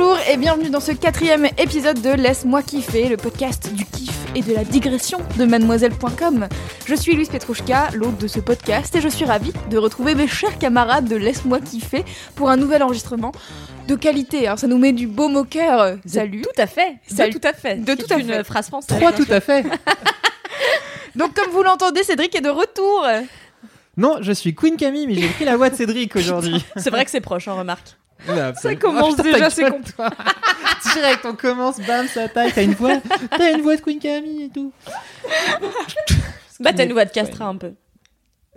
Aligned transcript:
Bonjour 0.00 0.16
et 0.30 0.36
bienvenue 0.36 0.70
dans 0.70 0.78
ce 0.78 0.92
quatrième 0.92 1.46
épisode 1.58 2.00
de 2.00 2.10
Laisse-moi 2.10 2.62
kiffer, 2.62 3.08
le 3.08 3.16
podcast 3.16 3.74
du 3.74 3.84
kiff 3.84 4.16
et 4.36 4.42
de 4.42 4.54
la 4.54 4.62
digression 4.62 5.18
de 5.36 5.44
mademoiselle.com. 5.44 6.46
Je 6.86 6.94
suis 6.94 7.16
Louise 7.16 7.28
Petrouchka, 7.28 7.88
l'hôte 7.94 8.16
de 8.16 8.28
ce 8.28 8.38
podcast, 8.38 8.94
et 8.94 9.00
je 9.00 9.08
suis 9.08 9.24
ravie 9.24 9.52
de 9.70 9.76
retrouver 9.76 10.14
mes 10.14 10.28
chers 10.28 10.56
camarades 10.56 11.08
de 11.08 11.16
Laisse-moi 11.16 11.58
kiffer 11.58 12.04
pour 12.36 12.48
un 12.48 12.56
nouvel 12.56 12.84
enregistrement 12.84 13.32
de 13.88 13.96
qualité. 13.96 14.46
hein. 14.46 14.56
Ça 14.56 14.68
nous 14.68 14.78
met 14.78 14.92
du 14.92 15.08
baume 15.08 15.34
au 15.34 15.42
cœur. 15.42 15.96
Salut. 16.06 16.42
Tout 16.42 16.62
à 16.62 16.68
fait. 16.68 16.98
Salut. 17.08 17.32
De 17.32 17.38
tout 17.40 17.48
à 17.48 17.52
fait. 17.52 17.76
De 17.84 17.94
tout 17.96 18.14
à 18.14 18.18
une 18.18 18.28
fait. 18.28 18.44
phrase 18.44 18.68
française. 18.68 18.96
Trois 18.96 19.10
bien 19.10 19.24
tout 19.24 19.32
à 19.32 19.40
fait. 19.40 19.64
Donc 21.16 21.34
comme 21.34 21.50
vous 21.50 21.64
l'entendez, 21.64 22.04
Cédric 22.04 22.36
est 22.36 22.40
de 22.40 22.50
retour. 22.50 23.04
Non, 23.96 24.18
je 24.20 24.30
suis 24.30 24.54
Queen 24.54 24.76
Camille, 24.76 25.08
mais 25.08 25.14
j'ai 25.14 25.26
pris 25.26 25.44
la 25.44 25.56
voix 25.56 25.70
de 25.70 25.74
Cédric 25.74 26.14
aujourd'hui. 26.14 26.64
C'est 26.76 26.90
vrai 26.90 27.04
que 27.04 27.10
c'est 27.10 27.20
proche, 27.20 27.48
on 27.48 27.56
remarque. 27.58 27.96
Ça 28.56 28.74
commence 28.76 29.16
déjà, 29.16 29.50
c'est 29.50 29.70
con. 29.70 29.80
Direct, 30.92 31.24
on 31.24 31.34
commence, 31.34 31.80
bam, 31.80 32.06
ça 32.08 32.28
taille. 32.28 32.52
T'as 32.54 32.62
une 32.62 32.74
voix, 32.74 32.96
t'as 33.36 33.52
une 33.52 33.62
voix 33.62 33.76
de 33.76 33.80
Queen 33.80 33.98
Camille 33.98 34.44
et 34.44 34.48
tout. 34.48 34.72
Bah, 36.60 36.72
t'as 36.72 36.84
une 36.84 36.92
voix 36.92 37.04
de 37.04 37.10
castra 37.10 37.46
un 37.46 37.56
peu. 37.56 37.72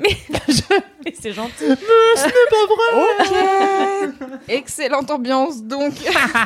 Mais, 0.02 0.18
mais 1.06 1.14
c'est 1.20 1.34
gentil. 1.34 1.66
Ok. 1.72 3.34
Excellente 4.48 5.12
ambiance 5.12 5.64
donc. 5.64 5.94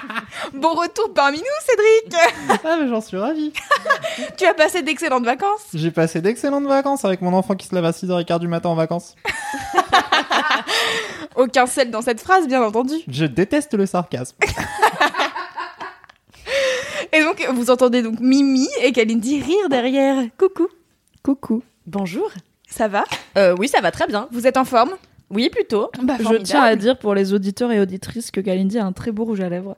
bon 0.54 0.74
retour 0.74 1.14
parmi 1.14 1.38
nous, 1.38 1.44
Cédric. 1.66 2.22
Ah, 2.64 2.78
mais 2.80 2.88
j'en 2.88 3.02
suis 3.02 3.18
ravi. 3.18 3.54
Tu 4.38 4.46
as 4.46 4.54
passé 4.54 4.82
d'excellentes 4.82 5.26
vacances. 5.26 5.68
J'ai 5.74 5.92
passé 5.92 6.22
d'excellentes 6.22 6.66
vacances 6.66 7.06
avec 7.06 7.22
mon 7.22 7.34
enfant 7.34 7.56
qui 7.56 7.68
se 7.68 7.76
lève 7.76 7.86
à 7.86 7.92
6h15 7.92 8.40
du 8.40 8.48
matin 8.48 8.70
en 8.70 8.76
vacances. 8.76 9.16
Aucun 11.36 11.66
sel 11.66 11.92
dans 11.92 12.02
cette 12.02 12.22
phrase, 12.22 12.48
bien 12.48 12.64
entendu. 12.64 12.96
Je 13.08 13.26
déteste 13.26 13.74
le 13.74 13.86
sarcasme. 13.86 14.38
Et 17.14 17.22
donc, 17.22 17.46
vous 17.54 17.72
entendez 17.72 18.02
donc 18.02 18.20
Mimi 18.20 18.68
et 18.82 18.92
Kalindi 18.92 19.42
rire 19.42 19.70
derrière. 19.70 20.24
Coucou. 20.38 20.68
Coucou. 21.24 21.64
Bonjour. 21.88 22.30
Ça 22.70 22.88
va 22.88 23.04
Euh, 23.38 23.56
oui, 23.58 23.68
ça 23.68 23.82
va 23.82 23.92
très 23.92 24.08
bien. 24.08 24.28
Vous 24.32 24.48
êtes 24.48 24.58
en 24.58 24.66
forme 24.66 24.92
Oui, 25.30 25.50
plutôt. 25.50 25.90
bah, 26.02 26.16
Je 26.20 26.36
tiens 26.38 26.62
à 26.64 26.76
dire 26.76 26.98
pour 26.98 27.16
les 27.16 27.34
auditeurs 27.34 27.72
et 27.72 27.80
auditrices 27.80 28.32
que 28.32 28.42
Kalindi 28.42 28.78
a 28.80 28.86
un 28.86 28.92
très 28.92 29.12
beau 29.12 29.26
rouge 29.26 29.42
à 29.42 29.50
lèvres. 29.50 29.76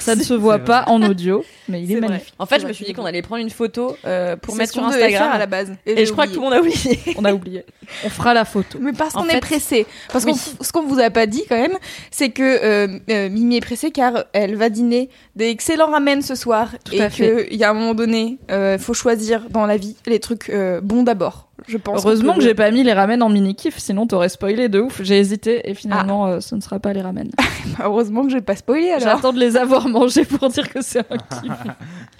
Ça 0.00 0.14
ne 0.14 0.22
se 0.22 0.34
voit 0.34 0.58
pas 0.58 0.84
en 0.88 1.00
audio, 1.02 1.42
mais 1.68 1.82
il 1.82 1.90
est 1.92 2.00
vrai. 2.00 2.08
magnifique. 2.08 2.34
En 2.38 2.44
fait, 2.44 2.60
je 2.60 2.66
me 2.66 2.72
suis 2.72 2.84
dit 2.84 2.92
qu'on 2.92 3.06
allait 3.06 3.22
prendre 3.22 3.40
une 3.40 3.48
photo 3.50 3.96
euh, 4.04 4.36
pour 4.36 4.54
mettre 4.56 4.72
sur 4.74 4.84
Instagram. 4.84 5.10
faire 5.22 5.32
à 5.32 5.38
la 5.38 5.46
base. 5.46 5.72
Et 5.86 6.04
je 6.04 6.12
crois 6.12 6.26
que 6.26 6.32
tout 6.32 6.40
le 6.40 6.44
monde 6.44 6.52
a 6.54 6.60
oublié. 6.60 6.98
On 7.16 7.24
a 7.24 7.32
oublié. 7.32 7.64
On 8.04 8.10
fera 8.10 8.34
la 8.34 8.44
photo. 8.44 8.78
Mais 8.80 8.92
parce 8.92 9.14
qu'on 9.14 9.28
est 9.28 9.40
pressé. 9.40 9.86
Parce 10.12 10.24
Oui. 10.24 10.32
qu'on 10.32 10.64
ce 10.64 10.72
qu'on 10.72 10.82
vous 10.82 10.98
a 11.00 11.08
pas 11.08 11.26
dit 11.26 11.44
quand 11.48 11.56
même, 11.56 11.78
c'est 12.10 12.28
que 12.30 12.42
euh, 12.42 12.98
euh, 13.10 13.30
Mimi 13.30 13.56
est 13.56 13.60
pressée 13.62 13.90
car 13.90 14.24
elle 14.34 14.56
va 14.56 14.68
dîner 14.68 15.08
des 15.36 15.48
excellents 15.48 15.90
ramen 15.92 16.20
ce 16.20 16.34
soir 16.34 16.72
Tout 16.84 16.94
et 16.94 17.08
qu'il 17.08 17.56
y 17.56 17.64
a 17.64 17.70
un 17.70 17.74
moment 17.74 17.94
donné, 17.94 18.38
euh, 18.50 18.76
faut 18.76 18.92
choisir 18.92 19.48
dans 19.48 19.64
la 19.66 19.78
vie 19.78 19.96
les 20.04 20.18
trucs 20.20 20.50
euh, 20.50 20.80
bons 20.82 21.04
d'abord. 21.04 21.46
Je 21.66 21.76
pense. 21.78 22.04
Heureusement 22.04 22.34
que 22.34 22.40
j'ai 22.40 22.54
pas 22.54 22.70
mis 22.70 22.82
les 22.82 22.92
ramen 22.92 23.22
en 23.22 23.28
mini 23.28 23.54
kiff, 23.54 23.78
sinon 23.78 24.06
t'aurais 24.06 24.28
spoilé 24.28 24.68
de 24.68 24.80
ouf. 24.80 25.00
J'ai 25.02 25.18
hésité 25.18 25.68
et 25.68 25.74
finalement 25.74 26.26
euh, 26.26 26.40
ce 26.40 26.54
ne 26.54 26.60
sera 26.60 26.78
pas 26.78 26.92
les 26.92 27.02
ramen. 27.02 27.30
Heureusement 27.82 28.24
que 28.24 28.30
j'ai 28.30 28.40
pas 28.40 28.56
spoilé 28.56 28.90
alors. 28.90 29.00
J'attends 29.00 29.32
de 29.32 29.40
les 29.40 29.56
avoir 29.56 29.88
mangés 29.88 30.24
pour 30.24 30.48
dire 30.48 30.68
que 30.68 30.82
c'est 30.82 31.00
un 31.00 31.16
kiff. 31.40 31.52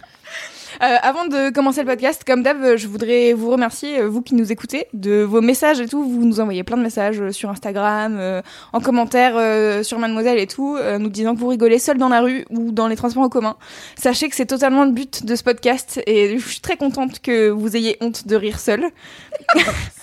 Euh, 0.82 0.96
avant 1.02 1.26
de 1.26 1.52
commencer 1.52 1.82
le 1.82 1.86
podcast, 1.86 2.24
comme 2.26 2.42
d'hab, 2.42 2.62
euh, 2.62 2.76
je 2.78 2.88
voudrais 2.88 3.34
vous 3.34 3.50
remercier, 3.50 4.00
euh, 4.00 4.08
vous 4.08 4.22
qui 4.22 4.34
nous 4.34 4.50
écoutez, 4.50 4.86
de 4.94 5.20
vos 5.22 5.42
messages 5.42 5.78
et 5.78 5.86
tout. 5.86 6.02
Vous 6.02 6.24
nous 6.24 6.40
envoyez 6.40 6.64
plein 6.64 6.78
de 6.78 6.82
messages 6.82 7.30
sur 7.32 7.50
Instagram, 7.50 8.16
euh, 8.18 8.40
en 8.72 8.80
commentaire 8.80 9.34
euh, 9.36 9.82
sur 9.82 9.98
Mademoiselle 9.98 10.38
et 10.38 10.46
tout, 10.46 10.76
euh, 10.76 10.96
nous 10.98 11.10
disant 11.10 11.34
que 11.34 11.40
vous 11.40 11.48
rigolez 11.48 11.78
seul 11.78 11.98
dans 11.98 12.08
la 12.08 12.22
rue 12.22 12.46
ou 12.48 12.72
dans 12.72 12.88
les 12.88 12.96
transports 12.96 13.24
en 13.24 13.28
commun. 13.28 13.56
Sachez 13.96 14.30
que 14.30 14.34
c'est 14.36 14.46
totalement 14.46 14.84
le 14.84 14.92
but 14.92 15.26
de 15.26 15.36
ce 15.36 15.42
podcast 15.42 16.00
et 16.06 16.38
je 16.38 16.48
suis 16.48 16.60
très 16.60 16.78
contente 16.78 17.20
que 17.20 17.50
vous 17.50 17.76
ayez 17.76 17.98
honte 18.00 18.26
de 18.26 18.36
rire 18.36 18.58
seul. 18.58 18.84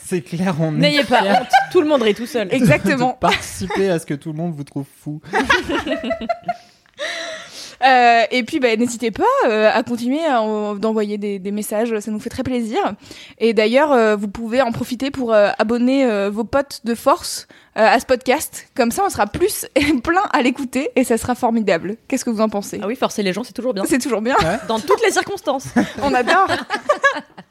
C'est 0.09 0.21
clair, 0.21 0.55
on 0.61 0.73
est 0.75 0.77
N'ayez 0.77 1.03
pas 1.03 1.21
honte. 1.21 1.49
Tout 1.69 1.81
le 1.81 1.87
monde 1.89 2.01
rit 2.01 2.15
tout 2.15 2.27
seul. 2.27 2.47
Exactement. 2.51 3.11
de 3.11 3.17
participer 3.19 3.89
à 3.89 3.99
ce 3.99 4.05
que 4.05 4.13
tout 4.13 4.31
le 4.31 4.37
monde 4.37 4.53
vous 4.55 4.63
trouve 4.63 4.85
fou. 5.03 5.19
Euh, 7.85 8.23
et 8.31 8.43
puis, 8.43 8.59
bah, 8.59 8.75
n'hésitez 8.75 9.11
pas 9.11 9.23
euh, 9.47 9.69
à 9.73 9.83
continuer 9.83 10.21
d'envoyer 10.79 11.17
des, 11.17 11.39
des 11.39 11.51
messages, 11.51 11.97
ça 11.99 12.11
nous 12.11 12.19
fait 12.19 12.29
très 12.29 12.43
plaisir. 12.43 12.79
Et 13.39 13.53
d'ailleurs, 13.53 13.91
euh, 13.91 14.15
vous 14.15 14.27
pouvez 14.27 14.61
en 14.61 14.71
profiter 14.71 15.11
pour 15.11 15.33
euh, 15.33 15.49
abonner 15.59 16.05
euh, 16.05 16.29
vos 16.29 16.43
potes 16.43 16.81
de 16.83 16.95
force 16.95 17.47
euh, 17.77 17.85
à 17.85 17.99
ce 17.99 18.05
podcast. 18.05 18.67
Comme 18.75 18.91
ça, 18.91 19.03
on 19.05 19.09
sera 19.09 19.27
plus 19.27 19.67
plein 20.03 20.23
à 20.31 20.41
l'écouter 20.41 20.89
et 20.95 21.03
ça 21.03 21.17
sera 21.17 21.35
formidable. 21.35 21.95
Qu'est-ce 22.07 22.25
que 22.25 22.29
vous 22.29 22.41
en 22.41 22.49
pensez? 22.49 22.79
Ah 22.81 22.87
oui, 22.87 22.95
forcer 22.95 23.23
les 23.23 23.33
gens, 23.33 23.43
c'est 23.43 23.53
toujours 23.53 23.73
bien. 23.73 23.83
C'est 23.85 23.99
toujours 23.99 24.21
bien. 24.21 24.35
Dans 24.67 24.79
toutes 24.79 25.03
les 25.03 25.11
circonstances. 25.11 25.67
On 26.01 26.13
adore. 26.13 26.47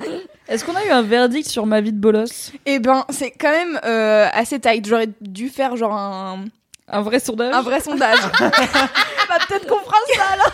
Est-ce 0.49 0.65
qu'on 0.65 0.77
a 0.77 0.85
eu 0.85 0.91
un 0.91 1.03
verdict 1.03 1.49
sur 1.49 1.67
ma 1.67 1.81
vie 1.81 1.93
de 1.93 1.99
bolos? 1.99 2.53
Et 2.67 2.79
ben, 2.79 3.05
c'est 3.09 3.31
quand 3.31 3.51
même 3.51 3.81
euh, 3.85 4.29
assez 4.33 4.61
tight. 4.61 4.87
J'aurais 4.87 5.09
dû 5.21 5.49
faire 5.49 5.77
genre 5.77 5.95
un, 5.95 6.45
Un 6.89 7.03
vrai 7.03 7.19
sondage 7.19 7.53
un 7.55 7.63
vrai 7.63 7.81
sondage. 7.81 8.19
bah, 8.41 9.39
peut-être 9.49 9.67
qu'on 9.67 9.79
fera 9.81 9.97
ça 10.15 10.37
là. 10.37 10.45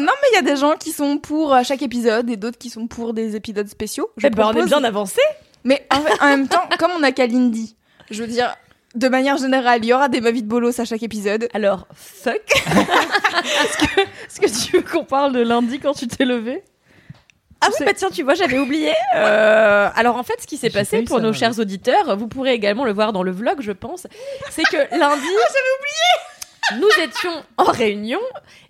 Non, 0.00 0.12
mais 0.20 0.28
il 0.32 0.34
y 0.34 0.38
a 0.38 0.42
des 0.42 0.56
gens 0.56 0.74
qui 0.76 0.92
sont 0.92 1.18
pour 1.18 1.54
euh, 1.54 1.62
chaque 1.64 1.80
épisode 1.82 2.28
et 2.28 2.36
d'autres 2.36 2.58
qui 2.58 2.68
sont 2.68 2.86
pour 2.86 3.14
des 3.14 3.36
épisodes 3.36 3.68
spéciaux. 3.68 4.10
Je 4.18 4.26
Eh 4.26 4.30
ben, 4.30 4.46
on 4.46 4.52
est 4.52 4.66
bien 4.66 4.84
avancé. 4.84 5.20
Mais 5.64 5.86
en, 5.90 6.00
fait- 6.00 6.22
en 6.22 6.26
même 6.26 6.48
temps, 6.48 6.68
comme 6.78 6.90
on 6.98 7.02
a 7.02 7.12
Kalindi, 7.12 7.74
je 8.10 8.22
veux 8.22 8.28
dire, 8.28 8.54
de 8.94 9.08
manière 9.08 9.38
générale, 9.38 9.80
il 9.82 9.88
y 9.88 9.94
aura 9.94 10.08
des 10.08 10.20
ma 10.20 10.30
vie 10.30 10.42
de 10.42 10.48
bolos 10.48 10.78
à 10.78 10.84
chaque 10.84 11.02
épisode. 11.02 11.48
Alors, 11.54 11.86
fuck. 11.94 12.42
Est-ce 14.26 14.40
que 14.40 14.66
tu 14.66 14.76
veux 14.76 14.82
qu'on 14.82 15.04
parle 15.04 15.32
de 15.32 15.40
lundi 15.40 15.78
quand 15.80 15.94
tu 15.94 16.06
t'es 16.06 16.24
levé? 16.24 16.62
Ah 17.62 17.68
oui, 17.68 17.84
bah 17.84 17.92
tiens, 17.94 18.10
tu 18.10 18.22
vois, 18.22 18.34
j'avais 18.34 18.58
oublié. 18.58 18.92
Euh, 19.16 19.90
alors 19.96 20.16
en 20.16 20.22
fait, 20.22 20.40
ce 20.40 20.46
qui 20.46 20.56
s'est 20.56 20.70
pas 20.70 20.80
passé 20.80 21.02
pour 21.02 21.16
ça, 21.16 21.22
nos 21.22 21.30
ouais. 21.30 21.36
chers 21.36 21.58
auditeurs, 21.58 22.16
vous 22.16 22.28
pourrez 22.28 22.52
également 22.52 22.84
le 22.84 22.92
voir 22.92 23.12
dans 23.12 23.22
le 23.22 23.32
vlog, 23.32 23.56
je 23.60 23.72
pense, 23.72 24.06
c'est 24.50 24.62
que 24.62 24.76
lundi, 24.96 25.26
j'avais 25.26 25.72
oublié. 25.78 26.80
Nous 26.80 27.04
étions 27.04 27.44
en 27.56 27.64
réunion 27.64 28.20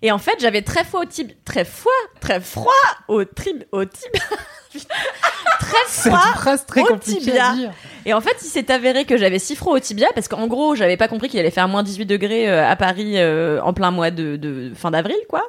et 0.01 0.11
en 0.11 0.17
fait, 0.17 0.35
j'avais 0.39 0.63
très 0.63 0.83
froid 0.83 1.01
au 1.01 1.05
tib, 1.05 1.31
très 1.45 1.63
froid, 1.63 1.91
très 2.19 2.41
froid 2.41 2.73
au 3.07 3.23
trib, 3.23 3.63
au 3.71 3.85
tib, 3.85 4.11
très 5.59 5.85
froid. 5.87 6.57
très 6.67 6.81
au 6.81 6.97
tibia. 6.97 7.49
à 7.49 7.55
dire. 7.55 7.71
Et 8.05 8.13
en 8.13 8.21
fait, 8.21 8.35
il 8.41 8.47
s'est 8.47 8.71
avéré 8.71 9.05
que 9.05 9.17
j'avais 9.17 9.37
si 9.37 9.55
froid 9.55 9.75
au 9.75 9.79
tibia 9.79 10.07
parce 10.15 10.27
qu'en 10.27 10.47
gros, 10.47 10.75
j'avais 10.75 10.97
pas 10.97 11.07
compris 11.07 11.29
qu'il 11.29 11.39
allait 11.39 11.51
faire 11.51 11.67
moins 11.67 11.83
18 11.83 12.05
degrés 12.05 12.49
euh, 12.49 12.67
à 12.67 12.75
Paris 12.75 13.13
euh, 13.17 13.61
en 13.61 13.73
plein 13.73 13.91
mois 13.91 14.09
de, 14.09 14.37
de 14.37 14.71
fin 14.75 14.91
d'avril, 14.91 15.17
quoi. 15.29 15.43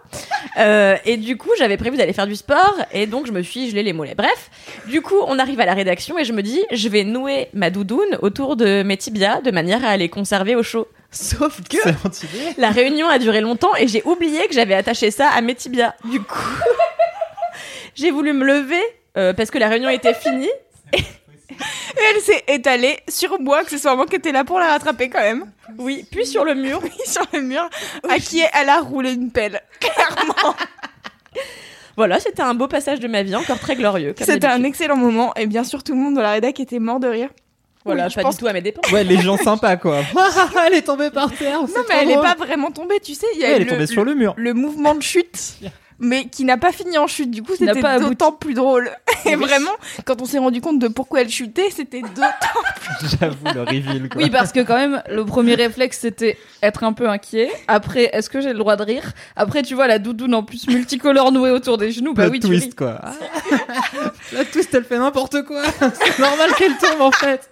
Euh, 0.59 0.97
et 1.05 1.17
du 1.17 1.37
coup, 1.37 1.51
j'avais 1.59 1.77
prévu 1.77 1.97
d'aller 1.97 2.13
faire 2.13 2.27
du 2.27 2.37
sport 2.37 2.77
et 2.93 3.07
donc 3.07 3.27
je 3.27 3.33
me 3.33 3.43
suis 3.43 3.71
gelé 3.71 3.83
les 3.83 3.93
mollets. 3.93 4.15
Bref, 4.15 4.51
du 4.87 5.01
coup, 5.01 5.17
on 5.27 5.39
arrive 5.39 5.61
à 5.61 5.67
la 5.67 5.75
rédaction 5.75 6.19
et 6.19 6.25
je 6.25 6.33
me 6.33 6.43
dis, 6.43 6.63
je 6.71 6.89
vais 6.89 7.05
nouer 7.05 7.49
ma 7.55 7.71
doudoune 7.71 8.19
autour 8.21 8.57
de 8.57 8.83
mes 8.83 8.97
tibias 8.97 9.41
de 9.41 9.51
manière 9.51 9.85
à 9.85 9.97
les 9.97 10.09
conserver 10.09 10.55
au 10.55 10.63
chaud. 10.63 10.89
Sauf 11.11 11.61
que 11.69 11.77
la 12.59 12.71
réunion 12.71 13.09
a 13.09 13.19
duré 13.19 13.41
longtemps 13.41 13.75
et 13.77 13.87
j'ai 13.87 14.03
oublié 14.05 14.47
que 14.49 14.55
j'avais 14.55 14.75
attaché 14.75 15.11
ça 15.11 15.29
à 15.29 15.41
mes 15.41 15.55
tibias. 15.55 15.95
Du 16.05 16.21
coup, 16.21 16.39
j'ai 17.95 18.11
voulu 18.11 18.33
me 18.33 18.45
lever 18.45 18.83
euh, 19.17 19.33
parce 19.33 19.51
que 19.51 19.59
la 19.59 19.69
réunion 19.69 19.89
était 19.91 20.15
finie. 20.15 20.51
Et 20.93 22.01
elle 22.15 22.21
s'est 22.23 22.45
étalée 22.49 22.99
sur 23.09 23.39
moi, 23.41 23.59
accessoirement, 23.59 24.07
qui 24.07 24.17
était 24.17 24.33
là 24.33 24.43
pour 24.45 24.59
la 24.59 24.69
rattraper 24.69 25.11
quand 25.11 25.21
même. 25.21 25.53
Oui, 25.79 26.07
puis 26.11 26.25
sur 26.25 26.45
le 26.45 26.55
mur. 26.55 26.81
sur 27.05 27.23
le 27.33 27.43
mur, 27.43 27.69
à 28.09 28.19
qui 28.19 28.43
elle 28.59 28.69
a 28.71 28.81
roulé 28.81 29.13
une 29.13 29.31
pelle. 29.31 29.61
Clairement. 29.81 30.55
Voilà, 31.97 32.19
c'était 32.21 32.43
un 32.43 32.55
beau 32.55 32.69
passage 32.69 33.01
de 33.01 33.09
ma 33.09 33.23
vie, 33.23 33.37
encore 33.37 33.59
très 33.59 33.77
glorieux. 33.77 34.15
C'était 34.19 34.47
un 34.47 34.65
excellent 34.65 34.97
moment. 34.97 35.35
Et 35.35 35.47
bien 35.47 35.63
sûr, 35.63 35.85
tout 35.85 35.93
le 35.93 35.99
monde 35.99 36.15
dans 36.15 36.23
la 36.23 36.33
rédac 36.33 36.59
était 36.59 36.79
mort 36.79 37.01
de 37.01 37.09
rire. 37.09 37.29
Voilà, 37.85 38.05
Oui, 38.05 38.11
je 38.11 38.15
pas 38.15 38.23
pense 38.23 38.37
du 38.37 38.41
tout 38.43 38.47
à 38.47 38.53
mes 38.53 38.63
dépens. 38.63 38.81
Ouais, 38.93 39.03
les 39.05 39.19
gens 39.19 39.37
sympas 39.37 39.77
quoi. 39.77 39.99
elle 40.67 40.75
est 40.75 40.83
tombée 40.83 41.11
par 41.11 41.31
terre. 41.33 41.61
Non, 41.63 41.69
mais 41.89 41.97
elle 42.01 42.11
est 42.13 42.15
pas 42.17 42.37
vraiment 42.37 42.71
tombée, 42.71 43.01
tu 43.01 43.15
sais. 43.15 43.27
Il 43.35 43.41
y 43.41 43.45
a 43.45 43.49
elle 43.51 43.63
est 43.63 43.65
le- 43.65 43.71
tombée 43.73 43.87
sur 43.89 44.05
le 44.05 44.15
mur. 44.15 44.33
le 44.37 44.55
mouvement 44.55 44.95
de 44.95 45.03
chute. 45.03 45.55
Mais 46.03 46.27
qui 46.27 46.45
n'a 46.45 46.59
pas 46.59 46.73
fini 46.73 46.99
en 46.99 47.07
chute. 47.07 47.31
Du 47.31 47.43
coup, 47.43 47.53
c'était 47.57 47.81
d'autant 48.01 48.33
plus 48.33 48.55
drôle. 48.55 48.91
Et 49.25 49.37
vraiment, 49.37 49.71
quand 50.05 50.21
on 50.21 50.25
s'est 50.25 50.39
rendu 50.39 50.61
compte 50.61 50.81
de 50.81 50.89
pourquoi 50.89 51.21
elle 51.21 51.31
chutait, 51.31 51.71
c'était 51.71 52.01
d'autant. 52.03 52.27
J'avoue, 53.21 53.47
le 53.55 53.61
reveal, 53.63 54.09
quoi. 54.09 54.21
Oui, 54.21 54.29
parce 54.29 54.53
que 54.53 54.61
quand 54.61 54.75
même, 54.75 55.01
le 55.09 55.25
premier 55.25 55.55
réflexe, 55.55 56.01
c'était 56.01 56.37
être 56.61 56.83
un 56.83 56.93
peu 56.93 57.09
inquiet. 57.09 57.51
Après, 57.69 58.11
est-ce 58.13 58.29
que 58.29 58.41
j'ai 58.41 58.53
le 58.53 58.59
droit 58.59 58.75
de 58.75 58.83
rire? 58.83 59.13
Après, 59.37 59.63
tu 59.63 59.75
vois, 59.75 59.87
la 59.87 60.01
doudoune 60.01 60.35
en 60.35 60.43
plus 60.43 60.67
multicolore 60.67 61.31
nouée 61.31 61.51
autour 61.51 61.79
des 61.79 61.93
genoux. 61.93 62.15
Bah 62.15 62.25
Plot 62.25 62.33
oui, 62.33 62.41
tu 62.41 62.49
twist, 62.49 62.65
ris. 62.65 62.75
quoi. 62.75 63.01
Ah. 63.01 63.13
La 64.33 64.45
twist, 64.45 64.75
elle 64.75 64.85
fait 64.85 64.99
n'importe 64.99 65.45
quoi. 65.45 65.63
C'est 65.79 66.19
normal 66.19 66.51
qu'elle 66.59 66.77
tombe, 66.79 67.01
en 67.01 67.13
fait. 67.13 67.49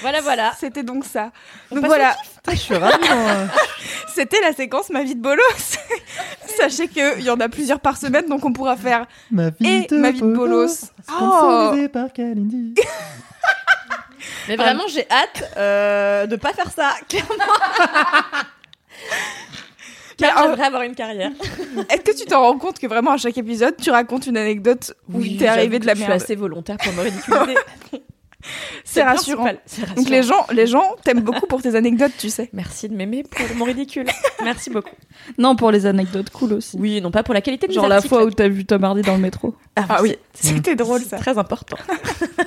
Voilà, 0.00 0.20
voilà. 0.20 0.52
C'était 0.58 0.82
donc 0.82 1.04
ça. 1.04 1.30
Donc 1.70 1.84
voilà, 1.84 2.16
Putain, 2.36 2.52
je 2.52 2.60
suis 2.60 2.74
ravi, 2.74 3.08
moi. 3.08 3.32
c'était 4.14 4.40
la 4.40 4.52
séquence 4.52 4.90
Ma 4.90 5.02
vie 5.02 5.14
de 5.14 5.20
bolos. 5.20 5.42
Sachez 6.56 6.88
qu'il 6.88 7.20
y 7.20 7.30
en 7.30 7.40
a 7.40 7.48
plusieurs 7.48 7.80
par 7.80 7.96
semaine, 7.96 8.26
donc 8.26 8.44
on 8.44 8.52
pourra 8.52 8.76
faire 8.76 9.06
Ma 9.30 9.50
vie 9.50 9.66
Et 9.66 9.86
ma 9.94 10.10
vie 10.10 10.20
de 10.20 10.34
bolos. 10.34 10.86
Sponsorisée 11.02 11.88
par 11.88 12.12
Kalindi. 12.12 12.74
Mais 14.48 14.56
vraiment, 14.56 14.84
j'ai 14.88 15.06
hâte 15.10 15.52
euh, 15.56 16.26
de 16.26 16.36
pas 16.36 16.52
faire 16.52 16.70
ça. 16.70 16.94
Clairement. 20.18 20.42
J'aimerais 20.42 20.66
avoir 20.66 20.82
une 20.82 20.94
carrière. 20.94 21.30
Est-ce 21.88 22.02
que 22.02 22.18
tu 22.18 22.26
t'en 22.26 22.42
rends 22.42 22.58
compte 22.58 22.78
que 22.78 22.86
vraiment 22.86 23.12
à 23.12 23.16
chaque 23.16 23.38
épisode, 23.38 23.76
tu 23.76 23.90
racontes 23.90 24.26
une 24.26 24.36
anecdote 24.36 24.94
où 25.12 25.20
il 25.22 25.38
t'est 25.38 25.46
arrivé 25.46 25.78
de 25.78 25.86
la 25.86 25.94
Je 25.94 26.00
suis 26.00 26.08
merde 26.08 26.22
assez 26.22 26.34
volontaire 26.36 26.76
pour 26.76 26.92
me 26.92 27.02
ridiculiser. 27.02 27.54
C'est 28.84 29.02
rassurant. 29.02 29.46
Donc 29.96 30.08
les 30.08 30.22
gens, 30.22 30.46
les 30.52 30.66
gens 30.66 30.96
t'aiment 31.04 31.20
beaucoup 31.20 31.46
pour 31.46 31.60
tes 31.62 31.74
anecdotes, 31.74 32.12
tu 32.18 32.30
sais. 32.30 32.48
Merci 32.52 32.88
de 32.88 32.94
m'aimer 32.94 33.22
pour 33.22 33.56
mon 33.56 33.64
ridicule. 33.66 34.06
Merci 34.42 34.70
beaucoup. 34.70 34.94
Non, 35.38 35.56
pour 35.56 35.70
les 35.70 35.86
anecdotes 35.86 36.30
cool 36.30 36.54
aussi. 36.54 36.76
Oui, 36.78 37.00
non 37.00 37.10
pas 37.10 37.22
pour 37.22 37.34
la 37.34 37.40
qualité 37.42 37.66
de 37.66 37.72
Genre 37.72 37.84
mes 37.84 37.88
la 37.90 37.96
articles. 37.96 38.14
fois 38.14 38.24
où 38.24 38.30
t'as 38.30 38.48
vu 38.48 38.64
Tom 38.64 38.82
Hardy 38.84 39.02
dans 39.02 39.14
le 39.14 39.20
métro. 39.20 39.54
Ah 39.76 40.00
oui, 40.02 40.16
C'était 40.34 40.74
drôle 40.76 41.00
ça. 41.02 41.16
c'est 41.16 41.22
très 41.22 41.38
important. 41.38 41.76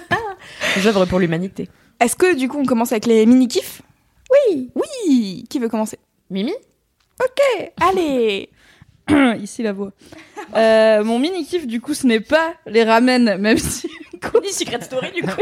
J'œuvre 0.80 1.06
pour 1.06 1.20
l'humanité. 1.20 1.70
Est-ce 2.00 2.16
que 2.16 2.36
du 2.36 2.48
coup 2.50 2.60
on 2.60 2.66
commence 2.66 2.92
avec 2.92 3.06
les 3.06 3.26
mini 3.26 3.48
kifs 3.48 3.82
Oui. 4.50 4.72
Oui. 4.76 5.46
Qui 5.50 5.60
veut 5.60 5.70
commencer? 5.70 6.00
Mimi? 6.30 6.54
Allez. 7.82 8.50
Ici 9.42 9.64
la 9.64 9.74
voix. 9.74 9.92
Euh, 10.56 11.04
mon 11.04 11.20
mini 11.20 11.46
kiff 11.46 11.66
du 11.68 11.82
coup 11.82 11.94
ce 11.94 12.06
n'est 12.06 12.20
pas 12.20 12.54
les 12.66 12.84
ramen 12.84 13.38
même 13.38 13.58
si 13.58 13.88
Ni 14.44 14.52
Secret 14.52 14.82
Story 14.82 15.12
du 15.12 15.22
coup. 15.22 15.42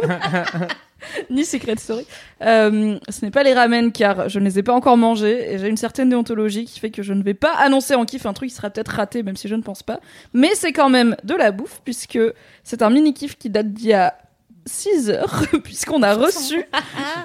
ni 1.29 1.45
Secret 1.45 1.75
Story. 1.77 2.05
Euh, 2.41 2.97
ce 3.09 3.25
n'est 3.25 3.31
pas 3.31 3.43
les 3.43 3.53
ramen 3.53 3.91
car 3.91 4.29
je 4.29 4.39
ne 4.39 4.45
les 4.45 4.59
ai 4.59 4.63
pas 4.63 4.73
encore 4.73 4.97
mangés 4.97 5.53
et 5.53 5.57
j'ai 5.59 5.67
une 5.67 5.77
certaine 5.77 6.09
déontologie 6.09 6.65
qui 6.65 6.79
fait 6.79 6.91
que 6.91 7.03
je 7.03 7.13
ne 7.13 7.23
vais 7.23 7.33
pas 7.33 7.53
annoncer 7.57 7.95
en 7.95 8.05
kiff 8.05 8.25
un 8.25 8.33
truc 8.33 8.49
qui 8.49 8.55
sera 8.55 8.69
peut-être 8.69 8.89
raté 8.89 9.23
même 9.23 9.35
si 9.35 9.47
je 9.47 9.55
ne 9.55 9.61
pense 9.61 9.83
pas. 9.83 9.99
Mais 10.33 10.51
c'est 10.55 10.73
quand 10.73 10.89
même 10.89 11.15
de 11.23 11.35
la 11.35 11.51
bouffe 11.51 11.81
puisque 11.83 12.19
c'est 12.63 12.81
un 12.81 12.89
mini 12.89 13.13
kiff 13.13 13.37
qui 13.37 13.49
date 13.49 13.71
d'il 13.71 13.89
y 13.89 13.93
a 13.93 14.15
6 14.65 15.09
heures 15.09 15.43
puisqu'on 15.63 16.03
a 16.03 16.13
reçu 16.13 16.63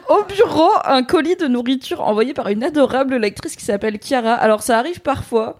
au 0.08 0.24
bureau 0.24 0.70
un 0.84 1.02
colis 1.02 1.36
de 1.36 1.46
nourriture 1.46 2.02
envoyé 2.02 2.34
par 2.34 2.48
une 2.48 2.64
adorable 2.64 3.16
lectrice 3.16 3.56
qui 3.56 3.64
s'appelle 3.64 3.98
Chiara. 4.02 4.34
Alors 4.34 4.62
ça 4.62 4.78
arrive 4.78 5.00
parfois 5.00 5.58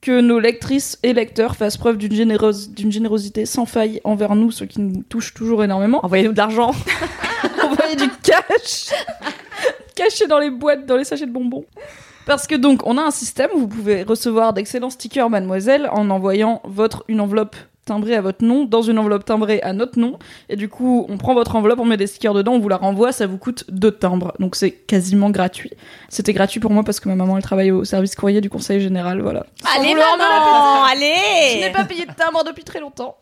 que 0.00 0.20
nos 0.20 0.38
lectrices 0.38 0.98
et 1.02 1.12
lecteurs 1.12 1.56
fassent 1.56 1.76
preuve 1.76 1.98
d'une 1.98 2.92
générosité 2.92 3.46
sans 3.46 3.66
faille 3.66 4.00
envers 4.04 4.34
nous, 4.34 4.50
ce 4.50 4.64
qui 4.64 4.80
nous 4.80 5.02
touche 5.08 5.34
toujours 5.34 5.62
énormément. 5.62 6.04
Envoyez-nous 6.04 6.32
de 6.32 6.38
l'argent. 6.38 6.70
Envoyer 7.62 7.96
du 7.96 8.08
cash 8.22 8.90
caché 10.00 10.26
dans 10.26 10.38
les 10.38 10.50
boîtes, 10.50 10.86
dans 10.86 10.96
les 10.96 11.04
sachets 11.04 11.26
de 11.26 11.32
bonbons. 11.32 11.64
Parce 12.26 12.46
que 12.46 12.54
donc, 12.54 12.86
on 12.86 12.96
a 12.96 13.02
un 13.02 13.10
système 13.10 13.50
où 13.54 13.60
vous 13.60 13.68
pouvez 13.68 14.02
recevoir 14.02 14.52
d'excellents 14.52 14.90
stickers 14.90 15.28
Mademoiselle 15.28 15.88
en 15.92 16.10
envoyant 16.10 16.62
votre 16.64 17.04
une 17.08 17.20
enveloppe 17.20 17.56
timbrée 17.90 18.14
à 18.14 18.20
votre 18.20 18.44
nom 18.44 18.64
dans 18.64 18.82
une 18.82 18.98
enveloppe 19.00 19.24
timbrée 19.24 19.60
à 19.62 19.72
notre 19.72 19.98
nom. 19.98 20.18
Et 20.48 20.54
du 20.54 20.68
coup, 20.68 21.06
on 21.08 21.18
prend 21.18 21.34
votre 21.34 21.56
enveloppe, 21.56 21.80
on 21.80 21.84
met 21.84 21.96
des 21.96 22.06
stickers 22.06 22.34
dedans, 22.34 22.52
on 22.52 22.60
vous 22.60 22.68
la 22.68 22.76
renvoie, 22.76 23.10
ça 23.10 23.26
vous 23.26 23.36
coûte 23.36 23.64
deux 23.68 23.90
timbres. 23.90 24.32
Donc 24.38 24.54
c'est 24.54 24.70
quasiment 24.70 25.30
gratuit. 25.30 25.72
C'était 26.08 26.32
gratuit 26.32 26.60
pour 26.60 26.70
moi 26.70 26.84
parce 26.84 27.00
que 27.00 27.08
ma 27.08 27.16
maman, 27.16 27.36
elle 27.36 27.42
travaille 27.42 27.72
au 27.72 27.84
service 27.84 28.14
courrier 28.14 28.40
du 28.40 28.48
conseil 28.48 28.80
général, 28.80 29.20
voilà. 29.20 29.44
Allez 29.76 29.94
maman, 29.94 30.86
Je 30.86 30.92
allez. 30.92 31.60
n'ai 31.66 31.72
pas 31.72 31.84
payé 31.84 32.06
de 32.06 32.12
timbre 32.12 32.44
depuis 32.44 32.62
très 32.64 32.78
longtemps. 32.78 33.16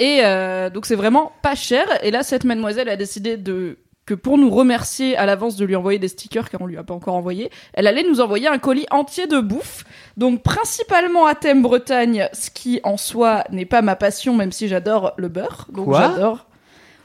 Et 0.00 0.20
euh, 0.24 0.68
donc 0.70 0.86
c'est 0.86 0.96
vraiment 0.96 1.32
pas 1.42 1.54
cher. 1.54 1.86
Et 2.02 2.10
là, 2.10 2.22
cette 2.24 2.44
mademoiselle 2.44 2.88
a 2.88 2.96
décidé 2.96 3.36
de 3.36 3.78
que 4.08 4.14
pour 4.14 4.38
nous 4.38 4.48
remercier 4.48 5.18
à 5.18 5.26
l'avance 5.26 5.56
de 5.56 5.66
lui 5.66 5.76
envoyer 5.76 5.98
des 5.98 6.08
stickers 6.08 6.48
car 6.48 6.62
on 6.62 6.66
lui 6.66 6.78
a 6.78 6.82
pas 6.82 6.94
encore 6.94 7.14
envoyé, 7.14 7.50
elle 7.74 7.86
allait 7.86 8.04
nous 8.04 8.22
envoyer 8.22 8.48
un 8.48 8.56
colis 8.56 8.86
entier 8.90 9.26
de 9.26 9.38
bouffe. 9.38 9.84
Donc 10.16 10.42
principalement 10.42 11.26
à 11.26 11.34
thème 11.34 11.60
Bretagne, 11.60 12.30
ce 12.32 12.48
qui 12.48 12.80
en 12.84 12.96
soi 12.96 13.44
n'est 13.50 13.66
pas 13.66 13.82
ma 13.82 13.96
passion 13.96 14.34
même 14.34 14.50
si 14.50 14.66
j'adore 14.66 15.12
le 15.18 15.28
beurre. 15.28 15.66
Donc 15.70 15.94
j'adore. 15.94 16.46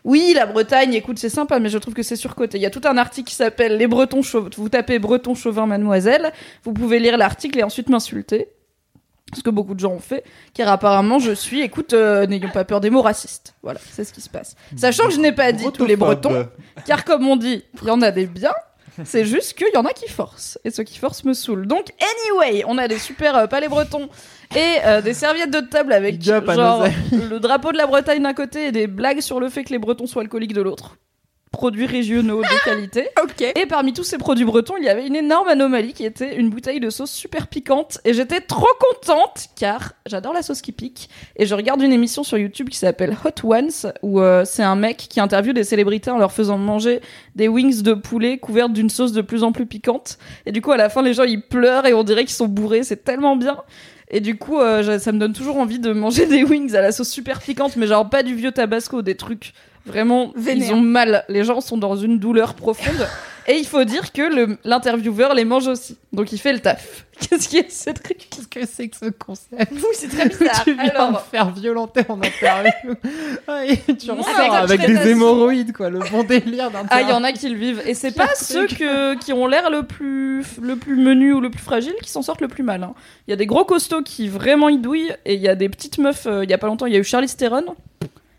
Oui, 0.06 0.32
la 0.34 0.46
Bretagne, 0.46 0.94
écoute, 0.94 1.20
c'est 1.20 1.28
sympa, 1.28 1.60
mais 1.60 1.68
je 1.68 1.78
trouve 1.78 1.94
que 1.94 2.04
c'est 2.04 2.16
surcoté. 2.16 2.58
Il 2.58 2.62
y 2.62 2.66
a 2.66 2.70
tout 2.70 2.82
un 2.86 2.98
article 2.98 3.30
qui 3.30 3.36
s'appelle 3.36 3.76
Les 3.76 3.88
Bretons 3.88 4.22
Chauvins. 4.22 4.50
Vous 4.56 4.70
tapez 4.70 4.98
Breton 4.98 5.36
Chauvin 5.36 5.66
Mademoiselle, 5.66 6.32
vous 6.64 6.72
pouvez 6.72 7.00
lire 7.00 7.18
l'article 7.18 7.60
et 7.60 7.64
ensuite 7.64 7.90
m'insulter. 7.90 8.48
Ce 9.34 9.44
que 9.44 9.50
beaucoup 9.50 9.74
de 9.76 9.80
gens 9.80 9.92
ont 9.92 10.00
fait, 10.00 10.24
car 10.54 10.70
apparemment 10.70 11.20
je 11.20 11.32
suis, 11.32 11.62
écoute, 11.62 11.94
euh, 11.94 12.26
n'ayons 12.28 12.50
pas 12.50 12.66
peur 12.66 12.82
des 12.82 12.90
mots 12.90 13.02
racistes. 13.02 13.56
Voilà, 13.64 13.80
c'est 13.92 14.04
ce 14.04 14.14
qui 14.14 14.22
se 14.22 14.30
passe. 14.30 14.56
Sachant 14.76 15.06
que 15.06 15.14
je 15.14 15.20
n'ai 15.20 15.32
pas 15.32 15.52
dit 15.52 15.66
tous 15.74 15.86
les 15.86 15.96
Bretons, 15.96 16.48
car 16.86 17.06
comme 17.06 17.28
on 17.28 17.36
dit, 17.36 17.64
il 17.82 17.88
y 17.88 17.92
en 17.92 18.02
a 18.02 18.12
des 18.12 18.26
biens, 18.26 18.54
c'est 19.04 19.26
juste 19.26 19.54
qu'il 19.54 19.74
y 19.74 19.78
en 19.78 19.86
a 19.86 19.94
qui 19.94 20.08
forcent. 20.08 20.60
Et 20.64 20.70
ceux 20.72 20.84
qui 20.84 21.00
forcent 21.00 21.24
me 21.24 21.34
saoulent. 21.34 21.66
Donc, 21.66 21.92
anyway, 22.00 22.64
on 22.68 22.78
a 22.78 22.88
des 22.88 23.00
super 23.00 23.36
euh, 23.36 23.48
palais 23.48 23.68
bretons 23.68 24.08
et 24.56 24.78
euh, 24.86 25.02
des 25.02 25.14
serviettes 25.14 25.52
de 25.52 25.62
table 25.62 25.94
avec 25.94 26.20
Big 26.20 26.30
up 26.30 26.48
à 26.48 26.54
genre 26.56 26.88
nos 27.12 27.26
le 27.26 27.40
drapeau 27.40 27.72
de 27.72 27.78
la 27.78 27.88
Bretagne 27.88 28.22
d'un 28.22 28.34
côté 28.34 28.68
et 28.68 28.72
des 28.72 28.88
blagues 28.88 29.22
sur 29.22 29.40
le 29.40 29.50
fait 29.50 29.64
que 29.64 29.72
les 29.72 29.80
Bretons 29.80 30.06
soient 30.06 30.22
alcooliques 30.22 30.54
de 30.54 30.62
l'autre. 30.62 30.98
Produits 31.54 31.86
régionaux 31.86 32.42
de 32.42 32.64
qualité. 32.66 33.08
Ok. 33.24 33.42
Et 33.42 33.66
parmi 33.68 33.94
tous 33.94 34.04
ces 34.04 34.18
produits 34.18 34.44
bretons, 34.44 34.74
il 34.78 34.84
y 34.84 34.90
avait 34.90 35.08
une 35.08 35.16
énorme 35.16 35.48
anomalie 35.48 35.94
qui 35.94 36.04
était 36.04 36.36
une 36.36 36.50
bouteille 36.50 36.80
de 36.82 36.90
sauce 36.90 37.12
super 37.12 37.48
piquante. 37.48 38.00
Et 38.04 38.14
j'étais 38.14 38.42
trop 38.42 38.68
contente 38.80 39.48
car 39.56 39.94
j'adore 40.06 40.34
la 40.34 40.42
sauce 40.42 40.62
qui 40.62 40.72
pique. 40.74 41.10
Et 41.38 41.46
je 41.46 41.56
regarde 41.56 41.82
une 41.82 41.94
émission 41.94 42.24
sur 42.24 42.38
YouTube 42.38 42.70
qui 42.70 42.78
s'appelle 42.78 43.16
Hot 43.24 43.48
Ones 43.48 43.94
où 44.02 44.20
euh, 44.20 44.44
c'est 44.46 44.64
un 44.64 44.76
mec 44.76 44.98
qui 44.98 45.22
interviewe 45.22 45.54
des 45.54 45.64
célébrités 45.64 46.12
en 46.12 46.18
leur 46.18 46.34
faisant 46.34 46.58
manger 46.58 47.00
des 47.36 47.48
wings 47.48 47.82
de 47.82 47.94
poulet 47.94 48.40
couvertes 48.40 48.74
d'une 48.74 48.90
sauce 48.90 49.14
de 49.14 49.22
plus 49.22 49.44
en 49.44 49.52
plus 49.52 49.66
piquante. 49.66 50.18
Et 50.46 50.52
du 50.52 50.62
coup, 50.62 50.72
à 50.72 50.78
la 50.78 50.90
fin, 50.90 51.02
les 51.02 51.14
gens 51.14 51.24
ils 51.24 51.42
pleurent 51.42 51.86
et 51.86 51.94
on 51.94 52.04
dirait 52.04 52.26
qu'ils 52.26 52.36
sont 52.36 52.48
bourrés. 52.48 52.84
C'est 52.84 53.04
tellement 53.04 53.36
bien. 53.36 53.58
Et 54.10 54.20
du 54.20 54.38
coup, 54.38 54.60
euh, 54.60 55.00
ça 55.00 55.12
me 55.12 55.18
donne 55.18 55.34
toujours 55.34 55.58
envie 55.58 55.80
de 55.80 55.92
manger 55.92 56.26
des 56.28 56.44
wings 56.44 56.76
à 56.76 56.82
la 56.82 56.92
sauce 56.92 57.10
super 57.10 57.42
piquante, 57.42 57.76
mais 57.76 57.88
genre 57.88 58.10
pas 58.10 58.24
du 58.24 58.36
vieux 58.36 58.52
tabasco, 58.52 59.02
des 59.02 59.16
trucs 59.16 59.54
vraiment 59.86 60.32
Vénère. 60.36 60.68
ils 60.70 60.74
ont 60.74 60.82
mal. 60.82 61.26
Les 61.30 61.44
gens 61.44 61.62
sont 61.62 61.78
dans 61.78 61.96
une 61.96 62.20
douleur 62.20 62.54
profonde. 62.54 63.08
Et 63.46 63.58
il 63.58 63.68
faut 63.68 63.84
dire 63.84 64.14
que 64.14 64.22
le- 64.22 64.58
l'intervieweur 64.64 65.34
les 65.34 65.44
mange 65.44 65.68
aussi. 65.68 65.98
Donc 66.14 66.32
il 66.32 66.38
fait 66.38 66.54
le 66.54 66.60
taf. 66.62 67.06
Qu'est-ce 67.20 67.50
qui 67.50 67.58
est 67.58 67.70
cette 67.70 68.02
truc 68.02 68.30
Qu'est-ce 68.30 68.48
que 68.48 68.66
c'est 68.66 68.88
que 68.88 68.96
ce 68.96 69.10
concept? 69.10 69.70
Oui, 69.74 69.82
c'est 69.96 70.08
très 70.08 70.30
bizarre. 70.30 70.64
Tu 70.64 70.74
viens 70.74 70.84
Alors- 70.96 71.22
faire 71.26 71.50
violenter 71.52 72.04
en 72.08 72.22
interview. 72.22 72.94
Ah, 73.46 73.64
tu 74.00 74.10
ressors 74.12 74.54
avec 74.56 74.80
avec 74.80 74.88
des 75.04 75.10
hémorroïdes, 75.10 75.74
quoi. 75.74 75.90
Le 75.90 76.00
bon 76.10 76.24
délire 76.24 76.72
d'un 76.72 76.84
Ah, 76.90 77.02
il 77.02 77.10
y 77.10 77.12
en 77.12 77.22
a 77.26 77.34
qui 77.34 77.50
le 77.50 77.58
vivent. 77.58 77.82
Et 77.86 77.94
c'est 77.94 78.14
pas 78.16 78.30
ceux 78.36 78.68
que, 78.68 79.16
qui 79.20 79.34
ont 79.34 79.48
l'air 79.48 79.70
le 79.70 79.84
plus, 79.84 80.46
le 80.62 80.78
plus 80.78 80.96
menu 80.96 81.34
ou 81.34 81.42
le 81.42 81.50
plus 81.50 81.62
fragile 81.62 81.94
qui 82.02 82.10
s'en 82.10 82.22
sortent 82.22 82.40
le 82.40 82.48
plus 82.48 82.64
mal. 82.64 82.82
hein. 82.84 82.94
Il 83.28 83.32
y 83.32 83.34
a 83.34 83.36
des 83.38 83.46
gros 83.46 83.66
costauds 83.66 84.02
qui 84.04 84.30
vraiment 84.30 84.70
y 84.70 84.78
douillent. 84.78 85.14
Et 85.26 85.34
il 85.34 85.42
y 85.42 85.50
a 85.50 85.56
des 85.56 85.68
petites 85.68 85.98
meufs. 85.98 86.26
euh, 86.28 86.46
Il 86.46 86.50
y 86.50 86.54
a 86.54 86.58
pas 86.58 86.68
longtemps, 86.68 86.86
il 86.86 86.94
y 86.94 86.96
a 86.96 87.00
eu 87.00 87.04
Charlize 87.04 87.36
Theron. 87.36 87.76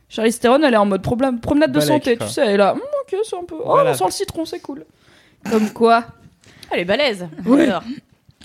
Charlize 0.09 0.39
Theron, 0.39 0.63
elle 0.63 0.75
est 0.75 0.79
en 0.79 0.87
mode 0.87 1.03
problème, 1.03 1.41
promenade 1.41 1.73
de 1.73 1.81
santé, 1.81 2.17
quoi. 2.17 2.27
tu 2.27 2.33
sais. 2.33 2.43
Elle 2.43 2.51
est 2.53 2.57
là, 2.57 2.73
Hum, 2.75 2.81
ok, 2.81 3.19
c'est 3.25 3.37
un 3.37 3.45
peu. 3.45 3.57
Oh, 3.59 3.63
Voilà. 3.67 3.91
on 3.91 3.95
sent 3.95 4.05
le 4.07 4.11
citron, 4.13 4.45
c'est 4.45 4.61
cool. 4.61 4.85
Comme 5.51 5.71
quoi. 5.71 6.05
Elle 6.71 6.81
est 6.81 6.85
balèze. 6.85 7.27
Ouais. 7.47 7.69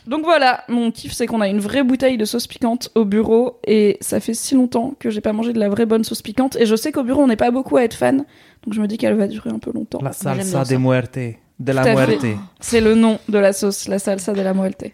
Donc 0.07 0.23
voilà, 0.23 0.63
mon 0.69 0.89
kiff 0.91 1.11
c'est 1.13 1.27
qu'on 1.27 1.39
a 1.41 1.47
une 1.47 1.59
vraie 1.59 1.83
bouteille 1.83 2.17
de 2.17 2.25
sauce 2.25 2.47
piquante 2.47 2.89
au 2.95 3.05
bureau 3.05 3.59
et 3.67 3.97
ça 4.01 4.19
fait 4.19 4.33
si 4.33 4.55
longtemps 4.55 4.95
que 4.97 5.11
j'ai 5.11 5.21
pas 5.21 5.33
mangé 5.33 5.53
de 5.53 5.59
la 5.59 5.69
vraie 5.69 5.85
bonne 5.85 6.03
sauce 6.03 6.23
piquante 6.23 6.55
et 6.55 6.65
je 6.65 6.75
sais 6.75 6.91
qu'au 6.91 7.03
bureau 7.03 7.21
on 7.21 7.27
n'est 7.27 7.35
pas 7.35 7.51
beaucoup 7.51 7.77
à 7.77 7.83
être 7.83 7.93
fan, 7.93 8.17
donc 8.63 8.73
je 8.73 8.81
me 8.81 8.87
dis 8.87 8.97
qu'elle 8.97 9.13
va 9.15 9.27
durer 9.27 9.51
un 9.51 9.59
peu 9.59 9.71
longtemps. 9.71 9.99
La 10.01 10.11
j'aime 10.11 10.33
bien 10.35 10.43
salsa 10.45 10.65
ça. 10.65 10.73
de 10.73 10.79
muerte. 10.79 11.19
De 11.59 11.71
la 11.73 11.83
Tout 11.83 11.89
à 11.89 12.05
fait. 12.07 12.17
muerte. 12.17 12.39
C'est 12.59 12.81
le 12.81 12.95
nom 12.95 13.19
de 13.27 13.37
la 13.37 13.53
sauce, 13.53 13.87
la 13.87 13.99
salsa 13.99 14.33
de 14.33 14.41
la 14.41 14.53
muerte. 14.55 14.85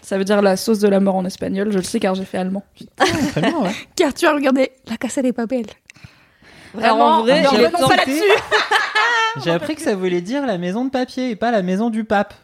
Ça 0.00 0.16
veut 0.16 0.24
dire 0.24 0.40
la 0.40 0.56
sauce 0.56 0.78
de 0.78 0.88
la 0.88 1.00
mort 1.00 1.16
en 1.16 1.26
espagnol, 1.26 1.70
je 1.70 1.76
le 1.78 1.84
sais 1.84 2.00
car 2.00 2.14
j'ai 2.14 2.24
fait 2.24 2.38
allemand. 2.38 2.62
Très 3.32 3.42
bien, 3.42 3.58
ouais. 3.60 3.70
Car 3.96 4.14
tu 4.14 4.24
as 4.26 4.32
regardé 4.32 4.70
La 4.88 4.96
Casa 4.96 5.20
des 5.20 5.34
Papel. 5.34 5.66
Alors, 6.82 7.00
en 7.00 7.22
vrai, 7.22 7.42
non, 7.42 7.88
pas 7.88 7.96
là-dessus. 7.96 8.22
J'ai 9.44 9.50
appris 9.50 9.74
que 9.76 9.82
ça 9.82 9.94
voulait 9.94 10.20
dire 10.20 10.44
la 10.46 10.58
maison 10.58 10.84
de 10.84 10.90
papier 10.90 11.30
et 11.30 11.36
pas 11.36 11.50
la 11.50 11.62
maison 11.62 11.90
du 11.90 12.04
pape. 12.04 12.34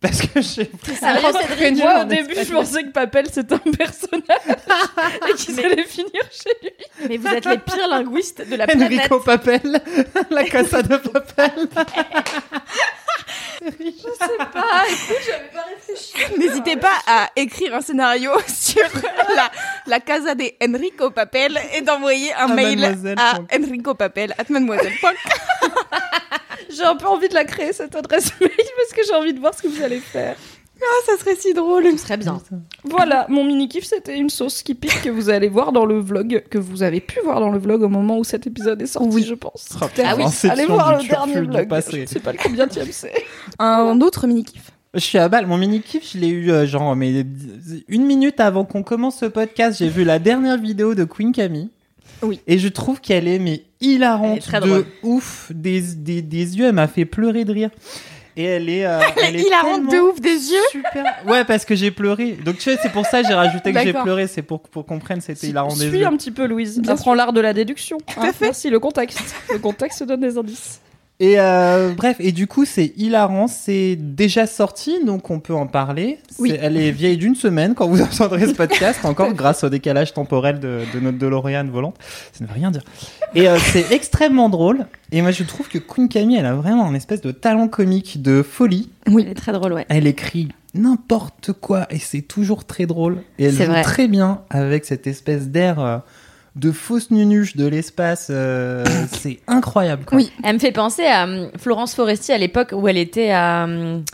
Parce 0.00 0.20
que 0.20 0.40
j'ai 0.40 0.68
Cédric 0.82 1.76
Moi 1.78 2.02
au 2.02 2.04
début 2.06 2.34
je 2.34 2.52
pensais 2.52 2.82
que 2.82 2.88
Papel 2.88 3.26
c'était 3.30 3.54
un 3.54 3.58
personnage 3.58 4.20
et 5.30 5.34
qu'ils 5.34 5.54
Mais- 5.54 5.64
allaient 5.64 5.84
finir 5.84 6.22
chez 6.32 6.50
lui. 6.60 6.70
Mais 7.08 7.16
vous 7.18 7.28
êtes 7.28 7.44
les 7.46 7.58
pires 7.58 7.86
linguistes 7.88 8.44
de 8.50 8.56
la 8.56 8.66
planète. 8.66 8.90
Enrico 8.98 9.20
Papel, 9.20 9.80
la 10.28 10.42
casa 10.42 10.82
de 10.82 10.96
Papel. 10.96 11.68
N'hésitez 16.38 16.76
pas 16.76 16.98
à 17.06 17.30
écrire 17.36 17.74
un 17.74 17.80
scénario 17.80 18.32
sur 18.48 18.82
la, 19.34 19.50
la 19.86 20.00
casa 20.00 20.34
de 20.34 20.44
Enrico 20.62 21.10
Papel 21.10 21.58
et 21.74 21.80
d'envoyer 21.80 22.32
un 22.34 22.50
À 22.50 22.54
mail 22.54 22.84
à 23.16 23.38
Enrico 23.54 23.94
Papel 23.94 24.34
at 24.38 24.44
mademoiselle. 24.48 24.92
J'ai 26.70 26.84
un 26.84 26.96
peu 26.96 27.06
envie 27.06 27.28
de 27.28 27.34
la 27.34 27.44
créer 27.44 27.72
cette 27.72 27.94
adresse 27.94 28.32
mail 28.40 28.50
parce 28.56 28.92
que 28.94 29.02
j'ai 29.06 29.14
envie 29.14 29.34
de 29.34 29.40
voir 29.40 29.54
ce 29.54 29.62
que 29.62 29.68
vous 29.68 29.82
allez 29.82 30.00
faire. 30.00 30.36
Ah, 30.84 31.06
ça 31.06 31.16
serait 31.18 31.36
si 31.36 31.54
drôle. 31.54 31.84
Ce 31.92 31.96
serait 31.98 32.16
bien. 32.16 32.40
Voilà, 32.84 33.26
mon 33.28 33.44
mini 33.44 33.68
kiff 33.68 33.84
c'était 33.84 34.16
une 34.18 34.30
sauce 34.30 34.62
qui 34.62 34.74
pique 34.74 35.02
que 35.02 35.10
vous 35.10 35.30
allez 35.30 35.48
voir 35.48 35.72
dans 35.72 35.84
le 35.84 35.98
vlog, 36.00 36.42
que 36.50 36.58
vous 36.58 36.82
avez 36.82 37.00
pu 37.00 37.20
voir 37.24 37.40
dans 37.40 37.50
le 37.50 37.58
vlog 37.58 37.82
au 37.82 37.88
moment 37.88 38.18
où 38.18 38.24
cet 38.24 38.46
épisode 38.46 38.80
est 38.82 38.86
sorti, 38.86 39.08
Oui. 39.10 39.24
je 39.24 39.34
pense. 39.34 39.68
Ah 39.80 40.14
oui, 40.16 40.24
Inception 40.24 40.50
Allez 40.50 40.66
voir 40.66 41.00
le 41.00 41.08
dernier 41.08 41.40
vlog. 41.40 41.68
passé. 41.68 41.90
Je 41.92 42.00
ne 42.02 42.06
sais 42.06 42.20
pas 42.20 42.32
le 42.32 42.38
combien 42.42 42.66
de 42.66 42.72
c'est. 42.90 43.12
Un 43.58 44.00
autre 44.00 44.26
mini-kiff. 44.26 44.70
Je 44.94 45.00
suis 45.00 45.18
à 45.18 45.28
balle. 45.28 45.46
Mon 45.46 45.56
mini 45.56 45.80
kiff, 45.80 46.12
je 46.12 46.18
l'ai 46.18 46.28
eu 46.28 46.50
euh, 46.50 46.66
genre 46.66 46.94
mais 46.96 47.24
une 47.88 48.04
minute 48.04 48.40
avant 48.40 48.64
qu'on 48.64 48.82
commence 48.82 49.18
ce 49.20 49.26
podcast, 49.26 49.78
j'ai 49.78 49.88
vu 49.88 50.04
la 50.04 50.18
dernière 50.18 50.58
vidéo 50.58 50.94
de 50.94 51.04
Queen 51.04 51.32
Camille. 51.32 51.70
Oui. 52.22 52.40
Et 52.46 52.58
je 52.58 52.68
trouve 52.68 53.00
qu'elle 53.00 53.26
est 53.26 53.38
mais 53.38 53.64
hilarante 53.80 54.32
Elle 54.32 54.38
est 54.38 54.40
très 54.42 54.60
de 54.60 54.66
drôle. 54.68 54.84
ouf, 55.02 55.50
des, 55.54 55.80
des, 55.80 56.22
des 56.22 56.58
yeux, 56.58 56.66
elle 56.66 56.74
m'a 56.74 56.86
fait 56.88 57.04
pleurer 57.04 57.44
de 57.44 57.52
rire. 57.52 57.70
Et 58.36 58.44
elle 58.44 58.68
est, 58.68 58.84
euh, 58.86 59.00
elle 59.22 59.36
est 59.36 59.42
Hilarante 59.46 59.90
de 59.90 59.98
ouf 59.98 60.20
des 60.20 60.30
yeux. 60.30 60.60
Super. 60.70 61.04
Ouais, 61.26 61.44
parce 61.44 61.64
que 61.64 61.74
j'ai 61.74 61.90
pleuré. 61.90 62.32
Donc 62.44 62.56
tu 62.56 62.62
sais, 62.62 62.76
c'est 62.82 62.92
pour 62.92 63.06
ça 63.06 63.22
que 63.22 63.28
j'ai 63.28 63.34
rajouté 63.34 63.72
que 63.72 63.80
j'ai 63.80 63.92
pleuré, 63.92 64.26
c'est 64.26 64.42
pour 64.42 64.60
pour 64.60 64.84
qu'on 64.86 64.98
comprenne 64.98 65.20
c'était 65.20 65.46
hilarant 65.46 65.74
des 65.74 65.88
Suis 65.88 65.98
yeux. 65.98 66.06
un 66.06 66.16
petit 66.16 66.30
peu 66.30 66.46
Louise. 66.46 66.78
Bien 66.80 66.92
Apprends 66.92 67.14
l'art 67.14 67.32
de 67.32 67.40
la 67.40 67.52
déduction. 67.54 67.96
hein. 68.16 68.22
à 68.28 68.32
fait. 68.32 68.46
Merci, 68.46 68.68
le 68.70 68.78
contexte. 68.78 69.34
Le 69.50 69.58
contexte 69.58 70.02
donne 70.02 70.20
des 70.20 70.36
indices. 70.36 70.81
Et 71.22 71.38
euh, 71.38 71.92
bref, 71.96 72.16
et 72.18 72.32
du 72.32 72.48
coup, 72.48 72.64
c'est 72.64 72.92
hilarant, 72.96 73.46
c'est 73.46 73.94
déjà 73.94 74.48
sorti, 74.48 75.04
donc 75.04 75.30
on 75.30 75.38
peut 75.38 75.54
en 75.54 75.68
parler. 75.68 76.18
Oui. 76.40 76.52
Elle 76.60 76.76
est 76.76 76.90
vieille 76.90 77.16
d'une 77.16 77.36
semaine 77.36 77.76
quand 77.76 77.86
vous 77.86 78.02
entendrez 78.02 78.48
ce 78.48 78.54
podcast, 78.54 79.04
encore 79.04 79.32
grâce 79.32 79.62
au 79.62 79.68
décalage 79.68 80.14
temporel 80.14 80.58
de, 80.58 80.80
de 80.92 80.98
notre 80.98 81.18
DeLorean 81.18 81.68
volante. 81.68 81.94
Ça 82.32 82.42
ne 82.42 82.48
veut 82.48 82.54
rien 82.54 82.72
dire. 82.72 82.82
Et 83.36 83.48
euh, 83.48 83.56
c'est 83.60 83.92
extrêmement 83.92 84.48
drôle. 84.48 84.86
Et 85.12 85.22
moi, 85.22 85.30
je 85.30 85.44
trouve 85.44 85.68
que 85.68 85.78
Queen 85.78 86.08
Camille, 86.08 86.38
elle 86.38 86.46
a 86.46 86.54
vraiment 86.54 86.88
un 86.88 86.94
espèce 86.94 87.20
de 87.20 87.30
talent 87.30 87.68
comique 87.68 88.20
de 88.20 88.42
folie. 88.42 88.90
Oui, 89.06 89.22
elle 89.24 89.30
est 89.30 89.36
très 89.36 89.52
drôle, 89.52 89.74
ouais. 89.74 89.86
Elle 89.90 90.08
écrit 90.08 90.48
n'importe 90.74 91.52
quoi 91.52 91.86
et 91.90 92.00
c'est 92.00 92.22
toujours 92.22 92.64
très 92.64 92.86
drôle. 92.86 93.22
Et 93.38 93.44
elle 93.44 93.52
joue 93.52 93.62
vrai. 93.62 93.82
très 93.82 94.08
bien 94.08 94.40
avec 94.50 94.84
cette 94.84 95.06
espèce 95.06 95.50
d'air 95.50 95.78
euh, 95.78 95.98
de 96.56 96.70
fausse 96.72 97.10
nunuche 97.10 97.56
de 97.56 97.66
l'espace. 97.66 98.28
euh, 98.30 98.84
c'est 99.12 99.40
incroyable. 99.46 100.04
Quoi. 100.04 100.18
Oui. 100.18 100.30
Elle 100.44 100.54
me 100.54 100.58
fait 100.60 100.72
penser 100.72 101.04
à 101.04 101.24
hum, 101.24 101.50
Florence 101.58 101.94
Foresti 101.94 102.32
à 102.32 102.38
l'époque 102.38 102.70
où 102.72 102.86
elle 102.88 102.98
était 102.98 103.30
à. 103.30 103.64
hum, 103.64 104.04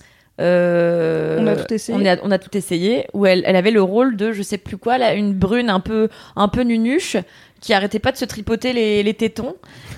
euh, 0.40 1.36
On 1.40 1.46
a 1.48 1.56
tout 1.56 1.74
essayé. 1.74 1.98
On 2.00 2.06
a, 2.06 2.16
on 2.22 2.30
a 2.30 2.38
tout 2.38 2.56
essayé. 2.56 3.06
Où 3.12 3.26
elle, 3.26 3.42
elle 3.44 3.56
avait 3.56 3.70
le 3.72 3.82
rôle 3.82 4.16
de, 4.16 4.32
je 4.32 4.42
sais 4.42 4.58
plus 4.58 4.76
quoi, 4.76 4.98
là, 4.98 5.14
une 5.14 5.32
brune 5.34 5.68
un 5.70 5.80
peu, 5.80 6.08
un 6.36 6.48
peu 6.48 6.62
nunuche 6.62 7.16
qui 7.60 7.74
arrêtait 7.74 7.98
pas 7.98 8.12
de 8.12 8.16
se 8.16 8.24
tripoter 8.24 8.72
les, 8.72 9.02
les 9.02 9.14
tétons. 9.14 9.56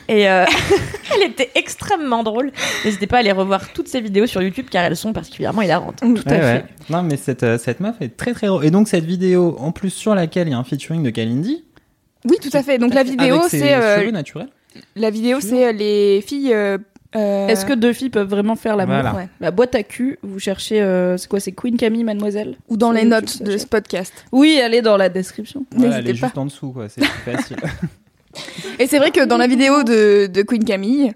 Et 0.09 0.31
euh, 0.31 0.47
elle 1.15 1.29
était 1.31 1.51
extrêmement 1.57 2.23
drôle. 2.23 2.53
N'hésitez 2.87 3.07
pas 3.07 3.17
à 3.17 3.21
aller 3.21 3.33
revoir 3.33 3.71
toutes 3.75 3.89
ces 3.89 4.01
vidéos 4.01 4.25
sur 4.27 4.41
YouTube 4.41 4.69
car 4.71 4.83
elles 4.85 4.97
sont 4.97 5.13
particulièrement 5.13 5.61
hilarantes. 5.61 5.97
Tout 6.01 6.07
à 6.25 6.31
Ouais, 6.31 6.39
fait. 6.41 6.53
ouais. 6.55 6.65
Non, 6.89 7.03
mais 7.03 7.19
cette, 7.19 7.43
euh, 7.43 7.59
cette 7.59 7.81
meuf 7.81 7.97
est 8.01 8.17
très 8.17 8.33
très 8.33 8.47
drôle. 8.47 8.65
Et 8.65 8.71
donc, 8.71 8.89
cette 8.89 9.05
vidéo, 9.05 9.57
en 9.59 9.73
plus, 9.73 9.91
sur 9.91 10.15
laquelle 10.15 10.49
il 10.49 10.53
y 10.53 10.55
a 10.55 10.59
un 10.59 10.65
featuring 10.65 11.03
de 11.03 11.11
Kalindi. 11.11 11.65
Oui, 12.29 12.37
tout 12.43 12.51
à 12.53 12.63
fait. 12.63 12.79
Donc 12.79 12.95
la 12.95 13.03
vidéo, 13.03 13.41
c'est 13.49 13.75
euh, 13.75 14.11
naturels. 14.11 14.49
la 14.97 15.11
vidéo, 15.11 15.39
c'est 15.41 15.67
euh, 15.69 15.73
les 15.73 16.21
filles. 16.27 16.53
euh, 16.53 16.79
euh, 17.17 17.49
Est-ce 17.49 17.65
que 17.67 17.73
deux 17.73 17.93
filles 17.93 18.11
peuvent 18.11 18.29
vraiment 18.29 18.55
faire 18.57 18.77
l'amour 18.77 18.95
Voilà. 18.97 19.15
Ouais. 19.15 19.29
La 19.41 19.51
boîte 19.51 19.75
à 19.75 19.83
cul, 19.83 20.19
vous 20.23 20.39
cherchez, 20.39 20.81
euh, 20.81 21.17
c'est 21.17 21.29
quoi, 21.29 21.41
c'est 21.41 21.51
Queen 21.53 21.77
Camille, 21.77 22.05
mademoiselle 22.05 22.57
ou 22.69 22.77
dans 22.77 22.93
les 22.93 23.05
notes 23.05 23.43
de 23.43 23.57
ce 23.57 23.67
podcast. 23.67 24.13
Oui, 24.33 24.61
elle 24.63 24.75
est 24.75 24.83
dans 24.83 24.97
la 24.97 25.09
description. 25.09 25.65
Voilà, 25.73 25.97
elle 25.99 26.03
est 26.05 26.09
N'hésitez 26.09 26.21
pas. 26.21 26.27
juste 26.29 26.39
en 26.39 26.45
dessous, 26.45 26.71
quoi. 26.73 26.89
C'est 26.89 27.01
plus 27.01 27.33
facile. 27.33 27.57
Et 28.79 28.87
c'est 28.87 28.99
vrai 28.99 29.11
que 29.11 29.25
dans 29.25 29.39
la 29.39 29.49
vidéo 29.49 29.83
de, 29.83 30.27
de 30.29 30.43
Queen 30.43 30.65
Camille, 30.65 31.13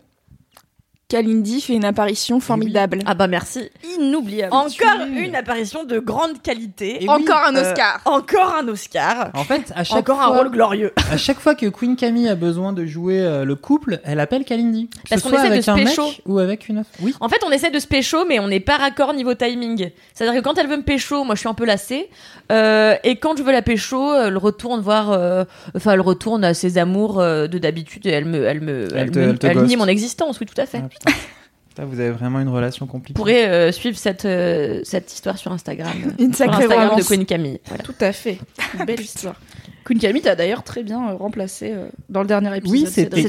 Kalindi 1.09 1.61
fait 1.61 1.75
une 1.75 1.85
apparition 1.85 2.41
formidable. 2.41 3.01
Ah 3.07 3.15
bah 3.15 3.27
merci. 3.27 3.69
Inoubliable. 3.99 4.53
Encore 4.55 5.07
une 5.15 5.37
apparition 5.37 5.85
de 5.85 5.99
grande 5.99 6.41
qualité. 6.43 7.05
Et 7.05 7.09
Encore 7.09 7.43
un 7.47 7.55
Euh, 7.55 7.61
Oscar. 7.71 8.01
Encore 8.07 8.55
un 8.59 8.67
Oscar. 8.69 9.31
en 9.35 9.45
fait, 9.45 9.71
à 9.77 9.85
chaque, 9.85 9.99
Encore 9.99 10.17
fois, 10.17 10.25
un 10.35 10.39
rôle 10.39 10.51
glorieux. 10.51 10.93
à 11.13 11.17
chaque 11.19 11.39
fois 11.41 11.55
que 11.55 11.67
Queen 11.67 11.97
Camille 11.97 12.29
a 12.29 12.35
besoin 12.35 12.73
de 12.73 12.87
jouer 12.87 13.21
euh, 13.21 13.45
le 13.45 13.55
couple, 13.55 14.01
elle 14.05 14.19
appelle 14.19 14.45
Kalindi. 14.45 14.89
Que 14.89 15.11
Parce 15.11 15.23
ce 15.23 15.29
qu'on 15.29 15.35
essaie 15.37 15.49
de 15.49 15.53
avec 15.53 15.65
se 15.65 15.71
un 15.71 15.75
pécho. 15.77 16.07
mec 16.07 16.23
ou 16.27 16.39
avec 16.39 16.69
une. 16.69 16.85
Oui. 17.01 17.15
En 17.21 17.29
fait, 17.29 17.41
on 17.47 17.51
essaie 17.53 17.71
de 17.71 17.79
se 17.79 17.87
pécho, 17.87 18.25
mais 18.27 18.39
on 18.41 18.49
n'est 18.49 18.61
pas 18.61 18.79
raccord 18.79 19.13
niveau 19.13 19.35
timing. 19.35 19.91
C'est-à-dire 20.15 20.41
que 20.41 20.45
quand 20.45 20.57
elle 20.59 20.69
veut 20.69 20.79
me 20.79 20.83
pécho, 20.83 21.23
moi 21.25 21.35
je 21.35 21.41
suis 21.41 21.49
un 21.49 21.55
peu 21.55 21.67
lassée. 21.67 22.09
Euh, 22.51 22.97
et 23.05 23.17
quand 23.17 23.37
je 23.37 23.43
veux 23.43 23.53
la 23.53 23.63
pécho, 23.63 24.15
elle 24.15 24.37
retourne 24.39 24.81
voir, 24.81 25.13
euh, 25.13 25.45
enfin 25.77 25.93
elle 25.93 26.01
retourne 26.01 26.45
à 26.45 26.55
ses 26.55 26.79
amours 26.79 27.21
euh, 27.21 27.47
de 27.47 27.59
d'habitude 27.59 28.07
et 28.07 28.11
elle 28.11 28.25
me, 28.27 28.45
elle 28.47 28.61
me, 28.61 28.89
Elle 28.93 28.99
elle, 28.99 29.11
te- 29.11 29.19
me- 29.19 29.37
elle 29.43 29.59
elle 29.59 29.65
nie 29.65 29.77
mon 29.77 29.87
existence. 29.87 30.41
Oui, 30.41 30.47
tout 30.47 30.61
à 30.61 30.67
fait. 30.67 30.81
Ah, 30.85 30.89
putain. 30.99 31.13
Putain, 31.69 31.87
vous 31.87 31.99
avez 31.99 32.13
vraiment 32.13 32.39
une 32.39 32.51
relation 32.51 32.87
compliquée. 32.87 33.15
Vous 33.19 33.25
pourrez 33.25 33.47
euh, 33.47 33.73
suivre 33.73 33.99
cette 33.99 34.23
cette, 34.23 34.87
cette 34.87 35.13
histoire 35.13 35.37
sur 35.37 35.51
Instagram. 35.51 35.93
Une 36.21 36.33
Sur 36.33 36.47
sacrée 36.47 36.67
Instagram 36.67 36.97
de. 36.97 37.03
Queen 37.03 37.27
Camille. 37.27 37.61
Voilà. 37.67 37.83
Tout 37.83 37.97
à 38.01 38.13
fait. 38.13 38.39
Une 38.79 38.85
belle 38.85 39.01
histoire. 39.01 39.35
Queen 39.85 39.99
Camille 39.99 40.23
t'a 40.23 40.35
d'ailleurs 40.35 40.63
très 40.63 40.83
bien 40.83 41.11
euh, 41.11 41.15
remplacé 41.15 41.73
euh, 41.73 41.89
dans 42.09 42.23
le 42.23 42.27
dernier 42.27 42.57
épisode. 42.57 42.79
Oui, 42.79 42.87
c'était 42.89 43.27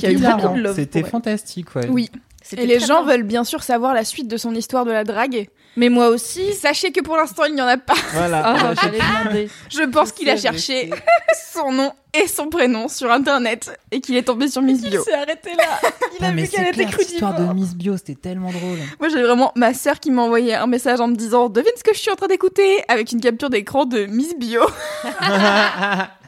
C'était 0.76 1.04
fantastique, 1.04 1.76
ouais. 1.76 1.88
Oui. 1.90 2.10
Et 2.58 2.66
les 2.66 2.80
gens 2.80 3.04
bien. 3.04 3.14
veulent 3.14 3.24
bien 3.24 3.44
sûr 3.44 3.64
savoir 3.64 3.94
la 3.94 4.04
suite 4.04 4.28
de 4.28 4.38
son 4.38 4.54
histoire 4.54 4.86
de 4.86 4.92
la 4.92 5.04
drague. 5.04 5.50
Mais 5.78 5.90
moi 5.90 6.08
aussi. 6.10 6.54
Sachez 6.54 6.92
que 6.92 7.02
pour 7.02 7.18
l'instant, 7.18 7.46
il 7.46 7.56
n'y 7.56 7.62
en 7.62 7.68
a 7.68 7.78
pas. 7.78 7.96
Voilà. 8.14 8.74
Demander. 9.24 9.50
Je 9.70 9.84
pense 9.84 10.12
qu'il 10.12 10.30
a 10.30 10.38
cherché 10.38 10.90
son 11.54 11.72
nom 11.72 11.92
et 12.14 12.28
son 12.28 12.48
prénom 12.48 12.88
sur 12.88 13.12
internet 13.12 13.78
et 13.92 14.00
qu'il 14.00 14.16
est 14.16 14.24
tombé 14.24 14.48
sur 14.48 14.62
Miss 14.62 14.80
Il 14.84 14.90
Bio. 14.92 15.04
s'est 15.04 15.14
arrêté 15.14 15.50
là. 15.58 15.90
Il 16.20 16.24
a 16.26 16.32
mais 16.32 16.44
vu 16.44 16.48
qu'elle 16.50 16.68
était 16.68 16.86
clair, 16.86 16.96
cette 16.98 17.12
histoire 17.12 17.32
de 17.32 17.38
crudivore. 17.38 17.56
Miss 17.56 17.76
Bio, 17.76 17.98
c'était 17.98 18.16
tellement 18.16 18.52
drôle. 18.52 18.78
Moi, 19.00 19.10
j'ai 19.10 19.22
vraiment 19.22 19.52
ma 19.56 19.74
sœur 19.74 20.00
qui 20.00 20.12
m'a 20.12 20.22
envoyé 20.22 20.56
un 20.56 20.68
message 20.68 21.02
en 21.02 21.08
me 21.08 21.16
disant 21.16 21.50
Devine 21.50 21.72
ce 21.78 21.84
que 21.84 21.94
je 21.94 22.00
suis 22.00 22.12
en 22.12 22.16
train 22.16 22.28
d'écouter 22.28 22.84
avec 22.88 23.12
une 23.12 23.20
capture 23.20 23.50
d'écran 23.50 23.86
de 23.86 24.06
Miss 24.06 24.34
Bio. 24.38 24.62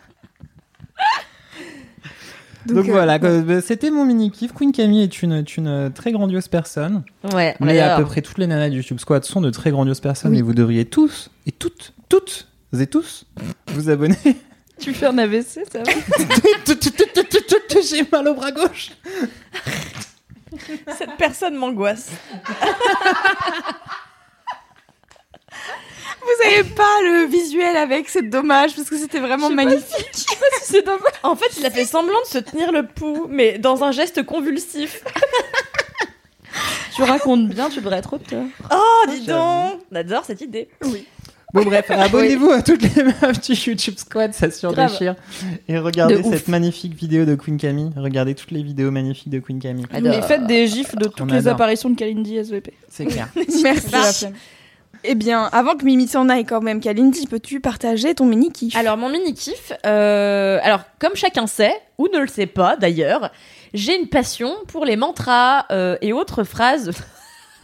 Donc, 2.74 2.88
euh, 2.88 2.92
voilà, 2.92 3.20
quoi, 3.20 3.40
bah, 3.40 3.62
c'était 3.62 3.92
mon 3.92 4.06
mini 4.06 4.32
kiff. 4.32 4.54
Queen 4.54 4.72
Camille 4.72 5.04
est 5.04 5.22
une, 5.22 5.34
est 5.34 5.58
une 5.58 5.68
euh, 5.68 5.90
très 5.90 6.12
grandiose 6.12 6.48
personne. 6.48 7.04
Ouais, 7.34 7.56
on 7.60 7.66
Mais 7.66 7.80
à 7.80 7.98
peu 7.98 8.06
près 8.06 8.22
toutes 8.22 8.38
les 8.38 8.48
nanas 8.48 8.70
du 8.70 8.78
YouTube 8.78 9.00
Squad 9.00 9.24
sont 9.24 9.42
de 9.42 9.50
très 9.50 9.72
grandioses 9.72 10.00
personnes 10.00 10.32
Oui. 10.32 10.40
et 10.40 10.42
vous 10.42 10.54
devriez 10.54 10.86
tous 10.86 11.30
et 11.46 11.52
toutes, 11.52 11.94
toutes 12.10 12.48
et 12.80 12.88
tous 12.88 13.26
vous 13.68 13.90
abonner. 13.90 14.18
Tu 14.80 14.94
fais 14.94 15.08
un 15.08 15.18
AVC, 15.18 15.62
ça 15.72 15.80
va? 15.80 15.92
J'ai 17.90 18.08
mal 18.12 18.28
au 18.28 18.36
bras 18.36 18.52
gauche. 18.52 18.92
Cette 20.98 21.18
personne 21.18 21.56
m'angoisse. 21.56 22.12
Vous 26.28 26.48
avez 26.50 26.64
pas 26.64 27.02
le 27.04 27.26
visuel 27.26 27.78
avec, 27.78 28.10
c'est 28.10 28.30
dommage 28.30 28.76
parce 28.76 28.90
que 28.90 28.98
c'était 28.98 29.20
vraiment 29.20 29.50
magnifique. 29.50 30.26
C'est 30.62 30.86
dommage. 30.86 31.02
En 31.24 31.36
fait, 31.36 31.58
il 31.58 31.66
a 31.66 31.70
fait 31.72 31.86
semblant 31.86 32.20
de 32.22 32.28
se 32.28 32.40
tenir 32.40 32.72
le 32.72 32.86
pouls, 32.86 33.28
mais 33.30 33.58
dans 33.58 33.84
un 33.84 33.92
geste 33.92 34.24
convulsif. 34.26 35.04
Tu 36.96 37.04
racontes 37.04 37.48
bien, 37.50 37.70
tu 37.70 37.80
devrais 37.80 37.98
être 37.98 38.14
auteur. 38.14 38.44
Oh, 38.74 39.06
dis 39.10 39.28
donc 39.28 39.82
On 39.92 39.96
adore 39.96 40.26
cette 40.26 40.42
idée. 40.42 40.68
Bon 41.54 41.64
bref, 41.64 41.86
abonnez-vous 41.92 42.50
à 42.50 42.64
toutes 42.64 42.82
les 42.82 43.04
meufs 43.04 43.42
du 43.42 43.54
YouTube 43.54 43.94
Squad, 43.98 44.34
ça 44.34 44.50
surdéchire. 44.50 45.16
Et 45.68 45.78
regardez 45.78 46.16
De 46.16 46.22
ouf. 46.22 46.34
cette 46.34 46.48
magnifique 46.48 46.96
vidéo 46.96 47.26
de 47.26 47.36
Queen 47.36 47.58
Camille. 47.58 47.92
Regardez 47.96 48.34
toutes 48.34 48.52
les 48.52 48.64
vidéos 48.64 48.90
magnifiques 48.90 49.30
de 49.30 49.40
Queen 49.40 49.60
Camille. 49.60 49.86
Adore. 49.94 50.12
Mais 50.12 50.22
faites 50.24 50.48
des 50.48 50.66
gifs 50.66 50.96
de 50.96 51.08
toutes 51.08 51.32
les 51.32 51.48
apparitions 51.48 51.90
de 51.92 51.96
Kalindi 51.96 52.38
SVP. 52.38 52.74
C'est 52.90 53.06
clair. 53.06 53.30
Merci. 53.62 54.26
Eh 55.10 55.16
bien, 55.16 55.50
avant 55.54 55.76
que 55.76 55.86
Mimi 55.86 56.06
s'en 56.06 56.28
aille 56.28 56.44
quand 56.44 56.62
même, 56.62 56.82
Kalindi, 56.82 57.28
peux-tu 57.28 57.62
partager 57.62 58.14
ton 58.14 58.26
mini 58.26 58.52
kiff? 58.52 58.76
Alors, 58.76 58.98
mon 58.98 59.08
mini 59.08 59.34
kiff, 59.34 59.72
euh, 59.86 60.60
alors 60.62 60.82
comme 61.00 61.16
chacun 61.16 61.48
sait, 61.48 61.74
ou 61.98 62.10
ne 62.14 62.20
le 62.20 62.28
sait 62.28 62.46
pas 62.46 62.76
d'ailleurs, 62.76 63.32
j'ai 63.74 63.98
une 63.98 64.10
passion 64.10 64.54
pour 64.68 64.84
les 64.84 64.98
mantras 64.98 65.66
euh, 65.72 65.98
et 66.02 66.12
autres 66.12 66.44
phrases. 66.44 66.92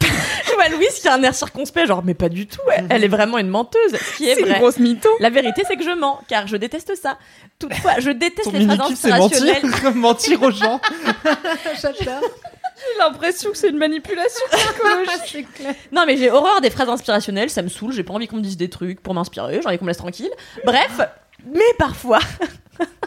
Je 0.00 0.52
vois 0.54 0.68
Louise 0.68 1.00
qui 1.00 1.08
a 1.08 1.14
un 1.14 1.22
air 1.22 1.34
circonspect, 1.34 1.86
genre, 1.86 2.02
mais 2.02 2.14
pas 2.14 2.28
du 2.28 2.46
tout, 2.46 2.60
elle, 2.74 2.86
elle 2.88 3.04
est 3.04 3.08
vraiment 3.08 3.38
une 3.38 3.48
menteuse, 3.48 3.92
ce 3.92 4.16
qui 4.16 4.28
est, 4.28 4.34
c'est 4.34 4.42
une 4.42 4.54
grosse 4.54 4.78
mytho. 4.78 5.08
La 5.20 5.30
vérité, 5.30 5.62
c'est 5.66 5.76
que 5.76 5.84
je 5.84 5.90
mens, 5.90 6.20
car 6.28 6.46
je 6.46 6.56
déteste 6.56 6.94
ça. 6.96 7.18
Toutefois, 7.58 7.98
je 7.98 8.10
déteste 8.10 8.50
Ton 8.50 8.58
les 8.58 8.64
phrases 8.64 8.78
mini-kiff, 8.78 8.98
c'est 8.98 9.10
mentir, 9.10 9.42
inspirationnelles. 9.42 9.94
mentir 9.94 10.42
aux 10.42 10.50
gens. 10.50 10.80
J'ai 12.92 12.98
l'impression 12.98 13.50
que 13.50 13.56
c'est 13.56 13.68
une 13.68 13.78
manipulation 13.78 14.44
psychologique. 14.50 15.48
Non, 15.92 16.04
mais 16.06 16.16
j'ai 16.16 16.30
horreur 16.30 16.60
des 16.60 16.70
phrases 16.70 16.88
inspirationnelles, 16.88 17.50
ça 17.50 17.62
me 17.62 17.68
saoule, 17.68 17.92
j'ai 17.92 18.02
pas 18.02 18.14
envie 18.14 18.26
qu'on 18.26 18.36
me 18.36 18.42
dise 18.42 18.56
des 18.56 18.68
trucs 18.70 19.00
pour 19.00 19.14
m'inspirer, 19.14 19.60
j'ai 19.60 19.68
envie 19.68 19.78
qu'on 19.78 19.84
me 19.84 19.90
laisse 19.90 19.98
tranquille. 19.98 20.30
Bref, 20.64 21.00
mais 21.46 21.60
parfois, 21.78 22.20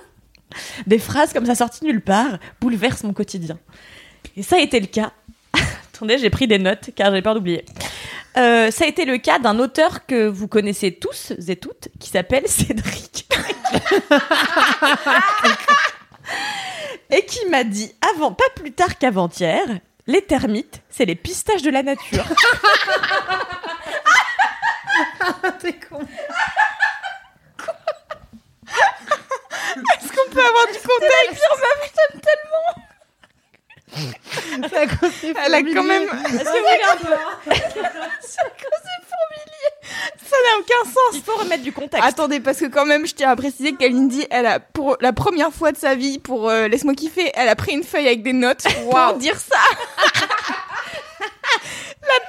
des 0.88 1.00
phrases 1.00 1.34
comme 1.34 1.46
ça 1.46 1.56
sorties 1.56 1.84
nulle 1.84 2.02
part 2.02 2.38
bouleversent 2.60 3.04
mon 3.04 3.14
quotidien. 3.14 3.58
Et 4.36 4.44
ça 4.44 4.58
a 4.58 4.60
été 4.60 4.80
le 4.80 4.88
cas 4.88 5.12
Attendez, 5.94 6.18
j'ai 6.18 6.30
pris 6.30 6.48
des 6.48 6.60
notes 6.60 6.92
car 6.96 7.14
j'ai 7.14 7.22
peur 7.22 7.36
d'oublier. 7.36 7.66
Euh, 8.38 8.70
ça 8.70 8.86
a 8.86 8.88
été 8.88 9.06
le 9.06 9.18
cas 9.18 9.40
d'un 9.40 9.58
auteur 9.58 10.06
que 10.06 10.28
vous 10.28 10.48
connaissez 10.48 10.94
tous 10.94 11.34
et 11.48 11.56
toutes 11.56 11.90
qui 12.00 12.10
s'appelle 12.10 12.48
Cédric. 12.48 13.28
Et 17.12 17.26
qui 17.26 17.46
m'a 17.48 17.64
dit 17.64 17.94
avant, 18.14 18.32
pas 18.32 18.50
plus 18.56 18.72
tard 18.72 18.98
qu'avant-hier, 18.98 19.66
les 20.08 20.22
termites, 20.22 20.82
c'est 20.90 21.06
les 21.06 21.16
pistaches 21.16 21.62
de 21.62 21.70
la 21.70 21.84
nature. 21.84 22.24
Est-ce 29.78 30.10
qu'on 30.10 30.30
peut 30.32 30.46
avoir 30.46 30.68
du 30.68 30.80
contexte 30.80 31.44
Elle 35.46 35.54
a 35.54 35.62
quand 35.62 35.84
même. 35.84 36.04
Est-ce 36.04 36.44
que 36.44 36.64
Ça 40.30 40.36
n'a 40.36 40.60
aucun 40.60 40.90
sens. 40.90 41.14
Il 41.14 41.22
faut 41.22 41.36
remettre 41.36 41.64
du 41.64 41.72
contexte. 41.72 42.08
Attendez, 42.08 42.40
parce 42.40 42.60
que 42.60 42.66
quand 42.66 42.86
même, 42.86 43.06
je 43.08 43.14
tiens 43.14 43.30
à 43.30 43.36
préciser 43.36 43.74
qu'Alindy, 43.74 44.26
elle 44.30 44.46
a, 44.46 44.60
pour 44.60 44.98
la 45.02 45.14
première 45.14 45.52
fois 45.54 45.72
de 45.72 45.78
sa 45.78 45.96
vie, 45.96 46.20
pour 46.20 46.50
euh, 46.50 46.68
Laisse-moi 46.68 46.94
kiffer, 46.94 47.32
elle 47.34 47.50
a 47.50 47.56
pris 47.56 47.74
une 47.74 47.84
feuille 47.84 48.08
avec 48.08 48.24
des 48.24 48.34
notes 48.34 48.64
pour 48.84 49.14
dire 49.14 49.38
ça. 49.40 49.60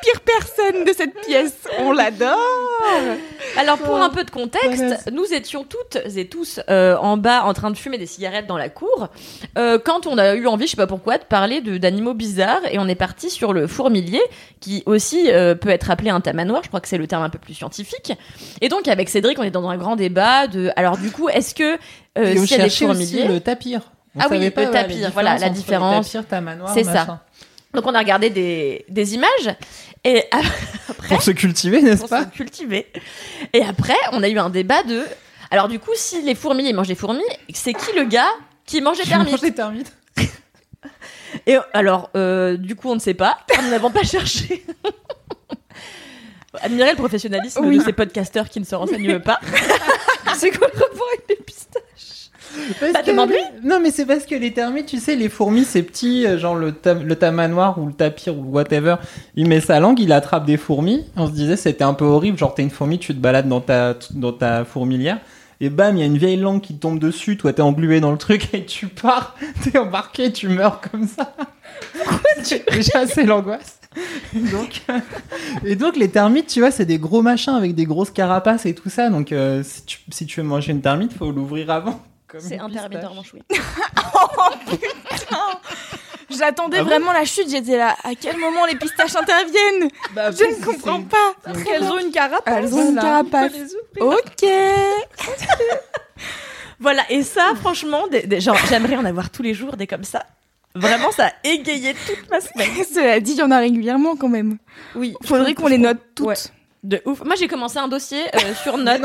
pire 0.09 0.21
personne 0.21 0.85
de 0.85 0.93
cette 0.93 1.15
pièce. 1.27 1.69
On 1.81 1.93
l'adore. 1.93 2.39
Alors 3.57 3.79
pour 3.79 3.97
un 3.97 4.11
peu 4.11 4.25
de 4.25 4.31
contexte, 4.31 5.11
nous 5.13 5.33
étions 5.33 5.65
toutes 5.65 5.99
et 6.17 6.29
tous 6.29 6.61
euh, 6.69 6.97
en 6.97 7.17
bas 7.17 7.45
en 7.45 7.55
train 7.55 7.71
de 7.71 7.77
fumer 7.77 7.99
des 7.99 8.07
cigarettes 8.07 8.47
dans 8.47 8.57
la 8.57 8.69
cour 8.69 9.09
euh, 9.57 9.79
quand 9.83 10.07
on 10.07 10.19
a 10.19 10.35
eu 10.35 10.47
envie, 10.47 10.67
je 10.67 10.73
sais 10.73 10.77
pas 10.77 10.87
pourquoi, 10.87 11.19
de 11.19 11.25
parler 11.25 11.61
d'animaux 11.61 12.15
bizarres 12.15 12.61
et 12.71 12.79
on 12.79 12.89
est 12.89 12.95
parti 12.95 13.31
sur 13.31 13.53
le 13.53 13.67
fourmilier 13.67 14.23
qui 14.61 14.83
aussi 14.87 15.31
euh, 15.31 15.55
peut 15.55 15.71
être 15.71 15.91
appelé 15.91 16.11
un 16.11 16.21
tamanoir, 16.21 16.63
je 16.63 16.69
crois 16.69 16.81
que 16.81 16.89
c'est 16.89 16.99
le 16.99 17.07
terme 17.07 17.23
un 17.23 17.31
peu 17.31 17.39
plus 17.39 17.55
scientifique. 17.55 18.13
Et 18.61 18.69
donc 18.69 18.89
avec 18.89 19.09
Cédric, 19.09 19.39
on 19.39 19.43
est 19.43 19.51
dans 19.51 19.69
un 19.69 19.77
grand 19.77 19.97
débat 19.97 20.47
de 20.47 20.71
alors 20.77 20.97
du 20.97 21.11
coup, 21.11 21.29
est-ce 21.29 21.55
que 21.55 21.75
euh, 22.19 22.35
Et 22.35 22.39
on 22.39 22.45
y 22.45 22.55
a 22.55 22.59
des 22.69 22.85
aussi 22.85 23.27
le 23.27 23.41
tapir. 23.41 23.93
On 24.15 24.21
Ah 24.21 24.27
oui, 24.31 24.39
le 24.41 24.51
tapir, 24.51 25.11
voilà, 25.13 25.39
la 25.39 25.51
différence. 25.51 26.17
C'est 26.75 26.85
ça. 26.85 27.21
Donc 27.75 27.87
on 27.87 27.95
a 27.95 27.99
regardé 27.99 28.31
des, 28.31 28.85
des 28.89 29.15
images 29.15 29.55
et 30.05 30.25
après 30.33 31.09
Pour 31.09 31.23
se 31.23 31.31
cultiver, 31.31 31.83
n'est-ce 31.83 32.01
pour 32.01 32.09
pas 32.09 32.25
se 32.25 32.29
cultiver. 32.31 32.87
Et 33.53 33.63
après, 33.63 33.97
on 34.13 34.23
a 34.23 34.29
eu 34.29 34.39
un 34.39 34.51
débat 34.51 34.83
de. 34.83 35.05
Alors 35.51 35.69
du 35.69 35.79
coup, 35.79 35.91
si 35.95 36.23
les 36.23 36.35
fourmis 36.35 36.69
ils 36.69 36.75
mangent 36.75 36.89
des 36.89 36.95
fourmis, 36.95 37.23
c'est 37.53 37.75
qui 37.75 37.93
le 37.97 38.05
gars 38.05 38.31
qui 38.67 38.81
mange 38.81 38.99
des 38.99 39.05
Qui 39.05 39.11
mange 39.11 39.25
termites 39.25 39.43
les 39.43 39.55
termites 39.55 39.93
Et 41.47 41.57
alors, 41.75 42.11
euh, 42.17 42.57
du 42.57 42.75
coup, 42.75 42.91
on 42.91 42.95
ne 42.95 43.01
sait 43.01 43.15
pas. 43.15 43.39
Nous 43.63 43.69
n'avons 43.71 43.91
pas 43.91 44.03
cherché. 44.03 44.65
Admirer 46.61 46.91
le 46.93 46.97
professionnalisme 46.97 47.65
Oui. 47.65 47.79
de 47.79 47.85
ces 47.85 47.93
podcasteurs 47.93 48.49
qui 48.49 48.61
ne 48.61 48.65
se 48.65 48.75
renseignent 48.75 49.19
pas. 49.21 49.39
C'est 50.37 50.51
quoi 50.51 50.69
le 50.73 50.79
rapport 50.81 51.07
avec 51.13 51.25
les 51.29 51.37
pistaches 51.37 51.83
Bah, 52.93 53.01
que-. 53.13 53.67
Non, 53.67 53.81
mais 53.81 53.91
c'est 53.91 54.07
parce 54.07 54.25
que 54.27 54.35
les 54.35 54.53
termites, 54.53 54.87
tu 54.87 54.99
sais, 54.99 55.17
les 55.17 55.29
fourmis, 55.29 55.65
c'est 55.65 55.83
petit, 55.83 56.27
euh, 56.27 56.39
genre 56.39 56.55
le, 56.55 56.73
tam- 56.73 57.03
le 57.05 57.17
tamanoir 57.17 57.79
ou 57.79 57.87
le 57.87 57.93
tapir 57.93 58.37
ou 58.37 58.45
whatever, 58.51 58.97
il 59.37 59.49
met 59.49 59.61
sa 59.61 59.81
langue, 59.81 59.99
il 60.01 60.13
attrape 60.13 60.45
des 60.47 60.57
fourmis. 60.57 61.05
On 61.17 61.27
se 61.27 61.33
disait, 61.33 61.57
c'était 61.57 61.85
un 61.85 61.95
peu 61.95 62.05
horrible, 62.05 62.39
genre 62.39 62.55
t'es 62.55 62.63
une 62.63 62.71
fourmi, 62.71 62.99
tu 62.99 63.15
te 63.15 63.21
balades 63.21 63.49
dans 63.49 63.61
ta, 63.61 63.95
dans 64.13 64.33
ta 64.33 64.65
fourmilière. 64.65 65.19
Et 65.61 65.71
bam, 65.71 65.97
il 65.97 66.01
y 66.01 66.03
a 66.05 66.07
une 66.07 66.19
vieille 66.19 66.37
langue 66.37 66.61
qui 66.61 66.77
tombe 66.79 67.01
dessus, 67.01 67.37
toi 67.37 67.53
t'es 67.53 67.63
englué 67.63 67.99
dans 67.99 68.13
le 68.13 68.19
truc 68.19 68.55
et 68.55 68.65
tu 68.65 68.87
pars, 68.87 69.35
t'es 69.65 69.77
embarqué, 69.77 70.33
tu 70.33 70.49
meurs 70.49 70.81
comme 70.81 71.09
ça. 71.09 71.35
Déjà, 72.73 73.07
c'est 73.07 73.25
l'angoisse. 73.25 73.81
Et 74.37 74.41
donc, 74.41 74.83
et 75.65 75.75
donc, 75.75 75.97
les 75.97 76.09
termites, 76.11 76.47
tu 76.47 76.61
vois, 76.61 76.71
c'est 76.71 76.85
des 76.85 76.99
gros 76.99 77.23
machins 77.23 77.55
avec 77.55 77.75
des 77.75 77.87
grosses 77.87 78.11
carapaces 78.13 78.67
et 78.67 78.75
tout 78.75 78.89
ça. 78.89 79.11
Donc, 79.11 79.33
euh, 79.33 79.63
si, 79.65 79.85
tu, 79.85 79.99
si 80.11 80.27
tu 80.27 80.41
veux 80.41 80.47
manger 80.47 80.71
une 80.73 80.81
termite, 80.81 81.13
faut 81.13 81.33
l'ouvrir 81.33 81.71
avant. 81.71 82.01
C'est 82.39 82.59
un 82.59 82.69
pistache. 82.69 82.91
termite 82.91 83.15
manchoui. 83.15 83.43
J'attendais 86.31 86.77
Ah 86.81 86.83
bon 86.83 86.89
vraiment 86.91 87.13
la 87.13 87.25
chute. 87.25 87.49
J'étais 87.49 87.79
là. 87.79 87.97
À 88.05 88.15
quel 88.15 88.37
moment 88.37 88.67
les 88.67 88.77
pistaches 88.77 89.17
interviennent 89.17 89.89
Bah, 90.15 90.31
Je 90.31 90.45
ne 90.45 90.65
comprends 90.65 91.03
pas. 91.03 91.35
Elles 91.73 91.85
ont 91.85 91.99
une 91.99 92.11
carapace. 92.11 92.55
Elles 92.55 92.75
ont 92.75 92.89
une 92.91 92.93
Voilà. 93.01 93.23
carapace. 93.31 93.53
Ok. 94.01 94.45
Voilà, 96.81 97.03
et 97.11 97.23
ça, 97.25 97.55
franchement, 97.61 98.07
des, 98.07 98.23
des- 98.23 98.41
genre, 98.41 98.57
j'aimerais 98.69 98.97
en 98.97 99.05
avoir 99.05 99.31
tous 99.31 99.43
les 99.43 99.53
jours 99.53 99.77
des 99.77 99.89
comme 99.89 100.05
ça. 100.05 100.25
Vraiment, 100.77 101.11
ça 101.11 101.27
a 101.27 101.33
égayé 101.43 101.93
toute 102.07 102.31
ma 102.31 102.41
semaine. 102.41 102.71
Cela 102.95 103.19
dit, 103.19 103.33
il 103.33 103.39
y 103.39 103.43
en 103.43 103.51
a 103.51 103.59
régulièrement 103.59 104.15
quand 104.15 104.29
même. 104.29 104.59
Oui. 104.95 105.15
Faudrait 105.25 105.55
qu'on 105.55 105.67
les 105.67 105.79
note 105.79 105.99
toutes. 106.15 106.27
Ouais. 106.27 106.35
De 106.85 107.03
ouf. 107.07 107.25
Moi, 107.25 107.35
j'ai 107.37 107.49
commencé 107.49 107.79
un 107.79 107.89
dossier 107.89 108.23
euh, 108.35 108.55
sur 108.63 108.79
notes 108.79 109.03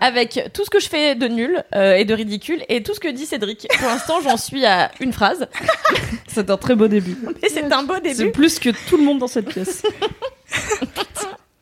avec 0.00 0.48
tout 0.54 0.64
ce 0.64 0.70
que 0.70 0.78
je 0.78 0.88
fais 0.88 1.16
de 1.16 1.26
nul 1.26 1.64
euh, 1.74 1.94
et 1.96 2.04
de 2.04 2.14
ridicule 2.14 2.62
et 2.68 2.82
tout 2.82 2.94
ce 2.94 3.00
que 3.00 3.08
dit 3.08 3.26
Cédric. 3.26 3.66
Pour 3.80 3.88
l'instant, 3.88 4.20
j'en 4.22 4.36
suis 4.36 4.64
à 4.64 4.90
une 5.00 5.12
phrase. 5.12 5.48
C'est 6.28 6.50
un 6.50 6.56
très 6.56 6.76
beau 6.76 6.86
début. 6.86 7.16
C'est 7.48 7.72
un 7.72 7.82
beau 7.82 7.94
C'est 8.02 8.14
début. 8.14 8.30
plus 8.30 8.58
que 8.60 8.70
tout 8.88 8.96
le 8.96 9.02
monde 9.02 9.18
dans 9.18 9.26
cette 9.26 9.48
pièce. 9.48 9.82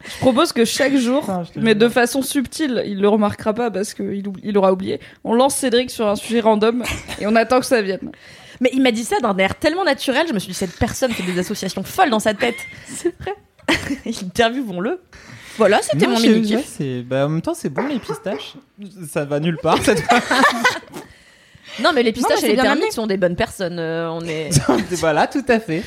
Je 0.05 0.19
propose 0.21 0.53
que 0.53 0.65
chaque 0.65 0.97
jour, 0.97 1.27
mais 1.57 1.75
de 1.75 1.89
façon 1.89 2.23
subtile, 2.23 2.83
il 2.87 3.01
le 3.01 3.09
remarquera 3.09 3.53
pas 3.55 3.71
parce 3.71 3.95
qu'il 3.95 4.23
il 4.43 4.59
aura 4.59 4.73
oublié. 4.73 5.01
On 5.25 5.35
lance 5.35 5.55
Cédric 5.57 5.91
sur 5.91 6.09
un 6.09 6.17
sujet 6.17 6.41
random 6.41 6.83
et 7.21 7.27
on 7.27 7.37
attend 7.37 7.61
que 7.61 7.67
ça 7.67 7.83
vienne. 7.83 8.13
Mais 8.61 8.71
il 8.73 8.83
m'a 8.83 8.91
dit 8.91 9.05
ça 9.05 9.17
d'un 9.21 9.37
air 9.39 9.55
tellement 9.55 9.85
naturel. 9.85 10.27
Je 10.29 10.33
me 10.35 10.39
suis 10.39 10.49
dit, 10.53 10.59
cette 10.59 10.77
personne 10.77 11.13
fait 11.13 11.23
des 11.23 11.39
associations 11.39 11.83
folles 11.83 12.11
dans 12.11 12.21
sa 12.21 12.35
tête. 12.35 12.57
C'est 12.87 13.15
vrai. 13.21 13.35
Interviewons-le. 14.07 15.01
Voilà, 15.59 15.81
c'était 15.83 16.07
mon 16.07 16.19
mini 16.19 16.57
ouais, 16.57 17.03
bah, 17.03 17.27
en 17.27 17.29
même 17.29 17.43
temps, 17.43 17.55
c'est 17.55 17.69
bon 17.69 17.87
les 17.87 17.99
pistaches. 17.99 18.55
Ça 19.11 19.25
va 19.25 19.41
nulle 19.41 19.59
part 19.63 19.79
cette. 19.83 20.03
Non, 21.81 21.91
mais 21.95 22.03
les 22.03 22.13
pistaches 22.13 22.41
mais 22.43 22.49
et 22.49 22.57
les 22.57 22.63
termites 22.63 22.93
sont 22.93 23.07
des 23.07 23.17
bonnes 23.17 23.37
personnes. 23.37 23.79
euh, 23.79 24.11
on 24.11 24.21
est, 24.23 24.51
voilà, 24.97 25.27
tout 25.29 25.45
à 25.47 25.61
fait. 25.61 25.85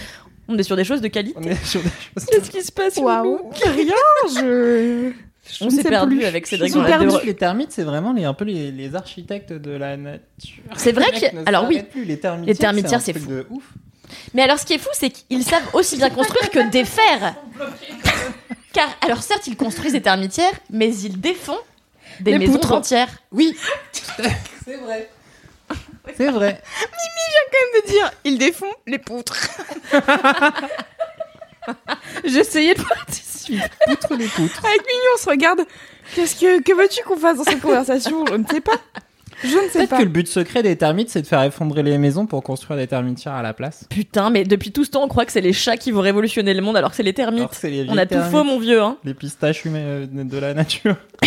on 0.47 0.57
est 0.57 0.63
sur 0.63 0.77
des 0.77 0.85
choses 0.85 1.01
de 1.01 1.09
qualité. 1.09 1.35
On 1.37 1.43
est 1.43 1.61
sur 1.65 1.81
des 1.81 1.89
choses. 1.89 2.25
Qu'est-ce 2.29 2.49
qui 2.51 2.61
se 2.61 2.71
passe 2.71 2.95
Waouh. 2.97 3.51
Rien. 3.61 3.93
Je. 4.35 5.11
je 5.59 5.65
On 5.65 5.69
s'est 5.69 5.83
perdu 5.83 6.17
plus. 6.17 6.25
avec 6.25 6.47
Cédric 6.47 6.71
deux- 6.73 7.25
Les 7.25 7.35
termites, 7.35 7.71
c'est 7.73 7.83
vraiment 7.83 8.13
les, 8.13 8.23
un 8.23 8.33
peu 8.33 8.45
les, 8.45 8.71
les 8.71 8.95
architectes 8.95 9.51
de 9.51 9.71
la 9.71 9.97
nature. 9.97 10.63
C'est 10.77 10.93
vrai 10.93 11.11
que- 11.11 11.45
alors 11.49 11.65
oui. 11.67 11.81
plus. 11.83 12.05
les 12.05 12.17
termitières, 12.17 13.01
c'est 13.01 13.17
fou. 13.17 13.29
de 13.29 13.45
ouf. 13.49 13.63
Mais 14.33 14.43
alors, 14.43 14.59
ce 14.59 14.65
qui 14.65 14.73
est 14.73 14.77
fou, 14.77 14.89
c'est 14.93 15.09
qu'ils 15.09 15.43
savent 15.43 15.67
aussi 15.73 15.97
bien 15.97 16.09
construire 16.09 16.49
que 16.51 16.69
défaire. 16.69 17.35
Car, 18.73 18.89
alors 19.01 19.21
certes, 19.21 19.47
ils 19.47 19.57
construisent 19.57 19.93
des 19.93 20.01
termitières, 20.01 20.53
mais 20.69 20.93
ils 20.95 21.19
défont 21.19 21.57
des 22.19 22.31
Les 22.31 22.39
maisons 22.39 22.53
poutres. 22.53 22.71
entières. 22.73 23.09
Oui, 23.31 23.57
c'est 24.65 24.77
vrai. 24.77 25.09
C'est 26.17 26.31
vrai. 26.31 26.61
de 27.81 27.87
dire, 27.87 28.11
ils 28.23 28.37
défont 28.37 28.71
les 28.87 28.99
poutres. 28.99 29.37
J'essayais 32.23 32.73
de 32.73 32.81
participer. 32.83 33.61
Poutre 33.85 34.15
les 34.15 34.27
poutres. 34.27 34.65
Avec 34.65 34.81
Mignon, 34.81 35.11
on 35.15 35.17
se 35.21 35.29
regarde. 35.29 35.61
Qu'est-ce 36.15 36.35
que, 36.35 36.61
que 36.61 36.73
veux-tu 36.73 37.03
qu'on 37.03 37.17
fasse 37.17 37.37
dans 37.37 37.43
cette 37.43 37.61
conversation? 37.61 38.25
Je 38.25 38.33
ne 38.35 38.45
sais 38.47 38.61
pas. 38.61 38.77
Je 39.43 39.47
ne 39.47 39.61
sais 39.69 39.79
Peut-être 39.79 39.89
pas. 39.89 39.97
que 39.97 40.03
le 40.03 40.09
but 40.09 40.27
secret 40.27 40.61
des 40.63 40.75
termites, 40.75 41.09
c'est 41.09 41.21
de 41.21 41.27
faire 41.27 41.41
effondrer 41.43 41.81
les 41.83 41.97
maisons 41.97 42.25
pour 42.25 42.43
construire 42.43 42.77
des 42.79 42.87
termitières 42.87 43.33
à 43.33 43.41
la 43.41 43.53
place. 43.53 43.85
Putain, 43.89 44.29
mais 44.29 44.43
depuis 44.43 44.71
tout 44.71 44.83
ce 44.85 44.91
temps, 44.91 45.03
on 45.03 45.07
croit 45.07 45.25
que 45.25 45.31
c'est 45.31 45.41
les 45.41 45.53
chats 45.53 45.77
qui 45.77 45.91
vont 45.91 46.01
révolutionner 46.01 46.53
le 46.53 46.61
monde, 46.61 46.77
alors 46.77 46.91
que 46.91 46.95
c'est 46.95 47.03
les 47.03 47.13
termites. 47.13 47.39
Alors 47.39 47.53
c'est 47.53 47.69
les 47.69 47.85
On 47.89 47.97
a 47.97 48.05
tout 48.05 48.21
faux, 48.31 48.43
mon 48.43 48.59
vieux, 48.59 48.81
hein. 48.81 48.97
Les 49.03 49.13
pistaches 49.13 49.65
humaines 49.65 50.09
euh, 50.15 50.23
de 50.23 50.37
la 50.37 50.53
nature. 50.53 50.95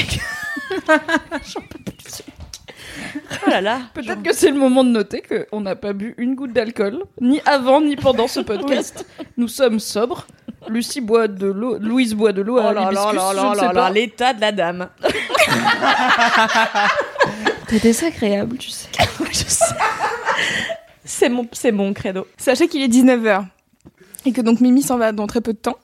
Oh 3.46 3.50
là 3.50 3.60
là. 3.60 3.80
Peut-être 3.92 4.22
que 4.22 4.32
c'est 4.34 4.50
le 4.50 4.56
moment 4.58 4.82
de 4.84 4.88
noter 4.90 5.22
qu'on 5.22 5.60
n'a 5.60 5.76
pas 5.76 5.92
bu 5.92 6.14
une 6.18 6.34
goutte 6.34 6.52
d'alcool, 6.52 7.02
ni 7.20 7.40
avant 7.44 7.80
ni 7.80 7.96
pendant 7.96 8.28
ce 8.28 8.40
podcast. 8.52 9.06
Nous 9.36 9.48
sommes 9.48 9.80
sobres. 9.80 10.26
Lucie 10.68 11.00
boit 11.02 11.28
de 11.28 11.46
l'eau, 11.46 11.76
Louise 11.78 12.14
boit 12.14 12.32
de 12.32 12.40
l'eau 12.40 12.56
à 12.58 12.70
Oh 12.70 12.72
là 12.72 12.90
là 12.90 12.90
l'hibiscus, 12.90 13.14
là 13.14 13.30
je 13.32 13.36
là 13.36 13.50
ne 13.50 13.54
sais 13.54 13.60
là 13.66 13.68
pas. 13.72 13.88
là, 13.88 13.90
l'état 13.90 14.32
de 14.32 14.40
la 14.40 14.52
dame. 14.52 14.88
T'es 17.68 17.78
désagréable, 17.78 18.58
tu 18.58 18.70
sais. 18.70 18.88
Je 19.32 19.38
sais. 19.44 19.64
C'est 21.04 21.28
mon, 21.28 21.46
c'est 21.52 21.72
mon 21.72 21.92
credo. 21.92 22.26
Sachez 22.38 22.68
qu'il 22.68 22.82
est 22.82 22.88
19h. 22.88 23.44
Et 24.26 24.32
que 24.32 24.40
donc 24.40 24.60
Mimi 24.60 24.82
s'en 24.82 24.96
va 24.96 25.12
dans 25.12 25.26
très 25.26 25.40
peu 25.40 25.52
de 25.52 25.58
temps. 25.58 25.76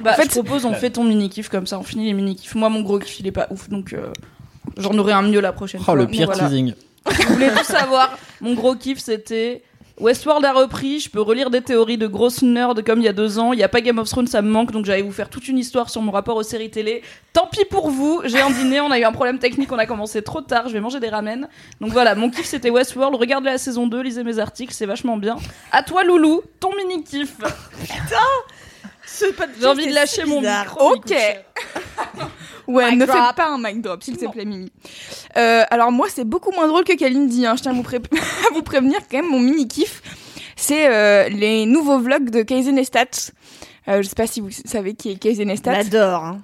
Bah, 0.00 0.12
En 0.12 0.14
fait- 0.14 0.24
je 0.24 0.28
propose, 0.28 0.64
on 0.64 0.74
fait 0.74 0.90
ton 0.90 1.02
mini-kiff 1.04 1.48
comme 1.48 1.66
ça, 1.66 1.78
on 1.78 1.82
finit 1.82 2.06
les 2.06 2.12
mini-kiffs. 2.12 2.54
Moi, 2.54 2.68
mon 2.68 2.82
gros 2.82 2.98
kiff, 3.00 3.18
il 3.18 3.26
est 3.26 3.32
pas 3.32 3.48
ouf, 3.50 3.68
donc 3.68 3.92
euh, 3.92 4.12
j'en 4.76 4.96
aurai 4.98 5.12
un 5.12 5.22
mieux 5.22 5.40
la 5.40 5.52
prochaine 5.52 5.80
Oh, 5.82 5.84
fois. 5.86 5.94
le 5.96 6.04
Mais 6.06 6.12
pire 6.12 6.26
voilà. 6.26 6.48
teasing. 6.48 6.74
Vous 7.06 7.34
voulez 7.34 7.48
tout 7.50 7.64
savoir 7.64 8.16
Mon 8.40 8.54
gros 8.54 8.76
kiff, 8.76 8.98
c'était 9.00 9.62
Westworld 10.00 10.44
a 10.44 10.52
repris. 10.52 11.00
Je 11.00 11.10
peux 11.10 11.20
relire 11.20 11.50
des 11.50 11.60
théories 11.60 11.98
de 11.98 12.06
grosses 12.06 12.42
nerds 12.42 12.74
comme 12.86 13.00
il 13.00 13.04
y 13.04 13.08
a 13.08 13.12
deux 13.12 13.38
ans. 13.38 13.52
Il 13.52 13.58
y 13.58 13.62
a 13.62 13.68
pas 13.68 13.80
Game 13.80 13.98
of 13.98 14.08
Thrones, 14.08 14.26
ça 14.26 14.42
me 14.42 14.50
manque, 14.50 14.70
donc 14.70 14.84
j'allais 14.84 15.02
vous 15.02 15.12
faire 15.12 15.28
toute 15.28 15.48
une 15.48 15.58
histoire 15.58 15.90
sur 15.90 16.02
mon 16.02 16.12
rapport 16.12 16.36
aux 16.36 16.42
séries 16.42 16.70
télé. 16.70 17.02
Tant 17.32 17.46
pis 17.46 17.64
pour 17.64 17.90
vous. 17.90 18.22
J'ai 18.24 18.40
un 18.40 18.50
dîner, 18.50 18.80
on 18.80 18.90
a 18.90 18.98
eu 18.98 19.04
un 19.04 19.12
problème 19.12 19.38
technique, 19.38 19.72
on 19.72 19.78
a 19.78 19.86
commencé 19.86 20.22
trop 20.22 20.40
tard. 20.40 20.68
Je 20.68 20.72
vais 20.72 20.80
manger 20.80 21.00
des 21.00 21.08
ramen. 21.08 21.48
Donc 21.80 21.90
voilà, 21.92 22.14
mon 22.14 22.30
kiff 22.30 22.46
c'était 22.46 22.70
Westworld. 22.70 23.16
Regardez 23.16 23.50
la 23.50 23.58
saison 23.58 23.86
2, 23.86 24.00
lisez 24.00 24.24
mes 24.24 24.38
articles, 24.38 24.72
c'est 24.72 24.86
vachement 24.86 25.16
bien. 25.16 25.36
À 25.72 25.82
toi, 25.82 26.04
Loulou, 26.04 26.42
ton 26.60 26.70
mini 26.76 27.02
kiff. 27.02 27.34
J'ai 29.60 29.66
envie 29.66 29.86
de 29.88 29.94
lâcher 29.94 30.24
mon 30.24 30.40
micro. 30.40 30.94
Ok. 30.94 31.12
Ouais, 32.68 32.90
Mic 32.90 33.00
ne 33.00 33.06
drop. 33.06 33.16
fais 33.16 33.34
pas 33.34 33.48
un 33.48 33.58
mic 33.58 33.80
drop, 33.80 34.02
s'il 34.02 34.16
te 34.16 34.26
plaît, 34.30 34.44
Mimi. 34.44 34.70
Euh, 35.36 35.64
alors 35.70 35.90
moi, 35.90 36.06
c'est 36.14 36.24
beaucoup 36.24 36.50
moins 36.52 36.68
drôle 36.68 36.84
que 36.84 36.92
Kalindi. 36.96 37.46
Hein. 37.46 37.54
Je 37.56 37.62
tiens 37.62 37.72
à 37.72 37.74
vous, 37.74 37.82
pré- 37.82 37.96
à 38.50 38.54
vous 38.54 38.62
prévenir 38.62 38.98
quand 39.10 39.16
même 39.18 39.30
mon 39.30 39.40
mini 39.40 39.66
kiff. 39.66 40.02
C'est 40.56 40.86
euh, 40.88 41.28
les 41.28 41.66
nouveaux 41.66 41.98
vlogs 41.98 42.30
de 42.30 42.42
Kaizen 42.42 42.78
Estat. 42.78 43.06
Euh, 43.88 44.02
je 44.02 44.08
sais 44.08 44.14
pas 44.14 44.26
si 44.26 44.40
vous 44.40 44.50
savez 44.66 44.94
qui 44.94 45.10
est 45.12 45.16
Kaizen 45.16 45.48
Je 45.48 45.54
Estat. 45.54 45.72
l'adore. 45.72 46.24
hein. 46.24 46.40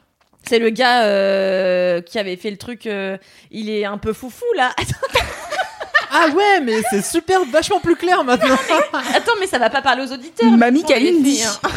C'est 0.46 0.58
le 0.58 0.70
gars 0.70 1.04
euh, 1.04 2.00
qui 2.02 2.18
avait 2.18 2.37
fait 2.37 2.50
le 2.50 2.56
truc. 2.58 2.87
euh, 2.87 3.16
il 3.50 3.68
est 3.70 3.84
un 3.84 3.98
peu 3.98 4.12
foufou 4.12 4.44
là. 4.56 4.74
Ah 6.16 6.28
ouais, 6.28 6.60
mais 6.62 6.80
c'est 6.90 7.02
super, 7.04 7.44
vachement 7.46 7.80
plus 7.80 7.96
clair 7.96 8.22
maintenant. 8.22 8.54
Attends, 9.14 9.32
mais 9.40 9.48
ça 9.48 9.58
va 9.58 9.68
pas 9.68 9.82
parler 9.82 10.04
aux 10.08 10.12
auditeurs. 10.12 10.48
Mamie 10.52 10.84
Kalindi. 10.84 11.38
fait 11.38 11.68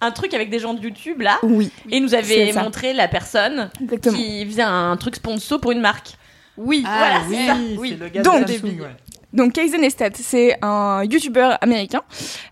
Un, 0.00 0.10
truc 0.10 0.34
avec 0.34 0.50
des 0.50 0.58
gens 0.58 0.74
de 0.74 0.82
YouTube 0.82 1.20
là. 1.20 1.38
Oui, 1.42 1.70
Et 1.90 1.96
il 1.96 2.02
nous 2.02 2.08
c'est 2.08 2.16
avait 2.18 2.52
montré 2.52 2.92
la 2.92 3.08
personne 3.08 3.70
exactement. 3.80 4.16
qui 4.16 4.44
faisait 4.46 4.62
un 4.62 4.96
truc 4.96 5.16
sponsor 5.16 5.60
pour 5.60 5.72
une 5.72 5.80
marque. 5.80 6.14
Oui. 6.56 6.82
Voilà, 6.82 7.20
c'est 7.28 7.36
oui, 7.36 7.46
ça. 7.46 7.56
c'est 7.56 7.78
Oui. 7.78 7.96
le 7.98 8.08
gars 8.08 8.22
Donc, 8.22 8.46
de 8.46 8.52
Samsung, 8.52 8.80
ouais. 8.80 8.96
Donc 9.32 9.52
Kaizen 9.52 9.84
Estat, 9.84 10.10
c'est 10.14 10.56
un 10.62 11.04
youtubeur 11.04 11.58
américain 11.60 12.02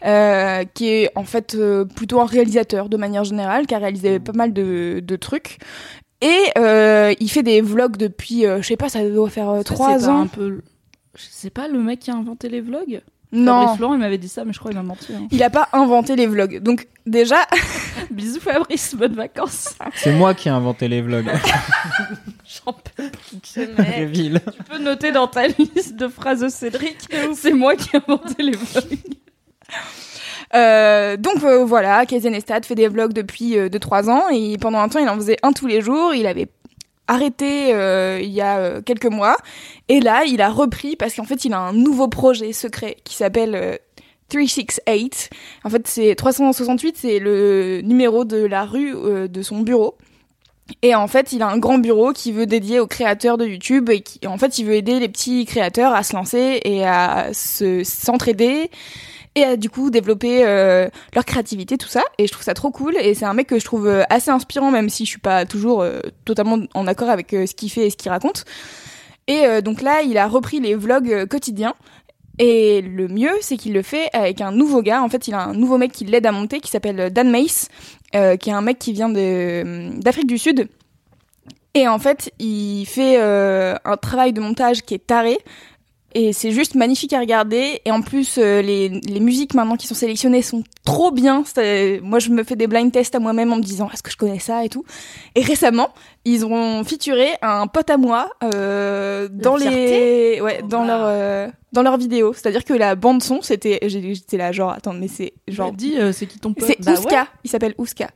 euh, 0.04 0.64
qui 0.74 0.88
est 0.88 1.10
en 1.14 1.24
fait 1.24 1.54
euh, 1.54 1.86
plutôt 1.86 2.20
un 2.20 2.26
réalisateur 2.26 2.88
de 2.90 2.96
manière 2.98 3.24
générale, 3.24 3.66
qui 3.66 3.74
a 3.74 3.78
réalisé 3.78 4.20
pas 4.20 4.32
mal 4.32 4.52
de, 4.52 5.00
de 5.02 5.16
trucs. 5.16 5.58
Et 6.20 6.50
euh, 6.58 7.14
il 7.20 7.30
fait 7.30 7.42
des 7.42 7.60
vlogs 7.60 7.96
depuis, 7.96 8.46
euh, 8.46 8.62
je 8.62 8.66
sais 8.66 8.76
pas, 8.76 8.88
ça 8.88 9.06
doit 9.08 9.28
faire 9.28 9.50
euh, 9.50 9.62
trois 9.62 9.98
c'est 9.98 10.06
pas 10.06 10.12
ans. 10.12 10.20
Un 10.22 10.26
peu... 10.26 10.62
Je 11.16 11.22
sais 11.30 11.50
pas, 11.50 11.68
le 11.68 11.78
mec 11.80 12.00
qui 12.00 12.10
a 12.10 12.14
inventé 12.14 12.48
les 12.48 12.60
vlogs? 12.60 13.02
Non, 13.34 13.60
Fabrice 13.60 13.76
Florent, 13.78 13.94
il 13.94 14.00
m'avait 14.00 14.18
dit 14.18 14.28
ça, 14.28 14.44
mais 14.44 14.52
je 14.52 14.58
crois 14.58 14.70
qu'il 14.70 14.80
m'a 14.80 14.86
menti. 14.86 15.12
hein. 15.14 15.26
il 15.30 15.42
a 15.42 15.50
pas 15.50 15.68
inventé 15.72 16.16
les 16.16 16.26
vlogs. 16.26 16.60
Donc 16.60 16.86
déjà, 17.06 17.36
Bisous 18.10 18.40
Fabrice, 18.40 18.94
bonnes 18.94 19.14
vacances. 19.14 19.74
C'est 19.94 20.12
moi 20.12 20.34
qui 20.34 20.48
ai 20.48 20.52
inventé 20.52 20.88
les 20.88 21.02
vlogs. 21.02 21.26
J'en 22.66 22.72
peux 22.72 23.10
plus. 23.10 23.68
Réville. 23.78 24.40
Tu 24.56 24.62
peux 24.62 24.78
noter 24.78 25.12
dans 25.12 25.26
ta 25.26 25.46
liste 25.48 25.96
de 25.96 26.08
phrases 26.08 26.40
de 26.40 26.48
Cédric, 26.48 26.96
c'est 27.34 27.52
moi 27.52 27.74
qui 27.76 27.90
ai 27.96 28.00
inventé 28.06 28.42
les 28.42 28.52
vlogs. 28.56 28.98
euh, 30.54 31.16
donc 31.16 31.42
euh, 31.42 31.64
voilà, 31.64 32.06
Kaizen 32.06 32.34
Estat 32.34 32.62
fait 32.62 32.74
des 32.74 32.88
vlogs 32.88 33.12
depuis 33.12 33.56
2-3 33.56 34.10
ans 34.10 34.28
et 34.32 34.56
pendant 34.58 34.78
un 34.78 34.88
temps 34.88 35.00
il 35.00 35.08
en 35.08 35.16
faisait 35.16 35.38
un 35.42 35.52
tous 35.52 35.66
les 35.66 35.80
jours. 35.80 36.14
Il 36.14 36.26
avait 36.26 36.48
arrêté 37.08 37.74
euh, 37.74 38.20
il 38.22 38.30
y 38.30 38.40
a 38.40 38.58
euh, 38.58 38.82
quelques 38.82 39.06
mois 39.06 39.36
et 39.88 40.00
là 40.00 40.24
il 40.24 40.40
a 40.40 40.48
repris 40.48 40.96
parce 40.96 41.14
qu'en 41.14 41.24
fait 41.24 41.44
il 41.44 41.52
a 41.52 41.58
un 41.58 41.72
nouveau 41.72 42.08
projet 42.08 42.52
secret 42.52 42.96
qui 43.04 43.14
s'appelle 43.14 43.54
euh, 43.54 43.76
368. 44.28 45.30
En 45.64 45.70
fait 45.70 45.86
c'est 45.86 46.14
368 46.14 46.96
c'est 46.96 47.18
le 47.18 47.82
numéro 47.82 48.24
de 48.24 48.38
la 48.38 48.64
rue 48.64 48.94
euh, 48.94 49.28
de 49.28 49.42
son 49.42 49.60
bureau. 49.60 49.96
Et 50.80 50.94
en 50.94 51.08
fait, 51.08 51.32
il 51.32 51.42
a 51.42 51.48
un 51.48 51.58
grand 51.58 51.76
bureau 51.76 52.14
qui 52.14 52.32
veut 52.32 52.46
dédier 52.46 52.80
aux 52.80 52.86
créateurs 52.86 53.36
de 53.36 53.46
YouTube 53.46 53.90
et 53.90 54.00
qui, 54.00 54.26
en 54.26 54.38
fait, 54.38 54.58
il 54.58 54.64
veut 54.64 54.74
aider 54.74 54.98
les 54.98 55.10
petits 55.10 55.44
créateurs 55.44 55.94
à 55.94 56.02
se 56.02 56.16
lancer 56.16 56.60
et 56.64 56.86
à 56.86 57.34
se 57.34 57.84
s'entraider 57.84 58.70
et 59.34 59.44
à 59.44 59.56
du 59.56 59.68
coup 59.70 59.90
développer 59.90 60.44
euh, 60.44 60.88
leur 61.14 61.24
créativité, 61.24 61.76
tout 61.76 61.88
ça. 61.88 62.02
Et 62.18 62.26
je 62.26 62.32
trouve 62.32 62.44
ça 62.44 62.54
trop 62.54 62.70
cool. 62.70 62.96
Et 62.96 63.14
c'est 63.14 63.24
un 63.24 63.34
mec 63.34 63.48
que 63.48 63.58
je 63.58 63.64
trouve 63.64 63.88
euh, 63.88 64.02
assez 64.10 64.30
inspirant, 64.30 64.70
même 64.70 64.88
si 64.88 65.04
je 65.04 65.10
suis 65.10 65.20
pas 65.20 65.44
toujours 65.44 65.82
euh, 65.82 66.00
totalement 66.24 66.58
en 66.74 66.86
accord 66.86 67.10
avec 67.10 67.30
ce 67.30 67.54
qu'il 67.54 67.70
fait 67.70 67.86
et 67.86 67.90
ce 67.90 67.96
qu'il 67.96 68.10
raconte. 68.10 68.44
Et 69.26 69.62
donc 69.62 69.80
là, 69.80 70.02
il 70.02 70.18
a 70.18 70.28
repris 70.28 70.60
les 70.60 70.74
vlogs 70.74 71.26
quotidiens. 71.28 71.74
Et 72.38 72.82
le 72.82 73.08
mieux, 73.08 73.32
c'est 73.40 73.56
qu'il 73.56 73.72
le 73.72 73.80
fait 73.80 74.10
avec 74.12 74.42
un 74.42 74.52
nouveau 74.52 74.82
gars. 74.82 75.02
En 75.02 75.08
fait, 75.08 75.28
il 75.28 75.34
a 75.34 75.44
un 75.44 75.54
nouveau 75.54 75.78
mec 75.78 75.92
qui 75.92 76.04
l'aide 76.04 76.26
à 76.26 76.32
monter, 76.32 76.60
qui 76.60 76.70
s'appelle 76.70 77.10
Dan 77.10 77.30
Mace, 77.30 77.68
qui 78.12 78.18
est 78.18 78.52
un 78.52 78.60
mec 78.60 78.78
qui 78.78 78.92
vient 78.92 79.08
d'Afrique 79.08 80.26
du 80.26 80.36
Sud. 80.36 80.68
Et 81.72 81.88
en 81.88 81.98
fait, 81.98 82.34
il 82.38 82.84
fait 82.84 83.16
un 83.16 83.96
travail 83.96 84.34
de 84.34 84.42
montage 84.42 84.82
qui 84.82 84.92
est 84.92 85.06
taré. 85.06 85.38
Et 86.16 86.32
c'est 86.32 86.52
juste 86.52 86.76
magnifique 86.76 87.12
à 87.12 87.18
regarder. 87.18 87.80
Et 87.84 87.90
en 87.90 88.00
plus, 88.00 88.38
euh, 88.38 88.62
les, 88.62 88.88
les 88.88 89.20
musiques 89.20 89.52
maintenant 89.54 89.76
qui 89.76 89.86
sont 89.88 89.94
sélectionnées 89.96 90.42
sont 90.42 90.62
trop 90.84 91.10
bien. 91.10 91.42
C'est- 91.44 92.00
Moi, 92.02 92.20
je 92.20 92.30
me 92.30 92.44
fais 92.44 92.54
des 92.56 92.66
blind 92.68 92.92
tests 92.92 93.14
à 93.16 93.18
moi-même 93.18 93.52
en 93.52 93.56
me 93.56 93.62
disant 93.62 93.90
est-ce 93.92 94.02
que 94.02 94.10
je 94.12 94.16
connais 94.16 94.38
ça 94.38 94.64
et 94.64 94.68
tout. 94.68 94.84
Et 95.34 95.42
récemment, 95.42 95.88
ils 96.24 96.44
ont 96.46 96.82
featuré 96.84 97.28
un 97.42 97.66
pote 97.66 97.90
à 97.90 97.96
moi 97.96 98.30
euh, 98.42 99.28
dans 99.30 99.56
les 99.56 100.40
ouais 100.40 100.60
Oh, 100.62 100.66
dans 100.66 100.80
wow. 100.82 100.86
leur 100.86 101.00
euh, 101.04 101.48
dans 101.72 101.82
leur 101.82 101.96
vidéo. 101.96 102.32
C'est-à-dire 102.32 102.64
que 102.64 102.72
la 102.72 102.94
bande 102.94 103.22
son, 103.22 103.42
c'était 103.42 103.80
j'étais 103.82 104.36
là 104.36 104.52
genre 104.52 104.70
attends 104.72 104.92
mais 104.94 105.08
c'est 105.08 105.32
Genre, 105.48 105.72
dis, 105.72 105.98
euh, 105.98 106.12
c'est 106.12 106.26
qui 106.26 106.38
ton 106.38 106.54
pote? 106.54 106.66
C'est 106.66 106.80
Bah 106.82 106.92
Ouska, 106.92 107.26
il 107.44 107.50
s'appelle 107.50 107.74
Ouska. 107.76 108.08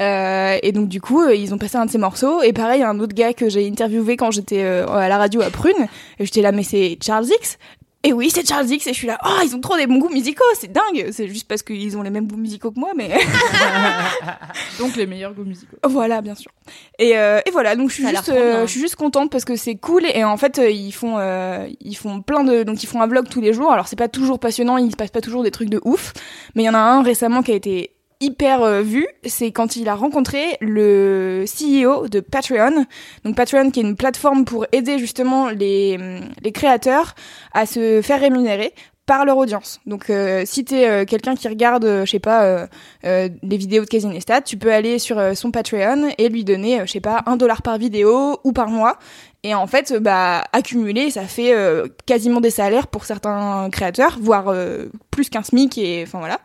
Euh, 0.00 0.56
et 0.62 0.70
donc 0.72 0.88
du 0.88 1.00
coup, 1.00 1.22
euh, 1.22 1.34
ils 1.34 1.52
ont 1.52 1.58
passé 1.58 1.76
un 1.76 1.86
de 1.86 1.90
ses 1.90 1.98
morceaux. 1.98 2.42
Et 2.42 2.52
pareil, 2.52 2.82
un 2.82 3.00
autre 3.00 3.14
gars 3.14 3.32
que 3.32 3.48
j'ai 3.48 3.66
interviewé 3.66 4.16
quand 4.16 4.30
j'étais 4.30 4.62
euh, 4.62 4.86
à 4.88 5.08
la 5.08 5.18
radio 5.18 5.40
à 5.42 5.50
Prune. 5.50 5.88
J'étais 6.20 6.42
là, 6.42 6.52
mais 6.52 6.62
c'est 6.62 6.96
Charles 7.04 7.26
X. 7.26 7.58
Et 8.06 8.12
oui, 8.12 8.30
c'est 8.30 8.46
Charles 8.46 8.70
X. 8.70 8.86
Et 8.86 8.92
je 8.92 8.98
suis 8.98 9.08
là, 9.08 9.18
oh, 9.26 9.40
ils 9.44 9.56
ont 9.56 9.60
trop 9.60 9.76
des 9.76 9.88
bons 9.88 9.98
goûts 9.98 10.08
musicaux, 10.08 10.44
c'est 10.54 10.70
dingue. 10.70 11.08
C'est 11.10 11.26
juste 11.26 11.48
parce 11.48 11.64
qu'ils 11.64 11.98
ont 11.98 12.02
les 12.02 12.10
mêmes 12.10 12.28
goûts 12.28 12.36
musicaux 12.36 12.70
que 12.70 12.78
moi, 12.78 12.90
mais 12.96 13.08
Donc 14.78 14.94
les 14.94 15.06
meilleurs 15.06 15.34
goûts 15.34 15.42
musicaux. 15.42 15.76
voilà, 15.88 16.20
bien 16.20 16.36
sûr. 16.36 16.52
Et, 17.00 17.18
euh, 17.18 17.40
et 17.44 17.50
voilà, 17.50 17.74
donc 17.74 17.90
je 17.90 17.94
suis 17.94 18.06
juste, 18.06 18.28
euh, 18.28 18.64
je 18.64 18.70
suis 18.70 18.78
juste 18.78 18.94
contente 18.94 19.32
parce 19.32 19.44
que 19.44 19.56
c'est 19.56 19.74
cool. 19.74 20.04
Et 20.14 20.22
en 20.22 20.36
fait, 20.36 20.60
euh, 20.60 20.70
ils 20.70 20.92
font, 20.92 21.18
euh, 21.18 21.66
ils 21.80 21.96
font 21.96 22.22
plein 22.22 22.44
de, 22.44 22.62
donc 22.62 22.80
ils 22.84 22.86
font 22.86 23.02
un 23.02 23.08
vlog 23.08 23.28
tous 23.28 23.40
les 23.40 23.52
jours. 23.52 23.72
Alors 23.72 23.88
c'est 23.88 23.96
pas 23.96 24.08
toujours 24.08 24.38
passionnant, 24.38 24.76
il 24.76 24.92
se 24.92 24.96
passe 24.96 25.10
pas 25.10 25.20
toujours 25.20 25.42
des 25.42 25.50
trucs 25.50 25.68
de 25.68 25.80
ouf, 25.84 26.12
mais 26.54 26.62
il 26.62 26.66
y 26.66 26.70
en 26.70 26.74
a 26.74 26.78
un 26.78 27.02
récemment 27.02 27.42
qui 27.42 27.50
a 27.50 27.56
été 27.56 27.95
hyper 28.20 28.62
euh, 28.62 28.82
vu, 28.82 29.06
c'est 29.24 29.52
quand 29.52 29.76
il 29.76 29.88
a 29.88 29.94
rencontré 29.94 30.56
le 30.60 31.44
CEO 31.46 32.08
de 32.08 32.20
Patreon. 32.20 32.86
Donc 33.24 33.36
Patreon 33.36 33.70
qui 33.70 33.80
est 33.80 33.82
une 33.82 33.96
plateforme 33.96 34.44
pour 34.44 34.66
aider 34.72 34.98
justement 34.98 35.48
les, 35.50 35.96
hum, 35.98 36.52
créateurs 36.52 37.14
à 37.52 37.66
se 37.66 38.00
faire 38.02 38.20
rémunérer 38.20 38.72
par 39.06 39.24
leur 39.24 39.36
audience. 39.36 39.80
Donc 39.86 40.10
euh, 40.10 40.42
si 40.44 40.64
t'es 40.64 40.88
euh, 40.88 41.04
quelqu'un 41.04 41.36
qui 41.36 41.48
regarde, 41.48 41.84
euh, 41.84 42.04
je 42.04 42.10
sais 42.10 42.18
pas, 42.18 42.68
des 43.04 43.56
vidéos 43.56 43.84
de 43.84 43.88
Casey 43.88 44.08
Neistat, 44.08 44.42
tu 44.42 44.56
peux 44.56 44.72
aller 44.72 44.98
sur 44.98 45.20
son 45.36 45.52
Patreon 45.52 46.10
et 46.18 46.28
lui 46.28 46.44
donner, 46.44 46.80
je 46.84 46.92
sais 46.92 47.00
pas, 47.00 47.22
un 47.26 47.36
dollar 47.36 47.62
par 47.62 47.78
vidéo 47.78 48.40
ou 48.42 48.52
par 48.52 48.68
mois. 48.68 48.98
Et 49.42 49.54
en 49.54 49.66
fait, 49.68 49.92
euh, 49.92 50.00
bah, 50.00 50.42
accumuler, 50.52 51.10
ça 51.10 51.22
fait 51.22 51.54
euh, 51.54 51.86
quasiment 52.06 52.40
des 52.40 52.50
salaires 52.50 52.88
pour 52.88 53.04
certains 53.04 53.68
créateurs, 53.70 54.18
voire 54.20 54.48
euh, 54.48 54.86
plus 55.12 55.28
qu'un 55.30 55.42
SMIC, 55.44 55.78
et 55.78 56.02
enfin 56.04 56.18
voilà. 56.18 56.40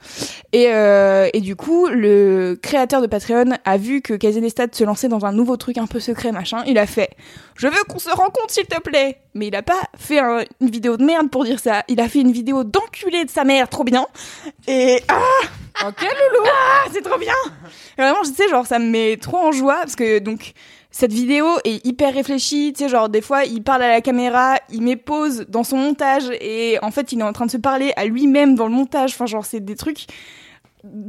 Et, 0.54 0.68
euh, 0.70 1.28
et 1.34 1.42
du 1.42 1.56
coup, 1.56 1.88
le 1.88 2.60
créateur 2.62 3.02
de 3.02 3.08
Patreon 3.08 3.58
a 3.66 3.78
vu 3.78 4.02
que 4.02 4.14
Kazenestat 4.14 4.68
se 4.74 4.84
lançait 4.84 5.08
dans 5.08 5.26
un 5.26 5.32
nouveau 5.32 5.58
truc 5.58 5.78
un 5.80 5.88
peu 5.88 6.00
secret, 6.00 6.32
machin. 6.32 6.64
Il 6.68 6.78
a 6.78 6.86
fait 6.86 7.10
Je 7.56 7.68
veux 7.68 7.84
qu'on 7.90 7.98
se 7.98 8.10
rencontre, 8.12 8.50
s'il 8.50 8.66
te 8.68 8.80
plaît 8.80 9.18
Mais 9.34 9.48
il 9.48 9.56
a 9.56 9.64
pas 9.64 9.82
fait 9.98 10.20
un- 10.20 10.44
une 10.60 10.70
vidéo 10.70 10.96
de 10.98 11.04
merde 11.04 11.30
pour 11.32 11.44
dire 11.44 11.60
ça. 11.60 11.84
Il 11.88 12.00
a 12.02 12.08
fait 12.08 12.20
une 12.20 12.32
vidéo 12.32 12.64
d'enculé 12.64 13.26
de 13.26 13.30
sa 13.32 13.44
mère, 13.46 13.68
trop 13.68 13.84
bien. 13.84 14.06
Et 14.68 15.02
ah 15.08 15.88
Ok, 15.88 16.02
loulou 16.02 16.46
ah, 16.46 16.88
c'est 16.94 17.02
trop 17.02 17.18
bien 17.18 17.34
Et 17.98 18.02
Vraiment, 18.02 18.24
je 18.24 18.30
sais, 18.32 18.48
genre, 18.50 18.68
ça 18.68 18.78
me 18.78 18.86
met 18.90 19.18
trop 19.18 19.38
en 19.38 19.52
joie 19.52 19.78
parce 19.78 19.96
que 19.96 20.20
donc 20.20 20.54
cette 20.92 21.14
vidéo 21.14 21.48
est 21.64 21.86
hyper 21.86 22.14
réfléchie. 22.14 22.74
Tu 22.76 22.84
sais, 22.84 22.90
genre 22.90 23.10
des 23.10 23.22
fois, 23.22 23.46
il 23.46 23.64
parle 23.64 23.84
à 23.84 23.90
la 23.90 24.02
caméra, 24.02 24.56
il 24.72 24.82
met 24.82 24.96
pause 24.98 25.46
dans 25.48 25.64
son 25.64 25.78
montage 25.78 26.26
et 26.42 26.78
en 26.82 26.92
fait, 26.92 27.12
il 27.12 27.20
est 27.20 27.24
en 27.24 27.34
train 27.34 27.46
de 27.46 27.52
se 27.52 27.58
parler 27.58 27.94
à 27.96 28.06
lui-même 28.06 28.56
dans 28.56 28.68
le 28.68 28.74
montage. 28.74 29.12
Enfin, 29.14 29.26
genre, 29.26 29.46
c'est 29.46 29.62
des 29.64 29.76
trucs. 29.76 30.06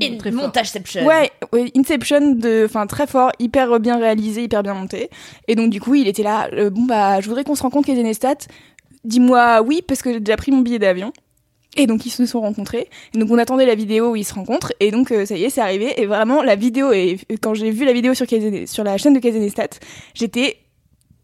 Et 0.01 0.19
Très 0.19 0.31
montageception. 0.31 1.07
Ouais, 1.07 1.31
ouais, 1.53 1.71
Inception 1.75 2.33
de, 2.35 2.67
enfin 2.67 2.87
très 2.87 3.07
fort, 3.07 3.33
hyper 3.39 3.81
bien 3.81 3.97
réalisé, 3.97 4.43
hyper 4.45 4.63
bien 4.63 4.75
monté. 4.75 5.09
Et 5.49 5.55
donc 5.55 5.71
du 5.71 5.81
coup, 5.81 5.95
il 5.95 6.07
était 6.07 6.23
là. 6.23 6.49
euh, 6.53 6.69
bon 6.69 6.83
bah, 6.83 7.21
je 7.23 7.29
voudrais 7.29 7.43
qu'on 7.43 7.55
se 7.55 7.63
rencontre, 7.63 7.87
Kezenestat. 7.87 8.35
Dis-moi 9.05 9.63
oui 9.63 9.81
parce 9.87 10.03
que 10.03 10.13
j'ai 10.13 10.21
déjà 10.21 10.37
pris 10.37 10.53
mon 10.53 10.61
billet 10.61 10.79
d'avion. 10.79 11.13
Et 11.77 11.87
donc 11.87 12.05
ils 12.05 12.11
se 12.11 12.27
sont 12.27 12.41
rencontrés. 12.41 12.89
Et 13.15 13.19
donc 13.19 13.31
on 13.31 13.39
attendait 13.39 13.67
la 13.67 13.75
vidéo 13.75 14.11
où 14.11 14.17
ils 14.17 14.25
se 14.25 14.35
rencontrent. 14.35 14.73
Et 14.81 14.91
donc 14.91 15.11
euh, 15.11 15.25
ça 15.25 15.37
y 15.37 15.45
est, 15.45 15.51
c'est 15.51 15.61
arrivé. 15.61 16.01
Et 16.01 16.07
vraiment 16.07 16.43
la 16.43 16.55
vidéo 16.55 16.93
et 16.93 17.19
quand 17.41 17.55
j'ai 17.55 17.71
vu 17.71 17.85
la 17.85 17.93
vidéo 17.93 18.15
sur 18.15 18.27
sur 18.67 18.85
la 18.85 18.99
chaîne 18.99 19.15
de 19.15 19.21
Kezenestat, 19.21 19.69
j'étais 20.15 20.59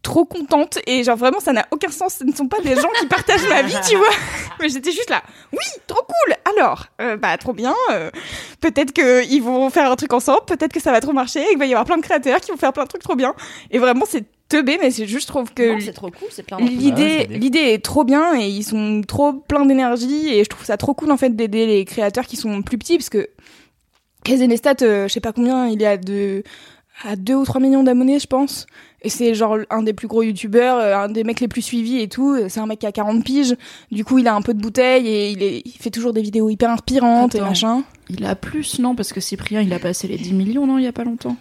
trop 0.01 0.25
contente. 0.25 0.79
Et 0.87 1.03
genre 1.03 1.17
vraiment 1.17 1.39
ça 1.39 1.53
n'a 1.53 1.67
aucun 1.71 1.91
sens. 1.91 2.15
Ce 2.19 2.23
ne 2.23 2.31
sont 2.31 2.47
pas 2.47 2.61
des 2.61 2.75
gens 2.75 2.89
qui 2.99 3.05
partagent 3.05 3.47
ma 3.47 3.61
vie 3.61 3.77
tu 3.87 3.95
vois. 3.95 4.09
Mais 4.59 4.69
j'étais 4.69 4.91
juste 4.91 5.09
là. 5.11 5.21
Oui 5.51 5.65
trop 5.85 6.01
cool. 6.01 6.35
Alors 6.57 6.87
euh, 6.99 7.15
bah 7.15 7.37
trop 7.37 7.53
bien. 7.53 7.75
Euh, 7.91 8.09
peut-être 8.59 8.91
que 8.91 9.23
ils 9.29 9.41
vont 9.41 9.69
faire 9.69 9.91
un 9.91 9.95
truc 9.95 10.13
ensemble. 10.13 10.45
Peut-être 10.47 10.73
que 10.73 10.79
ça 10.79 10.91
va 10.91 10.99
trop 10.99 11.13
marcher. 11.13 11.41
Et 11.41 11.49
qu'il 11.49 11.59
va 11.59 11.67
y 11.67 11.73
avoir 11.73 11.85
plein 11.85 11.97
de 11.97 12.01
créateurs 12.01 12.39
qui 12.41 12.49
vont 12.49 12.57
faire 12.57 12.73
plein 12.73 12.85
de 12.85 12.89
trucs 12.89 13.03
trop 13.03 13.15
bien. 13.15 13.35
Et 13.69 13.77
vraiment 13.77 14.05
c'est 14.07 14.25
teubé 14.49 14.77
mais 14.81 14.91
c'est 14.91 15.05
juste 15.07 15.27
je 15.27 15.31
trouve 15.31 15.53
que 15.53 15.73
Non, 15.73 15.79
c'est 15.79 15.93
trop 15.93 16.09
cool, 16.11 16.27
c'est 16.31 16.43
plein 16.43 16.57
Ouais, 16.57 16.65
l'idée 16.65 17.25
des- 17.27 17.37
l'idée 17.37 17.59
est 17.59 17.83
trop 17.83 18.03
bien 18.03 18.37
et 18.39 18.47
ils 18.49 18.63
sont 18.63 19.01
trop 19.07 19.31
pleins 19.33 19.65
d'énergie 19.65 20.27
et 20.29 20.43
je 20.43 20.49
trouve 20.49 20.65
ça 20.65 20.75
trop 20.75 20.93
cool 20.93 21.11
en 21.11 21.17
fait 21.17 21.35
d'aider 21.35 21.65
les 21.67 21.85
créateurs 21.85 22.25
qui 22.25 22.35
sont 22.35 22.61
plus 22.61 22.77
petits 22.77 22.97
parce 22.97 23.09
que 23.09 23.29
Kazenestat 24.23 24.75
euh, 24.81 25.07
je 25.07 25.13
sais 25.13 25.19
pas 25.21 25.31
combien 25.31 25.67
il 25.67 25.81
y 25.81 25.85
a 25.85 25.97
de 25.97 26.43
à 27.05 27.15
2 27.15 27.33
ou 27.35 27.45
3 27.45 27.61
millions 27.61 27.83
d'abonnés 27.83 28.19
je 28.19 28.27
pense. 28.27 28.65
Et 29.01 29.07
c'est 29.09 29.33
genre 29.33 29.57
un 29.69 29.83
des 29.83 29.93
plus 29.93 30.09
gros 30.09 30.21
youtubeurs 30.23 30.75
euh, 30.77 30.97
un 30.97 31.07
des 31.07 31.23
mecs 31.23 31.39
les 31.39 31.47
plus 31.47 31.61
suivis 31.61 32.01
et 32.01 32.09
tout. 32.09 32.35
C'est 32.49 32.59
un 32.59 32.65
mec 32.65 32.79
qui 32.79 32.85
a 32.85 32.91
40 32.91 33.23
piges. 33.23 33.55
Du 33.91 34.03
coup 34.03 34.17
il 34.17 34.27
a 34.27 34.35
un 34.35 34.41
peu 34.41 34.53
de 34.53 34.59
bouteille 34.61 35.07
et 35.07 35.29
il, 35.29 35.41
est, 35.41 35.61
il 35.63 35.71
fait 35.79 35.91
toujours 35.91 36.11
des 36.11 36.21
vidéos 36.21 36.49
hyper 36.49 36.69
inspirantes 36.69 37.35
et 37.35 37.39
machin. 37.39 37.83
Il 38.09 38.25
a 38.25 38.35
plus, 38.35 38.79
non? 38.79 38.95
Parce 38.95 39.13
que 39.13 39.21
Cyprien, 39.21 39.61
il 39.61 39.71
a 39.71 39.79
passé 39.79 40.07
les 40.09 40.17
10 40.17 40.33
millions, 40.33 40.65
non, 40.67 40.77
il 40.79 40.83
y 40.83 40.87
a 40.87 40.91
pas 40.91 41.03
longtemps. 41.05 41.37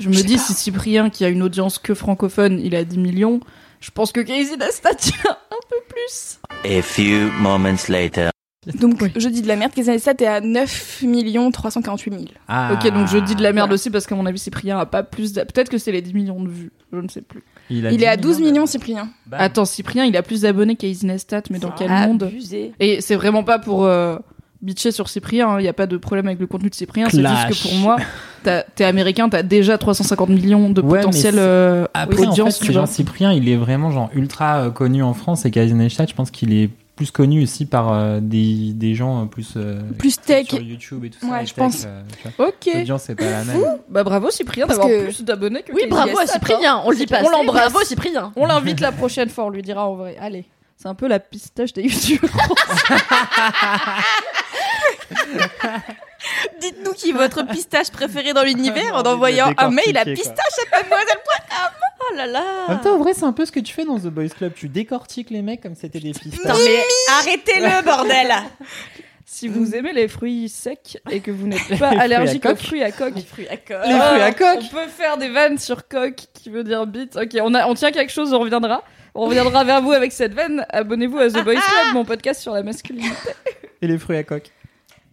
Je 0.00 0.08
me 0.08 0.14
dis, 0.14 0.34
pas. 0.36 0.40
si 0.42 0.54
Cyprien, 0.54 1.10
qui 1.10 1.24
a 1.24 1.28
une 1.28 1.42
audience 1.42 1.78
que 1.78 1.94
francophone, 1.94 2.58
il 2.62 2.74
a 2.74 2.84
10 2.84 2.98
millions, 2.98 3.40
je 3.80 3.90
pense 3.90 4.12
que 4.12 4.20
Casey 4.20 4.56
Neistat, 4.56 4.90
il 5.06 5.28
a 5.28 5.32
un 5.32 5.60
peu 5.70 5.76
plus. 5.88 6.38
A 6.64 6.82
few 6.82 7.30
moments 7.40 7.76
later. 7.88 8.30
Donc, 8.80 8.96
Oui. 9.02 9.12
je 9.14 9.28
dis 9.28 9.42
de 9.42 9.46
la 9.48 9.56
merde, 9.56 9.72
Casey 9.74 9.92
Neistat 9.92 10.14
est 10.20 10.26
à 10.26 10.40
9 10.40 11.04
348 11.52 12.10
000. 12.12 12.24
Ah. 12.48 12.72
ok, 12.72 12.90
donc 12.92 13.08
je 13.08 13.18
dis 13.18 13.34
de 13.34 13.42
la 13.42 13.52
merde 13.52 13.66
voilà. 13.68 13.74
aussi, 13.74 13.90
parce 13.90 14.06
qu'à 14.06 14.14
mon 14.14 14.24
avis, 14.26 14.38
Cyprien 14.38 14.78
a 14.78 14.86
pas 14.86 15.02
plus. 15.02 15.32
d'a- 15.34 15.44
Peut-être 15.44 15.68
que 15.68 15.78
c'est 15.78 15.92
les 15.92 16.00
10 16.02 16.14
millions 16.14 16.42
de 16.42 16.48
vues, 16.48 16.72
je 16.92 16.98
ne 16.98 17.08
sais 17.08 17.20
plus. 17.22 17.42
Il, 17.70 17.86
a 17.86 17.90
Il 17.92 17.98
10 17.98 18.04
est 18.04 18.06
à 18.08 18.16
12 18.16 18.40
millions, 18.40 18.64
de- 18.64 18.68
Cyprien. 18.68 19.10
Bah, 19.26 19.36
Attends, 19.40 19.64
Cyprien, 19.66 20.04
il 20.06 20.16
a 20.16 20.22
plus 20.22 20.40
d'abonnés 20.42 20.76
qu'Casey 20.76 21.06
Neistat, 21.06 21.42
mais 21.50 21.58
dans 21.58 21.70
quel 21.72 21.90
monde 21.90 22.22
Abusé. 22.24 22.72
Et 22.80 23.00
c'est 23.02 23.16
vraiment 23.16 23.44
pas 23.44 23.58
pour 23.58 23.84
euh, 23.84 24.16
bitcher 24.64 24.90
sur 24.90 25.08
Cyprien, 25.08 25.58
il 25.60 25.62
n'y 25.62 25.68
a 25.68 25.72
pas 25.72 25.86
de 25.86 25.96
problème 25.96 26.26
avec 26.26 26.40
le 26.40 26.46
contenu 26.46 26.70
de 26.70 26.74
Cyprien, 26.74 27.08
c'est 27.10 27.20
juste 27.26 27.48
que 27.48 27.68
pour 27.68 27.74
moi, 27.78 27.96
t'es 28.42 28.84
américain, 28.84 29.28
t'as 29.28 29.42
déjà 29.42 29.78
350 29.78 30.28
millions 30.30 30.70
de 30.70 30.80
Ouais, 30.80 30.98
potentiel 31.00 31.34
euh, 31.38 31.86
Après, 31.94 32.26
en 32.26 32.30
audience, 32.30 32.58
fait, 32.58 32.66
tu 32.66 32.72
genre 32.72 32.86
vois. 32.86 32.92
Cyprien, 32.94 33.32
il 33.32 33.48
est 33.48 33.56
vraiment 33.56 33.90
genre 33.90 34.10
ultra 34.14 34.56
euh, 34.64 34.70
connu 34.70 35.02
en 35.02 35.14
France 35.14 35.44
et 35.44 35.50
Casey 35.50 35.74
Neistat, 35.74 36.06
je 36.08 36.14
pense 36.14 36.30
qu'il 36.30 36.52
est 36.52 36.70
plus 36.96 37.10
connu 37.10 37.42
aussi 37.42 37.66
par 37.66 37.92
euh, 37.92 38.20
des, 38.22 38.72
des 38.72 38.94
gens 38.94 39.22
euh, 39.22 39.24
plus 39.26 39.54
euh, 39.56 39.80
Plus 39.98 40.16
tech. 40.20 40.46
sur 40.48 40.60
YouTube 40.62 41.04
et 41.04 41.10
tout 41.10 41.18
ça. 41.20 41.26
Ouais, 41.26 41.42
et 41.42 41.46
je 41.46 41.52
tech, 41.52 41.56
pense. 41.64 41.84
euh. 41.86 42.02
Ok. 42.38 42.72
L'audience 42.72 43.02
c'est 43.02 43.16
pas 43.16 43.24
la 43.28 43.42
même. 43.44 43.60
Bah 43.90 44.04
bravo 44.04 44.30
Cyprien 44.30 44.66
Parce 44.68 44.78
d'avoir 44.78 44.96
que- 44.96 45.04
plus 45.04 45.24
d'abonnés 45.24 45.62
que 45.62 45.72
Oui, 45.72 45.82
bravo 45.90 46.16
à 46.16 46.22
hein. 46.22 46.26
Cyprien. 46.26 46.82
On 46.84 46.90
le 46.92 46.96
dit 46.96 47.06
pas. 47.06 47.18
On 47.24 47.28
l'embrasse. 47.30 47.72
Bravo 47.72 47.84
Cyprien. 47.84 48.32
On 48.36 48.46
l'invite 48.46 48.78
la 48.78 48.92
prochaine 48.92 49.28
fois, 49.28 49.46
on 49.46 49.50
lui 49.50 49.62
dira 49.62 49.88
en 49.88 49.94
vrai. 49.96 50.16
Allez, 50.20 50.44
c'est 50.76 50.86
un 50.86 50.94
peu 50.94 51.08
la 51.08 51.18
pistache 51.18 51.72
des 51.72 51.82
youtubeurs. 51.88 52.30
Dites-nous 56.60 56.92
qui 56.92 57.10
est 57.10 57.12
votre 57.12 57.46
pistache 57.46 57.90
préféré 57.90 58.32
dans 58.32 58.42
l'univers 58.44 58.94
en 58.94 58.98
Envie 58.98 59.02
de 59.04 59.08
envoyant 59.08 59.52
un 59.58 59.70
mail 59.70 59.96
à 59.96 60.04
pistache 60.04 60.36
à 60.72 60.76
mademoiselle. 60.78 61.18
Oh 62.00 62.14
là 62.16 62.26
là. 62.26 62.44
En 62.66 62.72
même 62.72 62.80
temps, 62.80 62.94
en 62.94 62.98
vrai, 62.98 63.12
c'est 63.14 63.24
un 63.24 63.32
peu 63.32 63.44
ce 63.44 63.52
que 63.52 63.60
tu 63.60 63.72
fais 63.72 63.84
dans 63.84 63.98
The 63.98 64.06
Boys 64.06 64.28
Club. 64.28 64.52
Tu 64.54 64.68
décortiques 64.68 65.30
les 65.30 65.42
mecs 65.42 65.62
comme 65.62 65.74
c'était 65.74 66.00
des 66.00 66.12
pistaches. 66.12 66.44
Non 66.46 66.54
mais 66.64 66.82
arrêtez-le 67.18 67.84
bordel. 67.84 68.32
si 69.26 69.48
vous 69.48 69.74
aimez 69.74 69.92
les 69.92 70.08
fruits 70.08 70.48
secs 70.48 70.98
et 71.10 71.20
que 71.20 71.30
vous 71.30 71.46
n'êtes 71.46 71.78
pas 71.78 71.88
allergique 71.90 72.46
aux 72.46 72.56
fruits 72.56 72.82
à 72.82 72.92
coque, 72.92 73.14
Les 73.16 73.22
fruits 73.22 73.48
à 73.48 73.56
coque. 73.56 73.86
Les 73.86 73.98
fruits 73.98 74.22
à 74.22 74.32
coque. 74.32 74.62
On 74.64 74.74
peut 74.74 74.88
faire 74.88 75.16
des 75.18 75.28
vannes 75.28 75.58
sur 75.58 75.88
coque 75.88 76.26
qui 76.32 76.50
veut 76.50 76.64
dire 76.64 76.86
bite. 76.86 77.16
Ok, 77.16 77.36
on, 77.42 77.54
a, 77.54 77.66
on 77.66 77.74
tient 77.74 77.90
quelque 77.90 78.12
chose, 78.12 78.32
on 78.32 78.38
reviendra. 78.38 78.82
On 79.14 79.26
reviendra 79.26 79.62
vers 79.64 79.80
vous 79.80 79.92
avec 79.92 80.12
cette 80.12 80.34
vanne. 80.34 80.66
Abonnez-vous 80.70 81.18
à 81.18 81.28
The 81.28 81.44
Boys 81.44 81.54
Club, 81.54 81.94
mon 81.94 82.04
podcast 82.04 82.40
sur 82.40 82.52
la 82.52 82.62
masculinité. 82.62 83.14
Et 83.80 83.86
les 83.86 83.98
fruits 83.98 84.16
à 84.16 84.24
coque. 84.24 84.50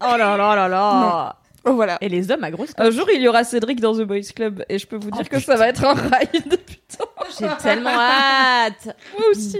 Oh 0.03 0.17
là 0.17 0.37
là 0.37 0.55
là 0.55 0.67
là. 0.67 1.35
Oh 1.65 1.73
voilà. 1.73 1.97
Et 2.01 2.09
les 2.09 2.31
hommes 2.31 2.43
à 2.43 2.51
grosse 2.51 2.71
Un 2.77 2.89
jour, 2.89 3.07
il 3.13 3.21
y 3.21 3.27
aura 3.27 3.43
Cédric 3.43 3.79
dans 3.79 3.93
The 3.93 4.01
Boys 4.01 4.21
Club 4.35 4.63
et 4.67 4.79
je 4.79 4.87
peux 4.87 4.97
vous 4.97 5.11
dire 5.11 5.29
que 5.29 5.39
ça 5.39 5.55
va 5.55 5.67
être 5.67 5.85
un 5.85 5.93
ride. 5.93 6.31
Putain, 6.65 7.05
J'ai 7.39 7.47
tellement 7.61 7.91
hâte. 7.91 8.95
moi 9.17 9.27
aussi. 9.29 9.59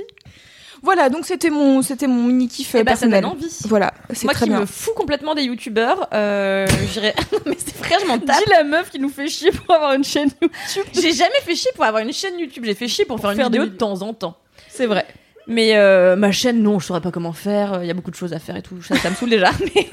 Voilà, 0.84 1.10
donc 1.10 1.26
c'était 1.26 1.52
mon, 1.52 1.84
c'était 1.84 2.08
mon 2.08 2.24
mini 2.24 2.48
kiff 2.48 2.74
Et 2.74 2.84
bah 2.84 2.96
ça 2.96 3.08
donne 3.08 3.26
envie. 3.26 3.56
Voilà, 3.66 3.94
c'est 4.12 4.24
Moi 4.24 4.34
très 4.34 4.46
qui 4.46 4.50
bien. 4.50 4.62
me 4.62 4.66
fous 4.66 4.94
complètement 4.96 5.36
des 5.36 5.44
youtubeurs, 5.44 6.08
euh, 6.12 6.66
j'irais. 6.92 7.14
Non, 7.32 7.40
mais 7.46 7.56
c'est 7.60 7.78
vrai, 7.78 7.98
je 8.02 8.08
m'en 8.08 8.18
tape. 8.18 8.40
Dis 8.44 8.50
la 8.50 8.64
meuf 8.64 8.90
qui 8.90 8.98
nous 8.98 9.10
fait 9.10 9.28
chier 9.28 9.52
pour 9.52 9.76
avoir 9.76 9.94
une 9.94 10.04
chaîne 10.04 10.30
YouTube. 10.42 10.84
J'ai 10.94 11.14
jamais 11.14 11.40
fait 11.44 11.56
chier 11.56 11.70
pour 11.76 11.86
avoir 11.86 12.02
une 12.02 12.12
chaîne 12.12 12.40
YouTube. 12.40 12.64
J'ai 12.66 12.74
fait 12.74 12.88
chier 12.88 13.06
pour, 13.06 13.20
faire 13.20 13.30
une 13.30 13.38
faire 13.38 13.52
des 13.52 13.60
vidéo 13.60 13.72
de 13.72 13.78
temps 13.78 14.02
en 14.02 14.16
temps. 14.16 14.38
C'est 14.70 14.88
vrai. 14.88 15.06
Mais 15.46 15.76
euh, 15.76 16.16
ma 16.16 16.32
chaîne, 16.32 16.64
non, 16.64 16.80
je 16.80 16.88
saurais 16.88 17.02
pas 17.02 17.12
comment 17.12 17.34
faire. 17.34 17.84
Il 17.84 17.88
y 17.88 17.92
a 17.92 17.94
beaucoup 17.94 18.12
de 18.12 18.16
choses 18.16 18.34
à 18.34 18.40
faire 18.40 18.56
et 18.56 18.62
tout. 18.64 18.82
Ça, 18.82 18.96
ça 18.96 19.10
me 19.12 19.16
saoule 19.16 19.30
déjà. 19.30 19.52
Mais, 19.76 19.88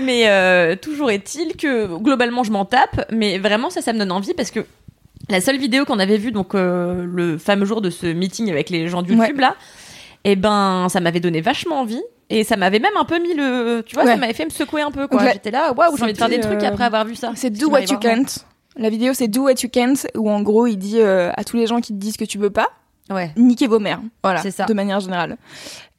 mais 0.00 0.28
euh, 0.28 0.76
toujours 0.76 1.10
est-il 1.10 1.56
que 1.56 1.96
globalement, 1.98 2.42
je 2.44 2.50
m'en 2.52 2.64
tape. 2.64 3.06
Mais 3.12 3.38
vraiment, 3.38 3.70
ça, 3.70 3.80
ça 3.82 3.92
me 3.92 3.98
donne 3.98 4.12
envie 4.12 4.34
parce 4.34 4.50
que 4.50 4.60
la 5.28 5.40
seule 5.40 5.58
vidéo 5.58 5.84
qu'on 5.84 5.98
avait 5.98 6.18
vue, 6.18 6.32
donc 6.32 6.54
euh, 6.54 7.04
le 7.06 7.38
fameux 7.38 7.64
jour 7.66 7.80
de 7.80 7.90
ce 7.90 8.06
meeting 8.06 8.50
avec 8.50 8.70
les 8.70 8.88
gens 8.88 9.02
de 9.02 9.12
YouTube 9.12 9.40
là, 9.40 9.56
et 10.24 10.36
ben, 10.36 10.88
ça 10.88 11.00
m'avait 11.00 11.20
donné 11.20 11.40
vachement 11.40 11.80
envie. 11.80 12.02
Et 12.28 12.42
ça 12.42 12.56
m'avait 12.56 12.80
même 12.80 12.96
un 12.98 13.04
peu 13.04 13.20
mis 13.20 13.34
le. 13.34 13.82
Tu 13.86 13.94
vois, 13.94 14.04
Ouais. 14.04 14.10
ça 14.10 14.16
m'avait 14.16 14.32
fait 14.32 14.44
me 14.44 14.50
secouer 14.50 14.82
un 14.82 14.90
peu 14.90 15.06
quoi. 15.06 15.22
La- 15.22 15.32
J'étais 15.32 15.52
là, 15.52 15.72
waouh, 15.72 15.96
j'ai 15.96 16.02
envie 16.02 16.12
de 16.12 16.18
faire 16.18 16.28
des 16.28 16.40
trucs 16.40 16.62
après 16.64 16.84
avoir 16.84 17.04
vu 17.04 17.14
ça. 17.14 17.30
C'est 17.36 17.54
Ce 17.54 17.60
Do 17.60 17.70
What 17.70 17.82
You. 17.82 17.98
Can't. 17.98 18.24
La 18.76 18.90
vidéo, 18.90 19.14
c'est 19.14 19.28
Do 19.28 19.44
What 19.44 19.52
You 19.62 19.68
Can't, 19.72 19.94
où 20.16 20.28
en 20.28 20.42
gros, 20.42 20.66
il 20.66 20.76
dit 20.76 21.00
euh, 21.00 21.30
à 21.36 21.44
tous 21.44 21.56
les 21.56 21.66
gens 21.68 21.80
qui 21.80 21.92
te 21.94 21.98
disent 21.98 22.16
que 22.16 22.24
tu 22.24 22.36
peux 22.38 22.50
pas, 22.50 22.66
Ouais. 23.10 23.30
niquez 23.36 23.68
vos 23.68 23.78
mères. 23.78 24.00
Voilà, 24.24 24.42
C'est 24.42 24.50
ça. 24.50 24.64
de 24.66 24.74
manière 24.74 24.98
générale. 24.98 25.36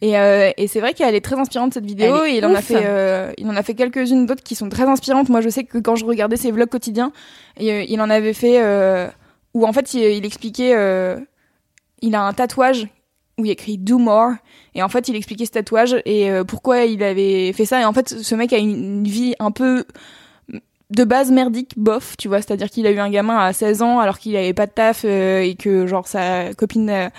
Et, 0.02 0.18
euh, 0.18 0.52
et 0.58 0.68
c'est 0.68 0.80
vrai 0.80 0.94
qu'elle 0.94 1.16
est 1.16 1.22
très 1.22 1.38
inspirante 1.38 1.74
cette 1.74 1.86
vidéo. 1.86 2.26
Et 2.26 2.38
il 2.38 2.46
en 2.46 2.54
a 2.54 2.62
fait, 2.62 2.86
euh, 2.86 3.32
il 3.38 3.48
en 3.48 3.56
a 3.56 3.64
fait 3.64 3.74
quelques-unes 3.74 4.26
d'autres 4.26 4.44
qui 4.44 4.56
sont 4.56 4.70
très 4.70 4.84
inspirantes. 4.84 5.30
Moi, 5.30 5.42
je 5.42 5.50
sais 5.50 5.64
que 5.64 5.80
quand 5.80 5.96
je 5.96 6.06
regardais 6.06 6.38
ses 6.38 6.52
vlogs 6.52 6.70
quotidiens, 6.70 7.12
et, 7.58 7.72
euh, 7.72 7.86
il 7.88 8.00
en 8.02 8.10
avait 8.10 8.34
fait 8.34 8.62
euh, 8.62 9.08
où 9.54 9.66
en 9.66 9.74
fait 9.74 9.96
il, 9.96 10.04
il 10.04 10.26
expliquait, 10.26 10.76
euh, 10.76 11.18
il 12.02 12.14
a 12.14 12.22
un 12.22 12.34
tatouage 12.34 12.88
où 13.38 13.46
il 13.46 13.52
écrit 13.52 13.78
Do 13.78 13.98
More. 13.98 14.34
Et 14.76 14.84
en 14.84 14.90
fait, 14.90 15.08
il 15.08 15.16
expliquait 15.16 15.46
ce 15.46 15.52
tatouage 15.52 15.96
et 16.06 16.32
euh, 16.32 16.44
pourquoi 16.44 16.86
il 16.86 17.04
avait 17.04 17.54
fait 17.54 17.66
ça. 17.66 17.82
Et 17.82 17.86
en 17.86 17.94
fait, 17.94 18.10
ce 18.10 18.36
mec 18.36 18.54
a 18.54 18.58
une, 18.58 19.04
vie 19.04 19.36
un 19.40 19.52
peu 19.52 19.86
de 20.90 21.04
base 21.04 21.32
merdique, 21.32 21.74
bof, 21.78 22.16
tu 22.18 22.28
vois. 22.28 22.42
C'est-à-dire 22.42 22.70
qu'il 22.70 22.88
a 22.88 22.92
eu 22.92 23.00
un 23.00 23.10
gamin 23.10 23.38
à 23.38 23.54
16 23.54 23.82
ans 23.82 24.00
alors 24.00 24.20
qu'il 24.20 24.36
avait 24.36 24.54
pas 24.54 24.66
de 24.66 24.72
taf 24.72 25.04
euh, 25.06 25.42
et 25.42 25.56
que 25.56 25.86
genre 25.86 26.08
sa 26.08 26.54
copine 26.54 26.90
euh, 26.90 27.10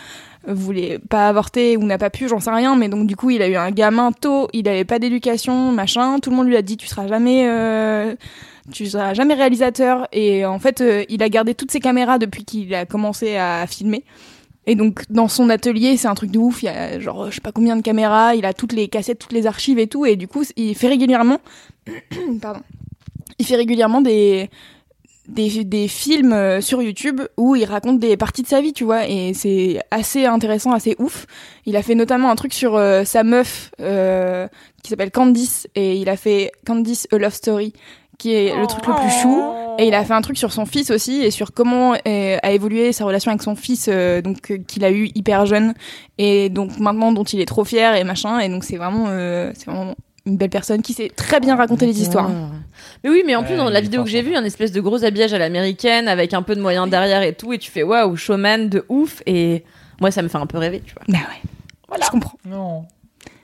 voulait 0.46 0.98
pas 0.98 1.28
avorter 1.28 1.76
ou 1.76 1.84
n'a 1.84 1.98
pas 1.98 2.10
pu, 2.10 2.28
j'en 2.28 2.40
sais 2.40 2.50
rien. 2.50 2.76
Mais 2.76 2.88
donc 2.88 3.06
du 3.06 3.16
coup, 3.16 3.30
il 3.30 3.42
a 3.42 3.48
eu 3.48 3.56
un 3.56 3.70
gamin 3.70 4.12
tôt, 4.12 4.48
il 4.52 4.68
avait 4.68 4.84
pas 4.84 4.98
d'éducation, 4.98 5.72
machin. 5.72 6.18
Tout 6.20 6.30
le 6.30 6.36
monde 6.36 6.48
lui 6.48 6.56
a 6.56 6.62
dit 6.62 6.76
tu 6.76 6.86
seras 6.86 7.06
jamais, 7.06 7.48
euh, 7.48 8.14
tu 8.72 8.86
seras 8.86 9.14
jamais 9.14 9.34
réalisateur. 9.34 10.08
Et 10.12 10.44
en 10.44 10.58
fait, 10.58 10.80
euh, 10.80 11.04
il 11.08 11.22
a 11.22 11.28
gardé 11.28 11.54
toutes 11.54 11.70
ses 11.70 11.80
caméras 11.80 12.18
depuis 12.18 12.44
qu'il 12.44 12.74
a 12.74 12.86
commencé 12.86 13.36
à 13.36 13.66
filmer. 13.66 14.04
Et 14.66 14.74
donc 14.74 15.04
dans 15.08 15.28
son 15.28 15.48
atelier, 15.48 15.96
c'est 15.96 16.08
un 16.08 16.14
truc 16.14 16.30
de 16.30 16.38
ouf. 16.38 16.62
Il 16.62 16.66
y 16.66 16.68
a 16.68 17.00
genre 17.00 17.30
je 17.30 17.36
sais 17.36 17.40
pas 17.40 17.52
combien 17.52 17.76
de 17.76 17.82
caméras. 17.82 18.34
Il 18.34 18.44
a 18.44 18.52
toutes 18.52 18.72
les 18.72 18.88
cassettes, 18.88 19.18
toutes 19.18 19.32
les 19.32 19.46
archives 19.46 19.78
et 19.78 19.86
tout. 19.86 20.04
Et 20.04 20.16
du 20.16 20.28
coup, 20.28 20.44
il 20.56 20.74
fait 20.74 20.88
régulièrement, 20.88 21.38
pardon, 22.42 22.60
il 23.38 23.46
fait 23.46 23.56
régulièrement 23.56 24.00
des 24.00 24.50
des, 25.28 25.64
des 25.64 25.88
films 25.88 26.32
euh, 26.32 26.60
sur 26.60 26.82
YouTube 26.82 27.20
où 27.36 27.54
il 27.54 27.64
raconte 27.64 27.98
des 27.98 28.16
parties 28.16 28.42
de 28.42 28.48
sa 28.48 28.60
vie, 28.60 28.72
tu 28.72 28.84
vois, 28.84 29.06
et 29.06 29.34
c'est 29.34 29.78
assez 29.90 30.24
intéressant, 30.24 30.72
assez 30.72 30.96
ouf. 30.98 31.26
Il 31.66 31.76
a 31.76 31.82
fait 31.82 31.94
notamment 31.94 32.30
un 32.30 32.36
truc 32.36 32.52
sur 32.52 32.76
euh, 32.76 33.04
sa 33.04 33.22
meuf 33.22 33.70
euh, 33.80 34.48
qui 34.82 34.90
s'appelle 34.90 35.10
Candice, 35.10 35.68
et 35.74 35.96
il 35.96 36.08
a 36.08 36.16
fait 36.16 36.50
Candice 36.66 37.06
A 37.12 37.18
Love 37.18 37.34
Story, 37.34 37.72
qui 38.18 38.32
est 38.32 38.56
le 38.58 38.66
truc 38.66 38.86
le 38.86 38.94
plus 38.94 39.22
chou. 39.22 39.42
Et 39.80 39.86
il 39.86 39.94
a 39.94 40.04
fait 40.04 40.12
un 40.12 40.22
truc 40.22 40.36
sur 40.36 40.52
son 40.52 40.66
fils 40.66 40.90
aussi 40.90 41.22
et 41.22 41.30
sur 41.30 41.52
comment 41.52 41.94
euh, 41.94 42.36
a 42.42 42.50
évolué 42.50 42.92
sa 42.92 43.04
relation 43.04 43.30
avec 43.30 43.42
son 43.42 43.54
fils, 43.54 43.86
euh, 43.88 44.20
donc 44.20 44.50
euh, 44.50 44.58
qu'il 44.66 44.84
a 44.84 44.90
eu 44.90 45.08
hyper 45.14 45.46
jeune 45.46 45.72
et 46.18 46.48
donc 46.48 46.80
maintenant 46.80 47.12
dont 47.12 47.22
il 47.22 47.38
est 47.40 47.46
trop 47.46 47.64
fier 47.64 47.94
et 47.94 48.02
machin. 48.02 48.40
Et 48.40 48.48
donc 48.48 48.64
c'est 48.64 48.76
vraiment, 48.76 49.04
euh, 49.06 49.52
c'est 49.54 49.70
vraiment 49.70 49.94
une 50.28 50.36
belle 50.36 50.50
personne 50.50 50.82
qui 50.82 50.92
sait 50.92 51.10
très 51.14 51.40
bien 51.40 51.56
raconter 51.56 51.86
les 51.86 52.00
histoires. 52.00 52.30
Mais 53.02 53.10
oui, 53.10 53.22
mais 53.26 53.34
en 53.34 53.42
plus, 53.42 53.52
Ouais, 53.52 53.56
dans 53.56 53.70
la 53.70 53.80
vidéo 53.80 54.04
que 54.04 54.10
j'ai 54.10 54.22
vue, 54.22 54.36
un 54.36 54.44
espèce 54.44 54.72
de 54.72 54.80
gros 54.80 55.04
habillage 55.04 55.32
à 55.32 55.38
l'américaine 55.38 56.06
avec 56.08 56.34
un 56.34 56.42
peu 56.42 56.54
de 56.54 56.60
moyens 56.60 56.88
derrière 56.88 57.22
et 57.22 57.32
tout, 57.34 57.52
et 57.52 57.58
tu 57.58 57.70
fais 57.70 57.82
waouh, 57.82 58.14
showman 58.16 58.68
de 58.68 58.84
ouf. 58.88 59.22
Et 59.26 59.64
moi, 60.00 60.10
ça 60.10 60.22
me 60.22 60.28
fait 60.28 60.38
un 60.38 60.46
peu 60.46 60.58
rêver, 60.58 60.82
tu 60.84 60.94
vois. 60.94 61.02
Bah 61.08 61.26
ouais, 61.90 61.98
je 62.04 62.10
comprends. 62.10 62.38
Non. 62.44 62.84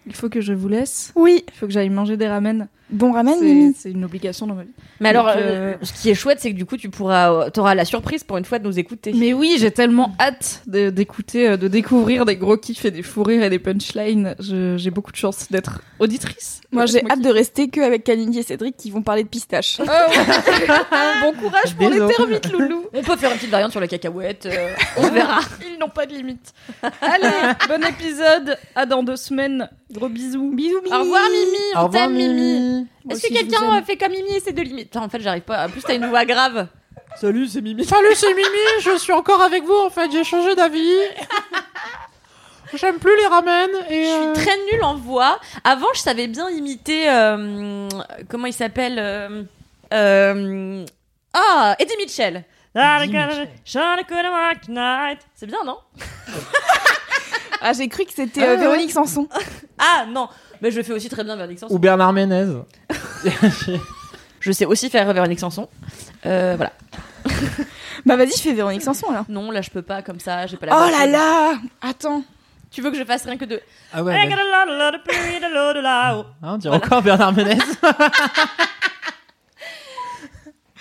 Il 0.07 0.15
faut 0.15 0.29
que 0.29 0.41
je 0.41 0.53
vous 0.53 0.69
laisse. 0.69 1.13
Oui, 1.17 1.45
Il 1.49 1.55
faut 1.55 1.67
que 1.67 1.73
j'aille 1.73 1.89
manger 1.91 2.17
des 2.17 2.29
ramen. 2.29 2.69
Bon 2.95 3.13
ramen, 3.13 3.35
C'est- 3.39 3.45
Mimi. 3.45 3.75
C'est 3.79 3.91
une 3.91 4.05
obligation 4.05 4.47
dans 4.47 4.55
ma 4.55 4.63
vie. 4.63 4.71
Mais 5.01 5.11
alors, 5.11 5.27
Donc, 5.27 5.37
euh, 5.37 5.75
ce 5.83 5.93
qui 5.93 6.11
est 6.11 6.15
chouette, 6.15 6.39
c'est 6.41 6.51
que 6.53 6.57
du 6.57 6.65
coup, 6.65 6.77
tu 6.77 6.89
pourras, 6.89 7.51
t'auras 7.51 7.75
la 7.75 7.85
surprise 7.85 8.25
pour 8.25 8.37
une 8.39 8.45
fois 8.45 8.59
de 8.59 8.65
nous 8.67 8.79
écouter. 8.79 9.13
Mais 9.15 9.33
oui, 9.33 9.57
j'ai 9.59 9.71
tellement 9.71 10.15
hâte 10.21 10.63
de- 10.67 10.91
d'écouter, 10.91 11.49
euh, 11.51 11.57
de 11.57 11.69
découvrir 11.69 12.25
des 12.25 12.37
gros 12.37 12.57
kiffs 12.57 12.85
et 12.85 12.91
des 12.91 13.03
fous 13.03 13.23
rires 13.23 13.43
et 13.43 13.51
des 13.51 13.59
punchlines. 13.59 14.35
Je- 14.41 14.77
J'ai 14.79 14.91
beaucoup 14.91 15.13
de 15.13 15.17
chance 15.17 15.47
d'être 15.51 15.81
auditrice. 15.99 16.61
Moi 16.73 16.87
j'ai 16.87 17.03
hâte 17.11 17.21
de 17.21 17.29
rester 17.31 17.69
que 17.69 17.81
avec 17.81 18.03
Kalindi 18.05 18.39
et 18.41 18.43
Cédric 18.43 18.77
qui 18.77 18.91
vont 18.91 19.03
parler 19.03 19.23
de 19.23 19.29
pistache. 19.29 19.79
Ouais. 19.79 19.87
bon 21.23 21.33
courage 21.41 21.75
pour 21.77 21.89
les 21.89 21.99
termites, 22.15 22.53
loulou. 22.53 22.87
On 22.93 23.03
peut 23.03 23.17
faire 23.17 23.31
une 23.31 23.37
petite 23.37 23.51
variante 23.51 23.71
sur 23.71 23.81
la 23.81 23.87
cacahuète. 23.89 24.47
euh, 24.47 24.69
on 24.97 25.09
verra. 25.11 25.41
Ils 25.67 25.79
n'ont 25.79 25.89
pas 25.89 26.07
de 26.07 26.15
limite. 26.15 26.53
Allez, 27.01 27.29
bon 27.69 27.83
épisode. 27.85 28.57
À 28.75 28.87
dans 28.87 29.03
deux 29.03 29.17
semaines. 29.17 29.69
Gros 29.93 30.09
bisous. 30.09 30.51
Bisous, 30.55 30.81
Mimi. 30.83 30.95
Au 30.97 31.01
revoir, 31.01 31.23
Mimi. 31.31 31.77
Au 31.77 31.85
revoir, 31.87 32.09
Mimi. 32.09 32.84
Mimi. 33.05 33.15
Est-ce 33.15 33.29
que 33.29 33.33
quelqu'un 33.33 33.77
euh, 33.79 33.83
fait 33.83 33.97
comme 33.97 34.13
Mimi 34.13 34.35
et 34.37 34.41
c'est 34.41 34.53
de 34.53 34.63
limite 34.63 34.91
Putain, 34.91 35.03
En 35.03 35.09
fait, 35.09 35.21
j'arrive 35.21 35.43
pas. 35.43 35.67
En 35.67 35.71
plus, 35.71 35.83
t'as 35.83 35.95
une 35.95 36.07
voix 36.07 36.25
grave. 36.25 36.69
Salut, 37.17 37.47
c'est 37.47 37.61
Mimi. 37.61 37.85
Salut, 37.85 38.15
c'est 38.15 38.35
Mimi. 38.35 38.49
Je 38.81 38.97
suis 38.99 39.13
encore 39.13 39.41
avec 39.43 39.63
vous 39.65 39.77
en 39.87 39.91
fait. 39.91 40.11
J'ai 40.11 40.25
changé 40.25 40.55
d'avis. 40.55 40.95
J'aime 42.75 42.99
plus 42.99 43.17
les 43.17 43.27
ramen 43.27 43.71
et. 43.89 44.05
Je 44.05 44.11
euh, 44.11 44.35
suis 44.35 44.45
très 44.45 44.57
nulle 44.73 44.83
en 44.83 44.97
voix. 44.97 45.39
Avant, 45.63 45.87
je 45.95 46.01
savais 46.01 46.27
bien 46.27 46.51
imiter. 46.51 47.09
euh, 47.09 47.89
comment 48.29 48.47
il 48.47 48.53
s'appelle 48.53 48.99
euh, 48.99 49.45
euh, 49.93 50.85
Ah, 51.33 51.77
Eddie 51.79 51.97
Mitchell. 51.99 52.45
Eddie 52.75 53.17
C'est 55.37 55.47
bien, 55.47 55.63
non? 55.65 55.79
Ah 57.67 57.73
j'ai 57.73 57.89
cru 57.89 58.05
que 58.05 58.13
c'était 58.13 58.43
euh, 58.43 58.55
Ah, 58.55 58.61
Véronique 58.61 58.93
Sanson. 58.93 59.27
Ah 59.79 60.05
non, 60.07 60.29
Mais 60.65 60.71
je 60.71 60.81
fais 60.81 60.95
aussi 60.95 61.11
très 61.11 61.23
bien 61.25 61.37
Véronique 61.37 61.59
Sanson. 61.59 61.75
Ou 61.75 61.79
Bernard 61.79 62.15
Ménez. 62.15 62.47
Je 64.41 64.51
sais 64.51 64.65
aussi 64.65 64.89
faire 64.89 65.13
Véronique 65.13 65.39
Sanson. 65.39 65.69
Euh, 66.25 66.55
voilà. 66.57 66.73
Bah 68.07 68.17
vas-y, 68.17 68.33
fais 68.39 68.55
Véronique 68.55 68.83
Sanson 68.83 69.11
alors. 69.11 69.25
Non, 69.29 69.51
là 69.51 69.61
je 69.63 69.71
peux 69.71 69.83
pas 69.83 70.03
comme 70.03 70.21
ça, 70.21 70.47
j'ai 70.47 70.57
pas 70.57 70.67
la 70.67 70.77
Oh 70.77 70.91
là 70.91 71.07
là 71.07 71.55
Attends. 71.83 72.23
Tu 72.71 72.81
veux 72.83 72.91
que 72.91 72.99
je 72.99 73.05
fasse 73.05 73.25
rien 73.25 73.37
que 73.37 73.45
de. 73.45 73.61
Ah 73.93 74.03
ouais. 74.03 74.15
I 74.15 74.27
got 74.29 74.35
a 74.37 74.45
lot, 74.45 74.73
a 74.73 74.91
lot 74.91 74.97
of 74.97 75.05
period, 75.05 75.45
a 75.45 75.49
lot 75.49 75.77
of 75.77 75.83
loud. 75.83 76.27
Hein, 76.43 76.55
on 76.55 76.57
dirait 76.59 76.77
encore 76.77 77.03
Bernard 77.03 77.33
Ménez. 77.35 77.59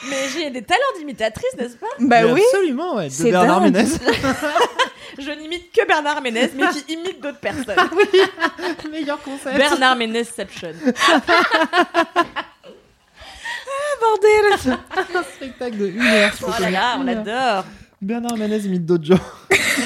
Mais 0.10 0.18
j'ai 0.34 0.50
des 0.50 0.62
talents 0.64 0.82
d'imitatrice, 0.98 1.54
n'est-ce 1.58 1.76
pas? 1.78 1.88
Bah 2.00 2.24
Mais 2.24 2.32
oui. 2.34 2.42
Absolument, 2.52 2.96
ouais. 2.96 3.06
De 3.08 3.14
C'est 3.14 3.32
Bernard 3.32 3.62
dingue. 3.62 3.74
Ménez. 3.74 3.90
Je 5.20 5.32
n'imite 5.32 5.72
que 5.72 5.86
Bernard 5.88 6.22
Ménez, 6.22 6.50
mais 6.56 6.68
qui 6.70 6.94
imite 6.94 7.22
d'autres 7.22 7.40
personnes. 7.40 7.76
Meilleur 8.92 9.22
concept. 9.22 9.56
Bernard 9.56 9.96
Ménezception. 9.96 10.72
Bordel 14.02 14.76
Un 15.16 15.24
spectacle 15.24 15.78
de 15.78 15.88
une 15.88 16.02
heure. 16.02 16.32
Oh 16.46 16.52
là 16.62 16.70
là, 16.70 16.96
on 17.00 17.04
l'adore. 17.04 17.66
Bernard 18.02 18.38
Ménez 18.38 18.58
imite 18.66 18.86
d'autres 18.86 19.06
gens. 19.06 19.20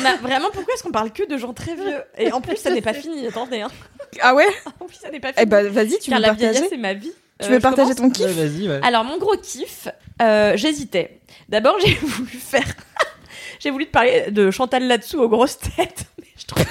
On 0.02 0.06
a 0.06 0.16
vraiment 0.18 0.50
pourquoi 0.52 0.74
est-ce 0.74 0.84
qu'on 0.84 0.92
parle 0.92 1.12
que 1.12 1.28
de 1.28 1.38
gens 1.38 1.54
très 1.54 1.76
vieux? 1.76 2.02
Et 2.18 2.32
en 2.32 2.42
plus 2.42 2.58
ça 2.58 2.72
n'est 2.72 2.82
pas 2.82 2.94
fini, 2.94 3.28
attendez. 3.28 3.62
Hein. 3.62 3.70
Ah 4.22 4.34
ouais? 4.34 4.48
En 4.80 4.86
plus 4.86 4.96
ça 4.98 5.10
n'est 5.12 5.20
pas 5.20 5.30
fini. 5.34 5.44
Eh 5.44 5.46
bah 5.46 5.64
vas-y, 5.64 6.00
tu 6.00 6.10
Car 6.10 6.20
veux 6.20 6.24
la 6.24 6.30
partager? 6.30 6.52
vieillesse 6.52 6.70
c'est 6.70 6.78
ma 6.78 6.94
vie. 6.94 7.12
Tu 7.40 7.46
Euh, 7.46 7.50
veux 7.50 7.56
je 7.58 7.62
partager 7.62 7.94
ton 7.96 8.10
kiff 8.10 8.26
Ouais, 8.26 8.32
vas-y, 8.34 8.68
ouais. 8.70 8.80
Alors 8.84 9.04
mon 9.04 9.18
gros 9.18 9.36
kiff, 9.38 9.88
euh, 10.22 10.54
j'hésitais. 10.56 11.20
D'abord 11.50 11.78
j'ai 11.86 11.94
voulu 11.96 12.30
faire, 12.32 12.64
j'ai 13.60 13.70
voulu 13.72 13.86
te 13.86 13.92
parler 13.92 14.26
de 14.32 14.50
Chantal 14.52 14.88
là-dessous 14.88 15.20
aux 15.20 15.30
grosses 15.30 15.60
têtes. 15.60 16.06
Mais 16.20 16.28
je 16.40 16.46
trouve. 16.46 16.64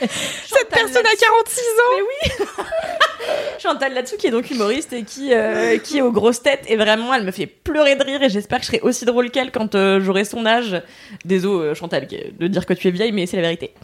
Cette 0.00 0.68
personne 0.68 1.04
a 1.04 1.16
46 1.16 1.60
ans 1.60 1.96
Mais 1.96 2.02
oui 2.02 2.46
Chantal 3.60 3.92
là-dessous 3.94 4.16
qui 4.16 4.28
est 4.28 4.30
donc 4.30 4.50
humoriste 4.50 4.92
et 4.92 5.02
qui, 5.04 5.32
euh, 5.34 5.78
qui 5.78 5.98
est 5.98 6.00
aux 6.00 6.10
grosses 6.12 6.42
têtes 6.42 6.64
et 6.68 6.76
vraiment 6.76 7.12
elle 7.14 7.24
me 7.24 7.30
fait 7.32 7.46
pleurer 7.46 7.94
de 7.96 8.02
rire 8.04 8.22
et 8.22 8.30
j'espère 8.30 8.58
que 8.58 8.64
je 8.64 8.68
serai 8.68 8.80
aussi 8.80 9.04
drôle 9.04 9.30
qu'elle 9.30 9.50
quand 9.52 9.74
euh, 9.74 10.00
j'aurai 10.00 10.24
son 10.24 10.46
âge. 10.46 10.80
Désolé 11.24 11.74
Chantal 11.74 12.06
de 12.08 12.46
dire 12.46 12.66
que 12.66 12.74
tu 12.74 12.88
es 12.88 12.90
vieille 12.90 13.12
mais 13.12 13.26
c'est 13.26 13.36
la 13.36 13.42
vérité. 13.42 13.74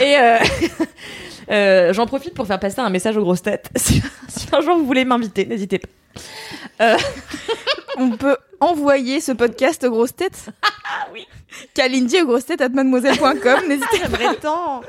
Et 0.00 0.16
euh, 0.16 0.38
euh, 1.50 1.92
j'en 1.92 2.06
profite 2.06 2.34
pour 2.34 2.46
faire 2.46 2.60
passer 2.60 2.80
un 2.80 2.90
message 2.90 3.16
aux 3.16 3.22
grosses 3.22 3.42
têtes. 3.42 3.70
Si, 3.76 4.02
si 4.28 4.46
un 4.52 4.60
jour 4.60 4.76
vous 4.78 4.86
voulez 4.86 5.04
m'inviter, 5.04 5.46
n'hésitez 5.46 5.78
pas. 5.78 5.88
On 7.96 8.10
peut 8.10 8.36
envoyer 8.60 9.20
ce 9.20 9.32
podcast 9.32 9.84
aux 9.84 9.90
grosses 9.90 10.16
têtes 10.16 10.46
Ah 10.62 11.06
oui 11.12 11.26
Kalindi 11.74 12.20
aux 12.22 12.26
grosses 12.26 12.46
têtes 12.46 12.60
at 12.60 12.68
mademoiselle.com. 12.68 13.68
N'hésitez 13.68 13.98
J'aimerais 13.98 14.34
tant 14.36 14.80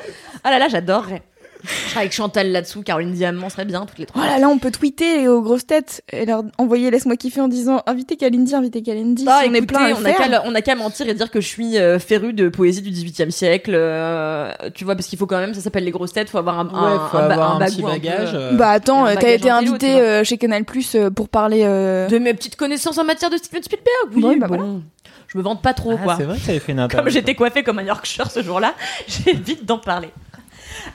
Ah 0.43 0.51
là 0.51 0.59
là 0.59 0.67
j'adorerais. 0.67 1.21
Avec 1.95 2.11
Chantal 2.11 2.51
là-dessous, 2.51 2.81
Caroline 2.83 3.11
Diamant 3.11 3.49
serait 3.49 3.65
bien 3.65 3.85
toutes 3.85 3.97
les 3.99 4.05
Oh 4.09 4.13
trois. 4.13 4.25
là 4.27 4.39
là, 4.39 4.47
on 4.49 4.57
peut 4.57 4.71
tweeter 4.71 5.27
aux 5.27 5.41
grosses 5.41 5.65
têtes 5.65 6.03
et 6.11 6.25
leur 6.25 6.43
envoyer 6.57 6.91
laisse-moi 6.91 7.15
kiffer 7.17 7.41
en 7.41 7.47
disant 7.47 7.81
invitez 7.85 8.15
Kalindi, 8.17 8.53
invitez 8.55 8.81
Kalindi. 8.81 9.25
Ah, 9.27 9.41
si 9.43 9.49
on 9.49 9.53
est 9.53 9.61
plein 9.61 9.85
à 9.85 9.91
on 9.93 10.05
a 10.05 10.13
faire. 10.13 10.29
qu'à 10.29 10.43
on 10.45 10.55
a 10.55 10.61
qu'à 10.61 10.75
mentir 10.75 11.07
et 11.07 11.13
dire 11.13 11.31
que 11.31 11.41
je 11.41 11.47
suis 11.47 11.77
euh, 11.77 11.99
féru 11.99 12.33
de 12.33 12.49
poésie 12.49 12.81
du 12.81 12.91
18e 12.91 13.31
siècle. 13.31 13.71
euh, 13.73 14.51
tu 14.73 14.83
vois, 14.85 14.95
parce 14.95 15.07
qu'il 15.07 15.17
faut 15.19 15.27
quand 15.27 15.39
même, 15.39 15.53
ça 15.53 15.61
s'appelle 15.61 15.83
les 15.85 15.91
grosses 15.91 16.13
têtes, 16.13 16.29
faut 16.29 16.37
avoir 16.37 16.59
un, 16.59 16.69
un, 16.73 16.91
Ouais, 16.93 17.09
faut 17.11 17.17
un 17.17 17.27
ba- 17.27 17.33
avoir 17.33 17.55
un, 17.55 17.59
bagou 17.59 17.75
petit 17.75 17.81
bagage. 17.83 18.29
euh, 18.33 18.51
euh, 18.53 18.57
Bah 18.57 18.69
attends, 18.71 19.05
t'as 19.15 19.29
été 19.31 19.49
invité 19.49 19.99
euh, 19.99 20.23
chez 20.23 20.37
Canal 20.37 20.65
Plus 20.65 20.95
euh, 20.95 21.09
pour 21.09 21.29
parler. 21.29 21.61
euh, 21.63 22.07
de 22.07 22.17
mes 22.17 22.33
petites 22.33 22.55
connaissances 22.55 22.97
en 22.97 23.03
matière 23.03 23.29
de 23.29 23.37
Steven 23.37 23.63
Spielberg. 23.63 23.85
Oui, 24.15 24.23
Ouais, 24.23 24.35
bah 24.37 24.47
bon, 24.47 24.81
je 25.27 25.37
me 25.37 25.43
vante 25.43 25.61
pas 25.61 25.73
trop, 25.73 25.93
ah, 25.99 26.03
quoi. 26.03 26.15
c'est 26.17 26.23
vrai 26.23 26.37
que 26.37 26.45
t'avais 26.45 26.59
fait 26.59 26.71
une 26.73 26.87
Comme 26.87 27.09
j'étais 27.09 27.35
coiffée 27.35 27.63
comme 27.63 27.79
un 27.79 27.83
Yorkshire 27.83 28.29
ce 28.31 28.41
jour-là, 28.43 28.73
j'ai 29.07 29.33
vite 29.33 29.65
d'en 29.65 29.77
parler. 29.77 30.09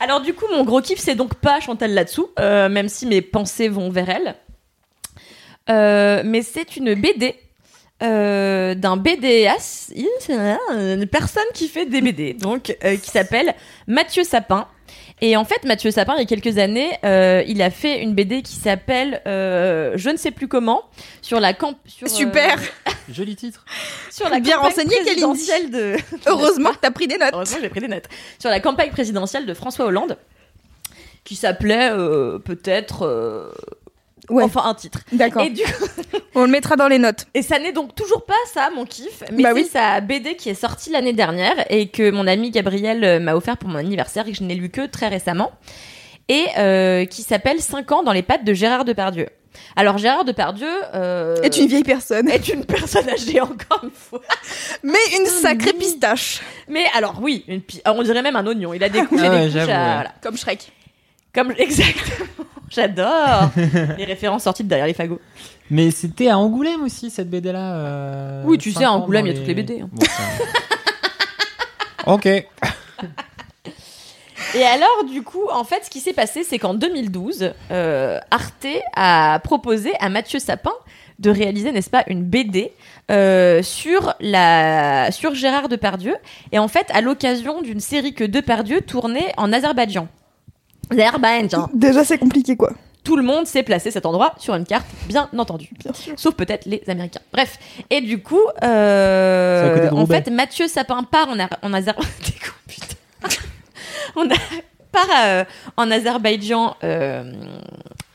Alors 0.00 0.20
du 0.20 0.34
coup, 0.34 0.46
mon 0.50 0.64
gros 0.64 0.80
kiff, 0.80 0.98
c'est 0.98 1.14
donc 1.14 1.34
pas 1.34 1.60
Chantal 1.60 1.92
là-dessous, 1.92 2.30
euh, 2.38 2.68
même 2.68 2.88
si 2.88 3.06
mes 3.06 3.22
pensées 3.22 3.68
vont 3.68 3.90
vers 3.90 4.08
elle. 4.08 4.34
Euh, 5.68 6.22
mais 6.24 6.42
c'est 6.42 6.76
une 6.76 6.94
BD 6.94 7.36
euh, 8.02 8.74
d'un 8.74 8.96
BDas, 8.96 9.92
une 9.94 11.06
personne 11.06 11.44
qui 11.54 11.68
fait 11.68 11.86
des 11.86 12.00
BD, 12.00 12.34
donc 12.34 12.76
qui 13.02 13.10
s'appelle 13.10 13.54
Mathieu 13.86 14.24
Sapin. 14.24 14.66
Et 15.22 15.36
en 15.36 15.44
fait, 15.44 15.64
Mathieu 15.64 15.90
Sapin, 15.90 16.14
il 16.16 16.20
y 16.20 16.22
a 16.22 16.26
quelques 16.26 16.56
années, 16.58 16.90
euh, 17.04 17.42
il 17.46 17.60
a 17.60 17.70
fait 17.70 18.00
une 18.00 18.14
BD 18.14 18.40
qui 18.42 18.54
s'appelle 18.56 19.20
euh, 19.26 19.92
Je 19.96 20.08
ne 20.10 20.16
sais 20.16 20.30
plus 20.30 20.48
comment 20.48 20.82
sur 21.20 21.40
la 21.40 21.52
camp. 21.52 21.74
sur, 21.86 22.06
euh, 22.06 22.10
Super 22.10 22.58
Joli 23.10 23.36
titre. 23.36 23.64
sur 24.10 24.28
la 24.30 24.40
Bien 24.40 24.56
campagne 24.56 24.70
renseigné, 24.70 24.96
présidentielle 25.04 25.70
de. 25.72 25.96
Heureusement 26.26 26.70
que 26.72 26.78
t'as 26.80 26.90
pris 26.90 27.06
des 27.06 27.18
notes. 27.18 27.30
Heureusement 27.34 27.56
que 27.58 27.62
j'ai 27.64 27.68
pris 27.68 27.80
des 27.80 27.88
notes. 27.88 28.08
Sur 28.38 28.48
la 28.50 28.60
campagne 28.60 28.90
présidentielle 28.90 29.44
de 29.44 29.52
François 29.52 29.84
Hollande, 29.86 30.16
qui 31.24 31.36
s'appelait 31.36 31.90
euh, 31.92 32.38
peut-être. 32.38 33.52
Ouais. 34.30 34.42
Enfin, 34.44 34.62
un 34.64 34.74
titre. 34.74 35.00
D'accord. 35.12 35.42
Et, 35.42 35.50
du 35.50 35.62
coup- 35.62 36.20
On 36.34 36.42
le 36.42 36.48
mettra 36.48 36.76
dans 36.76 36.88
les 36.88 36.98
notes. 36.98 37.26
et 37.34 37.42
ça 37.42 37.58
n'est 37.58 37.72
donc 37.72 37.94
toujours 37.94 38.24
pas 38.24 38.34
ça, 38.54 38.70
mon 38.74 38.84
kiff, 38.86 39.22
mais 39.32 39.42
Bah 39.42 39.48
c'est 39.54 39.60
oui. 39.62 39.68
sa 39.72 40.00
BD 40.00 40.36
qui 40.36 40.48
est 40.48 40.54
sortie 40.54 40.90
l'année 40.90 41.12
dernière 41.12 41.54
et 41.70 41.88
que 41.88 42.10
mon 42.10 42.26
ami 42.26 42.50
Gabriel 42.50 43.02
euh, 43.04 43.18
m'a 43.20 43.34
offert 43.34 43.56
pour 43.56 43.68
mon 43.68 43.78
anniversaire 43.78 44.26
et 44.28 44.32
que 44.32 44.36
je 44.38 44.44
n'ai 44.44 44.54
lu 44.54 44.68
que 44.70 44.86
très 44.86 45.08
récemment. 45.08 45.50
Et 46.28 46.44
euh, 46.58 47.04
qui 47.06 47.22
s'appelle 47.22 47.60
5 47.60 47.90
ans 47.90 48.02
dans 48.04 48.12
les 48.12 48.22
pattes 48.22 48.44
de 48.44 48.54
Gérard 48.54 48.84
Depardieu. 48.84 49.26
Alors, 49.74 49.98
Gérard 49.98 50.24
Depardieu. 50.24 50.68
euh, 50.94 51.34
Est 51.42 51.56
une 51.58 51.66
vieille 51.66 51.82
personne. 51.82 52.28
est 52.28 52.48
une 52.48 52.64
personne 52.64 53.08
âgée, 53.08 53.40
encore 53.40 53.80
une 53.82 53.90
fois. 53.90 54.20
Mais 54.84 54.98
une 55.18 55.26
sacrée 55.42 55.72
pistache. 55.72 56.40
Mais 56.68 56.84
alors, 56.96 57.16
oui, 57.20 57.44
une 57.48 57.60
pi- 57.60 57.82
on 57.84 58.00
dirait 58.04 58.22
même 58.22 58.36
un 58.36 58.46
oignon. 58.46 58.72
Il 58.72 58.84
a 58.84 58.88
des 58.88 59.04
couches 59.04 59.18
Ah 59.22 59.26
et 59.26 59.30
ouais, 59.30 59.46
des 59.48 59.52
couches. 59.58 59.68
à- 59.68 59.94
voilà. 59.94 60.12
Comme 60.22 60.36
Shrek. 60.36 60.70
Comme 61.34 61.50
exactement. 61.58 62.26
J'adore 62.70 63.50
les 63.98 64.04
références 64.04 64.44
sorties 64.44 64.64
de 64.64 64.68
derrière 64.68 64.86
les 64.86 64.94
fagots. 64.94 65.20
Mais 65.70 65.90
c'était 65.90 66.28
à 66.28 66.38
Angoulême 66.38 66.82
aussi, 66.82 67.10
cette 67.10 67.28
BD-là. 67.30 67.74
euh, 67.74 68.42
Oui, 68.46 68.56
tu 68.58 68.72
sais, 68.72 68.84
à 68.84 68.92
Angoulême, 68.92 69.26
il 69.26 69.32
y 69.32 69.36
a 69.36 69.38
toutes 69.38 69.46
les 69.48 69.54
BD, 69.54 69.80
hein. 69.82 69.88
Bon, 69.92 70.04
ça- 70.04 70.22
ok. 72.12 72.26
Et 74.54 74.64
alors, 74.64 75.04
du 75.08 75.22
coup, 75.22 75.46
en 75.52 75.62
fait, 75.64 75.84
ce 75.84 75.90
qui 75.90 76.00
s'est 76.00 76.12
passé, 76.12 76.42
c'est 76.42 76.58
qu'en 76.58 76.74
2012, 76.74 77.52
euh, 77.70 78.18
Arte 78.32 78.66
a 78.96 79.38
proposé 79.44 79.92
à 80.00 80.08
Mathieu 80.08 80.38
Sapin 80.40 80.72
de 81.20 81.30
réaliser, 81.30 81.70
n'est-ce 81.70 81.90
pas, 81.90 82.02
une 82.08 82.24
BD 82.24 82.72
euh, 83.12 83.62
sur 83.62 84.14
la 84.20 85.12
sur 85.12 85.34
Gérard 85.34 85.68
Depardieu. 85.68 86.16
Et 86.50 86.58
en 86.58 86.66
fait, 86.66 86.86
à 86.92 87.00
l'occasion 87.00 87.60
d'une 87.62 87.78
série 87.80 88.14
que 88.14 88.24
Depardieu 88.24 88.80
tournait 88.80 89.32
en 89.36 89.52
Azerbaïdjan. 89.52 90.08
Azerbaïdjan. 90.90 91.68
Déjà, 91.74 92.04
c'est 92.04 92.18
compliqué 92.18 92.56
quoi. 92.56 92.72
Tout 93.02 93.16
le 93.16 93.22
monde 93.22 93.46
sait 93.46 93.62
placer 93.62 93.90
cet 93.90 94.04
endroit 94.04 94.34
sur 94.36 94.54
une 94.54 94.64
carte, 94.66 94.86
bien 95.08 95.28
entendu. 95.38 95.70
Bien 95.78 95.92
sûr. 95.94 96.12
Sauf 96.16 96.34
peut-être 96.34 96.66
les 96.66 96.82
Américains. 96.86 97.20
Bref. 97.32 97.58
Et 97.88 98.02
du 98.02 98.22
coup, 98.22 98.42
euh, 98.62 99.88
en 99.90 100.06
fait, 100.06 100.28
Mathieu 100.30 100.68
Sapin 100.68 101.02
part 101.04 101.28
en, 101.30 101.38
Ar- 101.38 101.48
en 101.62 101.72
Azerbaïdjan. 101.72 102.52
On 104.16 104.28
a 104.30 104.34
part 104.92 105.06
euh, 105.24 105.44
en 105.76 105.90
Azerbaïdjan 105.90 106.76
euh, 106.84 107.32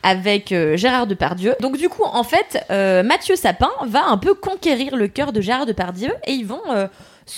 avec 0.03 0.51
euh, 0.51 0.77
Gérard 0.77 1.07
Depardieu. 1.07 1.55
Donc 1.61 1.77
du 1.77 1.89
coup, 1.89 2.03
en 2.03 2.23
fait, 2.23 2.63
euh, 2.69 3.01
Mathieu 3.01 3.35
Sapin 3.35 3.71
va 3.88 4.05
un 4.05 4.17
peu 4.17 4.33
conquérir 4.35 4.95
le 4.95 5.07
cœur 5.07 5.31
de 5.33 5.41
Gérard 5.41 5.65
Depardieu 5.65 6.11
et 6.27 6.33
ils 6.33 6.45
vont 6.45 6.61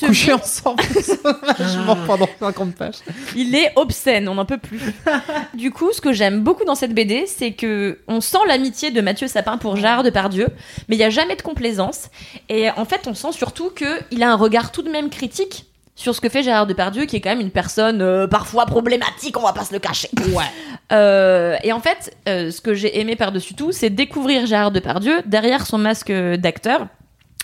euh, 0.04 0.34
ensemble 0.34 0.84
sauvagement 1.02 1.98
pendant 2.06 2.28
50 2.40 2.76
pages. 2.76 2.96
il 3.36 3.56
est 3.56 3.72
obscène, 3.76 4.28
on 4.28 4.36
n'en 4.36 4.46
peut 4.46 4.58
plus. 4.58 4.82
du 5.54 5.72
coup, 5.72 5.92
ce 5.94 6.02
que 6.02 6.12
j'aime 6.12 6.42
beaucoup 6.42 6.66
dans 6.66 6.76
cette 6.76 6.94
BD, 6.94 7.26
c'est 7.26 7.54
que 7.54 8.00
on 8.08 8.20
sent 8.20 8.38
l'amitié 8.48 8.92
de 8.92 9.00
Mathieu 9.02 9.28
Sapin 9.28 9.58
pour 9.58 9.78
Gérard 9.78 10.04
Depardieu, 10.04 10.48
mais 10.90 10.96
il 10.96 11.00
y 11.00 11.04
a 11.04 11.10
jamais 11.10 11.36
de 11.36 11.42
complaisance. 11.42 12.10
Et 12.50 12.70
en 12.72 12.86
fait, 12.86 13.08
on 13.08 13.14
sent 13.14 13.32
surtout 13.32 13.70
que 13.70 14.00
il 14.12 14.24
a 14.24 14.32
un 14.32 14.36
regard 14.36 14.72
tout 14.72 14.82
de 14.82 14.90
même 14.90 15.10
critique 15.10 15.66
sur 15.96 16.14
ce 16.14 16.22
que 16.22 16.30
fait 16.30 16.44
Gérard 16.44 16.68
Depardieu, 16.68 17.06
qui 17.06 17.16
est 17.16 17.22
quand 17.22 17.32
même 17.32 17.42
une 17.42 17.52
personne 17.52 18.02
euh, 18.02 18.28
parfois 18.28 18.66
problématique, 18.68 19.38
on 19.38 19.42
va 19.42 19.54
pas 19.54 19.64
se 19.64 19.74
le 19.74 19.80
cacher. 19.80 20.10
Ouais. 20.32 20.46
et 21.64 21.74
en 21.74 21.80
fait, 21.80 22.16
euh, 22.30 22.52
ce 22.52 22.62
que 22.62 22.74
j'ai 22.74 23.00
aimé 23.00 23.16
par-dessus 23.16 23.56
tout, 23.56 23.72
c'est 23.72 23.90
découvrir 23.90 24.46
Gérard 24.46 24.72
Depardieu 24.72 25.22
derrière 25.26 25.66
son 25.66 25.78
masque 25.78 26.12
d'acteur. 26.12 26.88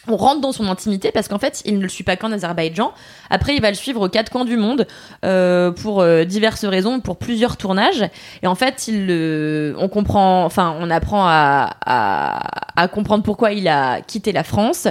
On 0.08 0.18
rentre 0.18 0.42
dans 0.42 0.52
son 0.52 0.68
intimité 0.68 1.12
parce 1.14 1.30
qu'en 1.30 1.40
fait, 1.40 1.62
il 1.66 1.78
ne 1.78 1.84
le 1.84 1.88
suit 1.88 2.04
pas 2.04 2.18
qu'en 2.18 2.32
Azerbaïdjan. 2.32 2.92
Après, 3.30 3.56
il 3.56 3.62
va 3.62 3.70
le 3.70 3.76
suivre 3.76 4.02
aux 4.02 4.10
quatre 4.10 4.30
coins 4.32 4.44
du 4.44 4.58
monde 4.58 4.86
euh, 5.24 5.72
pour 5.72 6.02
euh, 6.02 6.26
diverses 6.26 6.66
raisons, 6.66 7.00
pour 7.00 7.18
plusieurs 7.18 7.56
tournages. 7.56 8.04
Et 8.42 8.48
en 8.48 8.56
fait, 8.56 8.88
il, 8.90 9.08
le- 9.08 9.76
on 9.80 9.88
comprend, 9.88 10.44
enfin, 10.44 10.76
on 10.80 10.90
apprend 10.90 11.26
à, 11.26 11.70
à, 11.86 12.82
à 12.82 12.88
comprendre 12.90 13.24
pourquoi 13.24 13.54
il 13.54 13.68
a 13.70 14.02
quitté 14.02 14.34
la 14.34 14.44
France. 14.44 14.88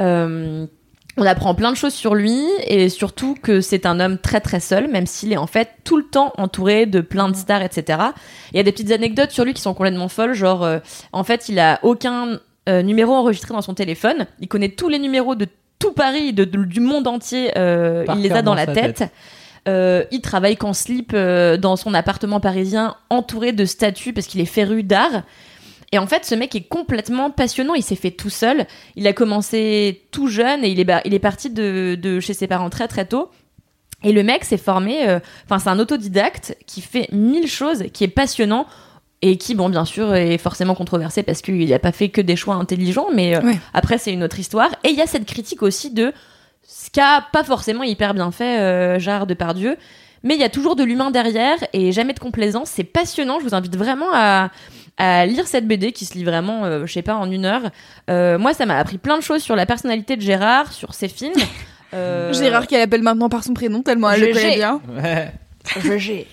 Euh, 0.00 0.66
on 1.16 1.26
apprend 1.26 1.54
plein 1.54 1.70
de 1.70 1.76
choses 1.76 1.94
sur 1.94 2.14
lui 2.16 2.44
et 2.66 2.88
surtout 2.88 3.36
que 3.40 3.60
c'est 3.60 3.86
un 3.86 4.00
homme 4.00 4.18
très 4.18 4.40
très 4.40 4.58
seul, 4.58 4.88
même 4.88 5.06
s'il 5.06 5.32
est 5.32 5.36
en 5.36 5.46
fait 5.46 5.68
tout 5.84 5.96
le 5.96 6.02
temps 6.04 6.32
entouré 6.38 6.86
de 6.86 7.00
plein 7.00 7.28
de 7.28 7.36
stars, 7.36 7.62
etc. 7.62 7.98
Il 8.52 8.56
y 8.56 8.60
a 8.60 8.64
des 8.64 8.72
petites 8.72 8.90
anecdotes 8.90 9.30
sur 9.30 9.44
lui 9.44 9.54
qui 9.54 9.62
sont 9.62 9.74
complètement 9.74 10.08
folles, 10.08 10.34
genre 10.34 10.64
euh, 10.64 10.78
en 11.12 11.22
fait 11.22 11.48
il 11.48 11.60
a 11.60 11.78
aucun 11.84 12.40
euh, 12.68 12.82
numéro 12.82 13.12
enregistré 13.12 13.52
dans 13.54 13.62
son 13.62 13.74
téléphone, 13.74 14.26
il 14.40 14.48
connaît 14.48 14.70
tous 14.70 14.88
les 14.88 14.98
numéros 14.98 15.34
de 15.34 15.46
tout 15.78 15.92
Paris, 15.92 16.32
de, 16.32 16.44
de- 16.44 16.64
du 16.64 16.80
monde 16.80 17.06
entier, 17.06 17.50
euh, 17.58 18.04
il 18.16 18.22
les 18.22 18.32
a 18.32 18.42
dans 18.42 18.54
la 18.54 18.66
tête. 18.66 18.96
tête. 18.96 19.10
Euh, 19.66 20.04
il 20.10 20.20
travaille 20.20 20.56
qu'en 20.56 20.72
slip 20.74 21.12
euh, 21.14 21.56
dans 21.56 21.76
son 21.76 21.94
appartement 21.94 22.38
parisien, 22.40 22.96
entouré 23.10 23.52
de 23.52 23.64
statues 23.64 24.12
parce 24.12 24.26
qu'il 24.26 24.40
est 24.40 24.44
féru 24.46 24.82
d'art. 24.82 25.22
Et 25.92 25.98
en 25.98 26.06
fait, 26.06 26.24
ce 26.24 26.34
mec 26.34 26.54
est 26.54 26.68
complètement 26.68 27.30
passionnant. 27.30 27.74
Il 27.74 27.82
s'est 27.82 27.96
fait 27.96 28.10
tout 28.10 28.30
seul. 28.30 28.66
Il 28.96 29.06
a 29.06 29.12
commencé 29.12 30.02
tout 30.10 30.28
jeune 30.28 30.64
et 30.64 30.68
il 30.68 30.80
est, 30.80 30.86
il 31.04 31.14
est 31.14 31.18
parti 31.18 31.50
de, 31.50 31.96
de 32.00 32.20
chez 32.20 32.34
ses 32.34 32.46
parents 32.46 32.68
très 32.70 32.88
très 32.88 33.06
tôt. 33.06 33.30
Et 34.02 34.12
le 34.12 34.22
mec 34.22 34.44
s'est 34.44 34.58
formé. 34.58 35.08
euh, 35.08 35.18
Enfin, 35.44 35.58
c'est 35.58 35.70
un 35.70 35.78
autodidacte 35.78 36.56
qui 36.66 36.80
fait 36.82 37.08
mille 37.12 37.46
choses, 37.46 37.84
qui 37.92 38.04
est 38.04 38.08
passionnant 38.08 38.66
et 39.26 39.36
qui, 39.38 39.54
bon, 39.54 39.68
bien 39.70 39.84
sûr, 39.84 40.14
est 40.14 40.38
forcément 40.38 40.74
controversé 40.74 41.22
parce 41.22 41.40
qu'il 41.40 41.68
n'a 41.68 41.78
pas 41.78 41.92
fait 41.92 42.08
que 42.10 42.20
des 42.20 42.36
choix 42.36 42.54
intelligents. 42.56 43.06
Mais 43.14 43.36
euh, 43.36 43.40
Ouais. 43.40 43.58
après, 43.72 43.98
c'est 43.98 44.12
une 44.12 44.22
autre 44.22 44.38
histoire. 44.38 44.70
Et 44.84 44.90
il 44.90 44.96
y 44.96 45.00
a 45.02 45.06
cette 45.06 45.24
critique 45.26 45.62
aussi 45.62 45.90
de 45.90 46.12
ce 46.66 46.90
qu'a 46.90 47.24
pas 47.32 47.42
forcément 47.44 47.82
hyper 47.82 48.12
bien 48.14 48.30
fait 48.30 48.60
euh, 48.60 48.98
Gérard 48.98 49.26
Depardieu. 49.26 49.76
Mais 50.22 50.34
il 50.34 50.40
y 50.40 50.44
a 50.44 50.48
toujours 50.48 50.74
de 50.76 50.84
l'humain 50.84 51.10
derrière 51.10 51.56
et 51.72 51.92
jamais 51.92 52.12
de 52.14 52.18
complaisance. 52.18 52.70
C'est 52.70 52.84
passionnant. 52.84 53.38
Je 53.40 53.44
vous 53.44 53.54
invite 53.54 53.76
vraiment 53.76 54.08
à, 54.12 54.50
à 54.98 55.26
lire 55.26 55.46
cette 55.46 55.66
BD 55.66 55.92
qui 55.92 56.04
se 56.06 56.14
lit 56.14 56.24
vraiment, 56.24 56.64
euh, 56.64 56.86
je 56.86 56.92
sais 56.92 57.02
pas, 57.02 57.14
en 57.16 57.30
une 57.30 57.44
heure. 57.44 57.62
Euh, 58.10 58.38
moi, 58.38 58.54
ça 58.54 58.64
m'a 58.66 58.78
appris 58.78 58.98
plein 58.98 59.16
de 59.18 59.22
choses 59.22 59.42
sur 59.42 59.54
la 59.56 59.66
personnalité 59.66 60.16
de 60.16 60.22
Gérard, 60.22 60.72
sur 60.72 60.92
ses 60.94 61.08
films. 61.08 61.32
Euh, 61.92 62.32
Gérard 62.32 62.66
qu'elle 62.66 62.80
appelle 62.80 63.02
maintenant 63.04 63.28
par 63.28 63.44
son 63.44 63.54
prénom 63.54 63.82
tellement 63.82 64.10
elle 64.10 64.22
le 64.22 64.32
connaît 64.32 64.56
bien. 64.56 64.80
Ouais. 65.00 65.30
GG. 65.80 66.26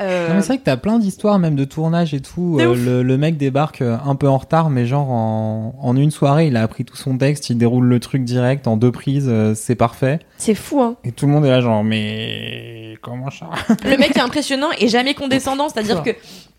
Euh, 0.00 0.32
Non, 0.34 0.40
c'est 0.40 0.48
vrai 0.48 0.58
que 0.58 0.64
t'as 0.64 0.76
plein 0.76 0.98
d'histoires, 0.98 1.38
même 1.38 1.56
de 1.56 1.64
tournage 1.64 2.14
et 2.14 2.20
tout. 2.20 2.58
Euh, 2.60 2.74
le, 2.74 3.02
le 3.02 3.16
mec 3.18 3.36
débarque 3.36 3.82
euh, 3.82 3.96
un 4.04 4.14
peu 4.14 4.28
en 4.28 4.38
retard, 4.38 4.70
mais 4.70 4.86
genre 4.86 5.10
en, 5.10 5.74
en 5.80 5.96
une 5.96 6.10
soirée, 6.10 6.46
il 6.46 6.56
a 6.56 6.62
appris 6.62 6.84
tout 6.84 6.96
son 6.96 7.18
texte, 7.18 7.50
il 7.50 7.58
déroule 7.58 7.84
le 7.86 8.00
truc 8.00 8.24
direct 8.24 8.66
en 8.66 8.76
deux 8.76 8.92
prises, 8.92 9.28
euh, 9.28 9.54
c'est 9.54 9.74
parfait. 9.74 10.20
c'est 10.38 10.54
fou, 10.54 10.80
hein. 10.80 10.96
Et 11.04 11.12
tout 11.12 11.26
le 11.26 11.32
monde 11.32 11.44
est 11.44 11.50
là, 11.50 11.60
genre, 11.60 11.84
mais 11.84 12.96
comment 13.02 13.30
ça 13.30 13.46
Le 13.84 13.96
mec 13.98 14.16
est 14.16 14.20
impressionnant 14.20 14.68
et 14.78 14.88
jamais 14.88 15.14
condescendant. 15.14 15.68
C'est-à-dire 15.68 16.02
que 16.02 16.10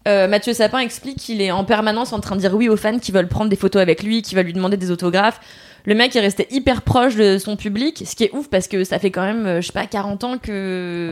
euh, 0.07 0.27
Mathieu 0.27 0.53
Sapin 0.53 0.79
explique 0.79 1.17
qu'il 1.17 1.41
est 1.41 1.51
en 1.51 1.63
permanence 1.63 2.13
en 2.13 2.19
train 2.19 2.35
de 2.35 2.41
dire 2.41 2.55
oui 2.55 2.69
aux 2.69 2.77
fans 2.77 2.99
qui 2.99 3.11
veulent 3.11 3.27
prendre 3.27 3.49
des 3.49 3.55
photos 3.55 3.81
avec 3.81 4.03
lui, 4.03 4.21
qui 4.21 4.35
veulent 4.35 4.45
lui 4.45 4.53
demander 4.53 4.77
des 4.77 4.91
autographes. 4.91 5.39
Le 5.85 5.95
mec 5.95 6.15
est 6.15 6.19
resté 6.21 6.47
hyper 6.51 6.83
proche 6.83 7.15
de 7.15 7.37
son 7.39 7.55
public, 7.55 8.03
ce 8.05 8.15
qui 8.15 8.23
est 8.25 8.31
ouf 8.33 8.49
parce 8.49 8.67
que 8.67 8.83
ça 8.83 8.99
fait 8.99 9.09
quand 9.09 9.23
même, 9.23 9.61
je 9.61 9.65
sais 9.67 9.73
pas, 9.73 9.87
40 9.87 10.23
ans 10.23 10.37
que. 10.37 11.11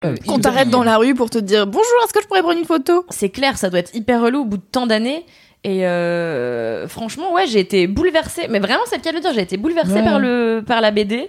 Qu'on 0.00 0.38
t'arrête 0.38 0.70
dans 0.70 0.84
la 0.84 0.96
rue 0.96 1.14
pour 1.14 1.28
te 1.28 1.38
dire 1.38 1.66
bonjour, 1.66 1.82
est-ce 2.04 2.12
que 2.12 2.22
je 2.22 2.28
pourrais 2.28 2.42
prendre 2.42 2.58
une 2.58 2.64
photo? 2.64 3.04
C'est 3.10 3.30
clair, 3.30 3.58
ça 3.58 3.68
doit 3.68 3.80
être 3.80 3.94
hyper 3.96 4.22
relou 4.22 4.40
au 4.42 4.44
bout 4.44 4.58
de 4.58 4.62
tant 4.62 4.86
d'années. 4.86 5.26
Et 5.64 5.88
euh, 5.88 6.86
franchement, 6.86 7.32
ouais, 7.32 7.48
j'ai 7.48 7.58
été 7.58 7.88
bouleversée. 7.88 8.46
Mais 8.48 8.60
vraiment, 8.60 8.82
c'est 8.86 8.96
le 8.96 9.02
cas 9.02 9.10
de 9.10 9.16
le 9.16 9.22
dire, 9.22 9.32
j'ai 9.34 9.40
été 9.40 9.56
bouleversée 9.56 9.94
Ouais. 9.94 10.04
par, 10.04 10.20
le, 10.20 10.62
par 10.64 10.80
la 10.80 10.92
BD. 10.92 11.28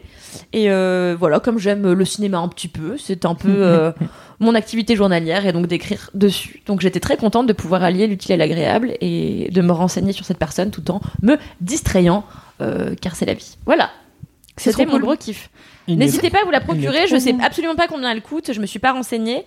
Et 0.53 0.70
euh, 0.70 1.15
voilà, 1.20 1.39
comme 1.39 1.57
j'aime 1.57 1.91
le 1.93 2.05
cinéma 2.05 2.38
un 2.38 2.47
petit 2.47 2.67
peu, 2.67 2.95
c'est 2.99 3.26
un 3.26 3.34
peu 3.34 3.49
euh, 3.49 3.91
mon 4.39 4.53
activité 4.53 4.95
journalière 4.95 5.47
et 5.47 5.51
donc 5.51 5.65
d'écrire 5.65 6.11
dessus. 6.13 6.61
Donc 6.67 6.82
j'étais 6.82 6.99
très 6.99 7.17
contente 7.17 7.47
de 7.47 7.53
pouvoir 7.53 7.84
allier 7.84 8.05
l'utile 8.05 8.34
et 8.34 8.38
l'agréable 8.38 8.93
et 9.01 9.49
de 9.51 9.61
me 9.63 9.72
renseigner 9.72 10.13
sur 10.13 10.26
cette 10.26 10.38
personne 10.38 10.70
tout 10.70 10.91
en 10.91 11.01
me 11.24 11.38
distrayant, 11.59 12.24
euh, 12.61 12.93
car 13.01 13.15
c'est 13.15 13.26
la 13.26 13.34
vie. 13.34 13.57
Voilà. 13.65 13.89
C'est 14.57 14.72
C'était 14.72 14.86
mon 14.86 14.91
cool. 14.91 15.01
gros 15.01 15.15
kiff. 15.15 15.49
N'hésitez 15.96 16.30
pas 16.30 16.40
à 16.42 16.46
vous 16.46 16.52
la 16.52 16.62
procurer. 16.62 17.08
Je 17.08 17.18
sais 17.18 17.36
absolument 17.44 17.76
pas 17.76 17.88
combien 17.88 18.12
elle 18.12 18.22
coûte. 18.22 18.52
Je 18.54 18.60
me 18.62 18.66
suis 18.66 18.80
pas 18.80 18.92
renseignée. 18.92 19.46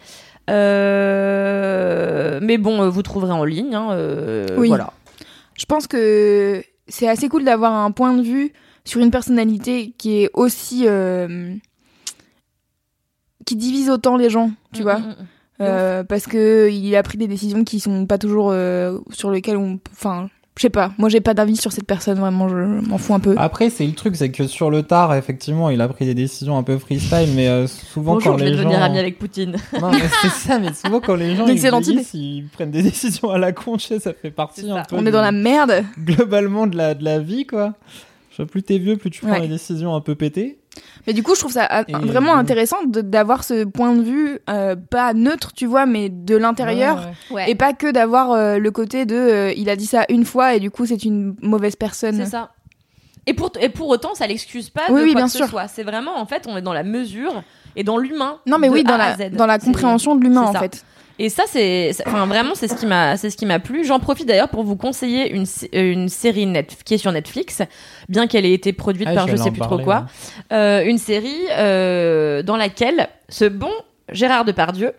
Euh, 0.50 2.38
Mais 2.42 2.58
bon, 2.58 2.82
euh, 2.82 2.88
vous 2.88 3.02
trouverez 3.02 3.32
en 3.32 3.44
ligne. 3.44 3.74
hein, 3.74 3.88
euh, 3.92 4.46
Oui. 4.56 4.68
Voilà. 4.68 4.92
Je 5.54 5.64
pense 5.66 5.86
que 5.86 6.62
c'est 6.88 7.08
assez 7.08 7.28
cool 7.28 7.44
d'avoir 7.44 7.72
un 7.72 7.90
point 7.90 8.12
de 8.14 8.22
vue 8.22 8.52
sur 8.84 9.00
une 9.00 9.10
personnalité 9.10 9.92
qui 9.98 10.22
est 10.22 10.30
aussi. 10.34 10.84
euh, 10.86 11.54
qui 13.44 13.56
divise 13.56 13.90
autant 13.90 14.16
les 14.16 14.30
gens, 14.30 14.52
tu 14.72 14.80
Mm, 14.80 14.84
vois. 14.84 14.98
mm, 15.00 15.02
mm. 15.08 15.26
Euh, 15.62 16.04
parce 16.04 16.26
que 16.26 16.68
il 16.70 16.94
a 16.96 17.02
pris 17.02 17.18
des 17.18 17.26
décisions 17.26 17.64
qui 17.64 17.80
sont 17.80 18.06
pas 18.06 18.16
toujours 18.18 18.50
euh, 18.52 18.98
sur 19.10 19.30
lesquelles 19.30 19.56
on. 19.56 19.78
Enfin, 19.92 20.28
je 20.56 20.62
sais 20.62 20.70
pas. 20.70 20.92
Moi, 20.98 21.08
j'ai 21.08 21.20
pas 21.20 21.32
d'avis 21.34 21.56
sur 21.56 21.72
cette 21.72 21.86
personne, 21.86 22.18
vraiment, 22.18 22.48
je 22.48 22.56
m'en 22.56 22.98
fous 22.98 23.14
un 23.14 23.20
peu. 23.20 23.34
Après, 23.38 23.70
c'est 23.70 23.86
le 23.86 23.92
truc, 23.94 24.16
c'est 24.16 24.30
que 24.30 24.46
sur 24.46 24.70
le 24.70 24.82
tard, 24.82 25.14
effectivement, 25.14 25.70
il 25.70 25.80
a 25.80 25.88
pris 25.88 26.04
des 26.04 26.14
décisions 26.14 26.58
un 26.58 26.62
peu 26.62 26.76
freestyle, 26.78 27.30
mais 27.34 27.48
euh, 27.48 27.66
souvent 27.66 28.14
Bonjour, 28.14 28.32
quand 28.32 28.38
je 28.38 28.44
vais 28.44 28.50
les 28.50 28.56
devenir 28.56 28.78
gens... 28.78 28.84
ami 28.84 28.98
avec 28.98 29.18
Poutine. 29.18 29.56
Non, 29.80 29.90
mais 29.90 29.98
c'est 30.20 30.28
ça, 30.48 30.58
mais 30.58 30.72
souvent 30.74 31.00
quand 31.00 31.14
les 31.14 31.36
gens 31.36 31.46
Une 31.46 31.56
ils 31.56 32.04
ils 32.14 32.44
prennent 32.52 32.70
des 32.70 32.82
décisions 32.82 33.30
à 33.30 33.38
la 33.38 33.52
con, 33.52 33.76
tu 33.78 33.86
sais, 33.86 33.98
ça 33.98 34.12
fait 34.12 34.30
partie 34.30 34.70
un 34.70 34.82
peu 34.82 34.96
on 34.96 35.06
est 35.06 35.10
dans 35.10 35.22
la 35.22 35.32
merde. 35.32 35.84
globalement 35.98 36.66
de 36.66 36.76
la, 36.76 36.94
de 36.94 37.04
la 37.04 37.18
vie, 37.18 37.46
quoi. 37.46 37.74
Je 38.30 38.36
sais, 38.36 38.46
plus 38.46 38.62
t'es 38.62 38.78
vieux, 38.78 38.96
plus 38.96 39.10
tu 39.10 39.20
prends 39.20 39.32
Ouais. 39.32 39.40
des 39.42 39.48
décisions 39.48 39.94
un 39.94 40.00
peu 40.00 40.14
pétées. 40.14 40.58
Mais 41.06 41.12
du 41.12 41.22
coup, 41.22 41.34
je 41.34 41.40
trouve 41.40 41.52
ça 41.52 41.68
Et- 41.88 41.92
vraiment 41.92 42.34
intéressant 42.34 42.76
d'avoir 42.86 43.42
ce 43.44 43.64
point 43.64 43.94
de 43.94 44.02
vue, 44.02 44.38
euh, 44.48 44.76
pas 44.76 45.12
neutre, 45.14 45.52
tu 45.52 45.66
vois, 45.66 45.84
mais 45.84 46.08
de 46.08 46.36
l'intérieur. 46.36 47.08
Ouais, 47.30 47.36
ouais. 47.36 47.50
Et 47.50 47.54
pas 47.56 47.72
que 47.72 47.90
d'avoir 47.90 48.30
euh, 48.32 48.58
le 48.58 48.70
côté 48.70 49.04
de 49.04 49.16
euh, 49.16 49.52
il 49.56 49.68
a 49.68 49.76
dit 49.76 49.86
ça 49.86 50.04
une 50.08 50.24
fois 50.24 50.54
et 50.54 50.60
du 50.60 50.70
coup 50.70 50.86
c'est 50.86 51.04
une 51.04 51.34
mauvaise 51.42 51.74
personne. 51.76 52.16
C'est 52.16 52.30
ça. 52.30 52.52
Et 53.26 53.34
pour, 53.34 53.50
et 53.60 53.68
pour 53.68 53.88
autant, 53.88 54.14
ça 54.14 54.26
l'excuse 54.26 54.68
pas 54.70 54.82
Oui, 54.90 55.00
de 55.00 55.04
oui, 55.06 55.12
quoi 55.12 55.20
bien 55.20 55.26
que 55.26 55.32
ce 55.32 55.38
sûr. 55.38 55.48
soit. 55.48 55.68
C'est 55.68 55.84
vraiment, 55.84 56.18
en 56.18 56.26
fait, 56.26 56.46
on 56.48 56.56
est 56.56 56.62
dans 56.62 56.72
la 56.72 56.82
mesure 56.82 57.42
et 57.76 57.84
dans 57.84 57.96
l'humain. 57.98 58.38
Non 58.46 58.58
mais 58.58 58.68
oui, 58.68 58.82
dans 58.82 58.96
la, 58.96 59.16
dans 59.30 59.46
la 59.46 59.58
compréhension 59.58 60.16
de 60.16 60.22
l'humain 60.22 60.42
en 60.42 60.52
ça. 60.52 60.58
fait. 60.60 60.84
Et 61.18 61.28
ça, 61.28 61.44
c'est, 61.46 61.92
enfin, 62.06 62.26
vraiment, 62.26 62.54
c'est 62.54 62.68
ce 62.68 62.74
qui 62.74 62.86
m'a, 62.86 63.16
c'est 63.16 63.30
ce 63.30 63.36
qui 63.36 63.46
m'a 63.46 63.58
plu. 63.58 63.84
J'en 63.84 64.00
profite 64.00 64.26
d'ailleurs 64.26 64.48
pour 64.48 64.64
vous 64.64 64.76
conseiller 64.76 65.30
une, 65.32 65.46
euh, 65.74 65.92
une 65.92 66.08
série 66.08 66.46
net, 66.46 66.76
qui 66.84 66.94
est 66.94 66.98
sur 66.98 67.12
Netflix, 67.12 67.62
bien 68.08 68.26
qu'elle 68.26 68.46
ait 68.46 68.52
été 68.52 68.72
produite 68.72 69.08
Ah, 69.10 69.14
par 69.14 69.26
je 69.26 69.36
j'allais 69.36 69.42
sais 69.44 69.50
plus 69.50 69.60
trop 69.60 69.78
quoi. 69.78 70.06
Euh, 70.52 70.82
une 70.84 70.98
série 70.98 71.46
euh, 71.50 72.42
dans 72.42 72.56
laquelle 72.56 73.08
ce 73.28 73.44
bon 73.44 73.70
Gérard 74.10 74.44
Depardieu 74.44 74.92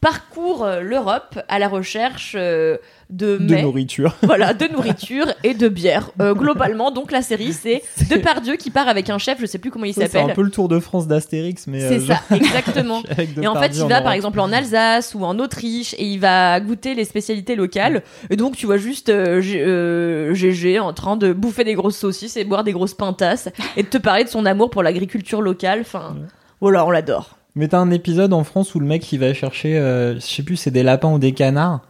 parcourt 0.00 0.64
euh, 0.64 0.80
l'Europe 0.80 1.38
à 1.48 1.58
la 1.58 1.68
recherche 1.68 2.34
euh, 2.38 2.76
de 3.10 3.38
De 3.38 3.56
nourriture. 3.56 4.16
voilà, 4.22 4.52
de 4.52 4.66
nourriture 4.66 5.26
et 5.42 5.54
de 5.54 5.68
bière. 5.68 6.10
Euh, 6.20 6.34
globalement, 6.34 6.90
donc 6.90 7.10
la 7.10 7.22
série, 7.22 7.52
c'est 7.52 7.82
Depardieu 8.10 8.56
qui 8.56 8.70
part 8.70 8.88
avec 8.88 9.10
un 9.10 9.18
chef, 9.18 9.40
je 9.40 9.46
sais 9.46 9.58
plus 9.58 9.70
comment 9.70 9.86
il 9.86 9.94
Ça, 9.94 10.02
C'est 10.06 10.18
un 10.18 10.20
s'appelle. 10.22 10.34
peu 10.34 10.42
le 10.42 10.50
Tour 10.50 10.68
de 10.68 10.78
France 10.78 11.06
d'Astérix, 11.06 11.66
mais. 11.66 11.80
C'est 11.80 12.10
euh, 12.10 12.14
ça, 12.14 12.34
exactement. 12.34 13.02
Et 13.42 13.46
en 13.46 13.54
fait, 13.54 13.76
il 13.76 13.86
va 13.86 14.02
par 14.02 14.12
exemple 14.12 14.40
en 14.40 14.52
Alsace 14.52 15.14
ou 15.14 15.24
en 15.24 15.38
Autriche 15.38 15.94
et 15.94 16.04
il 16.04 16.20
va 16.20 16.60
goûter 16.60 16.94
les 16.94 17.04
spécialités 17.04 17.56
locales. 17.56 18.02
Et 18.30 18.36
donc, 18.36 18.56
tu 18.56 18.66
vois 18.66 18.76
juste 18.76 19.08
euh, 19.08 19.40
euh, 19.42 20.34
GG 20.34 20.78
en 20.78 20.92
train 20.92 21.16
de 21.16 21.32
bouffer 21.32 21.64
des 21.64 21.74
grosses 21.74 21.96
saucisses 21.96 22.36
et 22.36 22.44
boire 22.44 22.64
des 22.64 22.72
grosses 22.72 22.94
pintasses 22.94 23.48
et 23.76 23.82
de 23.82 23.88
te 23.88 23.98
parler 23.98 24.24
de 24.24 24.28
son 24.28 24.44
amour 24.46 24.70
pour 24.70 24.82
l'agriculture 24.82 25.40
locale. 25.40 25.80
Enfin, 25.80 26.16
voilà, 26.60 26.84
on 26.84 26.90
l'adore. 26.90 27.37
Mais 27.58 27.66
t'as 27.66 27.78
un 27.78 27.90
épisode 27.90 28.32
en 28.32 28.44
France 28.44 28.76
où 28.76 28.80
le 28.80 28.86
mec 28.86 29.10
il 29.12 29.18
va 29.18 29.34
chercher, 29.34 29.76
euh, 29.76 30.14
je 30.14 30.20
sais 30.20 30.44
plus, 30.44 30.54
c'est 30.56 30.70
des 30.70 30.84
lapins 30.84 31.12
ou 31.12 31.18
des 31.18 31.32
canards. 31.32 31.80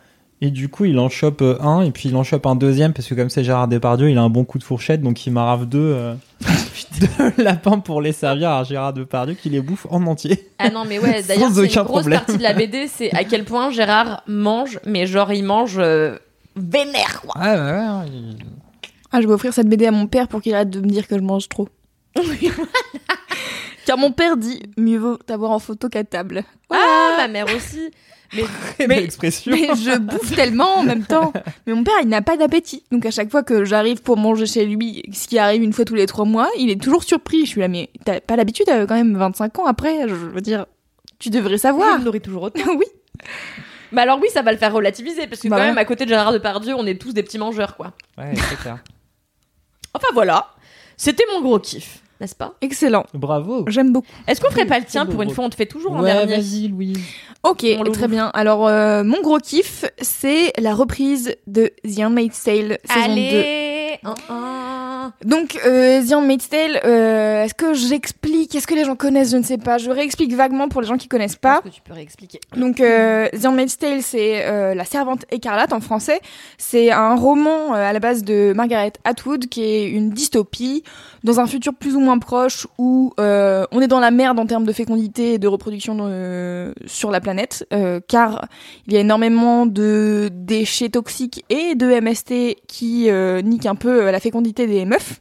Et 0.41 0.51
du 0.51 0.69
coup, 0.71 0.87
il 0.87 0.99
en 0.99 1.11
chope 1.11 1.43
euh, 1.43 1.61
un, 1.61 1.83
et 1.83 1.91
puis 1.91 2.09
il 2.09 2.17
en 2.17 2.23
chope 2.25 2.47
un 2.47 2.57
deuxième, 2.57 2.95
parce 2.95 3.07
que 3.07 3.15
comme 3.15 3.29
c'est 3.29 3.45
Gérard 3.45 3.69
Depardieu, 3.69 4.09
il 4.09 4.17
a 4.17 4.23
un 4.23 4.31
bon 4.31 4.45
coup 4.45 4.59
de 4.59 4.65
fourchette, 4.65 5.03
donc 5.03 5.27
il 5.27 5.31
marave 5.31 5.67
deux, 5.67 5.79
euh, 5.95 6.15
deux 7.01 7.43
lapins 7.43 7.81
pour 7.81 8.01
les 8.01 8.13
servir 8.13 8.51
à 8.51 8.65
Gérard 8.65 8.95
Depardieu, 8.95 9.35
qui 9.35 9.51
les 9.51 9.61
bouffe 9.61 9.87
en 9.91 10.07
entier. 10.07 10.49
Ah 10.59 10.71
non, 10.71 10.85
mais 10.89 10.99
ouais, 10.99 11.23
d'ailleurs, 11.29 11.51
c'est 11.53 11.67
une 11.67 11.83
grosse 11.83 11.85
problème. 12.01 12.21
partie 12.21 12.39
de 12.39 12.43
la 12.43 12.55
BD, 12.55 12.87
c'est 12.89 13.13
à 13.15 13.25
quel 13.25 13.45
point 13.45 13.71
Gérard 13.71 14.23
mange, 14.27 14.79
mais 14.87 15.07
genre 15.07 15.33
il 15.35 15.45
mange 15.45 15.77
euh, 15.79 16.17
vénère, 16.57 17.21
quoi. 17.27 17.39
Ouais, 17.43 17.51
ouais, 17.55 17.73
ouais. 17.73 18.07
il- 18.11 18.37
Ah, 19.13 19.21
je 19.21 19.27
vais 19.27 19.35
offrir 19.35 19.53
cette 19.53 19.69
BD 19.69 19.85
à 19.87 19.91
mon 19.91 20.07
père 20.07 20.29
pour 20.29 20.41
qu'il 20.41 20.55
arrête 20.55 20.71
de 20.71 20.81
me 20.81 20.87
dire 20.89 21.07
que 21.07 21.17
je 21.19 21.23
mange 21.23 21.47
trop. 21.51 21.69
Car 23.89 23.97
mon 23.97 24.13
père 24.13 24.37
dit 24.37 24.63
mieux 24.77 24.99
vaut 24.99 25.17
t'avoir 25.17 25.51
en 25.51 25.59
photo 25.59 25.89
qu'à 25.89 26.05
table. 26.05 26.45
Ah, 26.69 27.15
ma 27.17 27.27
mère 27.27 27.47
aussi. 27.57 27.91
Mais 28.35 28.43
Très 28.75 28.87
belle 28.87 29.03
expression. 29.05 29.51
Mais 29.51 29.69
je 29.69 29.97
bouffe 29.97 30.37
tellement 30.37 30.75
en 30.75 30.83
même 30.83 31.07
temps. 31.07 31.33
Mais 31.67 31.73
mon 31.73 31.83
père, 31.85 31.95
il 32.03 32.09
n'a 32.11 32.21
pas 32.21 32.37
d'appétit. 32.37 32.85
Donc 32.93 33.07
à 33.07 33.11
chaque 33.11 33.31
fois 33.31 33.43
que 33.43 33.65
j'arrive 33.65 34.03
pour 34.03 34.19
manger 34.19 34.45
chez 34.45 34.67
lui, 34.67 35.03
ce 35.15 35.27
qui 35.27 35.39
arrive 35.39 35.63
une 35.63 35.73
fois 35.73 35.87
tous 35.87 35.95
les 35.95 36.05
trois 36.05 36.27
mois, 36.27 36.51
il 36.59 36.69
est 36.69 36.79
toujours 36.79 37.03
surpris. 37.03 37.47
Je 37.47 37.47
suis 37.47 37.61
là, 37.63 37.69
mais 37.69 37.89
t'as 38.05 38.21
pas 38.21 38.37
l'habitude, 38.37 38.67
t'as 38.67 38.85
quand 38.85 38.95
même 38.95 39.17
25 39.17 39.59
ans 39.61 39.65
après. 39.65 40.07
Je 40.07 40.15
veux 40.15 40.43
dire, 40.43 40.67
tu 41.19 41.31
devrais 41.31 41.57
savoir. 41.57 41.95
je 41.95 42.01
me 42.01 42.05
nourris 42.05 42.21
toujours 42.21 42.43
autant. 42.43 42.61
oui. 42.77 42.85
Mais 43.93 44.03
alors 44.03 44.19
oui, 44.21 44.29
ça 44.35 44.43
va 44.43 44.53
le 44.53 44.59
faire 44.59 44.75
relativiser 44.75 45.27
parce 45.29 45.41
que 45.41 45.49
Bah 45.49 45.57
quand 45.57 45.63
ouais. 45.63 45.69
même 45.69 45.79
à 45.79 45.87
côté 45.87 46.05
de 46.05 46.11
Gérard 46.11 46.35
Depardieu, 46.35 46.75
on 46.75 46.85
est 46.85 47.01
tous 47.01 47.15
des 47.15 47.23
petits 47.23 47.39
mangeurs 47.39 47.75
quoi. 47.75 47.95
Ouais, 48.19 48.35
c'est 48.51 48.59
clair. 48.59 48.85
Enfin 49.95 50.09
voilà, 50.13 50.51
c'était 50.99 51.25
mon 51.33 51.41
gros 51.41 51.59
kiff, 51.59 52.03
n'est-ce 52.21 52.35
pas? 52.35 52.55
Excellent. 52.61 53.05
Bravo. 53.15 53.65
J'aime 53.69 53.93
beaucoup. 53.93 54.07
Est-ce 54.27 54.41
qu'on 54.41 54.51
ferait 54.51 54.67
pas 54.67 54.79
le 54.79 54.85
tien 54.85 55.07
pour 55.07 55.23
une 55.23 55.31
fois? 55.31 55.45
On 55.45 55.51
te 55.51 55.55
fait 55.57 55.67
toujours 55.67 55.93
en 55.95 56.03
Ouais, 56.03 56.13
dernier. 56.13 56.37
vas-y, 56.37 56.69
Louise. 56.69 56.99
Ok, 57.45 57.65
On 57.79 57.83
le 57.85 57.91
très 57.93 58.09
bien. 58.09 58.31
Alors, 58.35 58.67
euh, 58.67 59.05
mon 59.05 59.21
gros 59.23 59.39
kiff, 59.39 59.85
c'est 60.01 60.53
la 60.59 60.75
reprise 60.75 61.37
de 61.47 61.71
The 61.85 62.01
Handmaid's 62.01 62.43
Tale 62.43 62.79
saison 62.85 63.01
2. 63.07 63.13
Allez, 63.13 63.99
un, 64.05 64.15
un. 64.29 65.13
Donc, 65.25 65.59
euh, 65.65 66.03
The 66.07 66.13
Handmaid's 66.13 66.49
Tale, 66.49 66.81
euh, 66.85 67.45
est-ce 67.45 67.55
que 67.55 67.73
j'explique? 67.75 68.55
Est-ce 68.55 68.67
que 68.67 68.75
les 68.75 68.85
gens 68.85 68.97
connaissent? 68.97 69.31
Je 69.31 69.37
ne 69.37 69.43
sais 69.43 69.57
pas. 69.59 69.79
Je 69.79 69.91
réexplique 69.91 70.35
vaguement 70.35 70.69
pour 70.69 70.81
les 70.83 70.87
gens 70.89 70.97
qui 70.99 71.09
connaissent 71.09 71.37
pas. 71.37 71.61
Est-ce 71.65 71.71
que 71.71 71.75
tu 71.77 71.81
peux 71.83 71.95
réexpliquer 71.95 72.41
Donc, 72.57 72.81
euh, 72.81 73.29
The 73.31 73.47
Handmaid's 73.47 73.79
Tale, 73.79 74.03
c'est 74.03 74.45
euh, 74.45 74.75
La 74.75 74.85
Servante 74.85 75.25
écarlate 75.31 75.73
en 75.73 75.81
français. 75.81 76.21
C'est 76.59 76.91
un 76.91 77.15
roman 77.15 77.75
euh, 77.75 77.89
à 77.89 77.93
la 77.93 78.01
base 78.01 78.23
de 78.25 78.53
Margaret 78.55 78.93
Atwood, 79.05 79.47
qui 79.47 79.63
est 79.63 79.89
une 79.89 80.11
dystopie 80.11 80.83
dans 81.25 81.41
un 81.41 81.47
futur 81.47 81.75
plus 81.75 81.97
ou 81.97 82.01
moins 82.01 82.19
proche 82.19 82.67
où 82.79 83.13
euh, 83.19 83.65
on 83.73 83.81
est 83.81 83.89
dans 83.89 84.01
la 84.01 84.11
merde 84.11 84.39
en 84.39 84.47
termes 84.47 84.65
de 84.65 84.73
fécondité 84.73 85.35
et 85.35 85.39
de 85.39 85.49
reproduction 85.49 85.97
euh, 86.01 86.73
sur 86.87 87.11
la 87.11 87.21
planète, 87.21 87.67
euh, 87.73 88.01
car 88.07 88.47
il 88.87 88.95
y 88.95 88.97
a 88.97 89.01
énormément 89.01 89.67
de 89.67 90.31
déchets 90.33 90.91
toxiques 90.91 91.45
et 91.49 91.75
de 91.75 92.01
MST 92.01 92.57
qui 92.67 93.11
euh, 93.11 93.43
niquent 93.43 93.67
un 93.67 93.75
peu 93.75 94.07
euh, 94.07 94.11
la 94.11 94.21
fécondité 94.21 94.67
des 94.67 94.85
meufs. 94.85 95.21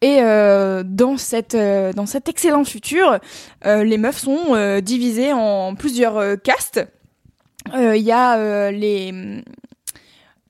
Et 0.00 0.18
euh, 0.20 0.84
dans 0.86 1.16
cette 1.16 1.56
dans 1.56 2.06
cet 2.06 2.28
excellent 2.28 2.62
futur, 2.62 3.18
les 3.64 3.98
meufs 3.98 4.18
sont 4.18 4.80
divisées 4.80 5.32
en 5.32 5.74
plusieurs 5.74 6.40
castes. 6.40 6.86
Il 7.74 7.96
y 7.96 8.12
a 8.12 8.70
les 8.70 9.42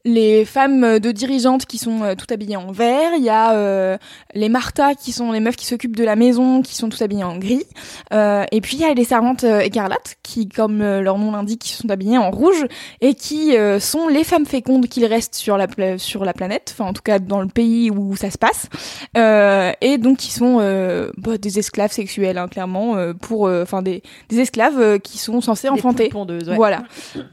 les 0.05 0.44
femmes 0.44 0.99
de 0.99 1.12
dirigeantes 1.12 1.66
qui 1.66 1.78
sont 1.78 2.03
euh, 2.03 2.14
toutes 2.14 2.32
habillées 2.32 2.57
en 2.57 2.72
vert, 2.72 3.12
il 3.16 3.24
y 3.24 3.28
a 3.28 3.53
euh, 3.55 3.99
les 4.34 4.49
Martha 4.49 4.94
qui 4.94 5.12
sont 5.12 5.32
les 5.32 5.40
meufs 5.40 5.57
qui 5.57 5.66
s'occupent 5.66 5.96
de 5.96 6.05
la 6.05 6.16
maison 6.16 6.62
qui 6.62 6.74
sont 6.74 6.88
toutes 6.88 7.03
habillées 7.03 7.24
en 7.24 7.36
gris, 7.38 7.64
Euh, 8.12 8.44
et 8.53 8.61
puis 8.61 8.76
il 8.76 8.80
y 8.80 8.84
a 8.84 8.94
les 8.94 9.05
servantes 9.05 9.44
euh, 9.44 9.61
écarlates 9.61 10.16
qui, 10.22 10.49
comme 10.49 10.80
euh, 10.80 11.01
leur 11.03 11.18
nom 11.18 11.32
l'indique, 11.32 11.64
sont 11.64 11.90
habillées 11.90 12.16
en 12.18 12.30
rouge 12.30 12.64
et 13.01 13.14
qui 13.14 13.57
euh, 13.57 13.80
sont 13.80 14.09
les 14.09 14.24
femmes 14.24 14.46
fécondes 14.46 14.86
qu'il 14.86 15.05
reste 15.05 15.34
sur 15.34 15.59
la 15.59 15.66
sur 15.99 16.24
la 16.24 16.32
planète, 16.32 16.74
enfin 16.74 16.88
en 16.88 16.92
tout 16.92 17.03
cas 17.03 17.18
dans 17.18 17.40
le 17.40 17.49
pays 17.49 17.90
où 17.90 18.16
ça 18.16 18.30
se 18.30 18.38
passe, 18.38 18.68
Euh, 19.16 19.72
et 19.80 19.99
donc 19.99 20.18
qui 20.18 20.30
sont 20.30 20.59
euh, 20.61 21.11
bah, 21.16 21.38
des 21.38 21.59
esclaves 21.59 21.92
sexuels 21.92 22.38
hein, 22.38 22.49
clairement 22.49 22.96
euh, 22.96 23.14
pour 23.14 23.46
euh, 23.46 23.62
enfin 23.62 23.82
des, 23.82 24.03
des 24.28 24.40
esclaves 24.40 24.78
euh, 24.80 24.99
qui 24.99 25.18
sont 25.18 25.40
censés 25.40 25.68
enfanter. 25.68 26.09
ouais. 26.51 26.57
Voilà. 26.57 26.82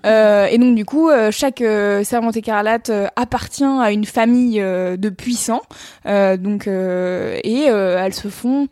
Euh, 0.05 0.47
et 0.47 0.57
donc 0.57 0.75
du 0.75 0.85
coup, 0.85 1.09
euh, 1.09 1.31
chaque 1.31 1.61
euh, 1.61 2.03
servante 2.03 2.35
écarlate 2.37 2.54
euh, 2.89 3.07
appartient 3.15 3.63
à 3.63 3.91
une 3.91 4.05
famille 4.05 4.61
euh, 4.61 4.97
de 4.97 5.09
puissants. 5.09 5.63
Euh, 6.05 6.37
donc 6.37 6.67
euh, 6.67 7.39
et 7.43 7.69
euh, 7.69 7.97
elles 8.03 8.13
se 8.13 8.27
font 8.27 8.67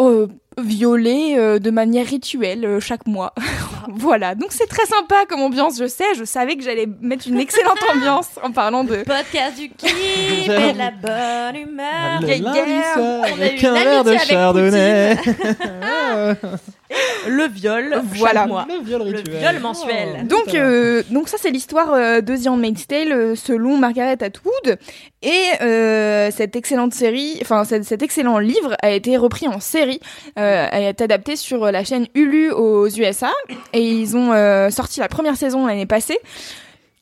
euh, 0.00 0.26
violer 0.58 1.34
euh, 1.36 1.58
de 1.58 1.70
manière 1.70 2.06
rituelle 2.06 2.64
euh, 2.64 2.80
chaque 2.80 3.06
mois. 3.06 3.34
voilà. 3.88 4.34
Donc 4.34 4.48
c'est 4.50 4.66
très 4.66 4.86
sympa 4.86 5.24
comme 5.28 5.40
ambiance. 5.40 5.78
Je 5.78 5.86
sais. 5.86 6.14
Je 6.16 6.24
savais 6.24 6.56
que 6.56 6.62
j'allais 6.62 6.88
mettre 7.00 7.28
une 7.28 7.38
excellente 7.38 7.78
ambiance 7.94 8.28
en 8.42 8.52
parlant 8.52 8.84
de. 8.84 8.96
Podcast 8.96 9.58
du 9.58 9.68
kiff 9.70 9.94
et 10.48 10.72
de 10.72 10.78
la 10.78 10.90
bonne 10.90 11.60
humeur. 11.60 12.20
Le 12.20 12.28
yeah, 12.28 12.38
lundi 12.38 12.70
yeah. 12.70 12.94
soir, 12.94 13.04
On 13.04 13.40
a 13.40 13.44
avec 13.44 13.62
eu 13.62 13.66
un 13.66 13.72
verre 13.72 14.04
de 14.04 14.10
amitié 14.10 14.36
avec 14.36 15.16
chardonnay. 15.16 15.16
Le 17.28 17.46
viol 17.48 18.02
Voilà. 18.14 18.40
chaque 18.40 18.48
mois. 18.48 18.66
Le 18.68 18.84
viol 18.84 19.02
Le 19.08 19.16
rituel. 19.18 19.38
viol 19.38 19.60
mensuel. 19.60 20.08
Oh, 20.22 20.26
Donc, 20.26 20.54
euh, 20.54 21.02
donc 21.10 21.28
ça 21.28 21.36
c'est 21.40 21.50
l'histoire 21.50 21.92
euh, 21.94 22.20
de 22.20 22.36
The 22.36 22.46
Handmaid's 22.48 22.86
Tale 22.86 23.12
euh, 23.12 23.34
selon 23.34 23.78
Margaret 23.78 24.22
Atwood 24.22 24.78
et 25.22 25.32
euh, 25.62 26.30
cette 26.30 26.54
excellente 26.56 26.92
série, 26.94 27.38
enfin 27.40 27.64
cet, 27.64 27.84
cet 27.84 28.02
excellent 28.02 28.38
livre 28.38 28.76
a 28.82 28.90
été 28.90 29.16
repris 29.16 29.48
en 29.48 29.60
série, 29.60 30.00
euh, 30.38 30.66
elle 30.70 30.82
est 30.84 31.00
adaptée 31.00 31.36
sur 31.36 31.70
la 31.72 31.82
chaîne 31.84 32.06
Hulu 32.14 32.50
aux 32.50 32.88
USA 32.88 33.30
et 33.72 33.82
ils 33.82 34.16
ont 34.16 34.32
euh, 34.32 34.70
sorti 34.70 35.00
la 35.00 35.08
première 35.08 35.36
saison 35.36 35.66
l'année 35.66 35.86
passée 35.86 36.18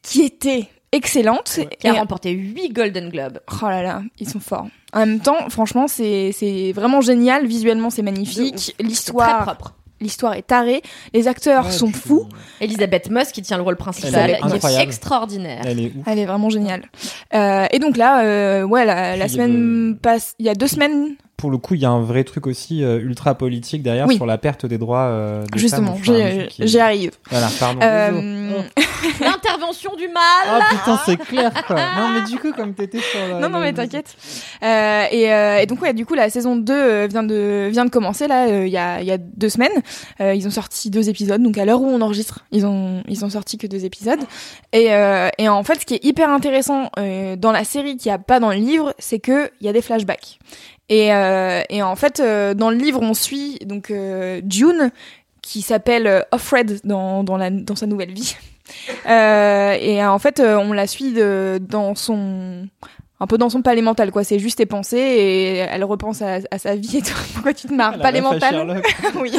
qui 0.02 0.22
était 0.22 0.68
excellente. 0.92 1.58
Qui 1.80 1.88
a 1.88 1.94
Et- 1.94 1.98
remporté 1.98 2.30
8 2.30 2.72
Golden 2.72 3.08
Globes. 3.08 3.38
Oh 3.62 3.66
là 3.68 3.82
là, 3.82 4.02
ils 4.18 4.28
sont 4.28 4.40
forts. 4.40 4.66
En 4.92 5.00
même 5.00 5.20
temps, 5.20 5.48
franchement, 5.48 5.88
c'est 5.88 6.32
c'est 6.34 6.72
vraiment 6.72 7.00
génial. 7.00 7.46
Visuellement, 7.46 7.88
c'est 7.88 8.02
magnifique. 8.02 8.58
C'est 8.58 8.72
très 8.74 8.84
L'histoire, 8.84 9.42
propre. 9.44 9.72
L'histoire 10.02 10.34
est 10.34 10.46
tarée. 10.46 10.82
Les 11.14 11.28
acteurs 11.28 11.66
Ouais, 11.66 11.72
sont 11.72 11.90
puis, 11.90 12.00
fous. 12.00 12.28
Elisabeth 12.60 13.10
Moss 13.10 13.32
qui 13.32 13.42
tient 13.42 13.56
le 13.56 13.62
rôle 13.62 13.76
principal, 13.76 14.30
Elle 14.30 14.54
est 14.54 14.58
qui 14.58 14.66
est 14.66 14.82
extraordinaire. 14.82 15.62
Elle 15.64 15.80
est 15.80 15.86
ouf. 15.86 16.06
Elle 16.06 16.18
est 16.18 16.26
vraiment 16.26 16.50
géniale. 16.50 16.90
Euh, 17.34 17.66
et 17.70 17.78
donc 17.78 17.96
là, 17.96 18.24
euh, 18.24 18.62
ouais, 18.62 18.84
la, 18.84 19.28
semaine 19.28 19.96
passe. 20.00 20.34
Il 20.38 20.46
y 20.46 20.48
a 20.48 20.54
deux 20.54 20.66
semaines, 20.68 21.16
Pour 21.42 21.50
le 21.50 21.58
coup, 21.58 21.74
il 21.74 21.80
y 21.80 21.84
a 21.84 21.90
un 21.90 22.00
vrai 22.02 22.22
truc 22.22 22.46
aussi 22.46 22.84
euh, 22.84 23.00
ultra 23.00 23.34
politique 23.34 23.82
derrière 23.82 24.06
Oui. 24.06 24.14
sur 24.14 24.26
la 24.26 24.38
perte 24.38 24.64
des 24.64 24.78
droits. 24.78 25.06
euh, 25.06 25.44
des 25.52 25.58
justement, 25.58 25.96
j'y 26.00 26.12
mesure 26.12 26.48
qui- 26.48 26.78
arrive. 26.78 27.10
Voilà, 27.30 27.48
pardon. 27.58 27.80
Euh, 27.82 28.62
L'intervention 29.20 29.96
du 29.96 30.06
mal. 30.06 30.22
Ah 30.46 30.60
putain, 30.70 31.00
c'est 31.04 31.16
clair 31.16 31.52
quoi. 31.66 31.74
Non, 31.98 32.08
mais 32.14 32.30
du 32.30 32.38
coup, 32.38 32.52
comme 32.52 32.74
t'étais 32.74 33.00
sur 33.00 33.18
la. 33.20 33.40
non, 33.40 33.48
non, 33.48 33.58
la- 33.58 33.66
mais 33.66 33.72
t'inquiète. 33.72 34.14
Euh, 34.62 35.04
et, 35.10 35.32
euh, 35.32 35.58
et 35.58 35.66
donc, 35.66 35.82
ouais, 35.82 35.92
du 35.92 36.06
coup, 36.06 36.14
la 36.14 36.30
saison 36.30 36.54
2 36.56 36.72
euh, 36.72 37.06
vient 37.10 37.24
de, 37.24 37.68
vient 37.72 37.84
de 37.84 37.90
commencer, 37.90 38.28
là, 38.28 38.46
euh, 38.46 38.66
il 38.66 38.72
y, 38.72 38.76
a, 38.78 39.00
il 39.00 39.06
y 39.08 39.12
a 39.12 39.18
deux 39.18 39.48
semaines. 39.48 39.72
Euh, 40.20 40.34
ils 40.34 40.46
ont 40.46 40.50
sorti 40.52 40.90
deux 40.90 41.08
épisodes, 41.08 41.42
donc 41.42 41.58
à 41.58 41.64
l'heure 41.64 41.80
où 41.82 41.86
on 41.88 42.00
enregistre, 42.00 42.44
ils 42.52 42.64
ont, 42.66 43.02
ils 43.08 43.24
ont 43.24 43.30
sorti 43.30 43.58
que 43.58 43.66
deux 43.66 43.84
épisodes. 43.84 44.20
Et, 44.72 44.92
euh, 44.94 45.28
et 45.38 45.48
en 45.48 45.64
fait, 45.64 45.80
ce 45.80 45.86
qui 45.86 45.94
est 45.94 46.04
hyper 46.04 46.30
intéressant 46.30 46.90
euh, 46.98 47.34
dans 47.36 47.50
la 47.52 47.64
série 47.64 47.96
qu'il 47.96 48.10
n'y 48.10 48.14
a 48.14 48.18
pas 48.18 48.38
dans 48.40 48.50
le 48.50 48.56
livre, 48.56 48.94
c'est 48.98 49.18
qu'il 49.18 49.50
y 49.60 49.68
a 49.68 49.72
des 49.72 49.82
flashbacks. 49.82 50.38
Et, 50.92 51.10
euh, 51.10 51.62
et 51.70 51.82
en 51.82 51.96
fait, 51.96 52.20
euh, 52.20 52.52
dans 52.52 52.68
le 52.68 52.76
livre, 52.76 53.00
on 53.00 53.14
suit 53.14 53.58
donc 53.64 53.90
euh, 53.90 54.42
June, 54.46 54.90
qui 55.40 55.62
s'appelle 55.62 56.26
Offred 56.32 56.80
dans, 56.84 57.24
dans, 57.24 57.38
la, 57.38 57.48
dans 57.48 57.76
sa 57.76 57.86
nouvelle 57.86 58.12
vie. 58.12 58.36
Et 59.08 60.04
en 60.04 60.18
fait, 60.18 60.40
on 60.40 60.72
la 60.72 60.86
suit 60.86 61.12
de, 61.12 61.58
dans 61.60 61.94
son 61.94 62.68
un 63.20 63.26
peu 63.26 63.38
dans 63.38 63.48
son 63.48 63.62
palais 63.62 63.82
mental 63.82 64.10
quoi. 64.10 64.24
C'est 64.24 64.38
juste 64.38 64.58
tes 64.58 64.66
pensées 64.66 64.98
et 64.98 65.56
elle 65.56 65.84
repense 65.84 66.22
à, 66.22 66.38
à 66.50 66.58
sa 66.58 66.74
vie 66.74 66.98
et 66.98 67.02
tout. 67.02 67.14
Pourquoi 67.34 67.54
tu 67.54 67.68
te 67.68 67.72
marres? 67.72 67.96
La 67.96 68.02
palais 68.02 68.20
mental? 68.20 68.82
Oui. 69.20 69.32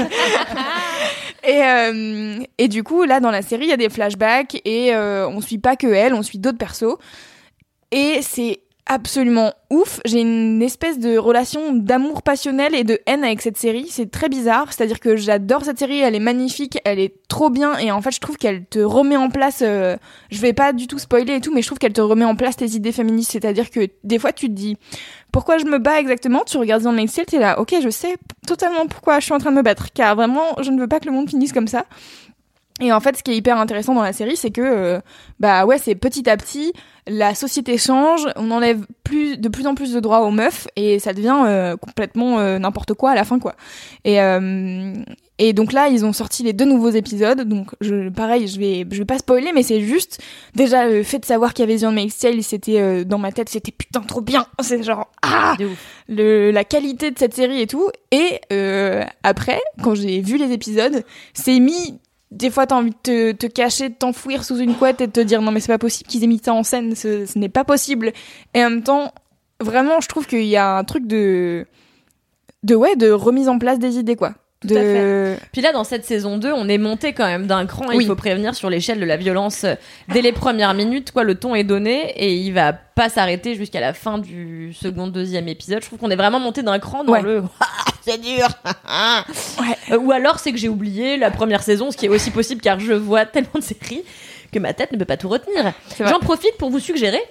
Et 1.43 1.61
euh, 1.61 2.39
et 2.57 2.67
du 2.69 2.83
coup 2.83 3.03
là 3.03 3.19
dans 3.19 3.31
la 3.31 3.41
série 3.41 3.65
il 3.65 3.69
y 3.69 3.73
a 3.73 3.77
des 3.77 3.89
flashbacks 3.89 4.61
et 4.63 4.95
euh, 4.95 5.27
on 5.27 5.41
suit 5.41 5.57
pas 5.57 5.75
que 5.75 5.87
elle 5.87 6.13
on 6.13 6.23
suit 6.23 6.39
d'autres 6.39 6.57
persos. 6.57 6.97
Et 7.91 8.19
c'est 8.21 8.61
absolument 8.85 9.53
ouf. 9.69 9.99
J'ai 10.05 10.21
une 10.21 10.61
espèce 10.61 10.99
de 10.99 11.17
relation 11.17 11.73
d'amour 11.73 12.21
passionnel 12.21 12.75
et 12.75 12.83
de 12.83 12.99
haine 13.05 13.23
avec 13.23 13.41
cette 13.41 13.57
série. 13.57 13.87
C'est 13.89 14.11
très 14.11 14.29
bizarre. 14.29 14.71
C'est-à-dire 14.71 14.99
que 14.99 15.15
j'adore 15.15 15.65
cette 15.65 15.79
série. 15.79 15.99
Elle 15.99 16.15
est 16.15 16.19
magnifique. 16.19 16.79
Elle 16.85 16.99
est 16.99 17.15
trop 17.27 17.49
bien. 17.49 17.77
Et 17.77 17.91
en 17.91 18.01
fait, 18.01 18.11
je 18.11 18.19
trouve 18.19 18.37
qu'elle 18.37 18.65
te 18.65 18.79
remet 18.79 19.15
en 19.15 19.29
place. 19.29 19.61
euh, 19.61 19.97
je 20.31 20.39
vais 20.41 20.53
pas 20.53 20.73
du 20.73 20.87
tout 20.87 20.99
spoiler 20.99 21.35
et 21.35 21.41
tout, 21.41 21.53
mais 21.53 21.61
je 21.61 21.67
trouve 21.67 21.79
qu'elle 21.79 21.93
te 21.93 22.01
remet 22.01 22.25
en 22.25 22.35
place 22.35 22.57
tes 22.57 22.71
idées 22.71 22.91
féministes. 22.91 23.31
C'est-à-dire 23.31 23.69
que 23.69 23.87
des 24.03 24.19
fois, 24.19 24.33
tu 24.33 24.47
te 24.47 24.53
dis 24.53 24.77
pourquoi 25.31 25.57
je 25.57 25.65
me 25.65 25.79
bats 25.79 25.99
exactement? 25.99 26.43
Tu 26.45 26.57
regardes 26.57 26.83
dans 26.83 26.95
Excel, 26.95 27.25
t'es 27.25 27.39
là. 27.39 27.59
Ok, 27.59 27.73
je 27.81 27.89
sais 27.89 28.17
totalement 28.45 28.85
pourquoi 28.85 29.19
je 29.19 29.25
suis 29.25 29.33
en 29.33 29.39
train 29.39 29.51
de 29.51 29.55
me 29.55 29.63
battre. 29.63 29.87
Car 29.93 30.15
vraiment, 30.15 30.61
je 30.61 30.69
ne 30.69 30.79
veux 30.79 30.87
pas 30.87 30.99
que 30.99 31.05
le 31.05 31.11
monde 31.11 31.27
finisse 31.27 31.51
comme 31.51 31.67
ça. 31.67 31.85
Et 32.83 32.91
en 32.91 32.99
fait, 32.99 33.15
ce 33.15 33.23
qui 33.23 33.31
est 33.31 33.37
hyper 33.37 33.57
intéressant 33.57 33.95
dans 33.95 34.01
la 34.01 34.11
série, 34.11 34.35
c'est 34.35 34.51
que, 34.51 34.61
euh, 34.61 34.99
bah 35.39 35.65
ouais, 35.65 35.77
c'est 35.77 35.95
petit 35.95 36.29
à 36.29 36.35
petit, 36.35 36.73
la 37.07 37.33
société 37.33 37.77
change, 37.77 38.27
on 38.35 38.51
enlève 38.51 38.85
plus, 39.05 39.37
de 39.37 39.47
plus 39.47 39.67
en 39.67 39.73
plus 39.73 39.93
de 39.93 40.01
droits 40.01 40.21
aux 40.21 40.31
meufs, 40.31 40.67
et 40.75 40.99
ça 40.99 41.13
devient 41.13 41.43
euh, 41.45 41.77
complètement 41.77 42.39
euh, 42.39 42.59
n'importe 42.59 42.93
quoi 42.93 43.11
à 43.11 43.15
la 43.15 43.23
fin, 43.23 43.39
quoi. 43.39 43.55
Et, 44.03 44.19
et 45.39 45.53
donc 45.53 45.73
là, 45.73 45.87
ils 45.87 46.05
ont 46.05 46.13
sorti 46.13 46.43
les 46.43 46.53
deux 46.53 46.65
nouveaux 46.65 46.89
épisodes, 46.89 47.41
donc 47.41 47.71
je, 47.81 48.09
pareil, 48.09 48.47
je 48.47 48.59
vais, 48.59 48.85
je 48.91 48.97
vais 48.99 49.05
pas 49.05 49.17
spoiler, 49.17 49.51
mais 49.53 49.63
c'est 49.63 49.81
juste, 49.81 50.21
déjà, 50.55 50.87
le 50.87 51.03
fait 51.03 51.19
de 51.19 51.25
savoir 51.25 51.53
qu'il 51.53 51.67
y 51.67 51.71
avait 51.71 51.79
The 51.79 51.85
Handmaid's 51.85 52.17
Tale, 52.17 52.43
c'était 52.43 52.79
euh, 52.79 53.03
dans 53.03 53.17
ma 53.17 53.31
tête, 53.31 53.49
c'était 53.49 53.71
putain 53.71 54.01
trop 54.01 54.21
bien, 54.21 54.45
c'est 54.61 54.83
genre, 54.83 55.09
ah 55.21 55.55
le, 56.07 56.51
la 56.51 56.63
qualité 56.63 57.11
de 57.11 57.17
cette 57.17 57.33
série 57.33 57.61
et 57.61 57.67
tout. 57.67 57.89
Et 58.11 58.41
euh, 58.51 59.03
après, 59.23 59.59
quand 59.81 59.95
j'ai 59.95 60.21
vu 60.21 60.37
les 60.37 60.51
épisodes, 60.51 61.03
c'est 61.33 61.59
mis. 61.59 61.99
Des 62.33 62.49
fois, 62.49 62.65
t'as 62.65 62.75
envie 62.75 62.91
de 63.05 63.31
te, 63.31 63.45
cacher, 63.47 63.89
de 63.89 63.93
t'enfouir 63.93 64.43
sous 64.43 64.57
une 64.57 64.75
couette 64.75 65.01
et 65.01 65.07
de 65.07 65.11
te 65.11 65.19
dire 65.19 65.41
non, 65.41 65.51
mais 65.51 65.59
c'est 65.59 65.71
pas 65.71 65.77
possible 65.77 66.09
qu'ils 66.09 66.23
aient 66.23 66.27
mis 66.27 66.41
ça 66.43 66.53
en 66.53 66.63
scène, 66.63 66.95
ce, 66.95 67.25
ce 67.25 67.37
n'est 67.37 67.49
pas 67.49 67.63
possible. 67.63 68.11
Et 68.53 68.65
en 68.65 68.69
même 68.69 68.83
temps, 68.83 69.13
vraiment, 69.59 70.01
je 70.01 70.07
trouve 70.07 70.25
qu'il 70.25 70.45
y 70.45 70.57
a 70.57 70.77
un 70.77 70.83
truc 70.83 71.07
de 71.07 71.65
de 72.63 72.75
ouais, 72.75 72.95
de 72.95 73.11
remise 73.11 73.49
en 73.49 73.59
place 73.59 73.77
des 73.77 73.97
idées 73.97 74.15
quoi. 74.15 74.33
Tout 74.67 74.75
à 74.75 74.79
de... 74.79 75.35
Puis 75.51 75.61
là, 75.61 75.71
dans 75.71 75.83
cette 75.83 76.05
saison 76.05 76.37
2, 76.37 76.51
on 76.53 76.67
est 76.69 76.77
monté 76.77 77.13
quand 77.13 77.25
même 77.25 77.47
d'un 77.47 77.65
cran. 77.65 77.91
et 77.91 77.97
Oui. 77.97 78.03
Il 78.03 78.07
faut 78.07 78.15
prévenir 78.15 78.55
sur 78.55 78.69
l'échelle 78.69 78.99
de 78.99 79.05
la 79.05 79.17
violence 79.17 79.63
euh, 79.63 79.75
dès 80.09 80.21
les 80.21 80.31
premières 80.31 80.73
minutes. 80.73 81.11
Quoi, 81.11 81.23
le 81.23 81.35
ton 81.35 81.55
est 81.55 81.63
donné 81.63 82.11
et 82.17 82.33
il 82.35 82.51
va 82.53 82.73
pas 82.73 83.09
s'arrêter 83.09 83.55
jusqu'à 83.55 83.79
la 83.79 83.93
fin 83.93 84.17
du 84.17 84.73
second, 84.73 85.07
deuxième 85.07 85.47
épisode. 85.47 85.81
Je 85.81 85.87
trouve 85.87 85.99
qu'on 85.99 86.09
est 86.11 86.15
vraiment 86.15 86.39
monté 86.39 86.63
d'un 86.63 86.79
cran 86.79 87.03
dans 87.03 87.13
Ouais. 87.13 87.21
le 87.21 87.43
Ah, 87.59 87.65
c'est 88.01 88.21
dur. 88.21 88.47
Euh, 89.91 89.97
Ou 89.97 90.11
alors 90.11 90.39
c'est 90.39 90.51
que 90.51 90.57
j'ai 90.57 90.69
oublié 90.69 91.17
la 91.17 91.31
première 91.31 91.63
saison, 91.63 91.91
ce 91.91 91.97
qui 91.97 92.05
est 92.05 92.09
aussi 92.09 92.31
possible 92.31 92.61
car 92.61 92.79
je 92.79 92.93
vois 92.93 93.25
tellement 93.25 93.49
de 93.55 93.61
séries 93.61 94.03
que 94.51 94.59
ma 94.59 94.73
tête 94.73 94.91
ne 94.91 94.97
peut 94.97 95.05
pas 95.05 95.17
tout 95.17 95.29
retenir. 95.29 95.73
J'en 95.99 96.19
profite 96.19 96.55
pour 96.57 96.69
vous 96.69 96.79
suggérer 96.79 97.21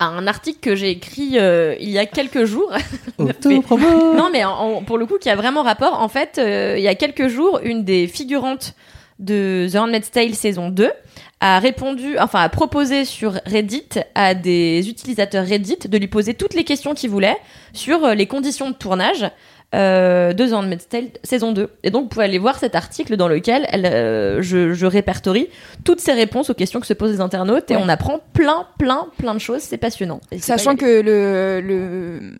un 0.00 0.26
article 0.26 0.58
que 0.60 0.74
j'ai 0.74 0.90
écrit 0.90 1.38
euh, 1.38 1.74
il 1.80 1.90
y 1.90 1.98
a 1.98 2.06
quelques 2.06 2.44
jours 2.44 2.72
non, 4.16 4.28
mais 4.32 4.44
en- 4.44 4.50
en- 4.52 4.82
pour 4.82 4.98
le 4.98 5.06
coup, 5.06 5.18
qui 5.18 5.28
a 5.30 5.36
vraiment 5.36 5.62
rapport. 5.62 6.00
En 6.00 6.08
fait, 6.08 6.38
euh, 6.38 6.74
il 6.78 6.82
y 6.82 6.88
a 6.88 6.94
quelques 6.94 7.28
jours, 7.28 7.60
une 7.62 7.84
des 7.84 8.06
figurantes 8.06 8.74
de 9.18 9.68
The 9.70 9.76
Handmaid's 9.76 10.10
Tale 10.10 10.34
saison 10.34 10.70
2 10.70 10.90
a 11.42 11.58
répondu, 11.58 12.18
enfin 12.18 12.40
a 12.40 12.48
proposé 12.48 13.04
sur 13.04 13.32
Reddit 13.46 13.88
à 14.14 14.34
des 14.34 14.88
utilisateurs 14.88 15.46
Reddit 15.46 15.76
de 15.88 15.98
lui 15.98 16.08
poser 16.08 16.34
toutes 16.34 16.54
les 16.54 16.64
questions 16.64 16.94
qu'ils 16.94 17.10
voulaient 17.10 17.36
sur 17.74 18.04
euh, 18.04 18.14
les 18.14 18.26
conditions 18.26 18.70
de 18.70 18.74
tournage 18.74 19.26
euh, 19.74 20.32
de 20.32 20.46
The 20.46 20.52
Handmaid's 20.52 20.88
Tale 20.88 21.04
saison 21.22 21.52
2. 21.52 21.68
Et 21.84 21.90
donc, 21.90 22.02
vous 22.04 22.08
pouvez 22.08 22.24
aller 22.24 22.38
voir 22.38 22.58
cet 22.58 22.74
article 22.74 23.16
dans 23.16 23.28
lequel 23.28 23.66
elle, 23.70 23.86
euh, 23.86 24.42
je, 24.42 24.72
je 24.74 24.86
répertorie 24.86 25.48
toutes 25.84 26.00
ces 26.00 26.12
réponses 26.12 26.50
aux 26.50 26.54
questions 26.54 26.80
que 26.80 26.86
se 26.86 26.94
posent 26.94 27.12
les 27.12 27.20
internautes 27.20 27.70
et 27.70 27.76
Ouais. 27.76 27.82
on 27.84 27.88
apprend 27.88 28.20
plein, 28.32 28.66
plein, 28.78 29.06
plein 29.18 29.34
de 29.34 29.38
choses. 29.40 29.60
C'est 29.62 29.78
passionnant. 29.78 30.20
Et 30.32 30.38
Sachant 30.40 30.74
que 30.76 31.00
le, 31.00 31.60
le, 31.60 32.32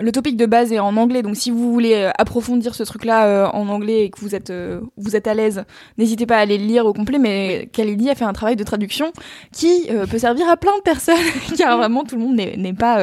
le 0.00 0.12
topic 0.12 0.36
de 0.36 0.46
base 0.46 0.72
est 0.72 0.78
en 0.78 0.96
anglais, 0.96 1.22
donc 1.22 1.36
si 1.36 1.50
vous 1.50 1.72
voulez 1.72 1.94
euh, 1.94 2.10
approfondir 2.18 2.74
ce 2.74 2.82
truc-là 2.82 3.26
euh, 3.26 3.46
en 3.52 3.68
anglais 3.68 4.04
et 4.04 4.10
que 4.10 4.20
vous 4.20 4.34
êtes, 4.34 4.50
euh, 4.50 4.80
vous 4.96 5.16
êtes 5.16 5.26
à 5.26 5.34
l'aise, 5.34 5.64
n'hésitez 5.98 6.26
pas 6.26 6.36
à 6.36 6.40
aller 6.40 6.58
le 6.58 6.64
lire 6.64 6.86
au 6.86 6.92
complet, 6.92 7.18
mais 7.18 7.68
Khalidi 7.72 8.10
a 8.10 8.14
fait 8.14 8.24
un 8.24 8.32
travail 8.32 8.56
de 8.56 8.64
traduction 8.64 9.12
qui 9.52 9.86
euh, 9.90 10.06
peut 10.06 10.18
servir 10.18 10.48
à 10.48 10.56
plein 10.56 10.76
de 10.76 10.82
personnes, 10.82 11.16
car 11.58 11.76
vraiment 11.78 12.04
tout 12.04 12.16
le 12.16 12.22
monde 12.22 12.36
n'est 12.36 12.72
pas, 12.74 12.98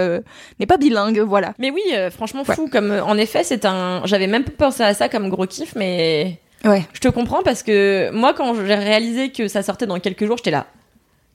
n'est 0.60 0.66
pas 0.66 0.78
bilingue, 0.78 1.20
voilà. 1.20 1.54
Mais 1.60 1.72
oui, 1.72 1.82
franchement 2.12 2.44
fou. 2.44 2.68
Comme 2.72 2.92
en 2.92 3.18
effet, 3.18 3.44
c'est 3.44 3.66
un. 3.66 4.02
J'avais 4.06 4.28
même 4.28 4.44
pas 4.44 4.66
pensé 4.68 4.84
à 4.84 4.94
ça 4.94 5.10
comme 5.10 5.30
gros 5.30 5.46
kiff, 5.46 5.76
mais 5.76 6.40
Ouais. 6.66 6.84
je 6.94 7.00
te 7.00 7.08
comprends 7.08 7.44
parce 7.44 7.62
que 7.64 8.10
moi, 8.12 8.34
quand 8.34 8.54
j'ai 8.56 8.74
réalisé 8.76 9.30
que 9.32 9.48
ça 9.48 9.62
sortait 9.62 9.86
dans 9.86 10.00
quelques 10.00 10.26
jours, 10.26 10.38
j'étais 10.38 10.52
là. 10.52 10.66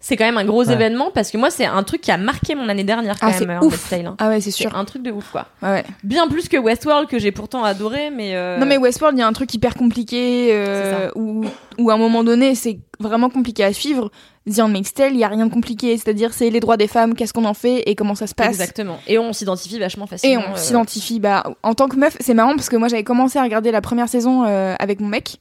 C'est 0.05 0.17
quand 0.17 0.25
même 0.25 0.37
un 0.37 0.45
gros 0.45 0.65
Ouais. 0.67 0.73
événement 0.75 1.13
parce 1.15 1.31
que 1.31 1.39
moi, 1.39 1.49
c'est 1.51 1.65
un 1.65 1.83
truc 1.85 2.01
qui 2.01 2.11
a 2.11 2.17
marqué 2.19 2.57
mon 2.57 2.69
année 2.69 2.83
dernière 2.83 3.19
quand 3.21 3.29
Ah, 3.29 3.33
c'est 3.33 3.47
même. 3.47 3.59
ouf. 3.59 3.65
Handmaid's 3.67 3.89
Tale, 3.89 4.07
hein. 4.07 4.17
Ah 4.19 4.29
ouais, 4.29 4.41
c'est 4.41 4.51
sûr. 4.51 4.77
un 4.77 4.85
truc 4.85 5.03
de 5.05 5.13
ouf, 5.13 5.31
quoi. 5.31 5.47
Ouais, 5.63 5.69
ouais. 5.71 5.85
Bien 6.03 6.27
plus 6.27 6.49
que 6.49 6.57
Westworld 6.57 7.09
que 7.09 7.21
j'ai 7.21 7.31
pourtant 7.31 7.63
adoré, 7.63 8.11
mais. 8.11 8.35
euh, 8.35 8.59
Non 8.59 8.67
mais 8.67 8.77
Westworld, 8.79 9.17
il 9.17 9.21
y 9.21 9.23
a 9.23 9.29
un 9.29 9.33
truc 9.33 9.55
hyper 9.55 9.75
compliqué 9.75 10.49
euh, 10.51 11.09
où, 11.15 11.45
où 11.79 11.91
à 11.91 11.95
un 11.95 11.99
moment 11.99 12.25
donné, 12.25 12.57
c'est 12.57 12.81
vraiment 12.99 13.31
compliqué 13.31 13.63
à 13.63 13.73
suivre. 13.73 14.11
The 14.53 14.59
Handmaid's 14.59 14.93
Tale, 14.93 15.13
il 15.13 15.21
y 15.21 15.25
a 15.25 15.29
rien 15.29 15.47
de 15.47 15.53
compliqué, 15.53 15.97
c'est-à-dire 15.97 16.33
c'est 16.35 16.51
les 16.51 16.59
droits 16.59 16.77
des 16.77 16.89
femmes, 16.89 17.15
qu'est-ce 17.15 17.33
qu'on 17.33 17.45
en 17.45 17.55
fait 17.55 17.85
et 17.89 17.95
comment 17.95 18.17
ça 18.17 18.27
se 18.27 18.35
passe. 18.35 18.49
Exactement. 18.49 18.99
Et 19.07 19.17
on 19.21 19.33
s'identifie 19.33 19.79
vachement 19.79 20.07
Et 20.07 20.09
facilement. 20.09 20.43
on 20.49 20.55
euh, 20.55 20.57
s'identifie. 20.57 21.21
Bah, 21.21 21.45
en 21.63 21.75
tant 21.75 21.87
que 21.87 21.95
meuf, 21.95 22.17
c'est 22.19 22.35
marrant 22.35 22.57
parce 22.57 22.69
que 22.69 22.75
moi 22.77 22.89
j'avais 22.89 23.05
commencé 23.05 23.39
à 23.39 23.43
regarder 23.45 23.71
la 23.71 23.81
première 23.81 24.09
saison 24.09 24.43
avec 24.43 24.99
mon 24.99 25.07
mec. 25.07 25.37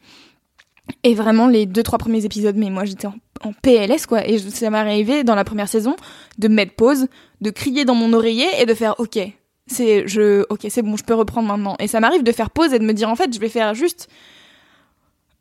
Et 1.04 1.14
vraiment, 1.16 1.48
les 1.48 1.66
deux, 1.66 1.84
trois 1.84 1.98
premiers 2.00 2.26
épisodes, 2.26 2.56
mais 2.56 2.70
moi 2.70 2.86
j'étais 2.86 3.08
en, 3.08 3.16
en 3.44 3.54
PLS 3.54 4.06
quoi. 4.08 4.28
Et 4.28 4.38
je- 4.38 4.50
ça 4.50 4.70
m'est 4.70 4.78
arrivé 4.78 5.24
dans 5.24 5.36
la 5.36 5.44
première 5.44 5.68
saison 5.70 5.96
de 6.38 6.48
me 6.48 6.56
mettre 6.56 6.74
pause, 6.76 7.08
de 7.42 7.50
crier 7.50 7.86
dans 7.86 7.96
mon 7.96 8.14
oreiller 8.14 8.48
et 8.60 8.66
de 8.66 8.74
faire 8.74 9.00
OK. 9.00 9.18
C'est 9.68 10.08
je 10.08 10.46
OK, 10.50 10.66
c'est 10.70 10.82
bon, 10.82 10.98
je 10.98 11.04
peux 11.04 11.14
reprendre 11.14 11.48
maintenant. 11.48 11.76
Et 11.80 11.88
ça 11.88 12.00
m'arrive 12.00 12.24
de 12.24 12.32
faire 12.32 12.50
pause 12.50 12.74
et 12.74 12.80
de 12.80 12.84
me 12.86 12.94
dire 12.94 13.10
en 13.10 13.16
fait, 13.16 13.34
je 13.34 13.40
vais 13.40 13.50
faire 13.50 13.74
juste 13.74 14.08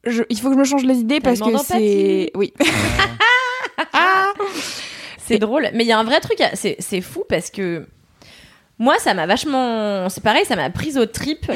je, 0.05 0.23
il 0.31 0.39
faut 0.41 0.49
que 0.49 0.55
je 0.55 0.59
me 0.61 0.65
change 0.65 0.85
les 0.85 0.97
idées 0.99 1.21
parce 1.21 1.41
que 1.51 1.57
c'est 1.79 2.31
oui. 2.35 2.55
C'est 5.19 5.39
drôle, 5.39 5.69
mais 5.75 5.85
il 5.85 5.87
y 5.87 5.93
a 5.93 5.99
un 5.99 6.05
vrai 6.05 6.19
truc, 6.21 6.41
à- 6.41 6.57
c'est 6.57 6.77
c'est 6.81 7.01
fou 7.01 7.23
parce 7.29 7.51
que 7.51 7.87
moi, 8.79 8.99
ça 8.99 9.15
m'a 9.15 9.27
vachement. 9.27 10.09
C'est 10.09 10.23
pareil, 10.25 10.45
ça 10.45 10.57
m'a 10.57 10.71
prise 10.71 10.99
au 10.99 11.07
trip. 11.07 11.51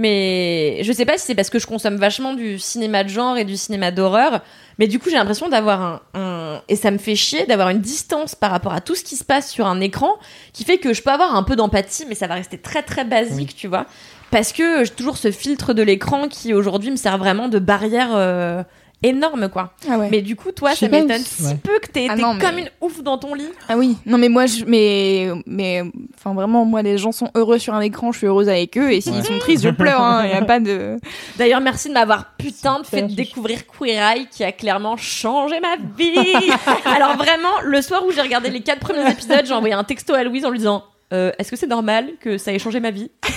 Mais 0.00 0.78
je 0.84 0.92
sais 0.92 1.04
pas 1.04 1.18
si 1.18 1.26
c'est 1.26 1.34
parce 1.34 1.50
que 1.50 1.58
je 1.58 1.66
consomme 1.66 1.96
vachement 1.96 2.32
du 2.32 2.58
cinéma 2.58 3.02
de 3.04 3.08
genre 3.08 3.36
et 3.36 3.44
du 3.44 3.56
cinéma 3.56 3.90
d'horreur. 3.90 4.40
Mais 4.78 4.86
du 4.86 5.00
coup, 5.00 5.10
j'ai 5.10 5.16
l'impression 5.16 5.48
d'avoir 5.48 5.82
un, 5.82 6.00
un- 6.14 6.62
Et 6.68 6.76
ça 6.76 6.90
me 6.92 6.98
fait 6.98 7.16
chier 7.16 7.46
d'avoir 7.46 7.68
une 7.70 7.80
distance 7.80 8.36
par 8.36 8.52
rapport 8.52 8.72
à 8.72 8.80
tout 8.80 8.94
ce 8.94 9.02
qui 9.02 9.16
se 9.16 9.24
passe 9.24 9.50
sur 9.50 9.66
un 9.66 9.80
écran 9.80 10.12
qui 10.52 10.62
fait 10.64 10.78
que 10.78 10.94
je 10.94 11.02
peux 11.02 11.10
avoir 11.10 11.34
un 11.34 11.42
peu 11.42 11.56
d'empathie, 11.56 12.04
mais 12.08 12.14
ça 12.14 12.28
va 12.28 12.34
rester 12.34 12.58
très 12.58 12.82
très 12.82 13.04
basique, 13.04 13.56
tu 13.56 13.66
vois. 13.66 13.86
Parce 14.30 14.52
que 14.52 14.84
j'ai 14.84 14.90
toujours 14.90 15.16
ce 15.16 15.32
filtre 15.32 15.74
de 15.74 15.82
l'écran 15.82 16.28
qui 16.28 16.54
aujourd'hui 16.54 16.90
me 16.92 16.96
sert 16.96 17.18
vraiment 17.18 17.48
de 17.48 17.58
barrière 17.58 18.10
euh, 18.14 18.62
énorme, 19.02 19.48
quoi. 19.48 19.72
Ah 19.88 19.96
ouais. 19.98 20.08
Mais 20.10 20.22
du 20.22 20.34
coup, 20.36 20.50
toi, 20.52 20.70
Je 20.72 20.76
ça 20.80 20.88
m'étonne 20.88 21.10
ouais. 21.10 21.18
si 21.18 21.54
peu 21.56 21.78
que 21.78 21.86
t'aies 21.86 22.06
Ah 22.10 22.14
été 22.14 22.22
non, 22.22 22.34
mais- 22.34 22.40
comme 22.44 22.58
une 22.58 22.70
ouf 22.80 23.02
dans 23.02 23.16
ton 23.18 23.34
lit. 23.34 23.48
Ah 23.68 23.76
oui, 23.76 23.96
non 24.06 24.18
mais 24.18 24.28
moi 24.28 24.46
je 24.46 24.64
mais 24.66 25.28
mais 25.46 25.82
enfin 26.16 26.34
vraiment 26.34 26.64
moi 26.64 26.82
les 26.82 26.98
gens 26.98 27.12
sont 27.12 27.30
heureux 27.34 27.58
sur 27.58 27.74
un 27.74 27.80
écran, 27.80 28.10
je 28.12 28.18
suis 28.18 28.26
heureuse 28.26 28.48
avec 28.48 28.76
eux 28.76 28.90
et 28.92 29.00
s'ils 29.00 29.12
Ouais. 29.14 29.22
sont 29.22 29.38
tristes, 29.38 29.62
je 29.64 29.68
pleure 29.70 30.00
hein, 30.00 30.24
il 30.24 30.30
y 30.30 30.34
a 30.34 30.42
pas 30.44 30.58
de 30.60 30.96
D'ailleurs, 31.38 31.60
merci 31.60 31.88
de 31.88 31.94
m'avoir 31.94 32.34
putain 32.38 32.80
de 32.80 32.86
fait 32.86 33.02
découvrir 33.02 33.60
Queer 33.66 34.00
Eye 34.16 34.26
qui 34.30 34.42
a 34.44 34.52
clairement 34.52 34.96
changé 34.96 35.60
ma 35.60 35.76
vie. 35.96 36.50
Alors 36.84 37.16
vraiment, 37.16 37.60
le 37.62 37.80
soir 37.82 38.04
où 38.06 38.10
j'ai 38.10 38.20
regardé 38.22 38.50
les 38.50 38.62
quatre 38.62 38.80
premiers 38.80 39.08
épisodes, 39.10 39.44
j'ai 39.44 39.54
envoyé 39.54 39.74
un 39.74 39.84
texto 39.84 40.14
à 40.14 40.24
Louise 40.24 40.44
en 40.44 40.50
lui 40.50 40.58
disant 40.58 40.84
euh, 41.12 41.30
Est-ce 41.38 41.50
que 41.50 41.56
c'est 41.56 41.66
normal 41.68 42.10
que 42.20 42.36
ça 42.36 42.52
ait 42.52 42.58
changé 42.58 42.80
ma 42.80 42.90
vie? 42.90 43.10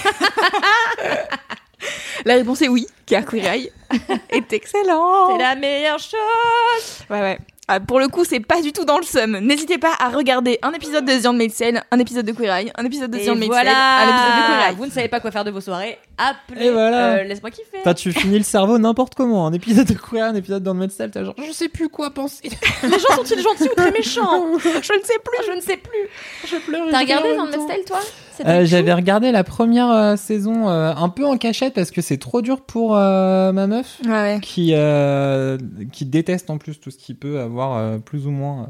La 2.25 2.35
réponse 2.35 2.61
est 2.61 2.67
oui, 2.67 2.87
car 3.05 3.25
Queer 3.25 3.45
Eye 3.53 3.71
est 4.29 4.53
excellent. 4.53 5.31
C'est 5.31 5.43
la 5.43 5.55
meilleure 5.55 5.99
chose. 5.99 7.05
Ouais 7.09 7.19
ouais. 7.21 7.39
Ah, 7.67 7.79
pour 7.79 8.01
le 8.01 8.09
coup, 8.09 8.25
c'est 8.25 8.41
pas 8.41 8.61
du 8.61 8.73
tout 8.73 8.83
dans 8.83 8.97
le 8.97 9.03
seum. 9.03 9.37
N'hésitez 9.39 9.77
pas 9.77 9.93
à 9.97 10.09
regarder 10.09 10.59
un 10.61 10.73
épisode 10.73 11.05
de 11.05 11.13
The 11.21 11.25
Handmaid's 11.27 11.55
Tale, 11.55 11.81
un 11.89 11.99
épisode 11.99 12.25
de 12.25 12.33
Queer 12.33 12.53
Eye, 12.53 12.71
un 12.77 12.83
épisode 12.83 13.11
de 13.11 13.17
The 13.17 13.21
Et 13.21 13.29
Handmaid's 13.29 13.47
voilà. 13.47 13.71
Tale, 13.71 14.09
un 14.09 14.11
épisode 14.11 14.35
de 14.41 14.47
Queer 14.47 14.67
Eye. 14.67 14.75
Vous 14.75 14.85
ne 14.87 14.91
savez 14.91 15.07
pas 15.07 15.19
quoi 15.21 15.31
faire 15.31 15.45
de 15.45 15.51
vos 15.51 15.61
soirées 15.61 15.97
Appelez. 16.17 16.65
Et 16.65 16.69
voilà. 16.71 17.13
euh, 17.13 17.23
Laisse-moi 17.23 17.49
kiffer. 17.49 17.81
Toi, 17.83 17.93
tu 17.93 18.11
finis 18.11 18.39
le 18.39 18.43
cerveau 18.43 18.77
n'importe 18.77 19.15
comment. 19.15 19.47
Un 19.47 19.53
épisode 19.53 19.87
de 19.87 19.93
Queer, 19.93 20.25
un 20.25 20.35
épisode 20.35 20.63
dans 20.63 20.73
le 20.73 20.85
Tale, 20.89 21.11
t'as 21.11 21.23
genre, 21.23 21.35
je 21.47 21.51
sais 21.53 21.69
plus 21.69 21.87
quoi 21.87 22.09
penser. 22.09 22.49
Les 22.83 22.89
gens 22.99 23.15
sont-ils 23.15 23.39
gentils 23.41 23.69
ou 23.71 23.75
très 23.75 23.91
méchants? 23.91 24.47
Je 24.57 24.67
ne 24.67 25.03
sais 25.03 25.19
plus. 25.23 25.45
Je 25.47 25.51
ne 25.55 25.61
sais 25.61 25.77
plus. 25.77 26.09
je 26.45 26.57
pleure. 26.57 26.87
T'as 26.91 26.99
regardé 26.99 27.29
le 27.29 27.35
temps. 27.37 27.67
Tale, 27.67 27.85
toi? 27.87 27.99
Euh. 28.45 28.65
J'avais 28.65 28.93
regardé 28.93 29.31
la 29.31 29.43
première 29.43 29.89
euh, 29.91 30.15
saison 30.15 30.69
euh, 30.69 30.93
un 30.95 31.09
peu 31.09 31.25
en 31.25 31.37
cachette 31.37 31.73
parce 31.73 31.91
que 31.91 32.01
c'est 32.01 32.17
trop 32.17 32.41
dur 32.41 32.61
pour 32.61 32.95
euh, 32.95 33.51
ma 33.51 33.67
meuf 33.67 33.99
Ouais 34.05 34.11
ouais. 34.11 34.39
qui 34.41 34.71
euh, 34.73 35.57
qui 35.91 36.05
déteste 36.05 36.49
en 36.49 36.57
plus 36.57 36.79
tout 36.79 36.91
ce 36.91 36.97
qui 36.97 37.13
peut 37.13 37.39
avoir 37.39 37.77
euh, 37.77 37.97
plus 37.97 38.27
ou 38.27 38.31
moins 38.31 38.69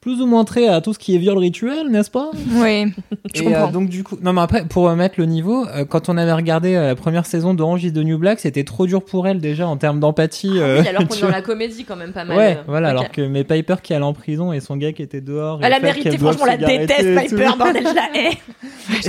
plus 0.00 0.22
ou 0.22 0.26
moins 0.26 0.44
trait 0.44 0.66
à 0.66 0.80
tout 0.80 0.94
ce 0.94 0.98
qui 0.98 1.14
est 1.14 1.18
viol 1.18 1.36
rituel, 1.36 1.88
n'est-ce 1.90 2.10
pas? 2.10 2.30
Ouais. 2.54 2.86
Je 3.34 3.42
Et 3.42 3.44
comprends. 3.44 3.68
euh, 3.68 3.70
donc 3.70 3.90
du 3.90 4.02
coup, 4.02 4.16
non 4.22 4.32
mais 4.32 4.40
après 4.40 4.64
pour 4.64 4.88
euh, 4.88 4.96
mettre 4.96 5.16
le 5.18 5.26
niveau, 5.26 5.66
euh, 5.68 5.84
quand 5.84 6.08
on 6.08 6.16
avait 6.16 6.32
regardé 6.32 6.74
euh, 6.74 6.86
la 6.86 6.94
première 6.94 7.26
saison 7.26 7.52
d'Orange 7.52 7.84
is 7.84 7.92
the 7.92 7.98
New 7.98 8.16
Black, 8.18 8.40
c'était 8.40 8.64
trop 8.64 8.86
dur 8.86 9.04
pour 9.04 9.28
elle 9.28 9.40
déjà 9.40 9.68
en 9.68 9.76
termes 9.76 10.00
d'empathie. 10.00 10.52
Ah 10.54 10.62
euh, 10.62 10.80
oui, 10.80 10.88
alors 10.88 11.02
qu'on 11.08 11.14
est 11.16 11.20
dans 11.20 11.28
la 11.28 11.42
comédie 11.42 11.84
quand 11.84 11.96
même 11.96 12.12
pas 12.12 12.24
mal. 12.24 12.36
Ouais, 12.36 12.56
euh, 12.58 12.62
voilà, 12.66 12.88
alors 12.88 13.10
que 13.10 13.20
mes 13.20 13.44
Piper 13.44 13.74
qui 13.82 13.92
allait 13.92 14.04
en 14.04 14.14
prison 14.14 14.54
et 14.54 14.60
son 14.60 14.76
gars 14.78 14.92
qui 14.92 15.02
était 15.02 15.20
dehors. 15.20 15.60
Elle 15.62 15.72
a 15.74 15.80
mérité, 15.80 16.16
franchement, 16.16 16.46
la 16.46 16.56
déteste. 16.56 17.14
Piper, 17.28 17.50
bordel, 17.58 17.86
je 17.86 17.94
la 17.94 18.10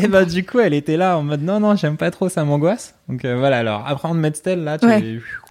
hais. 0.02 0.04
Et 0.04 0.08
bah 0.10 0.26
du 0.26 0.46
coup, 0.46 0.60
elle 0.60 0.74
était 0.74 0.98
là 0.98 1.18
en 1.18 1.24
mode 1.24 1.42
non 1.42 1.60
non, 1.62 1.76
j'aime 1.78 1.96
pas 1.98 2.12
trop, 2.12 2.28
ça 2.28 2.44
m'angoisse. 2.44 2.96
Donc 3.12 3.26
euh, 3.26 3.38
voilà, 3.38 3.57
alors 3.57 3.84
après 3.86 4.07
on 4.07 4.14
met 4.14 4.34
Stell 4.34 4.64
là, 4.64 4.78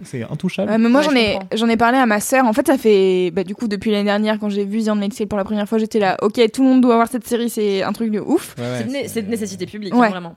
c'est 0.02 0.22
intouchable. 0.22 0.70
Ouais, 0.70 0.78
mais 0.78 0.88
moi 0.88 1.00
Ouais, 1.02 1.06
j'en 1.06 1.11
je 1.12 1.16
ai 1.16 1.38
j'en 1.56 1.68
ai 1.68 1.76
parlé 1.76 1.98
à 1.98 2.06
ma 2.06 2.18
sœur. 2.20 2.46
En 2.46 2.52
fait, 2.54 2.66
ça 2.66 2.78
fait 2.78 3.30
bah, 3.32 3.44
du 3.44 3.54
coup 3.54 3.68
depuis 3.68 3.90
l'année 3.90 4.04
dernière 4.04 4.38
quand 4.38 4.48
j'ai 4.48 4.64
vu 4.64 4.82
The 4.82 4.86
Tale 5.16 5.26
pour 5.28 5.36
la 5.38 5.44
première 5.44 5.68
fois, 5.68 5.76
j'étais 5.78 5.98
là. 5.98 6.16
Ok, 6.22 6.40
tout 6.52 6.62
le 6.62 6.68
monde 6.68 6.80
doit 6.80 6.94
voir 6.96 7.08
cette 7.08 7.26
série, 7.26 7.50
c'est 7.50 7.82
un 7.82 7.92
truc 7.92 8.11
de 8.11 8.18
ouf. 8.20 8.54
Ouais, 8.58 8.64
ouais, 8.92 9.04
C'est 9.08 9.22
de 9.22 9.30
nécessité 9.30 9.66
publique, 9.66 9.94
Ouais. 9.94 10.06
hein, 10.06 10.11
vraiment. 10.11 10.34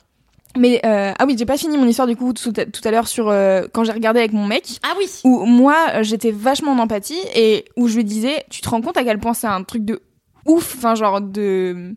Mais 0.58 0.82
euh, 0.86 1.14
ah 1.18 1.26
oui, 1.26 1.36
j'ai 1.38 1.46
pas 1.46 1.58
fini 1.58 1.78
mon 1.78 1.88
histoire 1.88 2.08
du 2.08 2.16
coup 2.16 2.32
tout 2.34 2.54
à, 2.58 2.66
tout 2.66 2.82
à 2.84 2.92
l'heure 2.92 3.08
sur 3.08 3.30
euh, 3.30 3.64
quand 3.74 3.84
j'ai 3.86 3.92
regardé 3.94 4.20
avec 4.20 4.34
mon 4.34 4.46
mec. 4.46 4.80
Ah 4.84 4.94
oui 5.00 5.06
Où 5.24 5.46
moi 5.46 5.76
euh, 5.96 6.04
j'étais 6.04 6.30
vachement 6.32 6.74
en 6.74 6.78
empathie 6.80 7.18
et 7.36 7.66
où 7.76 7.88
je 7.88 7.96
lui 7.96 8.04
disais, 8.04 8.44
tu 8.52 8.62
te 8.62 8.70
rends 8.70 8.82
compte 8.82 8.98
à 8.98 9.04
quel 9.04 9.18
point 9.18 9.34
c'est 9.34 9.48
un 9.48 9.64
truc 9.64 9.84
de 9.86 10.02
ouf, 10.46 10.76
enfin 10.78 10.94
genre 10.94 11.22
de 11.22 11.96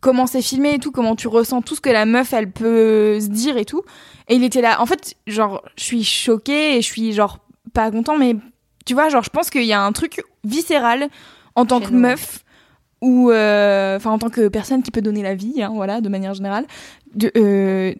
comment 0.00 0.26
c'est 0.26 0.42
filmé 0.42 0.74
et 0.74 0.78
tout, 0.78 0.90
comment 0.92 1.14
tu 1.16 1.28
ressens 1.28 1.62
tout 1.62 1.74
ce 1.74 1.80
que 1.80 1.90
la 1.90 2.06
meuf 2.06 2.32
elle 2.32 2.50
peut 2.50 3.20
se 3.20 3.28
dire 3.28 3.56
et 3.56 3.64
tout. 3.64 3.82
Et 4.28 4.34
il 4.36 4.44
était 4.44 4.60
là. 4.62 4.80
En 4.80 4.86
fait, 4.86 5.14
genre 5.26 5.62
je 5.76 5.84
suis 5.84 6.04
choquée 6.04 6.76
et 6.76 6.82
je 6.82 6.86
suis 6.86 7.12
genre 7.12 7.38
pas 7.72 7.90
content, 7.90 8.16
mais 8.16 8.36
tu 8.86 8.94
vois, 8.94 9.08
genre 9.08 9.22
je 9.22 9.30
pense 9.30 9.50
qu'il 9.50 9.64
y 9.64 9.72
a 9.72 9.82
un 9.82 9.92
truc 9.92 10.22
viscéral 10.44 11.08
en 11.54 11.66
tant 11.66 11.80
Chez 11.80 11.86
que 11.86 11.90
nous. 11.92 11.98
meuf 12.00 12.44
ou 13.02 13.30
euh, 13.30 13.96
enfin 13.96 14.10
en 14.10 14.18
tant 14.18 14.28
que 14.30 14.48
personne 14.48 14.82
qui 14.82 14.90
peut 14.90 15.00
donner 15.02 15.22
la 15.22 15.34
vie, 15.34 15.62
hein, 15.62 15.70
voilà, 15.74 16.00
de 16.00 16.08
manière 16.08 16.34
générale, 16.34 16.66
de 17.14 17.30
euh, 17.36 17.94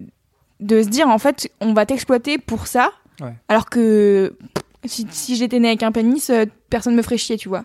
de 0.61 0.83
se 0.83 0.89
dire 0.89 1.09
en 1.09 1.19
fait 1.19 1.51
on 1.61 1.73
va 1.73 1.87
t'exploiter 1.87 2.39
pour 2.39 2.67
ça, 2.67 2.93
Ouais. 3.21 3.35
alors 3.49 3.69
que 3.69 4.35
si, 4.87 5.07
si 5.11 5.37
j'étais 5.37 5.59
née 5.59 5.69
avec 5.69 5.83
un 5.83 5.93
pénis, 5.93 6.31
euh, 6.31 6.47
personne 6.71 6.95
me 6.95 7.03
ferait 7.03 7.19
chier, 7.19 7.37
tu 7.37 7.49
vois. 7.51 7.65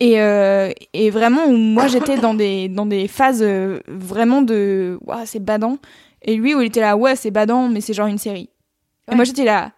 Et, 0.00 0.20
euh, 0.20 0.70
et 0.92 1.10
vraiment, 1.10 1.46
où 1.46 1.56
moi 1.56 1.88
j'étais 1.88 2.16
dans 2.16 2.34
des, 2.34 2.68
dans 2.68 2.86
des 2.86 3.08
phases 3.08 3.42
euh, 3.42 3.80
vraiment 3.88 4.42
de 4.42 4.98
Ouah, 5.06 5.26
c'est 5.26 5.40
badant. 5.40 5.78
Et 6.22 6.36
lui, 6.36 6.54
où 6.54 6.60
il 6.60 6.66
était 6.66 6.80
là, 6.80 6.96
ouais, 6.96 7.16
c'est 7.16 7.30
badant, 7.30 7.68
mais 7.68 7.80
c'est 7.80 7.94
genre 7.94 8.06
une 8.06 8.18
série. 8.18 8.48
Et 9.10 9.14
moi 9.14 9.24
j'étais 9.24 9.44
là, 9.44 9.72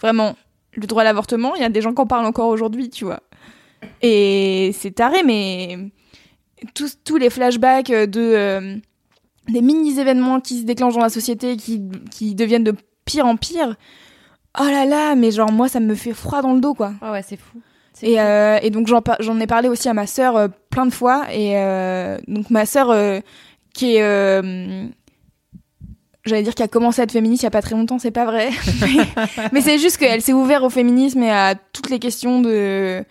vraiment, 0.00 0.36
le 0.74 0.86
droit 0.86 1.02
à 1.02 1.04
l'avortement, 1.04 1.54
il 1.56 1.62
y 1.62 1.64
a 1.64 1.68
des 1.68 1.80
gens 1.80 1.92
qui 1.92 2.00
en 2.00 2.06
parlent 2.06 2.26
encore 2.26 2.48
aujourd'hui, 2.48 2.90
tu 2.90 3.04
vois. 3.04 3.20
Et 4.00 4.70
c'est 4.74 4.92
taré, 4.92 5.22
mais 5.24 5.78
tous, 6.74 6.98
tous 7.04 7.16
les 7.16 7.30
flashbacks 7.30 7.90
de. 7.90 8.20
euh, 8.20 8.76
des 9.48 9.60
mini-événements 9.60 10.40
qui 10.40 10.60
se 10.60 10.64
déclenchent 10.64 10.94
dans 10.94 11.00
la 11.02 11.10
société, 11.10 11.56
qui, 11.58 11.82
qui 12.10 12.34
deviennent 12.34 12.64
de 12.64 12.74
pire 13.04 13.26
en 13.26 13.36
pire. 13.36 13.76
Oh 14.58 14.64
là 14.64 14.86
là, 14.86 15.14
mais 15.16 15.30
genre, 15.30 15.52
moi, 15.52 15.68
ça 15.68 15.80
me 15.80 15.94
fait 15.94 16.14
froid 16.14 16.40
dans 16.40 16.54
le 16.54 16.60
dos, 16.60 16.72
quoi. 16.72 16.94
Ouais, 17.02 17.10
ouais, 17.10 17.22
c'est 17.22 17.36
fou. 17.36 17.60
Et, 18.02 18.20
euh, 18.20 18.58
et 18.62 18.70
donc 18.70 18.88
j'en 18.88 19.40
ai 19.40 19.46
parlé 19.46 19.68
aussi 19.68 19.88
à 19.88 19.94
ma 19.94 20.06
sœur 20.06 20.36
euh, 20.36 20.48
plein 20.70 20.86
de 20.86 20.92
fois. 20.92 21.26
Et 21.32 21.56
euh, 21.56 22.18
donc 22.28 22.50
ma 22.50 22.66
sœur 22.66 22.94
qui 23.72 23.96
est... 23.96 24.92
J'allais 26.26 26.42
dire 26.42 26.54
qu'elle 26.54 26.64
a 26.64 26.68
commencé 26.68 27.02
à 27.02 27.04
être 27.04 27.12
féministe 27.12 27.42
il 27.42 27.44
y 27.44 27.48
a 27.48 27.50
pas 27.50 27.60
très 27.60 27.74
longtemps, 27.74 27.98
c'est 27.98 28.10
pas 28.10 28.24
vrai. 28.24 28.48
mais 28.80 29.48
mais 29.52 29.60
c'est 29.60 29.78
juste 29.78 29.98
qu'elle 29.98 30.22
s'est 30.22 30.32
ouverte 30.32 30.64
au 30.64 30.70
féminisme 30.70 31.22
et 31.22 31.30
à 31.30 31.54
toutes 31.54 31.90
les 31.90 31.98
questions 31.98 32.40
de 32.40 33.04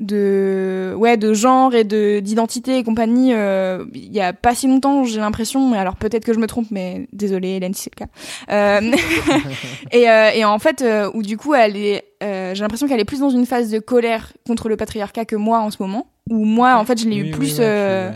de 0.00 0.94
ouais 0.96 1.16
de 1.16 1.34
genre 1.34 1.74
et 1.74 1.84
de 1.84 2.20
d'identité 2.20 2.78
et 2.78 2.82
compagnie 2.84 3.34
euh, 3.34 3.84
il 3.94 4.12
y 4.12 4.20
a 4.20 4.32
pas 4.32 4.54
si 4.54 4.66
longtemps 4.66 5.04
j'ai 5.04 5.20
l'impression 5.20 5.72
alors 5.74 5.96
peut-être 5.96 6.24
que 6.24 6.32
je 6.32 6.38
me 6.38 6.46
trompe 6.46 6.66
mais 6.70 7.06
désolée 7.12 7.50
Hélène 7.50 7.74
si 7.74 7.82
c'est 7.84 7.92
le 7.94 8.06
cas. 8.06 8.10
Euh, 8.50 8.96
et, 9.92 10.08
euh, 10.10 10.30
et 10.34 10.44
en 10.44 10.58
fait 10.58 10.82
euh, 10.82 11.10
où 11.14 11.22
du 11.22 11.36
coup 11.36 11.54
elle 11.54 11.76
est 11.76 12.04
euh, 12.22 12.54
j'ai 12.54 12.62
l'impression 12.62 12.88
qu'elle 12.88 13.00
est 13.00 13.04
plus 13.04 13.20
dans 13.20 13.30
une 13.30 13.46
phase 13.46 13.70
de 13.70 13.78
colère 13.78 14.32
contre 14.46 14.68
le 14.68 14.76
patriarcat 14.76 15.24
que 15.24 15.36
moi 15.36 15.60
en 15.60 15.70
ce 15.70 15.76
moment 15.80 16.06
où 16.30 16.44
moi 16.44 16.76
en 16.76 16.84
fait 16.84 17.00
je 17.00 17.08
l'ai 17.08 17.16
eu 17.16 17.22
Oui, 17.24 17.30
plus 17.30 17.58
ouais, 17.58 17.64
euh, 17.64 18.10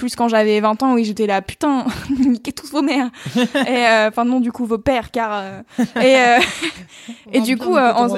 plus 0.00 0.16
quand 0.16 0.28
j'avais 0.28 0.58
20 0.60 0.82
ans 0.82 0.94
où 0.94 1.04
j'étais 1.04 1.26
là 1.26 1.42
putain 1.42 1.84
niquez 2.18 2.52
tous 2.52 2.70
vos 2.70 2.80
mères. 2.82 3.10
Et 3.36 3.86
euh, 3.86 4.08
enfin 4.08 4.24
non 4.24 4.40
du 4.40 4.50
coup 4.50 4.64
vos 4.64 4.78
pères 4.78 5.10
car 5.10 5.30
euh, 5.32 5.60
et 6.00 6.16
euh, 6.16 6.38
et 7.34 7.40
du 7.42 7.56
coup 7.58 7.76
en- 7.76 8.16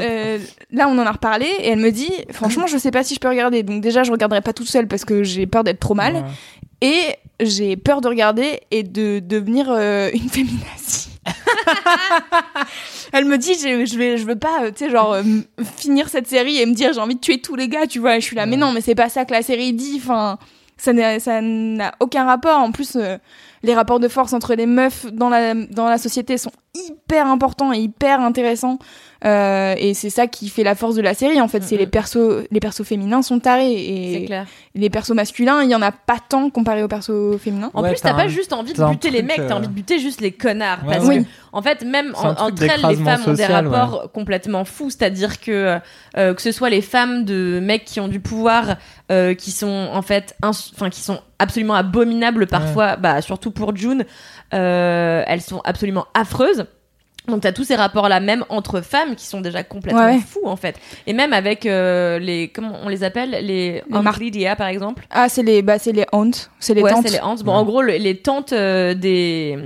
là 0.71 0.89
on 0.89 0.97
en 0.99 1.07
a 1.07 1.11
reparlé 1.13 1.47
et 1.59 1.69
elle 1.71 1.81
me 1.81 1.91
dit 1.91 2.13
franchement 2.31 2.67
je 2.69 2.79
sais 2.79 2.91
pas 2.93 3.03
si 3.03 3.15
je 3.15 3.21
peux 3.21 3.29
regarder. 3.29 3.63
Donc 3.65 3.81
déjà 3.83 4.05
je 4.05 4.13
regarderai 4.13 4.41
pas 4.43 4.53
toute 4.53 4.69
seule 4.69 4.87
parce 4.87 5.05
que 5.05 5.25
j'ai 5.25 5.47
peur 5.47 5.65
d'être 5.65 5.81
trop 5.81 5.95
mal. 5.95 6.15
Ouais. 6.15 6.23
et 6.81 7.03
j'ai 7.41 7.77
peur 7.77 8.01
de 8.01 8.07
regarder 8.09 8.61
et 8.71 8.85
de 8.85 9.19
devenir 9.19 9.71
une 9.73 10.29
féminazie. 10.29 11.09
Elle 13.13 13.25
me 13.27 13.37
dit 13.39 13.55
je, 13.55 13.85
je 13.85 13.99
vais 13.99 14.17
je 14.17 14.25
veux 14.25 14.37
pas 14.39 14.71
tu 14.75 14.85
sais 14.85 14.91
genre 14.91 15.13
euh, 15.15 15.23
finir 15.77 16.09
cette 16.09 16.27
série 16.27 16.59
et 16.61 16.67
me 16.67 16.75
dire 16.75 16.93
j'ai 16.93 17.01
envie 17.01 17.15
de 17.17 17.21
tuer 17.21 17.41
tous 17.41 17.57
les 17.57 17.69
gars 17.69 17.87
tu 17.87 17.99
vois. 17.99 18.17
Et 18.17 18.21
je 18.21 18.27
suis 18.27 18.37
là 18.37 18.47
mais 18.47 18.57
non 18.57 18.73
mais 18.73 18.81
c'est 18.81 18.95
pas 18.95 19.09
ça 19.09 19.25
que 19.25 19.33
la 19.33 19.43
série 19.43 19.73
dit 19.73 20.01
enfin 20.03 20.39
ça 20.83 21.41
n'a 21.41 21.93
aucun 22.01 22.25
rapport. 22.25 22.59
En 22.59 22.73
plus 22.73 22.97
euh, 22.97 23.17
les 23.63 23.75
rapports 23.75 24.01
de 24.01 24.09
force 24.09 24.33
entre 24.33 24.55
les 24.55 24.67
meufs 24.67 25.07
dans 25.13 25.29
la 25.29 25.99
société 25.99 26.37
sont 26.39 26.53
hyper 26.75 27.27
importants 27.27 27.73
et 27.73 27.79
hyper 27.79 28.21
intéressants 28.21 28.79
Euh, 29.25 29.75
et 29.79 29.95
c'est 29.95 30.11
ça 30.11 30.27
qui 30.27 30.49
fait 30.49 30.65
la 30.65 30.75
force 30.75 30.97
de 30.97 31.01
la 31.01 31.15
série 31.15 31.41
en 31.41 31.47
fait 31.47 31.63
c'est 31.63 31.77
les 31.77 31.87
persos 31.87 32.43
les 32.51 32.59
persos 32.59 32.83
féminins 32.85 33.23
sont 33.23 33.39
tarés 33.39 33.69
C'est 33.69 34.23
et 34.23 34.25
clair. 34.27 34.47
les 34.75 34.91
persos 34.91 35.13
masculins 35.15 35.63
il 35.63 35.71
y 35.71 35.77
en 35.77 35.83
a 35.83 35.93
pas 35.93 36.17
tant 36.29 36.51
comparé 36.51 36.83
aux 36.83 36.89
persos 36.89 37.39
féminins 37.41 37.71
En 37.73 37.83
Ouais, 37.85 37.91
plus, 37.91 38.01
t'as 38.01 38.15
pas 38.15 38.27
juste 38.27 38.53
envie 38.53 38.73
de 38.73 38.85
buter 38.85 39.11
les 39.11 39.23
mecs, 39.23 39.37
t'as 39.37 39.55
euh, 39.55 39.59
envie 39.59 39.69
de 39.69 39.73
buter 39.73 40.01
juste 40.01 40.21
les 40.21 40.33
connards. 40.33 40.81
Ouais, 40.85 40.97
parce 40.97 41.07
ouais. 41.07 41.21
que, 41.23 41.29
en 41.53 41.63
fait, 41.63 41.85
même 41.85 42.13
en- 42.17 42.31
entre 42.31 42.63
elles, 42.65 42.81
les 42.89 42.97
femmes 42.97 43.21
ont 43.27 43.31
des 43.33 43.37
social, 43.43 43.67
ouais. 43.69 43.77
rapports 43.77 44.11
complètement 44.13 44.65
fous. 44.65 44.91
C'est-à-dire 44.91 45.41
que, 45.41 45.79
euh, 46.17 46.35
que 46.35 46.43
ce 46.43 46.51
soit 46.51 46.71
les 46.71 46.81
femmes 46.81 47.25
de 47.25 47.61
mecs 47.63 47.85
qui 47.85 48.01
ont 48.01 48.09
du 48.09 48.19
pouvoir, 48.21 48.77
euh, 49.13 49.35
qui 49.35 49.51
sont 49.53 49.89
en 49.93 50.03
fait, 50.03 50.35
enfin, 50.43 50.91
qui 50.91 51.01
sont 51.01 51.21
absolument 51.39 51.75
abominables 51.75 52.47
parfois, 52.49 52.97
bah, 52.97 53.21
surtout 53.23 53.51
pour 53.53 53.77
June, 53.77 54.05
euh, 54.55 55.23
elles 55.27 55.43
sont 55.43 55.61
absolument 55.65 56.07
affreuses. 56.15 56.67
Donc 57.29 57.43
t'as 57.43 57.53
tous 57.53 57.63
ces 57.63 57.77
rapports 57.77 58.09
là 58.09 58.19
même 58.19 58.45
entre 58.49 58.81
femmes 58.81 59.15
qui 59.15 59.27
sont 59.27 59.41
déjà 59.41 59.63
complètement 59.63 60.05
Ouais, 60.07 60.19
fous 60.19 60.41
en 60.45 60.57
fait 60.57 60.75
et 61.07 61.13
même 61.13 61.33
avec 61.33 61.67
euh, 61.67 62.19
les 62.19 62.49
comment 62.49 62.77
on 62.83 62.89
les 62.89 63.05
appelle? 63.05 63.31
Les, 63.31 63.41
Les 63.43 63.81
par 64.57 64.67
exemple 64.67 65.07
ah 65.11 65.29
c'est 65.29 65.45
les 65.45 65.63
bah 65.63 65.79
c'est 65.79 65.93
les 65.93 66.05
aunts 66.13 66.31
c'est 66.59 66.75
les 66.75 66.83
ouais, 66.83 66.91
tantes 66.91 67.05
c'est 67.07 67.13
les 67.13 67.21
aunts. 67.21 67.37
Bon, 67.45 67.53
Ouais. 67.53 67.59
en 67.59 67.65
gros, 67.65 67.81
le- 67.83 67.93
les 67.97 68.17
tantes 68.17 68.53
euh, 68.53 68.95
des, 68.95 69.57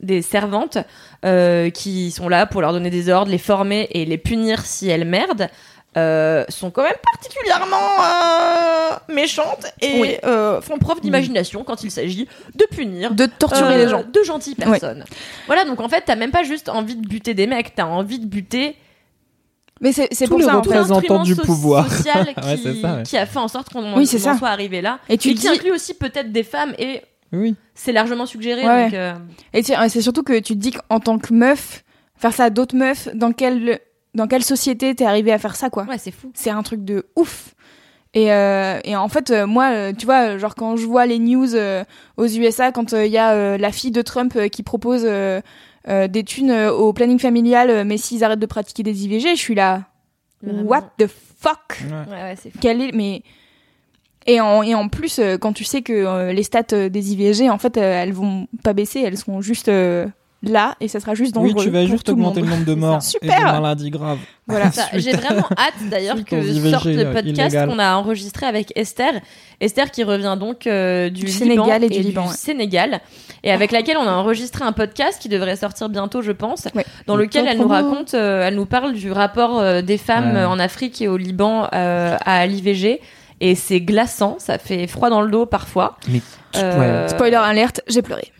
des 0.00 0.20
servantes 0.22 0.78
euh, 1.24 1.70
qui 1.70 2.10
sont 2.10 2.28
là 2.28 2.44
pour 2.46 2.60
leur 2.60 2.72
donner 2.72 2.90
des 2.90 3.08
ordres, 3.08 3.30
les 3.30 3.38
former 3.38 3.88
et 3.92 4.04
les 4.04 4.18
punir 4.18 4.60
si 4.66 4.88
elles 4.88 5.04
merdent. 5.06 5.48
Euh, 5.96 6.44
sont 6.48 6.70
quand 6.70 6.82
même 6.82 6.92
particulièrement 7.12 7.76
euh, 8.02 8.96
méchantes 9.14 9.66
et 9.80 10.00
Oui. 10.00 10.16
euh, 10.24 10.60
font 10.60 10.78
preuve 10.78 11.00
d'imagination 11.00 11.64
quand 11.64 11.84
il 11.84 11.90
s'agit 11.90 12.28
de 12.54 12.64
punir 12.70 13.14
de 13.14 13.26
torturer 13.26 13.74
euh, 13.74 13.84
les 13.84 13.88
gens 13.88 14.02
de 14.04 14.22
gentilles 14.22 14.54
personnes. 14.56 15.04
Voilà, 15.46 15.64
donc 15.64 15.80
en 15.80 15.88
fait, 15.88 16.02
t'as 16.04 16.16
même 16.16 16.30
pas 16.32 16.42
juste 16.42 16.68
envie 16.68 16.96
de 16.96 17.06
buter 17.06 17.34
des 17.34 17.46
mecs, 17.46 17.74
t'as 17.74 17.84
envie 17.86 18.18
de 18.18 18.26
buter 18.26 18.76
mais 19.80 19.92
c'est 19.92 20.08
pour 20.26 20.38
les 20.38 20.46
ça 20.46 20.62
l'instrument 20.64 21.22
du 21.22 21.34
so- 21.34 21.42
pouvoir. 21.42 21.90
social 21.92 22.26
qui, 22.34 22.40
Ouais, 22.48 22.56
ça, 22.80 22.94
ouais. 22.96 23.02
qui 23.02 23.16
a 23.18 23.26
fait 23.26 23.38
en 23.38 23.48
sorte 23.48 23.70
qu'on 23.70 23.94
Oui, 23.98 24.06
soit 24.06 24.48
arrivé 24.48 24.80
là. 24.80 25.00
et 25.10 25.18
tu 25.18 25.28
et 25.28 25.34
te 25.34 25.40
qui 25.40 25.46
dis 25.46 25.48
inclut 25.52 25.70
aussi 25.72 25.92
peut-être 25.92 26.32
des 26.32 26.44
femmes 26.44 26.74
et 26.78 27.02
Oui. 27.32 27.56
c'est 27.74 27.92
largement 27.92 28.24
suggéré. 28.24 28.66
Ouais, 28.66 28.84
donc, 28.84 28.92
ouais. 28.92 28.98
euh, 28.98 29.12
Et 29.52 29.62
c'est 29.62 29.74
c'est 29.90 30.00
surtout 30.00 30.22
que 30.22 30.38
tu 30.38 30.54
te 30.54 30.58
dis 30.58 30.72
qu'en 30.72 30.98
tant 30.98 31.18
que 31.18 31.34
meuf, 31.34 31.84
faire 32.16 32.32
ça 32.32 32.44
à 32.44 32.50
d'autres 32.50 32.74
meufs, 32.74 33.08
dans 33.14 33.32
quelle, 33.32 33.80
dans 34.16 34.26
quelle 34.26 34.42
société 34.42 34.94
t'es 34.94 35.04
arrivé 35.04 35.32
à 35.32 35.38
faire 35.38 35.54
ça, 35.54 35.70
quoi 35.70 35.84
ouais, 35.84 35.98
c'est 35.98 36.10
fou. 36.10 36.30
C'est 36.34 36.50
un 36.50 36.62
truc 36.62 36.84
de 36.84 37.06
ouf. 37.14 37.54
Et, 38.14 38.32
euh, 38.32 38.80
et 38.84 38.96
en 38.96 39.08
fait, 39.08 39.30
euh, 39.30 39.46
moi, 39.46 39.70
euh, 39.72 39.92
tu 39.96 40.06
vois, 40.06 40.38
genre 40.38 40.54
quand 40.54 40.76
je 40.76 40.86
vois 40.86 41.04
les 41.06 41.18
news 41.18 41.54
euh, 41.54 41.84
aux 42.16 42.26
USA, 42.26 42.72
quand 42.72 42.92
il 42.92 43.10
y 43.12 43.18
a 43.18 43.32
euh, 43.32 43.58
la 43.58 43.70
fille 43.72 43.90
de 43.90 44.00
Trump 44.02 44.32
euh, 44.36 44.48
qui 44.48 44.62
propose 44.62 45.02
euh, 45.04 45.40
euh, 45.88 46.08
des 46.08 46.24
thunes 46.24 46.50
euh, 46.50 46.72
au 46.72 46.92
planning 46.94 47.18
familial, 47.18 47.68
euh, 47.68 47.84
mais 47.84 47.98
s'ils 47.98 48.24
arrêtent 48.24 48.38
de 48.40 48.46
pratiquer 48.46 48.82
des 48.82 49.04
IVG, 49.04 49.36
je 49.36 49.40
suis 49.40 49.54
là, 49.54 49.82
Vraiment. 50.42 50.62
what 50.62 50.82
the 50.98 51.06
fuck? 51.06 51.78
Ouais. 51.82 52.14
Ouais, 52.14 52.22
ouais. 52.22 52.52
Quel 52.60 52.80
est, 52.80 52.92
mais 52.92 53.22
et 54.26 54.40
en, 54.40 54.62
et 54.62 54.74
en 54.74 54.88
plus, 54.88 55.18
euh, 55.18 55.36
quand 55.36 55.52
tu 55.52 55.64
sais 55.64 55.82
que 55.82 55.92
euh, 55.92 56.32
les 56.32 56.42
stats 56.42 56.62
euh, 56.72 56.88
des 56.88 57.12
IVG, 57.12 57.50
en 57.50 57.58
fait, 57.58 57.76
euh, 57.76 58.02
elles 58.02 58.12
vont 58.14 58.48
pas 58.64 58.72
baisser, 58.72 59.00
elles 59.00 59.18
seront 59.18 59.42
juste 59.42 59.68
euh, 59.68 60.06
là 60.50 60.76
et 60.80 60.88
ça 60.88 61.00
sera 61.00 61.14
juste 61.14 61.34
dangereux. 61.34 61.54
Oui, 61.58 61.64
tu 61.64 61.70
vas 61.70 61.80
pour 61.80 61.88
juste 61.88 62.04
tout 62.06 62.12
le 62.14 62.20
augmenter 62.22 62.40
monde. 62.40 62.48
le 62.50 62.54
nombre 62.56 62.66
de 62.66 62.74
morts 62.74 63.02
ça. 63.02 63.18
et 63.22 63.26
de 63.26 63.32
Super. 63.32 63.52
maladies 63.60 63.90
graves. 63.90 64.18
Voilà. 64.48 64.70
Ça, 64.72 64.84
J'ai 64.94 65.12
vraiment 65.12 65.48
hâte 65.58 65.88
d'ailleurs 65.90 66.24
que 66.24 66.40
sorte 66.70 66.84
le 66.84 66.98
euh, 67.06 67.12
podcast 67.12 67.56
qu'on 67.66 67.78
a 67.80 67.96
enregistré 67.96 68.46
avec 68.46 68.72
Esther. 68.76 69.12
Esther 69.60 69.90
qui 69.90 70.04
revient 70.04 70.36
donc 70.38 70.66
euh, 70.66 71.10
du, 71.10 71.22
Du 71.24 71.26
Liban 71.26 71.38
Sénégal 71.64 71.84
et 71.84 71.88
du 71.88 71.98
Liban, 72.00 72.26
ouais. 72.28 72.32
Sénégal 72.34 73.00
et 73.42 73.50
avec 73.52 73.72
laquelle 73.72 73.96
on 73.96 74.06
a 74.06 74.12
enregistré 74.12 74.64
un 74.64 74.72
podcast 74.72 75.20
qui 75.20 75.28
devrait 75.28 75.56
sortir 75.56 75.88
bientôt, 75.88 76.22
je 76.22 76.32
pense, 76.32 76.68
Ouais. 76.74 76.84
dans 77.06 77.16
Le 77.16 77.24
lequel 77.24 77.46
elle 77.48 77.58
nous 77.58 77.68
raconte, 77.68 78.14
euh, 78.14 78.42
elle 78.46 78.54
nous 78.54 78.66
parle 78.66 78.92
du 78.92 79.10
rapport 79.12 79.58
euh, 79.58 79.82
des 79.82 79.98
femmes 79.98 80.34
Ouais. 80.36 80.44
en 80.44 80.58
Afrique 80.58 81.00
et 81.02 81.08
au 81.08 81.16
Liban 81.16 81.68
euh, 81.74 82.16
à 82.24 82.46
l'IVG. 82.46 83.00
Et 83.40 83.54
c'est 83.54 83.80
glaçant, 83.80 84.36
ça 84.38 84.58
fait 84.58 84.86
froid 84.86 85.10
dans 85.10 85.20
le 85.20 85.30
dos 85.30 85.44
parfois. 85.44 85.96
Mais 86.08 86.22
Euh, 86.56 87.06
Spoiler 87.08 87.36
alerte, 87.36 87.82
j'ai 87.88 88.00
pleuré. 88.00 88.32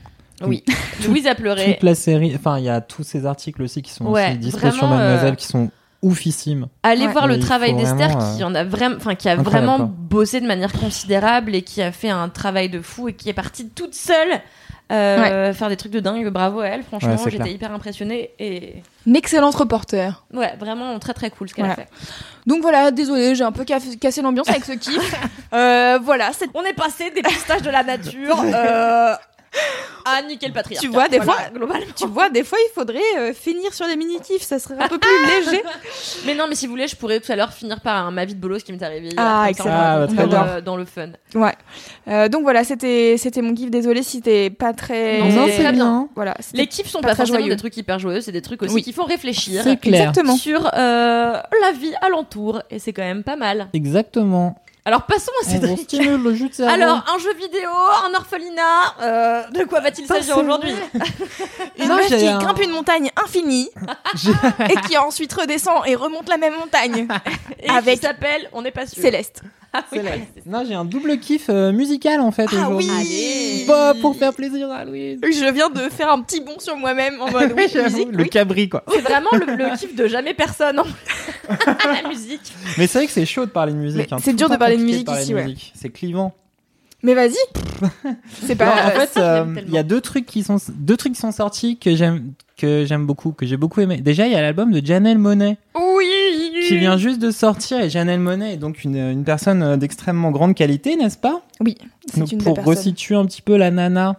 Oui, 0.43 0.65
Louise 1.07 1.27
a 1.27 1.35
pleuré. 1.35 1.75
toute 1.75 1.83
la 1.83 1.95
série, 1.95 2.35
enfin, 2.37 2.59
il 2.59 2.65
y 2.65 2.69
a 2.69 2.81
tous 2.81 3.03
ces 3.03 3.25
articles 3.27 3.63
aussi 3.63 3.83
qui 3.83 3.91
sont 3.93 4.05
Ouais, 4.07 4.29
aussi 4.31 4.39
dispo 4.39 4.71
sur 4.71 4.87
Mademoiselle 4.89 5.33
euh, 5.33 5.37
qui 5.37 5.47
sont 5.47 5.71
oufissimes. 6.03 6.67
Allez 6.83 7.07
Ouais. 7.07 7.13
voir 7.13 7.27
le 7.27 7.37
il 7.37 7.41
travail 7.41 7.75
d'Esther 7.75 8.11
qui 8.37 8.45
en 8.45 8.55
a 8.55 8.63
vraiment, 8.65 8.97
enfin 8.97 9.15
qui 9.15 9.29
a 9.29 9.33
incroyable, 9.33 9.51
vraiment 9.67 9.77
quoi. 9.79 9.91
bossé 9.99 10.41
de 10.41 10.47
manière 10.47 10.73
considérable 10.73 11.55
et 11.55 11.63
qui 11.63 11.81
a 11.83 11.91
fait 11.91 12.11
un 12.11 12.29
travail 12.29 12.69
de 12.69 12.81
fou 12.81 13.09
et 13.09 13.13
qui 13.15 13.29
est 13.31 13.33
partie 13.35 13.69
toute 13.71 13.95
seule 13.95 14.41
euh, 14.93 15.53
faire 15.53 15.69
des 15.69 15.77
trucs 15.77 15.91
de 15.91 15.99
dingue. 16.01 16.29
Bravo 16.29 16.61
à 16.61 16.67
elle, 16.69 16.83
franchement, 16.85 17.17
Ouais, 17.17 17.31
j'étais 17.31 17.51
hyper 17.53 17.73
impressionnée 17.73 18.31
et 18.39 18.75
Un 19.09 19.15
excellent 19.15 19.51
reporter. 19.51 20.25
ouais, 20.35 20.55
vraiment 20.61 20.97
très 21.01 21.15
très 21.15 21.31
cool 21.31 21.49
ce 21.49 21.55
qu'elle 21.55 21.65
a 21.65 21.75
fait. 21.75 21.89
Donc 22.47 22.61
voilà, 22.63 22.91
désolé, 22.93 23.35
j'ai 23.35 23.43
un 23.43 23.51
peu 23.53 23.65
ca- 23.67 23.81
cassé 23.99 24.23
l'ambiance 24.23 24.49
avec 24.51 24.65
ce 24.65 24.73
kiff. 24.73 25.15
Euh, 25.55 25.99
voilà, 26.03 26.31
On 26.55 26.63
est 26.65 26.73
passé 26.75 27.11
des 27.15 27.23
pistaches 27.23 27.63
de 27.63 27.71
la 27.71 27.83
nature 27.85 28.37
euh, 29.57 30.11
à 30.19 30.23
nickel 30.23 30.53
patriarcat. 30.53 30.87
Tu 30.87 30.93
vois, 30.93 31.09
des 31.09 31.19
Voilà, 31.19 31.33
fois- 31.43 31.51
globalement. 31.55 31.87
tu 31.97 32.07
vois, 32.07 32.31
des 32.31 32.45
fois 32.45 32.59
il 32.69 32.73
faudrait 32.75 33.01
euh, 33.19 33.33
finir 33.33 33.73
sur 33.75 33.87
des 33.87 33.97
mini-kiffs, 33.97 34.43
ça 34.43 34.59
serait 34.59 34.77
un 34.79 34.89
peu 34.89 34.99
plus 34.99 35.11
léger. 35.51 35.63
Mais 36.27 36.35
non, 36.35 36.45
mais 36.49 36.55
si 36.55 36.67
vous 36.67 36.73
voulez, 36.73 36.87
je 36.89 36.97
pourrais 36.97 37.21
tout 37.21 37.31
à 37.33 37.37
l'heure 37.37 37.53
finir 37.53 37.81
par 37.81 38.07
un 38.07 38.11
ma 38.11 38.25
vie 38.25 38.35
de 38.35 38.41
bolos 38.41 38.63
qui 38.63 38.73
m'est 38.73 38.83
arrivé. 38.83 39.11
Ah, 39.17 39.47
excellent. 39.49 39.69
on 39.71 39.73
Ah, 39.73 40.07
bah, 40.07 40.23
dans 40.23 40.27
bien. 40.29 40.55
le- 40.57 40.63
dans 40.63 40.77
le 40.77 40.85
fun. 40.85 41.09
Ouais. 41.35 41.55
Euh, 42.09 42.29
donc 42.29 42.43
voilà, 42.43 42.63
c'était 42.65 43.17
c'était 43.19 43.43
mon 43.43 43.55
kiff. 43.55 43.71
Désolé 43.71 44.03
si 44.03 44.21
t'es 44.23 44.51
pas 44.51 44.73
très. 44.73 45.19
Non, 45.19 45.47
c'est 45.49 45.63
très 45.63 45.73
bien. 45.73 46.09
Voilà. 46.15 46.37
Les 46.55 46.67
kiffs 46.67 46.89
sont 46.89 47.01
Pas 47.01 47.09
pas, 47.09 47.15
très 47.15 47.23
forcément 47.25 47.39
joyeux. 47.41 47.55
des 47.55 47.59
trucs 47.59 47.77
hyper 47.77 47.99
joyeux, 47.99 48.21
c'est 48.21 48.33
des 48.33 48.43
trucs 48.43 48.63
aussi 48.63 48.75
Oui. 48.75 48.83
qui 48.83 48.93
font 48.93 49.05
réfléchir. 49.05 49.63
C'est 49.65 49.77
clair. 49.79 50.09
Exactement. 50.09 50.37
sur 50.37 50.67
euh, 50.75 51.41
la 51.63 51.73
vie 51.73 51.95
alentour 52.01 52.63
et 52.71 52.79
c'est 52.79 52.93
quand 52.93 53.03
même 53.03 53.23
pas 53.25 53.37
mal. 53.37 53.69
Exactement. 53.73 54.57
Alors 54.89 55.03
passons 55.03 55.33
à 55.43 55.47
On 55.47 55.51
Cédric. 55.51 55.81
stimule 55.81 56.23
le 56.23 56.33
jus 56.35 56.49
de 56.49 56.55
cerveau. 56.55 56.73
Alors 56.73 57.05
un 57.13 57.19
jeu 57.19 57.35
vidéo, 57.35 57.69
un 58.09 58.15
orphelinat, 58.15 58.95
euh, 59.03 59.43
de 59.51 59.65
quoi 59.65 59.81
va-t-il 59.81 60.07
s'agir 60.07 60.39
aujourd'hui 60.39 60.73
Une 61.79 61.89
meuf 61.89 62.07
qui 62.07 62.27
un- 62.29 62.39
grimpe 62.39 62.63
une 62.63 62.71
montagne 62.71 63.11
infinie 63.23 63.69
et 64.71 64.77
qui 64.89 64.97
ensuite 64.97 65.33
redescend 65.33 65.83
et 65.87 65.97
remonte 65.97 66.29
la 66.29 66.37
même 66.37 66.55
montagne 66.55 67.09
Et 67.61 67.69
Avec- 67.69 67.97
qui 68.01 68.07
s'appelle, 68.07 68.49
on 68.53 68.63
n'est 68.63 68.71
pas 68.71 68.87
sûr. 68.87 69.03
Céleste. 69.03 69.43
La- 69.93 70.13
Non, 70.47 70.65
j'ai 70.67 70.75
un 70.75 70.85
double 70.85 71.19
kiff 71.19 71.47
euh, 71.49 71.71
musical 71.73 72.21
en 72.21 72.31
fait 72.31 72.47
Ah 72.53 72.69
aujourd'hui. 72.69 72.89
oui 72.91 73.65
Bah, 73.69 73.95
pour 74.01 74.17
faire 74.17 74.33
plaisir 74.33 74.71
à 74.71 74.85
Louise. 74.85 75.19
Je 75.23 75.53
viens 75.53 75.69
de 75.71 75.81
faire 75.91 76.11
un 76.11 76.23
petit 76.23 76.41
bond 76.41 76.59
sur 76.59 76.77
moi-même 76.77 77.21
en 77.21 77.31
mode 77.31 77.53
oui, 77.57 77.67
musique, 77.83 78.09
le 78.11 78.25
cabri 78.25 78.69
quoi. 78.69 78.85
C'est 78.91 79.01
vraiment 79.03 79.31
le, 79.33 79.55
le 79.57 79.77
kiff 79.77 79.95
de 79.95 80.07
jamais 80.07 80.35
personne. 80.35 80.79
en- 80.81 80.85
la 82.03 82.09
musique. 82.09 82.53
Mais 82.79 82.87
c'est 82.87 82.99
vrai 82.99 83.07
que 83.07 83.13
c'est 83.13 83.27
chaud 83.27 83.45
de 83.47 83.51
parler 83.51 83.73
de 83.73 83.79
musique. 83.79 84.13
Hein. 84.13 84.19
c'est 84.23 84.35
dur 84.35 84.49
de 84.49 84.57
parler 84.57 84.77
de 84.79 84.83
musique 84.83 85.07
parler 85.07 85.23
ici, 85.23 85.35
ouais. 85.35 85.55
C'est 85.75 85.91
clivant. 85.91 86.33
Mais 87.03 87.13
vas-y. 87.15 87.37
C'est 88.47 88.59
Non, 88.59 88.67
pas. 88.67 88.87
en 88.87 88.91
fait, 89.01 89.17
euh, 89.19 89.45
il 89.67 89.73
y 89.73 89.77
a 89.79 89.83
deux 89.83 90.01
trucs 90.01 90.25
qui 90.25 90.43
sont 90.43 90.57
deux 90.71 90.97
trucs 90.97 91.13
qui 91.13 91.21
sont 91.21 91.31
sortis 91.31 91.77
que 91.79 91.95
j'aime 91.95 92.33
que 92.57 92.87
j'aime 92.87 93.05
beaucoup, 93.07 93.33
que 93.33 93.45
j'ai 93.45 93.59
beaucoup 93.59 93.83
aimé. 93.83 93.99
Déjà, 93.99 94.27
il 94.27 94.33
y 94.33 94.35
a 94.35 94.41
l'album 94.41 94.73
de 94.73 94.85
Janelle 94.85 95.19
Monet 95.19 95.59
Oui. 95.79 96.07
Qui 96.69 96.79
vient 96.79 96.97
juste 96.97 97.21
de 97.21 97.31
sortir 97.31 97.81
et 97.81 97.91
Janelle 97.91 98.21
Monet 98.21 98.55
est 98.55 98.57
donc 98.57 98.85
une, 98.85 98.97
une 98.97 99.25
personne 99.25 99.63
euh, 99.63 99.77
d'extrêmement 99.77 100.31
grande 100.31 100.55
qualité, 100.55 100.97
n'est-ce 100.97 101.19
pas? 101.19 101.43
Oui. 101.61 101.77
C'est 102.13 102.21
Donc 102.21 102.33
une 102.33 102.43
pour 102.43 102.63
resituer 102.63 103.15
un 103.15 103.25
petit 103.27 103.43
peu 103.43 103.57
la 103.57 103.71
nana, 103.71 104.17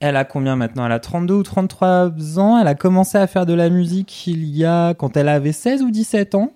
elle 0.00 0.16
a 0.16 0.24
combien 0.24 0.54
maintenant? 0.56 0.86
Elle 0.86 0.92
a 0.92 1.00
32 1.00 1.34
ou 1.34 1.42
33 1.42 2.38
ans. 2.38 2.58
Elle 2.60 2.68
a 2.68 2.74
commencé 2.74 3.18
à 3.18 3.26
faire 3.26 3.46
de 3.46 3.52
la 3.54 3.68
musique 3.68 4.26
il 4.26 4.44
y 4.56 4.64
a 4.64 4.94
quand 4.94 5.16
elle 5.16 5.28
avait 5.28 5.52
16 5.52 5.82
ou 5.82 5.90
17 5.90 6.34
ans. 6.36 6.52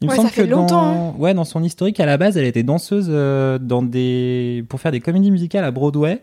Il 0.00 0.06
me 0.06 0.10
Ouais, 0.10 0.16
semble 0.16 0.28
ça 0.28 0.34
fait 0.34 0.42
que 0.44 0.50
dans, 0.50 0.60
longtemps, 0.62 1.10
hein. 1.10 1.14
ouais, 1.18 1.32
dans 1.34 1.44
son 1.44 1.62
historique 1.62 2.00
à 2.00 2.06
la 2.06 2.16
base, 2.18 2.36
elle 2.36 2.44
était 2.44 2.62
danseuse 2.62 3.08
euh, 3.10 3.58
dans 3.58 3.82
des 3.82 4.64
pour 4.68 4.80
faire 4.80 4.92
des 4.92 5.00
comédies 5.00 5.30
musicales 5.30 5.64
à 5.64 5.70
Broadway. 5.70 6.22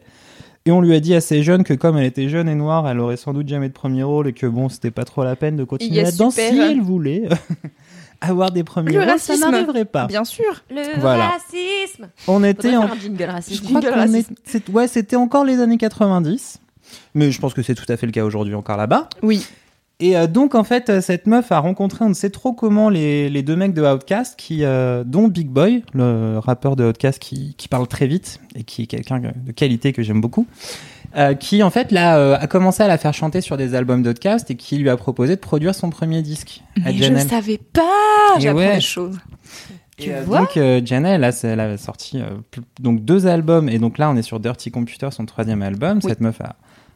Et 0.66 0.72
on 0.72 0.80
lui 0.80 0.96
a 0.96 1.00
dit 1.00 1.14
assez 1.14 1.44
jeune 1.44 1.64
que 1.64 1.74
comme 1.74 1.98
elle 1.98 2.06
était 2.06 2.30
jeune 2.30 2.48
et 2.48 2.56
noire, 2.56 2.88
elle 2.88 3.00
aurait 3.00 3.18
sans 3.18 3.34
doute 3.34 3.48
jamais 3.50 3.68
de 3.68 3.74
premier 3.74 4.04
rôle 4.04 4.28
et 4.30 4.34
que 4.34 4.48
bon, 4.48 4.70
c'était 4.70 4.92
pas 4.92 5.04
trop 5.04 5.24
la 5.24 5.36
peine 5.36 5.58
de 5.58 5.64
continuer 5.64 6.00
a 6.00 6.04
là-dedans 6.04 6.32
si 6.32 6.40
elle 6.40 6.82
voulait 6.82 7.28
avoir 8.24 8.52
des 8.52 8.64
premiers 8.64 8.92
Le 8.94 9.00
rôles, 9.00 9.10
racisme. 9.10 9.42
ça 9.42 9.52
n'arriverait 9.52 9.86
pas. 9.86 10.08
Bien 10.08 10.24
sûr. 10.24 10.64
Le 10.70 11.00
Voilà. 11.00 11.28
racisme. 11.30 12.10
On 12.28 12.44
était 12.44 12.76
en 12.76 12.84
faire 12.84 12.94
un 12.94 13.00
jingle 13.00 13.24
raciste. 13.24 13.64
je 13.64 13.68
crois 13.70 13.82
qu'on 13.82 14.14
est- 14.14 14.70
ouais, 14.70 14.88
c'était 14.88 15.16
encore 15.16 15.46
les 15.46 15.60
années 15.60 15.78
90. 15.78 16.60
Mais 17.16 17.32
je 17.32 17.40
pense 17.40 17.54
que 17.54 17.62
c'est 17.62 17.76
tout 17.76 17.86
à 17.92 17.98
fait 17.98 18.06
le 18.06 18.12
cas 18.12 18.24
aujourd'hui 18.24 18.56
encore 18.56 18.78
là-bas. 18.78 19.10
Oui. 19.22 19.46
Et 20.00 20.18
euh, 20.18 20.28
donc, 20.28 20.54
en 20.56 20.64
fait, 20.64 20.90
euh, 20.90 21.02
cette 21.02 21.28
meuf 21.28 21.52
a 21.52 21.60
rencontré, 21.60 22.04
on 22.04 22.10
ne 22.10 22.14
sait 22.14 22.30
trop 22.32 22.52
comment, 22.52 22.90
les, 22.90 23.30
les 23.30 23.42
deux 23.44 23.56
mecs 23.56 23.74
de 23.74 23.82
Outkast, 23.82 24.36
qui, 24.38 24.64
euh, 24.66 25.04
dont 25.06 25.28
Big 25.28 25.48
Boy, 25.48 25.84
le 25.94 26.40
rappeur 26.40 26.76
de 26.76 26.84
Outkast 26.86 27.20
qui, 27.20 27.54
qui 27.58 27.68
parle 27.68 27.88
très 27.88 28.08
vite 28.08 28.40
et 28.56 28.64
qui 28.64 28.84
est 28.84 28.88
quelqu'un 28.88 29.20
de 29.20 29.52
qualité 29.52 29.94
que 29.94 30.02
j'aime 30.04 30.20
beaucoup, 30.20 30.46
euh, 31.16 31.34
qui, 31.34 31.62
en 31.64 31.70
fait, 31.70 31.92
là, 31.92 32.18
euh, 32.18 32.38
a 32.40 32.48
commencé 32.48 32.82
à 32.84 32.88
la 32.88 32.98
faire 32.98 33.14
chanter 33.14 33.42
sur 33.42 33.58
des 33.58 33.76
albums 33.76 34.02
d'Outkast 34.04 34.50
et 34.52 34.56
qui 34.56 34.78
lui 34.78 34.90
a 34.90 34.98
proposé 34.98 35.36
de 35.36 35.42
produire 35.42 35.76
son 35.76 35.90
premier 35.90 36.22
disque 36.22 36.62
à 36.78 36.88
Mais 36.88 36.94
je 36.94 37.04
Janelle. 37.04 37.28
savais 37.28 37.58
pas. 37.58 37.82
Et 38.38 38.42
J'apprends 38.42 38.60
ouais. 38.60 38.76
des 38.76 38.82
choses. 38.82 39.18
Et, 40.00 40.06
Tu 40.06 40.12
euh, 40.12 40.22
vois 40.22 40.40
donc 40.40 40.58
euh, 40.58 40.82
Janelle, 40.84 41.22
là, 41.22 41.30
elle 41.44 41.60
a 41.60 41.78
sorti 41.78 42.20
donc 42.80 43.06
deux 43.06 43.28
albums 43.28 43.70
et 43.70 43.78
donc 43.78 44.00
là 44.00 44.10
on 44.10 44.16
est 44.16 44.24
sur 44.24 44.40
Dirty 44.40 44.72
Computer, 44.72 45.10
son 45.12 45.26
troisième 45.26 45.62
album. 45.62 46.00
Oui. 46.04 46.10
Cette 46.10 46.22
meuf 46.22 46.42
a 46.42 46.56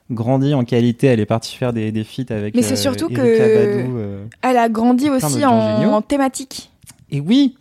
grandi 0.10 0.56
en 0.56 0.64
qualité, 0.64 1.08
elle 1.08 1.20
est 1.20 1.28
partie 1.28 1.56
faire 1.56 1.74
des, 1.74 1.92
des 1.92 2.04
feats 2.04 2.34
avec. 2.34 2.56
Mais 2.56 2.64
c'est 2.64 2.76
surtout 2.76 3.08
Erykah 3.12 3.26
que-. 3.26 4.20
Elle 4.42 4.58
a 4.58 4.68
grandi 4.68 5.12
aussi 5.12 5.46
en 5.46 6.02
thématique. 6.02 6.72
Et 7.10 7.20
oui, 7.20 7.56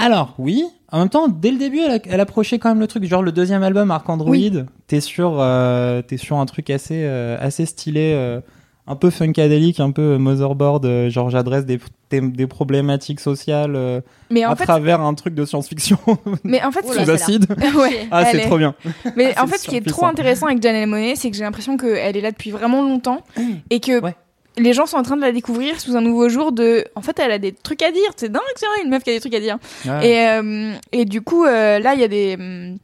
alors 0.00 0.34
oui, 0.38 0.64
en 0.92 0.98
même 1.00 1.08
temps 1.08 1.28
dès 1.28 1.50
le 1.50 1.58
début 1.58 1.80
elle, 1.80 2.20
approchait 2.20 2.58
quand 2.58 2.68
même 2.70 2.80
le 2.80 2.86
truc, 2.86 3.04
genre 3.04 3.22
le 3.22 3.32
deuxième 3.32 3.62
album 3.62 3.90
Arc 3.90 4.08
Android, 4.08 4.34
t'es 4.86 5.00
sur 5.00 5.36
euh, 5.40 6.02
t'es 6.02 6.16
sur 6.16 6.38
un 6.38 6.46
truc 6.46 6.70
assez 6.70 7.02
euh, 7.04 7.36
assez 7.40 7.66
stylé. 7.66 8.12
euh, 8.14 8.40
un 8.86 8.96
peu 8.96 9.10
funkadélique, 9.10 9.78
un 9.78 9.92
peu 9.92 10.16
motherboard, 10.16 10.84
euh, 10.84 11.10
genre 11.10 11.30
j'adresse 11.30 11.64
des, 11.64 11.78
des, 12.10 12.20
des 12.20 12.46
problématiques 12.48 13.20
sociales 13.20 13.76
euh, 13.76 14.00
Mais 14.30 14.44
en 14.44 14.52
à 14.52 14.56
fait, 14.56 14.64
travers 14.64 15.00
un 15.00 15.14
truc 15.14 15.34
de 15.36 15.44
science-fiction 15.44 15.98
mais 16.42 16.60
en 16.64 16.72
fait, 16.72 16.84
sous 16.86 17.06
là. 17.06 17.12
acide. 17.12 17.46
ouais, 17.76 18.08
Ah, 18.10 18.22
elle 18.22 18.26
c'est 18.32 18.42
est- 18.42 18.46
trop 18.46 18.58
bien. 18.58 18.74
Mais 19.16 19.32
Ah, 19.36 19.44
en 19.44 19.46
fait, 19.46 19.58
ce 19.58 19.68
qui 19.68 19.76
est 19.76 19.86
trop 19.86 20.06
intéressant 20.06 20.46
avec 20.46 20.60
Janelle 20.60 20.88
Monet, 20.88 21.14
c'est 21.14 21.30
que 21.30 21.36
j'ai 21.36 21.44
l'impression 21.44 21.76
qu'elle 21.76 22.16
est 22.16 22.20
là 22.20 22.32
depuis 22.32 22.50
vraiment 22.50 22.82
longtemps 22.82 23.22
et 23.70 23.78
que 23.78 24.00
Ouais. 24.02 24.16
Les 24.58 24.72
gens 24.72 24.86
sont 24.86 24.96
en 24.96 25.02
train 25.02 25.16
de 25.16 25.22
la 25.22 25.32
découvrir 25.32 25.80
sous 25.80 25.96
un 25.96 26.00
nouveau 26.00 26.28
jour 26.28 26.52
de. 26.52 26.84
En 26.94 27.02
fait, 27.02 27.18
elle 27.18 27.32
a 27.32 27.38
des 27.38 27.52
trucs 27.52 27.82
à 27.82 27.90
dire. 27.90 28.10
C'est 28.16 28.30
dingue, 28.30 28.42
c'est 28.56 28.66
vrai, 28.66 28.82
une 28.84 28.90
meuf 28.90 29.02
qui 29.02 29.10
a 29.10 29.12
des 29.14 29.20
trucs 29.20 29.34
à 29.34 29.40
dire. 29.40 29.58
Et, 30.02 30.18
euh, 30.28 30.72
et 30.92 31.04
du 31.04 31.22
coup, 31.22 31.44
euh, 31.44 31.78
là, 31.78 31.94
il 31.94 32.00
y 32.00 32.04
a 32.04 32.08
des. 32.08 32.36
hum, 32.38 32.76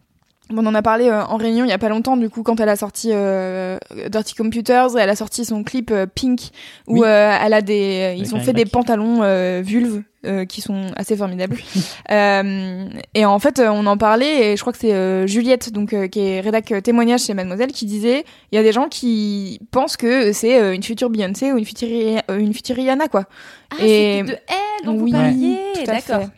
On 0.57 0.64
en 0.64 0.75
a 0.77 0.83
parlé 0.83 1.09
euh, 1.09 1.25
en 1.25 1.37
réunion 1.37 1.64
il 1.64 1.69
y 1.69 1.73
a 1.73 1.79
pas 1.79 1.89
longtemps, 1.89 2.17
du 2.17 2.31
coup, 2.31 2.43
quand 2.45 2.61
elle 2.61 2.69
a 2.69 2.77
sorti 2.77 3.11
euh, 3.12 3.79
Dirty 4.11 4.35
Computers, 4.35 4.97
elle 4.97 5.11
a 5.11 5.17
sorti 5.17 5.45
son 5.45 5.64
clip 5.64 5.91
euh, 5.91 6.07
Pink, 6.07 6.51
où 6.87 7.01
Oui. 7.01 7.09
elle 7.09 7.53
a 7.53 7.62
des, 7.62 8.14
ils 8.17 8.27
Avec 8.27 8.33
ont 8.35 8.41
fait 8.41 8.53
des 8.53 8.64
pantalons 8.64 9.23
vulves 9.62 10.03
qui 10.45 10.61
sont 10.61 10.87
assez 10.97 11.16
formidables. 11.16 11.57
Euh, 12.11 12.85
et 13.14 13.24
en 13.24 13.39
fait, 13.41 13.59
euh, 13.59 13.68
on 13.68 13.85
en 13.87 13.97
parlait, 13.97 14.53
et 14.53 14.57
je 14.57 14.61
crois 14.61 14.72
que 14.72 14.79
c'est 14.79 14.93
euh, 14.95 15.27
Juliette, 15.27 15.72
donc 15.72 15.93
euh, 15.93 16.07
qui 16.07 16.20
est 16.20 16.41
rédac 16.41 16.70
euh, 16.70 16.81
témoignage 16.81 17.22
chez 17.24 17.35
Mademoiselle, 17.35 17.72
qui 17.72 17.85
disait, 17.85 18.24
il 18.53 18.57
y 18.57 18.59
a 18.59 18.62
des 18.62 18.70
gens 18.72 18.89
qui 18.89 19.59
pensent 19.72 19.97
que 19.97 20.33
c'est 20.33 20.61
euh, 20.61 20.72
une 20.72 20.85
future 20.85 21.11
Beyoncé 21.11 21.51
ou 21.53 21.59
une 21.59 21.64
future, 21.64 21.89
euh, 22.31 22.39
une 22.39 22.55
future 22.55 22.77
Rihanna, 22.77 23.09
quoi. 23.09 23.24
Ah, 23.72 23.77
Et- 23.85 24.20
c'était 24.20 24.33
de 24.33 24.39
elle 24.49 24.87
dont 24.87 25.01
oui, 25.03 25.11
vous 25.11 25.16
parliez. 25.18 25.59
D'accord. 25.85 26.29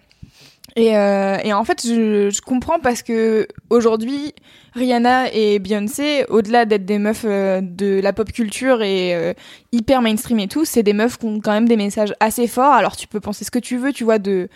Et, 0.79 0.97
euh, 0.97 1.39
et 1.43 1.53
en 1.53 1.64
fait, 1.64 1.85
je, 1.85 2.31
je 2.31 2.41
comprends 2.41 2.79
parce 2.79 3.03
que 3.03 3.49
aujourd'hui, 3.68 4.33
Rihanna 4.74 5.33
et 5.33 5.59
Beyoncé, 5.59 6.24
au-delà 6.29 6.66
d'être 6.66 6.85
des 6.85 6.99
meufs 6.99 7.24
euh, 7.24 7.61
de 7.61 8.01
la 8.01 8.12
pop 8.12 8.31
culture 8.31 8.81
et 8.83 9.14
euh, 9.14 9.35
hyper 9.72 10.03
mainstream 10.03 10.39
et 10.39 10.47
tout, 10.47 10.64
c'est 10.64 10.85
des 10.85 10.93
meufs 10.93 11.18
qui 11.18 11.26
ont 11.26 11.41
quand 11.41 11.53
même 11.53 11.68
des 11.68 11.76
messages 11.76 12.14
assez 12.20 12.47
forts. 12.47 12.72
Alors 12.72 12.97
tu 12.97 13.09
peux 13.09 13.18
penser 13.18 13.45
ce 13.45 13.51
que 13.51 13.59
tu 13.59 13.76
veux, 13.76 13.93
tu 13.93 14.05
vois, 14.05 14.18
de 14.18 14.49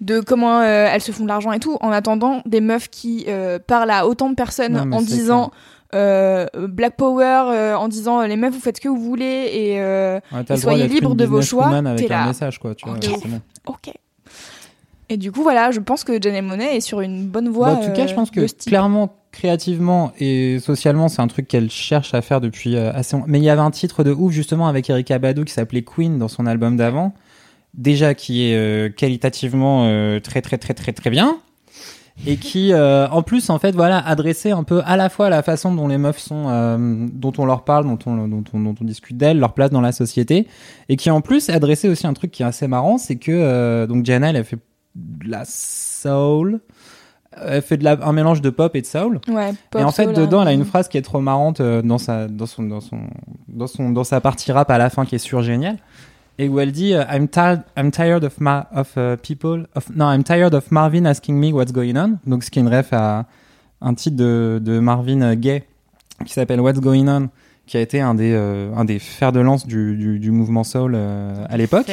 de 0.00 0.20
comment 0.20 0.62
elles 0.62 1.00
se 1.00 1.10
font 1.12 1.22
de 1.22 1.28
l'argent 1.28 1.52
et 1.52 1.58
tout. 1.58 1.78
En 1.80 1.90
attendant, 1.90 2.42
des 2.44 2.60
meufs 2.60 2.90
qui 2.90 3.26
parlent 3.66 3.90
à 3.90 4.06
autant 4.06 4.28
de 4.28 4.34
personnes 4.34 4.74
Non, 4.74 4.96
en 4.96 5.00
disant 5.00 5.50
euh, 5.94 6.46
Black 6.54 6.96
Power, 6.96 7.44
euh, 7.50 7.74
en 7.76 7.88
disant 7.88 8.22
les 8.22 8.36
meufs 8.36 8.52
vous 8.52 8.60
faites 8.60 8.76
ce 8.76 8.80
que 8.80 8.88
vous 8.88 9.00
voulez 9.00 9.50
et 9.52 9.80
euh, 9.80 10.20
Ouais, 10.32 10.56
soyez 10.56 10.88
libres 10.88 11.14
de 11.14 11.24
vos 11.24 11.40
choix, 11.42 11.68
avec 11.68 12.10
un 12.10 12.26
message, 12.26 12.58
quoi. 12.58 12.74
Tu 12.74 12.86
vois, 12.86 12.98
ok. 13.66 13.92
Et 15.08 15.16
du 15.16 15.30
coup, 15.30 15.42
voilà, 15.42 15.70
je 15.70 15.80
pense 15.80 16.04
que 16.04 16.20
Janelle 16.20 16.44
Monet 16.44 16.76
est 16.76 16.80
sur 16.80 17.00
une 17.00 17.26
bonne 17.26 17.48
voie. 17.48 17.74
Bah, 17.74 17.80
en 17.80 17.86
tout 17.86 17.92
cas, 17.92 18.06
je 18.06 18.14
pense 18.14 18.30
que 18.30 18.40
euh, 18.40 18.42
de 18.44 18.48
style. 18.48 18.70
clairement, 18.70 19.14
créativement 19.30 20.12
et 20.18 20.58
socialement, 20.58 21.08
c'est 21.08 21.22
un 21.22 21.28
truc 21.28 21.46
qu'elle 21.46 21.70
cherche 21.70 22.14
à 22.14 22.22
faire 22.22 22.40
depuis 22.40 22.76
euh, 22.76 22.92
assez 22.92 23.16
longtemps. 23.16 23.28
Mais 23.28 23.38
il 23.38 23.44
y 23.44 23.50
avait 23.50 23.60
un 23.60 23.70
titre 23.70 24.02
de 24.02 24.12
ouf, 24.12 24.32
justement, 24.32 24.66
avec 24.66 24.90
Erika 24.90 25.18
Badu 25.18 25.44
qui 25.44 25.52
s'appelait 25.52 25.82
Queen 25.82 26.18
dans 26.18 26.28
son 26.28 26.46
album 26.46 26.76
d'avant. 26.76 27.14
Déjà, 27.74 28.14
qui 28.14 28.50
est 28.50 28.56
euh, 28.56 28.88
qualitativement 28.88 29.84
très, 30.20 30.42
très, 30.42 30.58
très, 30.58 30.74
très, 30.74 30.92
très 30.92 31.10
bien. 31.10 31.40
Et 32.24 32.36
qui, 32.38 32.72
euh, 32.72 33.06
en 33.08 33.22
plus, 33.22 33.50
en 33.50 33.58
fait, 33.58 33.72
voilà, 33.72 33.98
adressait 33.98 34.50
un 34.50 34.64
peu 34.64 34.80
à 34.86 34.96
la 34.96 35.10
fois 35.10 35.28
la 35.28 35.42
façon 35.42 35.74
dont 35.74 35.86
les 35.86 35.98
meufs 35.98 36.18
sont, 36.18 36.46
euh, 36.48 37.06
dont 37.12 37.32
on 37.36 37.44
leur 37.44 37.64
parle, 37.64 37.84
dont 37.84 37.98
on, 38.06 38.26
dont 38.26 38.44
on, 38.54 38.60
dont 38.60 38.74
on 38.80 38.84
discute 38.84 39.18
d'elles, 39.18 39.38
leur 39.38 39.52
place 39.52 39.70
dans 39.70 39.82
la 39.82 39.92
société, 39.92 40.46
et 40.88 40.96
qui 40.96 41.10
en 41.10 41.20
plus 41.20 41.50
adressait 41.50 41.88
aussi 41.88 42.06
un 42.06 42.14
truc 42.14 42.30
qui 42.30 42.42
est 42.42 42.46
assez 42.46 42.68
marrant, 42.68 42.96
c'est 42.96 43.16
que 43.16 43.32
euh, 43.32 43.86
donc 43.86 44.06
Janelle, 44.06 44.36
elle 44.36 44.44
fait 44.44 44.58
de 44.96 45.30
la 45.30 45.44
soul, 45.44 46.60
elle 47.40 47.62
fait 47.62 47.76
de 47.76 47.84
la, 47.84 47.98
un 48.02 48.12
mélange 48.12 48.40
de 48.40 48.50
pop 48.50 48.74
et 48.74 48.80
de 48.80 48.86
soul. 48.86 49.20
Ouais, 49.28 49.52
pop, 49.70 49.80
et 49.80 49.84
en 49.84 49.92
fait, 49.92 50.04
soul, 50.04 50.14
dedans, 50.14 50.42
elle 50.42 50.48
a 50.48 50.50
R&B. 50.52 50.58
une 50.58 50.64
phrase 50.64 50.88
qui 50.88 50.98
est 50.98 51.02
trop 51.02 51.20
marrante 51.20 51.60
euh, 51.60 51.82
dans 51.82 51.98
sa, 51.98 52.28
dans 52.28 52.46
son, 52.46 52.62
dans 52.62 52.80
son, 52.80 53.00
dans 53.48 53.66
son, 53.66 53.90
dans 53.90 54.04
sa 54.04 54.20
partie 54.20 54.50
rap 54.52 54.70
à 54.70 54.78
la 54.78 54.90
fin 54.90 55.04
qui 55.04 55.14
est 55.14 55.18
sur 55.18 55.42
génial. 55.42 55.78
Et 56.38 56.48
où 56.48 56.60
elle 56.60 56.72
dit 56.72 56.94
euh, 56.94 57.04
I'm 57.10 57.28
tired, 57.28 57.62
I'm 57.76 57.90
tired 57.90 58.24
of, 58.24 58.40
ma 58.40 58.68
of 58.74 58.92
uh, 58.96 59.16
people, 59.16 59.66
of, 59.74 59.88
non, 59.94 60.12
I'm 60.12 60.24
tired 60.24 60.54
of 60.54 60.70
Marvin 60.70 61.06
asking 61.06 61.38
me 61.38 61.52
what's 61.52 61.72
going 61.72 61.96
on. 61.96 62.18
Donc, 62.26 62.42
ce 62.42 62.50
qui 62.50 62.58
est 62.58 62.62
une 62.62 62.74
ref 62.74 62.92
à 62.92 63.26
un 63.80 63.94
titre 63.94 64.16
de, 64.16 64.60
de 64.62 64.78
Marvin 64.78 65.22
euh, 65.22 65.34
Gaye 65.34 65.62
qui 66.24 66.32
s'appelle 66.32 66.60
What's 66.60 66.80
Going 66.80 67.08
On, 67.08 67.28
qui 67.66 67.76
a 67.76 67.80
été 67.80 68.00
un 68.00 68.14
des, 68.14 68.32
euh, 68.32 68.72
un 68.76 68.84
des 68.84 68.98
fers 68.98 69.32
de 69.32 69.40
lance 69.40 69.66
du, 69.66 69.96
du, 69.96 70.18
du 70.18 70.30
mouvement 70.30 70.64
soul 70.64 70.92
euh, 70.94 71.44
à 71.48 71.56
l'époque. 71.56 71.90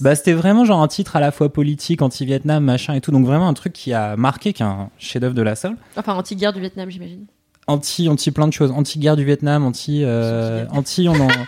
Bah, 0.00 0.14
c'était 0.14 0.32
vraiment 0.32 0.64
genre 0.64 0.82
un 0.82 0.88
titre 0.88 1.16
à 1.16 1.20
la 1.20 1.30
fois 1.30 1.52
politique, 1.52 2.00
anti-Vietnam, 2.02 2.64
machin 2.64 2.94
et 2.94 3.00
tout. 3.00 3.10
Donc, 3.10 3.26
vraiment 3.26 3.48
un 3.48 3.54
truc 3.54 3.72
qui 3.72 3.92
a 3.92 4.16
marqué, 4.16 4.52
qui 4.52 4.62
est 4.62 4.66
un 4.66 4.88
chef-d'œuvre 4.98 5.34
de 5.34 5.42
la 5.42 5.54
soul. 5.54 5.76
Enfin, 5.96 6.14
anti-guerre 6.14 6.52
du 6.52 6.60
Vietnam, 6.60 6.90
j'imagine. 6.90 7.26
Anti, 7.66 8.08
anti 8.08 8.30
plein 8.30 8.46
de 8.46 8.52
choses. 8.52 8.70
Anti-guerre 8.70 9.16
du 9.16 9.24
Vietnam, 9.24 9.64
anti, 9.64 10.02
euh, 10.04 10.64
anti, 10.70 11.08
on 11.08 11.20
en. 11.20 11.28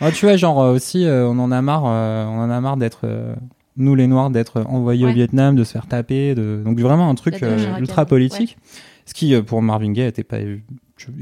Ah, 0.00 0.12
tu 0.12 0.26
vois, 0.26 0.36
genre 0.36 0.62
euh, 0.62 0.74
aussi, 0.74 1.04
euh, 1.04 1.26
on 1.26 1.38
en 1.40 1.50
a 1.50 1.60
marre, 1.60 1.82
euh, 1.86 2.24
on 2.26 2.38
en 2.38 2.50
a 2.50 2.60
marre 2.60 2.76
d'être, 2.76 3.00
euh, 3.02 3.34
nous 3.76 3.96
les 3.96 4.06
Noirs, 4.06 4.30
d'être 4.30 4.62
envoyés 4.62 5.04
au. 5.04 5.12
Vietnam, 5.12 5.56
de 5.56 5.64
se 5.64 5.72
faire 5.72 5.86
taper. 5.86 6.36
De... 6.36 6.62
Donc, 6.64 6.78
vraiment 6.78 7.10
un 7.10 7.14
truc 7.16 7.44
ultra 7.80 8.06
politique. 8.06 8.56
Ce 9.06 9.14
qui, 9.14 9.40
pour 9.42 9.62
Marvin 9.62 9.90
Gaye, 9.92 10.06
était, 10.06 10.22
pas, 10.22 10.38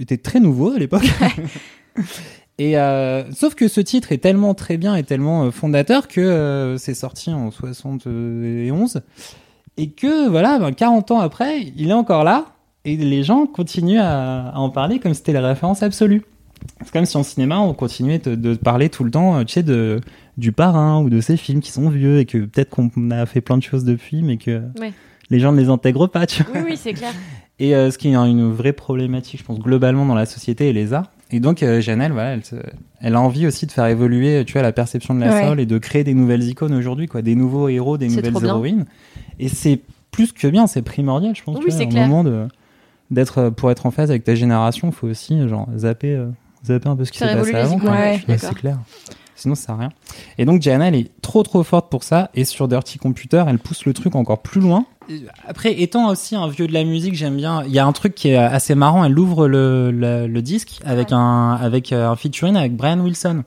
était 0.00 0.16
très 0.16 0.40
nouveau 0.40 0.72
à 0.72 0.78
l'époque. 0.78 1.04
Et 2.58 2.78
euh, 2.78 3.30
sauf 3.32 3.54
que 3.54 3.68
ce 3.68 3.82
titre 3.82 4.12
est 4.12 4.18
tellement 4.18 4.54
très 4.54 4.78
bien 4.78 4.94
et 4.96 5.02
tellement 5.02 5.44
euh, 5.44 5.50
fondateur 5.50 6.08
que 6.08 6.22
euh, 6.22 6.78
c'est 6.78 6.94
sorti 6.94 7.30
en 7.30 7.50
71 7.50 9.02
et 9.76 9.90
que 9.90 10.28
voilà, 10.28 10.58
ben, 10.58 10.72
40 10.72 11.10
ans 11.10 11.20
après, 11.20 11.60
il 11.76 11.90
est 11.90 11.94
encore 11.94 12.24
là 12.24 12.46
et 12.86 12.96
les 12.96 13.22
gens 13.24 13.46
continuent 13.46 13.98
à, 14.00 14.48
à 14.48 14.56
en 14.58 14.70
parler 14.70 14.98
comme 15.00 15.12
c'était 15.12 15.32
la 15.32 15.46
référence 15.46 15.82
absolue. 15.82 16.22
C'est 16.82 16.90
comme 16.92 17.04
si 17.04 17.16
en 17.18 17.22
cinéma 17.22 17.58
on 17.58 17.74
continuait 17.74 18.18
de, 18.18 18.34
de 18.34 18.54
parler 18.54 18.88
tout 18.88 19.04
le 19.04 19.10
temps, 19.10 19.44
tu 19.44 19.52
sais, 19.52 19.62
de 19.62 20.00
du 20.38 20.52
parrain 20.52 21.02
ou 21.02 21.10
de 21.10 21.20
ces 21.20 21.36
films 21.36 21.60
qui 21.60 21.72
sont 21.72 21.88
vieux 21.90 22.18
et 22.20 22.24
que 22.26 22.38
peut-être 22.38 22.70
qu'on 22.70 22.90
a 23.10 23.24
fait 23.26 23.40
plein 23.42 23.56
de 23.58 23.62
choses 23.62 23.84
depuis, 23.84 24.22
mais 24.22 24.36
que 24.38 24.62
Ouais. 24.80 24.92
les 25.30 25.40
gens 25.40 25.52
ne 25.52 25.60
les 25.60 25.68
intègrent 25.68 26.06
pas, 26.08 26.26
tu 26.26 26.42
vois. 26.42 26.56
Oui, 26.56 26.60
oui, 26.70 26.76
c'est 26.76 26.92
clair. 26.94 27.12
Et 27.58 27.74
euh, 27.74 27.90
ce 27.90 27.96
qui 27.98 28.08
est 28.08 28.14
une 28.14 28.52
vraie 28.52 28.72
problématique, 28.74 29.40
je 29.40 29.44
pense, 29.44 29.58
globalement 29.58 30.04
dans 30.04 30.14
la 30.14 30.26
société 30.26 30.68
et 30.68 30.72
les 30.72 30.92
arts. 30.92 31.10
Et 31.30 31.40
donc, 31.40 31.62
euh, 31.62 31.80
Janelle, 31.80 32.12
voilà, 32.12 32.34
elle, 32.34 32.44
se- 32.44 32.54
elle 33.00 33.14
a 33.14 33.20
envie 33.20 33.46
aussi 33.46 33.66
de 33.66 33.72
faire 33.72 33.86
évoluer, 33.86 34.44
tu 34.44 34.52
vois, 34.52 34.62
la 34.62 34.72
perception 34.72 35.14
de 35.14 35.20
la 35.20 35.32
Ouais. 35.32 35.48
soul 35.48 35.60
et 35.60 35.66
de 35.66 35.78
créer 35.78 36.04
des 36.04 36.14
nouvelles 36.14 36.44
icônes 36.44 36.74
aujourd'hui, 36.74 37.06
quoi, 37.06 37.22
des 37.22 37.34
nouveaux 37.34 37.68
héros, 37.68 37.96
des 37.98 38.08
nouvelles 38.08 38.34
héroïnes. 38.44 38.84
Et 39.38 39.48
c'est 39.48 39.80
plus 40.10 40.32
que 40.32 40.46
bien, 40.48 40.66
c'est 40.66 40.82
primordial, 40.82 41.34
je 41.34 41.42
pense. 41.42 41.58
Oui, 41.58 41.70
c'est 41.72 41.88
clair. 41.88 42.06
moment 42.06 42.24
de 42.24 42.46
d'être, 43.10 43.38
euh, 43.38 43.50
pour 43.52 43.70
être 43.70 43.86
en 43.86 43.90
phase 43.92 44.10
avec 44.10 44.24
ta 44.24 44.34
génération, 44.34 44.88
il 44.88 44.92
faut 44.94 45.06
aussi 45.06 45.48
genre 45.48 45.68
zapper, 45.76 46.12
euh, 46.14 46.26
zapper 46.64 46.88
un 46.88 46.96
peu 46.96 47.04
ce 47.04 47.12
qui 47.12 47.18
s'est 47.18 47.32
passé 47.34 47.54
avant. 47.54 47.78
ouais, 47.78 48.20
Ouais, 48.28 48.36
c'est 48.38 48.52
clair. 48.54 48.78
Sinon, 49.36 49.54
ça 49.54 49.66
sert 49.66 49.74
à 49.76 49.78
rien. 49.78 49.88
Et 50.38 50.44
donc, 50.44 50.60
Janelle 50.62 50.94
est 50.94 51.10
trop 51.22 51.42
trop 51.42 51.62
forte 51.62 51.88
pour 51.90 52.02
ça. 52.02 52.30
Et 52.34 52.44
sur 52.44 52.66
Dirty 52.68 52.98
Computer, 52.98 53.44
elle 53.46 53.58
pousse 53.58 53.84
le 53.84 53.92
truc 53.92 54.16
encore 54.16 54.40
plus 54.42 54.60
loin. 54.60 54.86
Après, 55.46 55.80
étant 55.80 56.08
aussi 56.08 56.34
un 56.36 56.48
vieux 56.48 56.66
de 56.66 56.72
la 56.72 56.84
musique, 56.84 57.14
j'aime 57.14 57.36
bien. 57.36 57.62
Il 57.64 57.72
y 57.72 57.78
a 57.78 57.86
un 57.86 57.92
truc 57.92 58.14
qui 58.14 58.28
est 58.28 58.36
assez 58.36 58.74
marrant. 58.74 59.04
Elle 59.04 59.18
ouvre 59.18 59.48
le, 59.48 59.90
le, 59.90 60.26
le 60.26 60.42
disque 60.42 60.80
avec 60.84 61.12
un 61.12 61.52
avec 61.60 61.92
euh, 61.92 62.08
un 62.08 62.16
featuring 62.16 62.56
avec 62.56 62.74
Brian 62.76 63.00
Wilson. 63.00 63.42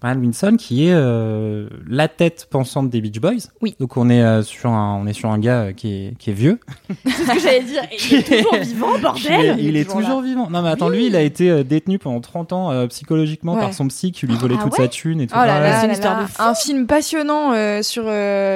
Brian 0.00 0.18
Wilson 0.20 0.54
qui 0.56 0.86
est 0.86 0.92
euh, 0.92 1.68
la 1.88 2.06
tête 2.06 2.46
pensante 2.48 2.88
des 2.88 3.00
Beach 3.00 3.18
Boys. 3.20 3.48
Oui. 3.60 3.74
Donc 3.80 3.96
on 3.96 4.08
est 4.10 4.22
euh, 4.22 4.42
sur 4.44 4.70
un 4.70 4.94
on 5.02 5.08
est 5.08 5.12
sur 5.12 5.28
un 5.28 5.40
gars 5.40 5.62
euh, 5.62 5.72
qui 5.72 5.92
est 5.92 6.14
qui 6.20 6.30
est 6.30 6.34
vieux. 6.34 6.60
C'est 7.04 7.10
ce 7.24 7.32
que 7.34 7.40
j'allais 7.40 7.62
dire. 7.64 7.82
Il 7.90 8.16
est 8.16 8.22
toujours 8.44 8.54
vivant, 8.60 8.94
Il 8.94 8.96
est, 8.96 9.00
bordel 9.02 9.56
il 9.58 9.76
est 9.76 9.90
toujours 9.90 10.22
vivant. 10.22 10.50
Non 10.50 10.62
mais 10.62 10.68
attends, 10.68 10.88
lui 10.88 11.06
il 11.08 11.16
a 11.16 11.22
été 11.22 11.64
détenu 11.64 11.98
pendant 11.98 12.20
30 12.20 12.52
ans 12.52 12.86
psychologiquement 12.86 13.54
Ouais. 13.54 13.60
par 13.60 13.74
son 13.74 13.88
psy 13.88 14.12
qui 14.12 14.26
lui 14.28 14.36
volait 14.36 14.54
Ah 14.60 14.62
toute 14.62 14.78
ouais 14.78 14.84
sa 14.84 14.88
thune 14.88 15.20
et 15.20 15.26
tout. 15.26 15.34
Oh 15.36 15.44
là 15.44 15.80
c'est 15.80 15.86
une 15.86 15.92
histoire 15.92 16.16
là. 16.18 16.22
de 16.26 16.28
fou. 16.28 16.42
Un 16.42 16.54
film 16.54 16.86
passionnant 16.86 17.82
sur 17.82 18.04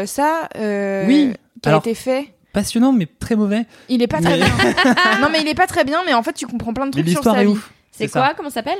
ça, 0.07 0.49
Oui, 1.09 1.32
qui 1.61 1.68
a 1.68 1.72
alors- 1.72 1.80
été 1.80 1.95
fait. 1.97 2.32
Passionnant 2.53 2.92
mais 2.92 3.07
très 3.07 3.36
mauvais. 3.36 3.66
Il 3.88 4.03
est 4.03 4.07
pas 4.07 4.20
très 4.20 4.38
Mais- 4.38 4.44
bien. 4.44 4.55
non 5.20 5.28
mais 5.32 5.40
il 5.40 5.48
est 5.48 5.55
pas 5.55 5.66
très 5.66 5.84
bien, 5.84 5.98
mais 6.07 6.14
en 6.14 6.22
fait 6.22 6.32
tu 6.34 6.46
comprends 6.46 6.72
plein 6.74 6.86
de 6.86 6.96
Mais 6.96 7.03
trucs 7.03 7.09
sur 7.09 7.18
l'histoire 7.20 7.34
sa 7.36 7.42
est 7.42 7.46
vie. 7.46 7.53
ouf. 7.53 7.72
C'est 7.92 8.09
ça. 8.09 8.20
quoi 8.20 8.34
Comment 8.36 8.48
ça 8.50 8.57
s'appelle 8.57 8.78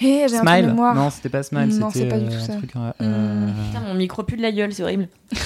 Eh, 0.00 0.26
j'ai 0.28 0.36
un 0.36 0.44
trou 0.44 0.44
de 0.44 0.48
Smile. 0.60 0.74
Non, 0.76 1.10
c'était 1.10 1.28
pas 1.28 1.42
Smile, 1.42 1.78
Non, 1.78 1.90
c'était 1.90 2.04
c'est 2.04 2.08
pas 2.10 2.18
du 2.18 2.26
euh, 2.26 2.28
tout 2.30 2.36
un 2.36 2.46
ça. 2.46 2.52
truc. 2.54 2.70
euh, 2.76 2.92
euh, 3.02 3.46
Putain, 3.72 3.80
mon 3.86 3.94
micro 3.94 4.22
pue 4.22 4.36
de 4.36 4.42
la 4.42 4.52
gueule, 4.52 4.72
c'est 4.72 4.82
horrible. 4.82 5.08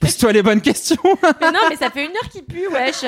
Pose-toi 0.00 0.32
les 0.32 0.42
bonnes 0.42 0.60
questions. 0.60 0.96
Mais 1.40 1.50
non, 1.50 1.58
mais 1.70 1.76
ça 1.76 1.90
fait 1.90 2.04
une 2.04 2.10
heure 2.10 2.28
qu'il 2.30 2.42
pue, 2.44 2.66
wesh. 2.72 3.02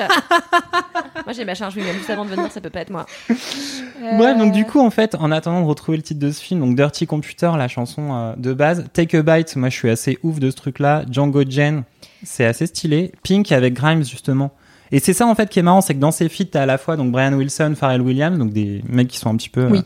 moi, 1.25 1.33
j'ai 1.33 1.45
ma 1.45 1.55
charge 1.55 1.75
William 1.75 1.95
juste 1.95 2.09
avant 2.09 2.25
de 2.25 2.29
venir, 2.29 2.51
ça 2.51 2.59
peut 2.61 2.69
pas 2.69 2.81
être 2.81 2.89
moi. 2.89 3.05
Euh, 3.29 4.17
Bref, 4.17 4.37
donc 4.37 4.51
du 4.51 4.65
coup, 4.65 4.79
en 4.79 4.89
fait, 4.89 5.15
en 5.15 5.31
attendant 5.31 5.61
de 5.61 5.65
retrouver 5.67 5.97
le 5.97 6.03
titre 6.03 6.19
de 6.19 6.31
ce 6.31 6.41
film, 6.41 6.59
donc 6.61 6.75
Dirty 6.75 7.05
Computer, 7.07 7.51
la 7.57 7.67
chanson 7.67 8.13
euh, 8.13 8.33
de 8.37 8.53
base, 8.53 8.85
Take 8.93 9.17
a 9.17 9.21
Bite, 9.21 9.55
moi 9.55 9.69
je 9.69 9.75
suis 9.75 9.89
assez 9.89 10.17
ouf 10.23 10.39
de 10.39 10.49
ce 10.49 10.55
truc-là, 10.55 11.03
Django 11.09 11.43
Jen, 11.47 11.83
c'est 12.25 12.45
assez 12.45 12.67
stylé, 12.67 13.11
Pink 13.23 13.51
avec 13.51 13.73
Grimes 13.73 14.03
justement. 14.03 14.51
Et 14.91 14.99
c'est 14.99 15.13
ça 15.13 15.25
en 15.25 15.33
fait 15.35 15.49
qui 15.49 15.59
est 15.59 15.63
marrant, 15.63 15.81
c'est 15.81 15.93
que 15.95 15.99
dans 15.99 16.11
ces 16.11 16.29
feats, 16.29 16.45
t'as 16.51 16.63
à 16.63 16.65
la 16.65 16.77
fois 16.77 16.95
donc 16.97 17.11
Brian 17.11 17.33
Wilson, 17.33 17.73
Pharrell 17.75 18.01
Williams, 18.01 18.37
donc 18.37 18.51
des 18.53 18.83
mecs 18.87 19.07
qui 19.07 19.17
sont 19.17 19.29
un 19.29 19.35
petit 19.35 19.49
peu, 19.49 19.65
Oui. 19.67 19.79
euh, 19.79 19.81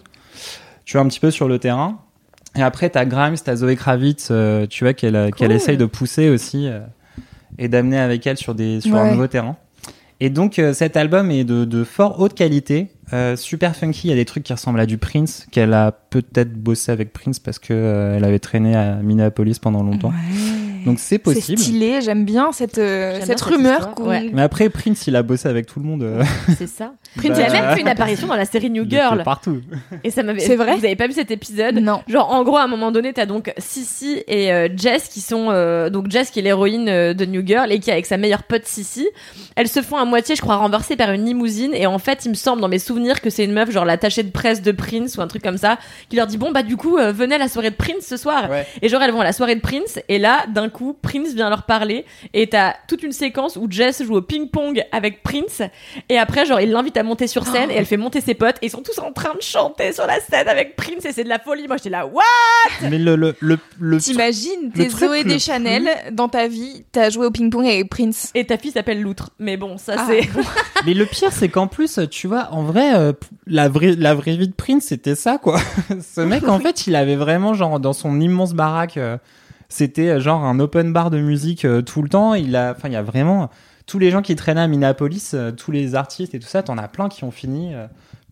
tu 0.86 0.98
vois, 0.98 1.06
un 1.06 1.08
petit 1.08 1.20
peu 1.20 1.32
sur 1.32 1.48
le 1.48 1.60
terrain. 1.60 2.00
Et 2.56 2.62
après, 2.64 2.90
t'as 2.90 3.06
Grimes, 3.06 3.36
t'as 3.44 3.56
Zoé 3.58 3.76
Kravitz, 3.76 4.30
euh, 4.32 4.66
tu 4.68 4.84
vois, 4.84 4.94
qu'elle 4.94 5.16
euh, 5.16 5.30
qu'elle 5.30 5.52
essaye 5.52 5.78
de 5.78 5.86
pousser 5.86 6.30
aussi 6.30 6.68
euh, 6.68 6.80
et 7.60 7.68
d'amener 7.68 8.00
avec 8.00 8.26
elle 8.28 8.38
sur, 8.38 8.56
des, 8.56 8.82
sur 8.82 8.96
un 8.96 9.04
Ouais. 9.06 9.12
nouveau 9.12 9.28
terrain. 9.28 9.56
Et 10.22 10.30
donc 10.30 10.62
cet 10.74 10.98
album 10.98 11.32
est 11.32 11.46
de, 11.46 11.64
de 11.64 11.84
fort 11.86 12.20
haute 12.20 12.34
qualité, 12.34 12.88
euh, 13.14 13.38
super 13.38 13.74
funky. 13.74 14.08
Il 14.08 14.10
y 14.10 14.14
a 14.14 14.18
des 14.18 14.26
trucs 14.26 14.44
qui 14.44 14.52
ressemblent 14.52 14.82
à 14.82 14.86
du 14.86 14.98
Prince, 14.98 15.48
qu'elle 15.50 15.74
a 15.74 15.94
peut-être 15.94 16.54
bossé 16.54 16.92
avec 16.92 17.14
Prince 17.14 17.40
parce 17.40 17.58
que 17.58 17.74
euh, 17.74 18.18
elle 18.18 18.26
avait 18.26 18.40
traîné 18.40 18.76
à 18.76 18.96
Minneapolis 18.96 19.60
pendant 19.60 19.82
longtemps. 19.82 20.12
Donc 20.90 21.00
c'est 21.00 21.16
C'est 21.16 21.20
possible. 21.20 21.58
stylé, 21.60 22.02
j'aime 22.02 22.26
bien 22.26 22.52
cette, 22.52 22.78
euh, 22.78 23.12
J'aime 23.14 23.20
cette 23.22 23.28
bien 23.28 23.38
cette 23.38 23.48
rumeur 23.48 23.74
histoire, 23.78 23.96
qu'on. 23.96 24.10
ouais. 24.10 24.30
Mais 24.34 24.42
après 24.42 24.70
Prince, 24.70 25.06
il 25.08 25.16
a 25.16 25.24
bossé 25.24 25.48
avec 25.48 25.66
tout 25.66 25.80
le 25.80 25.86
monde. 25.86 26.04
euh, 26.04 26.24
C'est 26.58 26.68
ça. 26.68 26.94
Prince, 27.16 27.38
Il 27.38 27.44
a 27.44 27.48
bah, 27.48 27.54
même 27.62 27.76
fait 27.76 27.82
une 27.82 27.88
apparition 27.88 28.28
dans 28.28 28.36
la 28.36 28.46
série 28.46 28.70
New 28.70 28.86
Girl. 28.90 29.24
partout. 29.24 29.62
Et 30.04 30.12
ça 30.12 30.24
m'avait. 30.24 30.40
C'est 30.40 30.56
vrai 30.56 30.76
Vous 30.78 30.86
avez 30.86 30.96
pas 30.96 31.08
vu 31.08 31.14
cet 31.14 31.32
épisode? 31.32 31.76
Non. 31.76 32.02
Genre 32.08 32.30
en 32.32 32.44
gros 32.44 32.58
à 32.58 32.64
un 32.64 32.68
moment 32.68 32.92
donné 32.92 33.14
t'as 33.14 33.26
donc 33.26 33.54
Sissy 33.58 34.24
et 34.28 34.52
euh, 34.52 34.68
Jess 34.76 35.08
qui 35.10 35.22
sont 35.22 35.48
euh, 35.50 35.90
donc 35.90 36.10
Jess 36.12 36.30
qui 36.32 36.40
est 36.40 36.42
l'héroïne 36.42 36.88
euh, 36.90 37.14
de 37.14 37.26
New 37.26 37.46
Girl 37.46 37.72
et 37.72 37.80
qui 37.80 37.90
est 37.90 37.94
avec 37.94 38.06
sa 38.06 38.18
meilleure 38.18 38.44
pote 38.44 38.66
Sissy 38.66 39.08
elles 39.56 39.68
se 39.68 39.82
font 39.82 39.98
à 39.98 40.06
moitié 40.06 40.36
je 40.36 40.42
crois 40.42 40.56
renversées 40.56 40.96
par 40.96 41.12
une 41.12 41.26
limousine 41.26 41.74
et 41.74 41.86
en 41.86 42.00
fait 42.00 42.26
il 42.26 42.30
me 42.30 42.34
semble 42.36 42.62
dans 42.62 42.68
mes 42.68 42.80
souvenirs 42.80 43.22
que 43.22 43.30
c'est 43.30 43.44
une 43.44 43.54
meuf 43.54 43.70
genre 43.72 43.86
l'attachée 43.86 44.24
de 44.24 44.32
presse 44.32 44.62
de 44.62 44.72
Prince 44.72 45.18
ou 45.18 45.22
un 45.22 45.28
truc 45.28 45.44
comme 45.44 45.58
ça 45.58 45.78
qui 46.10 46.16
leur 46.16 46.28
dit 46.28 46.38
bon 46.38 46.52
bah 46.52 46.64
du 46.64 46.78
coup 46.78 46.98
euh, 46.98 47.12
venez 47.12 47.36
à 47.36 47.38
la 47.40 47.48
soirée 47.48 47.70
de 47.72 47.76
Prince 47.76 48.06
ce 48.08 48.18
soir 48.18 48.50
Ouais. 48.50 48.66
et 48.82 48.90
genre 48.90 49.02
elles 49.02 49.12
vont 49.12 49.22
à 49.22 49.26
la 49.26 49.34
soirée 49.34 49.56
de 49.56 49.62
Prince 49.62 50.00
et 50.08 50.18
là 50.20 50.46
d'un 50.54 50.70
coup 50.70 50.79
Prince 51.02 51.34
vient 51.34 51.50
leur 51.50 51.64
parler 51.64 52.06
et 52.34 52.48
t'as 52.48 52.74
toute 52.88 53.04
une 53.04 53.12
séquence 53.12 53.56
où 53.56 53.68
Jess 53.70 54.04
joue 54.04 54.16
au 54.16 54.22
ping-pong 54.22 54.84
avec 54.92 55.24
Prince 55.24 55.62
et 56.10 56.18
après 56.18 56.46
genre 56.46 56.60
il 56.62 56.72
l'invite 56.72 56.98
à 56.98 57.04
monter 57.04 57.28
sur 57.28 57.46
scène 57.46 57.70
et 57.72 57.76
elle 57.76 57.86
fait 57.86 57.98
monter 57.98 58.22
ses 58.22 58.34
potes 58.34 58.58
et 58.62 58.68
ils 58.68 58.70
sont 58.72 58.82
tous 58.82 59.00
en 59.00 59.12
train 59.12 59.34
de 59.36 59.42
chanter 59.42 59.92
sur 59.94 60.06
la 60.08 60.20
scène 60.20 60.48
avec 60.48 60.76
Prince 60.76 61.06
et 61.06 61.12
c'est 61.12 61.24
de 61.24 61.30
la 61.30 61.40
folie. 61.40 61.68
Moi 61.68 61.78
j'étais 61.78 61.90
là 61.90 62.06
what? 62.06 62.24
Mais 62.90 62.98
le 62.98 63.16
le 63.16 63.36
le, 63.40 63.58
le 63.80 63.98
T'imagines, 64.00 64.72
t'es 64.74 64.90
Zoé 64.90 65.24
Deschanel, 65.24 65.90
dans 66.12 66.30
ta 66.30 66.48
vie, 66.48 66.86
t'as 66.92 67.10
joué 67.10 67.26
au 67.26 67.32
ping-pong 67.32 67.66
avec 67.66 67.90
Prince. 67.90 68.32
et 68.36 68.46
ta 68.46 68.58
fille 68.58 68.72
s'appelle 68.72 69.02
Loutre. 69.02 69.32
Mais 69.40 69.58
bon 69.58 69.78
ça 69.78 69.96
Ah, 69.98 70.06
c'est 70.08 70.22
Mais 70.86 70.94
le 70.94 71.06
pire, 71.06 71.32
c'est 71.32 71.50
qu'en 71.50 71.68
plus, 71.68 72.00
tu 72.10 72.28
vois, 72.28 72.48
en 72.52 72.64
vrai, 72.64 72.96
euh, 72.96 73.12
la 73.48 73.68
vraie, 73.70 73.96
la 73.98 74.14
vraie 74.16 74.38
vie 74.38 74.48
de 74.48 74.54
Prince, 74.54 74.86
c'était 74.86 75.16
ça, 75.16 75.38
quoi. 75.38 75.60
Ce 76.16 76.22
mec, 76.22 76.48
en 76.48 76.60
fait, 76.60 76.88
il 76.88 76.96
avait 76.96 77.16
vraiment, 77.18 77.54
genre, 77.54 77.80
dans 77.80 77.94
son 77.94 78.20
immense 78.22 78.54
baraque, 78.54 78.98
euh, 78.98 79.18
c'était 79.70 80.10
euh, 80.10 80.20
genre 80.20 80.44
un 80.44 80.60
open 80.60 80.92
bar 80.92 81.12
de 81.12 81.20
musique 81.20 81.64
euh, 81.64 81.82
tout 81.82 82.02
le 82.02 82.10
temps. 82.10 82.34
Il 82.34 82.56
a, 82.56 82.74
enfin, 82.76 82.90
il 82.90 82.94
y 82.94 82.98
a 82.98 83.04
vraiment 83.04 83.50
tous 83.86 84.00
les 84.00 84.12
gens 84.12 84.22
qui 84.22 84.36
traînaient 84.36 84.62
à 84.62 84.68
Minneapolis, 84.68 85.32
euh, 85.34 85.52
tous 85.52 85.72
les 85.72 85.96
artistes 85.96 86.34
et 86.36 86.40
tout 86.40 86.48
ça. 86.48 86.64
T'en 86.64 86.78
as 86.78 86.88
plein 86.88 87.08
qui 87.08 87.24
ont 87.24 87.32
fini 87.32 87.74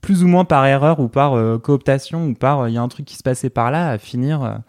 plus 0.02 0.24
ou 0.24 0.28
moins 0.28 0.46
par 0.46 0.66
erreur 0.66 1.00
ou 1.00 1.08
par 1.08 1.34
cooptation 1.62 2.28
ou 2.28 2.34
par, 2.34 2.68
il 2.68 2.76
y 2.76 2.78
a 2.78 2.82
un 2.82 2.88
truc 2.88 3.06
qui 3.06 3.16
se 3.16 3.24
passait 3.24 3.50
par 3.50 3.72
là 3.72 3.90
à 3.90 3.98
finir 3.98 4.60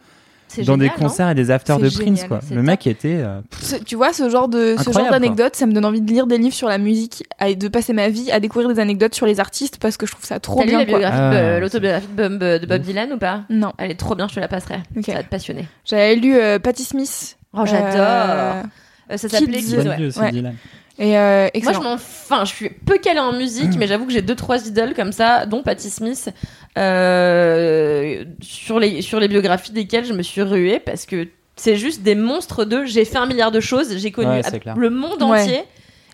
dans 0.57 0.63
génial, 0.75 0.79
des 0.79 0.89
concerts 0.91 1.31
et 1.31 1.35
des 1.35 1.51
afters 1.51 1.79
de 1.79 1.89
Prince, 1.89 1.99
génial, 1.99 2.29
quoi. 2.29 2.41
Le 2.51 2.63
mec 2.63 2.87
était. 2.87 3.17
euh, 3.19 3.41
Ce- 3.61 3.77
tu 3.77 3.95
vois, 3.97 4.13
ce 4.13 4.29
genre 4.31 4.49
de 4.49 4.75
ce 4.77 4.81
Incroyable, 4.81 5.05
genre 5.05 5.11
d'anecdotes, 5.21 5.57
ça 5.57 5.67
me 5.67 5.73
donne 5.73 5.85
envie 5.85 6.01
de 6.01 6.11
lire 6.11 6.27
des 6.27 6.39
livres 6.39 6.55
sur 6.55 6.69
la 6.69 6.79
musique 6.79 7.25
et 7.45 7.55
de 7.57 7.69
passer 7.69 7.93
ma 7.93 8.09
vie 8.09 8.31
à 8.33 8.41
découvrir 8.41 8.69
des 8.73 8.81
anecdotes 8.81 9.15
sur 9.15 9.27
les 9.27 9.41
artistes 9.41 9.79
parce 9.79 9.97
que 9.97 10.07
je 10.07 10.13
trouve 10.13 10.25
ça 10.25 10.41
trop 10.41 10.59
T'as 10.61 10.65
lu 10.65 10.85
bien. 10.87 11.01
Ah, 11.05 11.31
de- 11.57 11.61
l'autobiographie 11.61 12.07
de 12.17 12.67
Bob. 12.67 12.83
Dylan 12.83 13.13
ou 13.13 13.19
pas? 13.19 13.43
Non, 13.51 13.73
elle 13.79 13.91
est 13.91 13.95
trop 13.99 14.15
bien 14.15 14.27
je 14.29 14.35
te 14.35 14.41
la 14.41 14.49
passerai 14.49 14.77
Ok. 14.97 15.05
ça 15.07 15.15
va 15.15 15.23
te 15.23 15.29
passionner 15.29 15.67
j'avais 15.85 16.17
lu 16.17 16.35
euh, 16.37 16.59
Patti 16.59 16.85
Smith. 16.85 17.37
oh 17.53 17.65
j'adore 17.65 17.91
Euh, 17.97 18.63
Euh, 19.11 19.17
ça 19.17 19.29
s'appelait 19.29 19.59
Kids. 19.61 19.77
Kids, 19.77 20.19
ouais. 20.21 20.43
Et 20.99 21.17
euh, 21.17 21.49
Moi, 21.63 21.73
je 21.73 21.79
m'en. 21.79 21.93
Enfin, 21.95 22.45
je 22.45 22.53
suis 22.55 22.71
peu 22.71 22.99
calée 22.99 23.21
en 23.21 23.33
musique, 23.33 23.77
mais 23.79 23.87
j'avoue 23.87 24.05
que 24.07 24.13
j'ai 24.13 24.23
deux, 24.23 24.35
trois 24.35 24.67
idoles 24.67 24.95
comme 24.95 25.13
ça, 25.13 25.47
dont 25.47 25.63
Patti 25.63 25.91
Smith, 25.91 26.31
euh, 27.03 28.25
sur, 28.41 28.79
les, 28.79 29.03
sur 29.03 29.21
les 29.21 29.29
biographies 29.29 29.73
desquelles 29.73 30.05
je 30.05 30.13
me 30.13 30.23
suis 30.23 30.43
ruée 30.43 30.79
parce 30.81 31.07
que 31.07 31.29
c'est 31.57 31.77
juste 31.77 32.03
des 32.03 32.15
monstres 32.15 32.65
de 32.65 32.85
j'ai 32.85 33.05
fait 33.05 33.19
un 33.19 33.27
milliard 33.27 33.51
de 33.51 33.61
choses, 33.61 33.97
j'ai 33.97 34.11
connu 34.11 34.29
Ouais, 34.31 34.43
le 34.77 34.91
monde 34.91 35.23
Ouais. 35.23 35.43
entier 35.43 35.63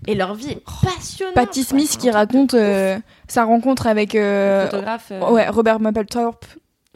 et 0.07 0.15
leur 0.15 0.35
vie 0.35 0.51
est 0.53 0.63
passionnante. 0.83 1.35
Patti 1.35 1.65
quoi. 1.65 1.69
Smith 1.79 1.97
qui 1.99 2.11
raconte 2.11 2.55
euh, 2.55 2.99
sa 3.29 3.45
rencontre 3.45 3.87
avec 3.87 4.15
euh, 4.15 4.67
photographe. 4.67 5.09
euh, 5.13 5.31
ouais, 5.31 5.49
Robert 5.49 5.81
Mapplethorpe. 5.81 6.45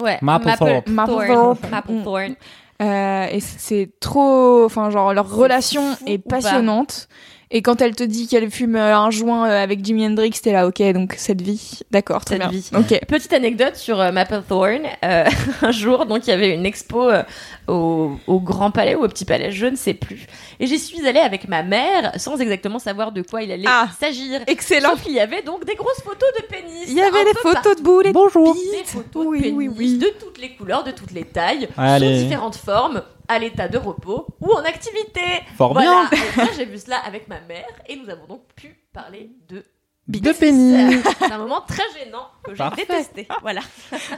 ouais. 0.00 0.18
Mapplethorpe. 0.22 0.88
Mapplethorpe. 0.88 1.70
Mapplethorpe. 1.70 2.36
Euh, 2.80 3.26
et 3.32 3.40
c'est 3.40 3.90
trop, 3.98 4.64
enfin 4.64 4.88
genre 4.90 5.12
leur 5.12 5.28
relation 5.28 5.82
est 6.06 6.18
pas 6.18 6.36
passionnante. 6.36 7.08
Et 7.50 7.62
quand 7.62 7.80
elle 7.80 7.96
te 7.96 8.04
dit 8.04 8.26
qu'elle 8.28 8.50
fume 8.50 8.76
euh, 8.76 8.94
un 8.94 9.10
joint 9.10 9.48
euh, 9.48 9.62
avec 9.62 9.82
Jimi 9.82 10.06
Hendrix, 10.06 10.32
t'es 10.42 10.52
là, 10.52 10.66
ok, 10.66 10.82
donc 10.92 11.14
cette 11.16 11.40
vie, 11.40 11.78
d'accord, 11.90 12.22
très 12.22 12.34
Cette 12.36 12.50
bien. 12.50 12.50
vie. 12.50 12.70
Ok. 12.76 13.00
Petite 13.06 13.32
anecdote 13.32 13.74
sur 13.76 13.98
euh, 14.00 14.12
Mapplethorpe. 14.12 14.82
Euh, 15.02 15.24
un 15.62 15.70
jour, 15.70 16.04
donc, 16.04 16.26
il 16.26 16.30
y 16.30 16.32
avait 16.34 16.52
une 16.54 16.66
expo 16.66 17.08
euh, 17.08 17.22
au, 17.66 18.12
au 18.26 18.40
Grand 18.40 18.70
Palais 18.70 18.94
ou 18.96 19.02
au 19.04 19.08
Petit 19.08 19.24
Palais, 19.24 19.50
je 19.50 19.64
ne 19.64 19.76
sais 19.76 19.94
plus. 19.94 20.26
Et 20.60 20.66
j'y 20.66 20.78
suis 20.78 21.06
allée 21.06 21.20
avec 21.20 21.48
ma 21.48 21.62
mère, 21.62 22.12
sans 22.16 22.38
exactement 22.38 22.78
savoir 22.78 23.12
de 23.12 23.22
quoi 23.22 23.42
il 23.42 23.50
allait 23.50 23.64
Ah. 23.66 23.88
s'agir. 23.98 24.40
Excellent. 24.46 24.90
Sauf 24.90 25.04
qu'il 25.04 25.14
y 25.14 25.20
avait 25.20 25.40
donc 25.42 25.64
des 25.64 25.74
grosses 25.74 26.02
photos 26.04 26.28
de 26.38 26.44
pénis. 26.48 26.84
Il 26.88 26.94
y 26.94 27.00
avait 27.00 27.24
peu 27.32 27.38
photos 27.40 27.54
partout. 27.54 27.74
de 27.76 27.80
boules 27.82 28.06
et 28.06 28.08
de 28.10 28.12
Bonjour. 28.14 28.54
Des 28.54 28.84
photos 28.84 29.24
Oui, 29.26 29.38
de 29.38 29.42
pénis 29.44 29.56
oui, 29.56 29.70
oui. 29.74 29.96
de 29.98 30.08
toutes 30.20 30.36
les 30.38 30.50
couleurs, 30.54 30.84
de 30.84 30.90
toutes 30.90 31.12
les 31.12 31.24
tailles, 31.24 31.66
Allez. 31.78 32.06
sous 32.18 32.22
différentes 32.24 32.56
formes, 32.56 33.02
à 33.28 33.38
l'état 33.38 33.68
de 33.68 33.78
repos 33.78 34.26
ou 34.40 34.52
en 34.52 34.64
activité. 34.64 35.20
Fort 35.56 35.74
voilà. 35.74 36.08
bien. 36.10 36.18
Et 36.18 36.36
moi, 36.36 36.48
j'ai 36.56 36.64
vu 36.64 36.78
cela 36.78 36.96
avec 36.98 37.28
ma 37.28 37.40
mère 37.40 37.68
et 37.86 37.96
nous 37.96 38.08
avons 38.10 38.26
donc 38.26 38.42
pu 38.56 38.76
parler 38.92 39.30
de 39.48 39.64
De 40.08 40.32
pénis. 40.32 41.02
C'est 41.18 41.32
un 41.32 41.38
moment 41.38 41.60
très 41.60 41.84
gênant 41.98 42.28
que 42.42 42.54
j'ai 42.54 42.64
détesté. 42.76 43.28
Voilà. 43.42 43.60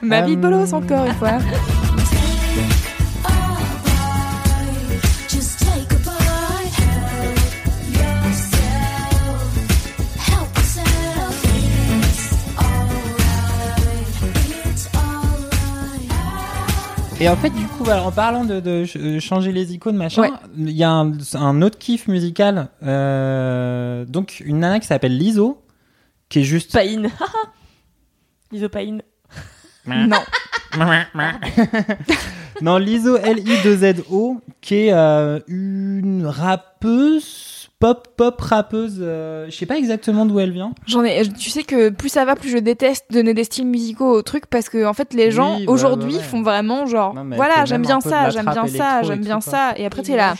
Ma 0.02 0.22
vie 0.22 0.36
de 0.36 0.40
bolos 0.40 0.72
encore 0.72 1.04
une 1.04 1.14
fois. 1.14 1.38
Et 17.22 17.28
en 17.28 17.36
fait, 17.36 17.50
du 17.50 17.66
coup, 17.66 17.84
alors, 17.90 18.06
en 18.06 18.12
parlant 18.12 18.44
de, 18.46 18.62
euh, 18.96 19.20
changer 19.20 19.52
les 19.52 19.74
icônes, 19.74 19.96
machin, 19.96 20.22
Ouais. 20.22 20.30
il 20.56 20.70
y 20.70 20.82
a 20.82 20.90
un, 20.90 21.12
un 21.34 21.60
autre 21.62 21.76
kiff 21.78 22.08
musical. 22.08 22.68
euh, 22.82 24.06
donc, 24.06 24.40
une 24.44 24.60
nana 24.60 24.80
qui 24.80 24.86
s'appelle 24.86 25.16
Lizo, 25.18 25.62
qui 26.30 26.40
est 26.40 26.44
juste. 26.44 26.72
Païne. 26.72 27.10
L'isopaïne. 28.52 29.02
Non. 29.86 30.18
non, 32.62 32.78
Lizo, 32.78 33.16
L-I-2-Z-O, 33.18 34.40
qui 34.62 34.74
est 34.86 34.92
euh, 34.92 35.40
une 35.46 36.26
rappeuse, 36.26 37.49
pop, 37.80 38.08
pop 38.16 38.40
rappeuse. 38.40 38.98
euh, 39.00 39.46
je 39.50 39.56
sais 39.56 39.66
pas 39.66 39.76
exactement 39.76 40.26
d'où 40.26 40.38
elle 40.38 40.52
vient. 40.52 40.72
J'en 40.86 41.02
ai. 41.02 41.26
Tu 41.38 41.50
sais 41.50 41.64
que 41.64 41.88
plus 41.88 42.08
ça 42.10 42.24
va, 42.24 42.36
plus 42.36 42.48
je 42.50 42.58
déteste 42.58 43.06
donner 43.10 43.34
des 43.34 43.44
styles 43.44 43.66
musicaux 43.66 44.12
au 44.12 44.22
truc 44.22 44.46
parce 44.46 44.68
que 44.68 44.86
en 44.86 44.92
fait 44.92 45.12
les 45.14 45.30
gens 45.32 45.56
Oui, 45.56 45.62
ouais, 45.66 45.68
aujourd'hui 45.72 46.16
ouais. 46.16 46.22
font 46.22 46.42
vraiment 46.42 46.86
genre 46.86 47.14
Non, 47.14 47.24
voilà 47.34 47.64
j'aime 47.64 47.82
bien 47.82 48.00
ça, 48.00 48.30
j'aime 48.30 48.46
bien 48.46 48.66
ça, 48.68 49.02
j'aime 49.02 49.20
bien 49.24 49.40
ça 49.40 49.72
et 49.76 49.84
après 49.86 50.02
t'es 50.02 50.16
là. 50.16 50.34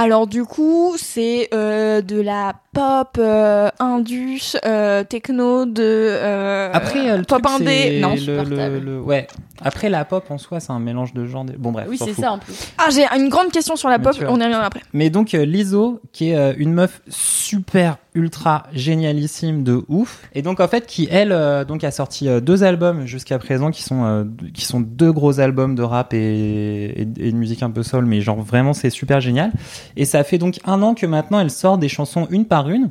Alors 0.00 0.28
du 0.28 0.44
coup 0.44 0.94
c'est 0.96 1.48
euh, 1.52 2.02
de 2.02 2.20
la 2.20 2.52
pop 2.72 3.16
euh, 3.18 3.68
indus 3.80 4.56
euh, 4.64 5.02
techno 5.02 5.64
de 5.66 5.82
euh, 5.82 6.70
Après, 6.72 7.10
euh, 7.10 7.16
le 7.16 7.24
pop 7.24 7.42
truc, 7.42 7.60
indé 7.62 7.66
c'est 7.94 8.00
non 8.00 8.10
le, 8.12 8.16
supportable. 8.18 8.74
le- 8.78 8.78
le- 8.78 9.00
ouais. 9.00 9.26
Après, 9.60 9.88
la 9.88 10.04
pop 10.04 10.24
en 10.30 10.38
soi, 10.38 10.60
c'est 10.60 10.70
un 10.70 10.78
mélange 10.78 11.14
de 11.14 11.26
genres. 11.26 11.44
Bon, 11.58 11.72
bref. 11.72 11.88
Oui, 11.90 11.98
c'est 11.98 12.12
ça 12.14 12.30
en 12.30 12.38
plus. 12.38 12.54
ah 12.78 12.90
j'ai 12.92 13.06
une 13.18 13.28
grande 13.28 13.50
question 13.50 13.74
sur 13.74 13.88
la 13.88 13.98
Mais 13.98 14.04
pop 14.04 14.14
on 14.28 14.38
y 14.38 14.44
reviendra 14.44 14.66
après 14.66 14.82
Mais 14.92 15.10
donc 15.10 15.34
euh, 15.34 15.44
Lizzo, 15.44 16.00
qui 16.12 16.30
est 16.30 16.36
euh, 16.36 16.52
une 16.56 16.72
meuf 16.74 17.02
super 17.08 17.96
ultra 18.18 18.64
génialissime 18.72 19.62
de 19.62 19.84
ouf, 19.88 20.28
et 20.34 20.42
donc 20.42 20.60
en 20.60 20.66
fait 20.66 20.86
qui 20.86 21.06
elle 21.10 21.30
euh, 21.30 21.64
donc 21.64 21.84
a 21.84 21.90
sorti 21.90 22.28
euh, 22.28 22.40
deux 22.40 22.64
albums 22.64 23.06
jusqu'à 23.06 23.38
présent 23.38 23.70
qui 23.70 23.82
sont 23.82 24.04
euh, 24.04 24.24
qui 24.52 24.64
sont 24.64 24.80
deux 24.80 25.12
gros 25.12 25.38
albums 25.38 25.76
de 25.76 25.82
rap 25.82 26.12
et, 26.12 26.18
et, 26.18 27.00
et 27.02 27.32
de 27.32 27.36
musique 27.36 27.62
un 27.62 27.70
peu 27.70 27.82
soul, 27.82 28.04
mais 28.04 28.20
genre 28.20 28.42
vraiment 28.42 28.72
c'est 28.72 28.90
super 28.90 29.20
génial. 29.20 29.52
Et 29.96 30.04
ça 30.04 30.24
fait 30.24 30.38
donc 30.38 30.58
un 30.64 30.82
an 30.82 30.94
que 30.94 31.06
maintenant 31.06 31.38
elle 31.38 31.50
sort 31.50 31.78
des 31.78 31.88
chansons 31.88 32.26
une 32.30 32.44
par 32.44 32.68
une. 32.68 32.90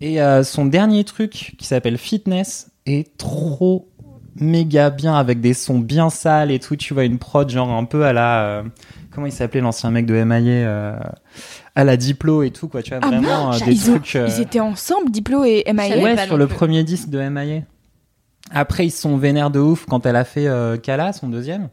Et 0.00 0.18
son 0.42 0.66
dernier 0.66 1.04
truc 1.04 1.54
qui 1.58 1.64
s'appelle 1.64 1.96
Fitness 1.96 2.72
est 2.86 3.16
trop 3.18 3.88
méga 4.34 4.90
bien 4.90 5.14
avec 5.14 5.40
des 5.40 5.54
sons 5.54 5.78
bien 5.78 6.10
sales 6.10 6.50
et 6.50 6.58
tout. 6.58 6.74
Tu 6.74 6.92
vois 6.92 7.04
une 7.04 7.18
prod 7.18 7.48
genre 7.48 7.70
un 7.70 7.84
peu 7.84 8.04
à 8.04 8.12
la 8.12 8.64
comment 9.12 9.28
il 9.28 9.32
s'appelait 9.32 9.60
l'ancien 9.60 9.92
mec 9.92 10.06
de 10.06 10.14
MIA 10.24 10.98
à 11.74 11.84
la 11.84 11.96
Diplo 11.96 12.42
et 12.42 12.50
tout 12.50 12.68
quoi. 12.68 12.82
Tu 12.82 12.90
vois 12.90 12.98
Ah 13.02 13.08
vraiment 13.08 13.52
euh, 13.52 13.58
des 13.64 13.72
ils 13.72 13.90
ont- 13.90 13.94
trucs. 13.94 14.16
euh, 14.16 14.28
ils 14.28 14.40
étaient 14.42 14.60
ensemble 14.60 15.10
Diplo 15.10 15.44
et 15.44 15.64
MIA 15.72 15.98
ouais 15.98 16.26
sur 16.26 16.36
le 16.36 16.46
premier 16.46 16.84
disque 16.84 17.08
de 17.08 17.18
MIA. 17.28 17.62
Après 18.50 18.86
ils 18.86 18.90
se 18.90 19.00
sont 19.02 19.16
vénères 19.16 19.50
de 19.50 19.60
ouf 19.60 19.86
quand 19.88 20.04
elle 20.06 20.16
a 20.16 20.24
fait 20.24 20.46
euh, 20.46 20.76
Kala 20.76 21.12
son 21.12 21.28
deuxième. 21.28 21.68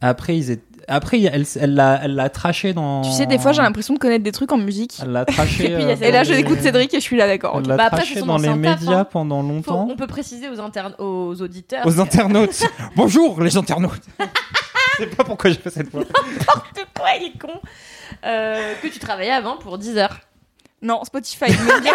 Après 0.00 0.36
ils 0.36 0.50
étaient... 0.50 0.62
après 0.86 1.20
elle 1.22 1.74
l'a 1.74 2.00
elle 2.04 2.30
traché 2.32 2.72
dans. 2.74 3.00
tu 3.02 3.10
sais 3.10 3.26
des 3.26 3.38
fois 3.38 3.52
j'ai 3.52 3.62
l'impression 3.62 3.94
de 3.94 3.98
connaître 3.98 4.22
des 4.22 4.30
trucs 4.32 4.52
en 4.52 4.58
musique 4.58 4.98
Elle 5.02 5.12
l'a 5.12 5.24
traché. 5.24 5.64
Et 5.72 5.74
puis, 5.74 5.84
euh, 5.84 6.10
là 6.12 6.22
je 6.24 6.28
dans 6.30 6.34
les- 6.36 6.40
écoute 6.40 6.60
Cédric 6.60 6.92
et 6.94 6.98
je 6.98 7.02
suis 7.02 7.16
là 7.16 7.26
d'accord 7.26 7.54
ok. 7.56 7.62
Elle 7.64 7.68
l'a 7.70 7.76
Bah, 7.76 7.88
après, 7.90 8.20
dans 8.22 8.36
les 8.36 8.54
médias 8.54 9.00
hein. 9.00 9.04
pendant 9.10 9.40
Faut- 9.42 9.48
longtemps. 9.48 9.88
on 9.90 9.96
peut 9.96 10.06
préciser 10.06 10.48
aux, 10.50 10.60
interne- 10.60 10.94
aux 10.98 11.34
auditeurs. 11.40 11.86
Aux 11.86 11.90
que- 11.92 11.98
internautes. 12.00 12.62
Bonjour 12.96 13.40
les 13.40 13.56
internautes. 13.56 14.02
Je 14.98 15.04
sais 15.04 15.10
pas 15.10 15.24
pourquoi 15.24 15.50
j'ai 15.50 15.56
fait 15.58 15.70
cette 15.70 15.90
voix. 15.90 16.02
N'importe 16.38 16.86
quoi, 16.96 17.08
il 17.20 17.26
est 17.28 17.38
con. 17.38 17.60
Euh, 18.24 18.74
que 18.82 18.88
tu 18.88 18.98
travaillais 18.98 19.30
avant 19.32 19.56
pour 19.56 19.78
10 19.78 19.96
heures. 19.98 20.18
Non, 20.82 21.04
Spotify. 21.04 21.46
mais 21.66 21.80
bien. 21.80 21.94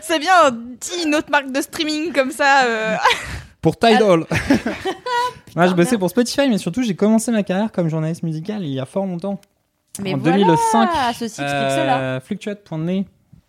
C'est 0.00 0.18
bien, 0.18 0.50
dis 0.52 1.04
une 1.06 1.14
autre 1.14 1.30
marque 1.30 1.50
de 1.52 1.60
streaming 1.60 2.12
comme 2.12 2.30
ça. 2.32 2.64
euh. 2.64 2.96
Pour 3.60 3.78
Tidal. 3.78 4.24
Ah. 4.30 4.34
Moi, 5.56 5.66
je 5.68 5.74
bossais 5.74 5.96
pour 5.98 6.10
Spotify, 6.10 6.48
mais 6.48 6.58
surtout, 6.58 6.82
j'ai 6.82 6.96
commencé 6.96 7.30
ma 7.30 7.42
carrière 7.42 7.70
comme 7.70 7.88
journaliste 7.88 8.22
musical 8.22 8.62
il 8.62 8.72
y 8.72 8.80
a 8.80 8.86
fort 8.86 9.06
longtemps. 9.06 9.40
Mais 10.00 10.14
en 10.14 10.18
voilà, 10.18 10.38
2005. 10.38 10.90
ceci 11.14 11.40
explique 11.42 11.70
cela. 11.70 12.20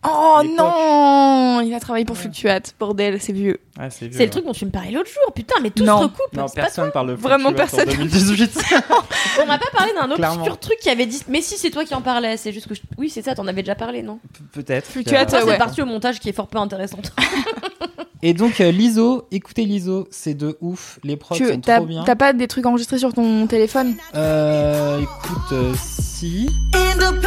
Euh. 0.04 0.08
Oh 0.10 0.42
non 0.56 1.60
Il 1.62 1.72
a 1.74 1.80
travaillé 1.80 2.04
pour 2.04 2.16
Fluctuate, 2.16 2.74
bordel, 2.78 3.20
c'est 3.20 3.32
vieux. 3.32 3.58
Ouais, 3.78 3.88
c'est 3.90 4.06
vieux, 4.08 4.18
le 4.18 4.24
ouais. 4.24 4.30
truc 4.30 4.44
dont 4.44 4.52
tu 4.52 4.66
me 4.66 4.70
parlais 4.70 4.90
l'autre 4.90 5.08
jour. 5.10 5.32
Putain, 5.34 5.54
mais 5.62 5.70
tout 5.70 5.82
Non. 5.84 5.98
se 5.98 6.02
recoupe. 6.04 6.32
Non, 6.36 6.46
c'est 6.48 6.56
pas 6.56 6.62
personne 6.62 6.90
parle 6.92 7.08
de 7.08 7.14
Vraiment 7.14 7.52
personne. 7.52 7.88
En 7.88 7.92
2018. 7.96 8.58
On 9.42 9.46
m'a 9.46 9.58
pas 9.58 9.70
parlé 9.76 9.92
d'un 9.94 10.14
Clairement. 10.14 10.36
obscur 10.42 10.58
truc 10.58 10.78
qui 10.80 10.90
avait 10.90 11.06
dit. 11.06 11.22
Mais 11.28 11.40
si, 11.40 11.56
c'est 11.56 11.70
toi 11.70 11.84
qui 11.84 11.94
en 11.94 12.02
parlais. 12.02 12.36
C'est 12.36 12.52
juste 12.52 12.66
que. 12.68 12.74
je- 12.74 12.82
Oui, 12.98 13.08
c'est 13.10 13.22
ça, 13.22 13.34
t'en 13.34 13.46
avais 13.46 13.62
déjà 13.62 13.74
parlé, 13.74 14.02
non? 14.02 14.18
Peut-être. 14.52 14.86
Fluctuate, 14.86 15.32
Après, 15.32 15.44
ouais. 15.44 15.52
c'est 15.52 15.58
parti 15.58 15.82
au 15.82 15.86
montage 15.86 16.20
qui 16.20 16.28
est 16.28 16.32
fort 16.32 16.48
peu 16.48 16.58
intéressante. 16.58 17.12
Et 18.22 18.32
donc, 18.32 18.60
euh, 18.62 18.70
l'ISO, 18.70 19.26
écoutez 19.32 19.64
l'ISO, 19.66 20.08
c'est 20.10 20.32
de 20.32 20.56
ouf. 20.62 20.98
Les 21.04 21.16
prods 21.16 21.34
Tu 21.34 21.46
sont 21.46 21.60
trop 21.60 21.84
bien. 21.84 22.04
t'as 22.04 22.14
pas 22.16 22.32
des 22.32 22.48
trucs 22.48 22.64
enregistrés 22.64 22.96
sur 22.98 23.12
ton 23.12 23.46
téléphone? 23.46 23.96
Euh, 24.14 24.98
écoute, 25.00 25.52
euh, 25.52 25.74
si. 25.76 26.48
Independent, 26.72 27.20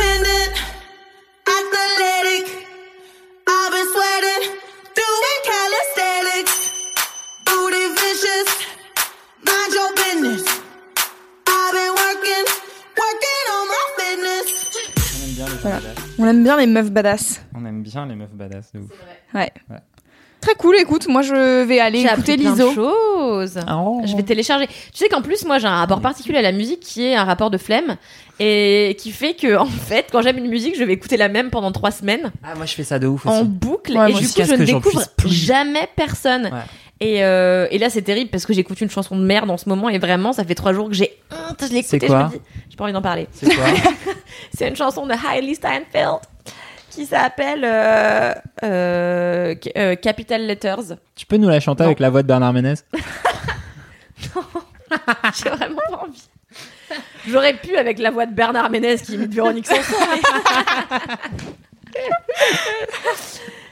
Voilà. 15.69 15.79
On 16.19 16.25
aime 16.27 16.43
bien 16.43 16.57
les 16.57 16.67
meufs 16.67 16.91
badass. 16.91 17.41
On 17.55 17.65
aime 17.65 17.83
bien 17.83 18.05
les 18.05 18.15
meufs 18.15 18.33
badass, 18.33 18.71
de 18.73 18.79
ouf. 18.79 18.89
Ouais. 19.33 19.51
Ouais. 19.69 19.77
Très 20.39 20.53
cool, 20.53 20.75
écoute, 20.79 21.07
moi 21.07 21.23
je 21.23 21.63
vais 21.63 21.79
aller 21.79 22.01
écouter 22.03 22.37
l'ISO. 22.37 22.71
choses. 22.73 23.59
Oh. 23.69 24.01
Je 24.05 24.15
vais 24.15 24.23
télécharger. 24.23 24.67
Tu 24.67 24.73
sais 24.93 25.09
qu'en 25.09 25.21
plus, 25.21 25.43
moi, 25.45 25.57
j'ai 25.57 25.65
un 25.67 25.75
rapport 25.75 25.99
particulier 25.99 26.37
à 26.37 26.41
la 26.43 26.51
musique 26.51 26.79
qui 26.79 27.03
est 27.05 27.15
un 27.15 27.23
rapport 27.23 27.49
de 27.49 27.57
flemme 27.57 27.97
et 28.39 28.95
qui 28.99 29.11
fait 29.11 29.33
que, 29.33 29.57
en 29.57 29.65
fait, 29.65 30.05
quand 30.11 30.21
j'aime 30.21 30.37
une 30.37 30.47
musique, 30.47 30.77
je 30.77 30.83
vais 30.83 30.93
écouter 30.93 31.17
la 31.17 31.27
même 31.27 31.49
pendant 31.49 31.71
trois 31.71 31.89
semaines 31.91 32.31
Ah, 32.43 32.53
moi, 32.55 32.65
je 32.67 32.75
fais 32.75 32.83
ça 32.83 32.99
de 32.99 33.07
ouf 33.07 33.25
en 33.25 33.39
aussi. 33.41 33.47
boucle 33.49 33.97
Ouais, 33.97 34.11
et 34.11 34.13
du 34.13 34.19
jusqu'à 34.21 34.43
coup, 34.43 34.51
je 34.51 34.55
ne 34.55 34.65
découvre 34.65 35.01
jamais 35.25 35.89
personne. 35.95 36.43
Ouais. 36.45 36.51
Et, 36.99 37.23
euh, 37.23 37.67
et 37.69 37.77
là, 37.77 37.89
c'est 37.89 38.01
terrible 38.01 38.31
parce 38.31 38.45
que 38.45 38.53
j'écoute 38.53 38.81
une 38.81 38.89
chanson 38.89 39.15
de 39.15 39.23
merde 39.23 39.49
en 39.49 39.57
ce 39.57 39.69
moment 39.69 39.87
et 39.89 39.99
vraiment, 39.99 40.33
ça 40.33 40.43
fait 40.43 40.55
trois 40.55 40.73
jours 40.73 40.87
que 40.89 40.95
j'ai 40.95 41.17
honte. 41.31 41.57
Je 41.61 41.71
l'ai 41.71 41.79
écoutée, 41.79 42.07
je 42.07 42.13
me 42.13 42.29
dis, 42.29 42.41
j'ai 42.69 42.75
pas 42.75 42.85
envie 42.85 42.93
d'en 42.93 43.01
parler. 43.01 43.27
C'est 43.31 43.53
quoi 43.53 43.65
C'est 44.53 44.67
une 44.67 44.75
chanson 44.75 45.05
de 45.05 45.13
Hailey 45.13 45.53
Steinfeld 45.53 46.19
qui 46.89 47.05
s'appelle 47.05 47.63
euh, 47.63 48.33
euh, 48.63 49.55
euh, 49.77 49.95
Capital 49.95 50.47
Letters. 50.47 50.95
Tu 51.15 51.27
peux 51.27 51.37
nous 51.37 51.47
la 51.49 51.59
chanter 51.59 51.83
Non. 51.83 51.89
avec 51.89 51.99
la 51.99 52.09
voix 52.09 52.23
de 52.23 52.27
Bernard 52.27 52.53
Ménez 52.53 52.73
J'ai 55.35 55.49
vraiment 55.49 55.81
pas 55.89 55.97
envie. 56.03 56.27
J'aurais 57.27 57.53
pu 57.53 57.75
avec 57.75 57.99
la 57.99 58.09
voix 58.09 58.25
de 58.25 58.33
Bernard 58.33 58.71
Ménez 58.71 58.95
qui 58.97 59.13
imite 59.13 59.31
Véronique 59.33 59.67
Sanson. 59.67 59.95
Mais... 61.93 61.97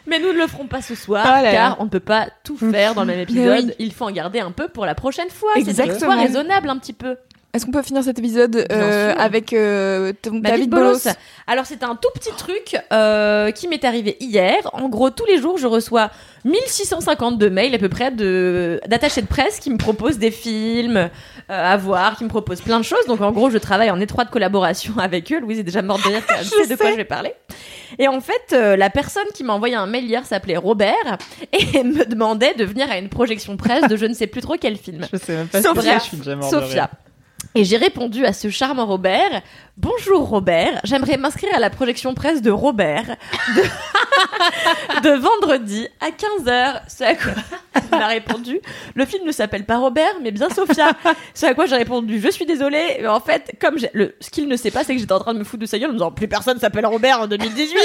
mais 0.07 0.19
nous 0.19 0.33
ne 0.33 0.37
le 0.37 0.47
ferons 0.47 0.67
pas 0.67 0.81
ce 0.81 0.95
soir 0.95 1.25
Ah 1.27 1.41
là 1.41 1.43
là. 1.43 1.51
car 1.51 1.77
on 1.79 1.85
ne 1.85 1.89
peut 1.89 1.99
pas 1.99 2.27
tout 2.43 2.57
faire 2.57 2.93
dans 2.95 3.01
le 3.01 3.07
même 3.07 3.19
épisode. 3.19 3.75
Il 3.79 3.93
faut 3.93 4.05
en 4.05 4.11
garder 4.11 4.39
un 4.39 4.51
peu 4.51 4.67
pour 4.67 4.85
la 4.85 4.95
prochaine 4.95 5.29
fois. 5.29 5.51
C'est 5.63 5.99
soit 5.99 6.15
raisonnable 6.15 6.69
un 6.69 6.77
petit 6.77 6.93
peu. 6.93 7.17
Est-ce 7.55 7.65
qu'on 7.65 7.71
peut 7.71 7.81
finir 7.83 8.03
cet 8.03 8.19
épisode 8.19 8.67
euh, 8.69 9.13
avec 9.17 9.53
euh, 9.53 10.11
ton- 10.21 10.31
David 10.31 10.41
David 10.43 10.69
Bolos 10.71 11.03
Bolos. 11.05 11.15
Alors 11.47 11.65
c'est 11.65 11.83
un 11.83 11.95
tout 11.95 12.09
petit 12.13 12.31
truc 12.37 12.75
euh, 12.91 13.51
qui 13.51 13.69
m'est 13.69 13.85
arrivé 13.85 14.17
hier. 14.19 14.57
En 14.73 14.89
gros, 14.89 15.09
tous 15.09 15.25
les 15.25 15.37
jours, 15.41 15.57
je 15.57 15.65
reçois 15.67 16.11
1652 16.43 17.49
mails 17.49 17.73
à 17.73 17.77
peu 17.77 17.87
près 17.89 18.11
de 18.11 18.81
d'attachés 18.87 19.21
de 19.21 19.27
presse 19.27 19.59
qui 19.59 19.69
me 19.69 19.77
proposent 19.77 20.17
des 20.17 20.31
films 20.31 20.97
euh, 20.97 21.09
à 21.47 21.77
voir, 21.77 22.17
qui 22.17 22.23
me 22.25 22.29
proposent 22.29 22.61
plein 22.61 22.79
de 22.79 22.83
choses. 22.85 23.05
Donc 23.07 23.21
en 23.21 23.31
gros, 23.31 23.49
je 23.49 23.57
travaille 23.57 23.89
en 23.89 23.99
étroite 24.01 24.29
collaboration 24.31 24.93
avec 24.99 25.31
eux. 25.31 25.39
Louise 25.39 25.59
est 25.59 25.63
déjà 25.63 25.81
morte 25.81 26.03
de 26.03 26.09
rire, 26.09 26.23
elle 26.37 26.45
sait 26.45 26.67
de 26.67 26.75
quoi 26.75 26.91
je 26.91 26.97
vais 26.97 27.05
parler. 27.05 27.33
Et 27.99 28.07
en 28.09 28.19
fait, 28.19 28.51
euh, 28.53 28.75
la 28.75 28.89
personne 28.89 29.27
qui 29.33 29.43
m'a 29.45 29.53
envoyé 29.53 29.75
un 29.75 29.85
mail 29.87 30.03
hier 30.05 30.25
s'appelait 30.25 30.57
Robert 30.57 31.17
et 31.53 31.83
me 31.83 32.03
demandait 32.05 32.53
de 32.55 32.65
venir 32.65 32.89
à 32.91 32.97
une 32.97 33.07
projection 33.09 33.55
presse 33.55 33.87
de 33.87 33.95
je 33.95 34.05
ne 34.05 34.13
sais 34.13 34.27
plus 34.27 34.41
trop 34.41 34.55
quel 34.59 34.75
film. 34.75 35.05
Je 35.13 35.17
sais 35.17 35.35
même 35.35 35.47
pas 35.47 35.61
Sophia. 35.61 35.99
je 35.99 36.03
suis 36.03 36.17
déjà 36.17 36.35
mort 36.35 36.49
de 36.51 36.59
Sophia. 36.59 36.83
rire. 36.85 36.89
Et 37.55 37.63
j'ai 37.63 37.77
répondu 37.77 38.25
à 38.25 38.33
ce 38.33 38.49
charmant 38.49 38.85
Robert. 38.85 39.41
Bonjour 39.77 40.29
Robert, 40.29 40.79
j'aimerais 40.85 41.17
m'inscrire 41.17 41.53
à 41.53 41.59
la 41.59 41.69
projection 41.69 42.13
presse 42.13 42.41
de 42.41 42.49
Robert 42.49 43.17
de, 43.57 43.61
de 45.03 45.09
vendredi 45.17 45.85
à 45.99 46.11
15h. 46.11 46.79
Ce 46.87 47.03
à 47.03 47.13
quoi 47.13 47.33
il 47.91 47.97
m'a 47.99 48.07
répondu, 48.07 48.61
le 48.93 49.05
film 49.05 49.25
ne 49.27 49.33
s'appelle 49.33 49.65
pas 49.65 49.75
Robert, 49.77 50.13
mais 50.21 50.31
bien 50.31 50.49
Sophia. 50.49 50.91
Ce 51.33 51.45
à 51.45 51.53
quoi 51.53 51.65
j'ai 51.65 51.75
répondu, 51.75 52.21
je 52.21 52.29
suis 52.29 52.45
désolée, 52.45 52.99
mais 53.01 53.07
en 53.09 53.19
fait, 53.19 53.51
comme 53.59 53.75
le, 53.93 54.15
ce 54.21 54.29
qu'il 54.29 54.47
ne 54.47 54.55
sait 54.55 54.71
pas, 54.71 54.85
c'est 54.85 54.93
que 54.93 54.99
j'étais 55.01 55.11
en 55.11 55.19
train 55.19 55.33
de 55.33 55.39
me 55.39 55.43
foutre 55.43 55.59
de 55.61 55.65
sa 55.65 55.77
gueule 55.77 55.89
en 55.89 55.93
me 55.93 55.97
disant, 55.97 56.11
plus 56.11 56.29
personne 56.29 56.57
s'appelle 56.57 56.85
Robert 56.85 57.19
en 57.19 57.27
2018. 57.27 57.77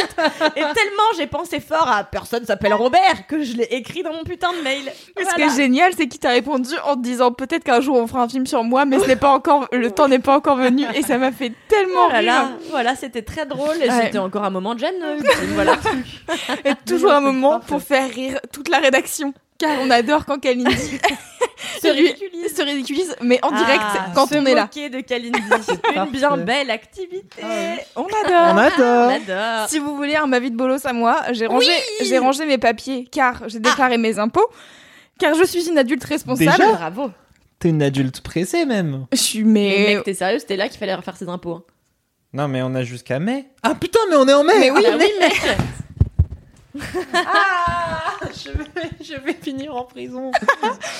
Et 0.56 0.60
tellement 0.60 1.08
j'ai 1.16 1.26
pensé 1.26 1.58
fort 1.58 1.88
à 1.90 2.04
personne 2.04 2.44
s'appelle 2.46 2.72
Robert 2.74 3.26
que 3.26 3.42
je 3.42 3.56
l'ai 3.56 3.64
écrit 3.72 4.04
dans 4.04 4.12
mon 4.12 4.22
putain 4.22 4.52
de 4.52 4.62
mail. 4.62 4.84
Ce 5.18 5.22
Voilà. 5.24 5.32
qui 5.34 5.42
est 5.42 5.56
génial, 5.60 5.92
c'est 5.96 6.06
qu'il 6.06 6.20
t'a 6.20 6.30
répondu 6.30 6.70
en 6.86 6.94
te 6.94 7.02
disant 7.02 7.32
peut-être 7.32 7.64
qu'un 7.64 7.80
jour 7.80 7.96
on 7.96 8.06
fera 8.06 8.22
un 8.22 8.28
film 8.28 8.46
sur 8.46 8.62
moi, 8.62 8.84
mais 8.84 9.00
ce 9.00 9.06
n'est 9.08 9.16
pas 9.16 9.30
encore, 9.32 9.66
le 9.72 9.90
temps 9.90 10.06
n'est 10.06 10.20
pas 10.20 10.36
encore 10.36 10.56
venu, 10.56 10.84
et 10.94 11.02
ça 11.02 11.18
m'a 11.18 11.32
fait 11.32 11.52
tellement 11.66 11.79
Oh 11.88 12.08
là 12.12 12.22
là, 12.22 12.40
rire. 12.42 12.50
voilà, 12.70 12.94
c'était 12.96 13.22
très 13.22 13.46
drôle 13.46 13.76
et 13.82 13.88
Ouais. 13.88 14.02
c'était 14.04 14.18
encore 14.18 14.44
un 14.44 14.50
moment 14.50 14.74
de 14.74 14.80
gêne. 14.80 14.94
euh, 15.02 15.18
voilà. 15.54 15.76
Et 16.64 16.72
toujours 16.86 17.12
un 17.12 17.20
moment 17.20 17.52
parfait. 17.60 17.66
pour 17.68 17.82
faire 17.82 18.08
rire 18.10 18.40
toute 18.52 18.68
la 18.68 18.78
rédaction. 18.78 19.32
Car 19.58 19.76
on 19.82 19.90
adore 19.90 20.24
quand 20.24 20.38
Kalindi 20.38 20.74
se, 21.82 21.88
ridiculise. 21.88 22.56
se 22.56 22.62
ridiculise, 22.62 23.14
mais 23.20 23.38
en 23.44 23.50
direct 23.50 23.82
Ah, 23.82 24.06
quand 24.14 24.26
se 24.26 24.36
on 24.36 24.46
est 24.46 24.54
là. 24.54 24.68
de 24.74 25.00
Kalindi. 25.02 25.38
Une 25.94 26.04
bien 26.10 26.36
belle 26.38 26.70
activité. 26.70 27.42
On 27.94 28.02
On 28.02 28.06
adore. 28.26 28.54
On 28.54 28.56
adore. 28.56 29.10
adore. 29.10 29.68
Si 29.68 29.78
vous 29.78 29.94
voulez 29.96 30.16
un 30.16 30.26
ma 30.26 30.38
vie 30.38 30.50
de 30.50 30.56
bolos 30.56 30.86
à 30.86 30.92
moi, 30.94 31.20
j'ai 31.32 31.46
rangé, 31.46 31.72
j'ai 32.02 32.16
rangé 32.18 32.46
mes 32.46 32.56
papiers 32.56 33.06
car 33.12 33.42
j'ai 33.48 33.58
déclaré 33.58 33.98
mes 33.98 34.18
impôts, 34.18 34.48
car 35.18 35.34
je 35.34 35.44
suis 35.44 35.68
une 35.68 35.76
adulte 35.76 36.04
responsable. 36.04 36.50
Déjà 36.56 36.72
Bravo. 36.72 37.10
T'es 37.60 37.68
une 37.68 37.82
adulte 37.82 38.20
pressée 38.22 38.64
même. 38.64 39.06
Je 39.12 39.16
suis 39.18 39.44
Mais 39.44 39.74
mais, 39.86 39.94
mec, 39.96 40.04
t'es 40.04 40.14
sérieux 40.14 40.38
C'était 40.40 40.56
là 40.56 40.68
qu'il 40.68 40.78
fallait 40.78 40.94
refaire 40.94 41.16
ses 41.16 41.28
impôts. 41.28 41.52
hein. 41.52 41.62
Non, 42.32 42.48
mais 42.48 42.62
on 42.62 42.74
a 42.74 42.82
jusqu'à 42.84 43.18
mai. 43.20 43.46
Ah 43.62 43.74
putain, 43.74 44.00
mais 44.08 44.16
on 44.16 44.26
est 44.26 44.32
en 44.32 44.42
mai. 44.44 44.54
Mais 44.58 44.70
oui, 44.70 44.82
Ah 44.88 44.96
oui, 44.98 45.06
mec. 45.20 45.32
je, 46.74 48.50
vais, 48.50 48.90
je 49.00 49.14
vais 49.14 49.32
finir 49.34 49.74
en 49.74 49.84
prison. 49.84 50.30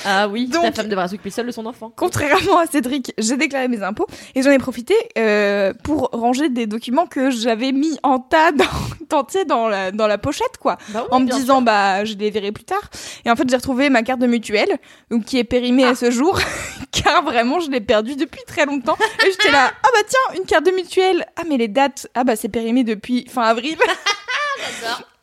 Ah 0.07 0.29
oui, 0.29 0.47
Donc- 0.47 0.75
femme 0.75 0.89
devra 0.89 1.09
s'occuper 1.09 1.29
seule 1.29 1.47
de 1.47 1.51
son 1.53 1.67
enfant. 1.67 1.93
contrairement 1.95 2.59
à 2.59 2.67
Cédric, 2.67 3.13
j'ai 3.19 3.37
déclaré 3.37 3.69
mes 3.69 3.83
impôts 3.83 4.07
et 4.35 4.43
j'en 4.43 4.51
ai 4.51 4.59
profité 4.59 4.95
euh, 5.19 5.75
pour 5.85 6.09
ranger 6.13 6.49
des 6.49 6.67
documents 6.67 7.07
que 7.07 7.31
j'avais 7.31 7.73
mis 7.73 7.99
en 8.03 8.19
tas 8.19 8.51
dans, 9.11 9.27
dans, 9.47 9.69
la, 9.69 9.91
dans 9.93 10.07
la 10.07 10.17
pochette, 10.17 10.57
quoi. 10.59 10.79
Bah 10.89 11.03
oui, 11.03 11.09
en 11.11 11.21
me 11.21 11.29
disant, 11.31 11.61
bah, 11.61 12.05
je 12.07 12.15
les 12.15 12.31
verrai 12.31 12.51
plus 12.51 12.65
tard. 12.65 12.81
Et 13.27 13.31
en 13.31 13.37
fait, 13.37 13.49
j'ai 13.49 13.57
retrouvé 13.57 13.91
ma 13.91 14.03
carte 14.03 14.21
de 14.21 14.27
mutuelle, 14.27 14.79
donc 15.11 15.27
qui 15.27 15.39
est 15.39 15.45
périmée 15.45 15.85
à 15.85 15.95
ce 15.95 16.11
jour, 16.11 16.39
car 16.93 17.23
vraiment, 17.23 17.61
je 17.61 17.71
l'ai 17.71 17.81
perdue 17.83 18.17
depuis 18.17 18.43
très 18.47 18.65
longtemps. 18.65 18.97
Et 19.27 19.31
j'étais 19.31 19.51
là, 19.53 19.71
ah 19.83 19.89
bah 19.95 20.01
tiens, 20.09 20.39
une 20.41 20.47
carte 20.47 20.65
de 20.65 20.71
mutuelle. 20.71 21.27
Ah, 21.37 21.43
mais 21.47 21.59
les 21.59 21.69
dates, 21.69 22.07
ah 22.15 22.25
bah, 22.25 22.37
c'est 22.37 22.49
périmé 22.49 22.85
depuis 22.85 23.27
fin 23.29 23.43
avril. 23.43 23.77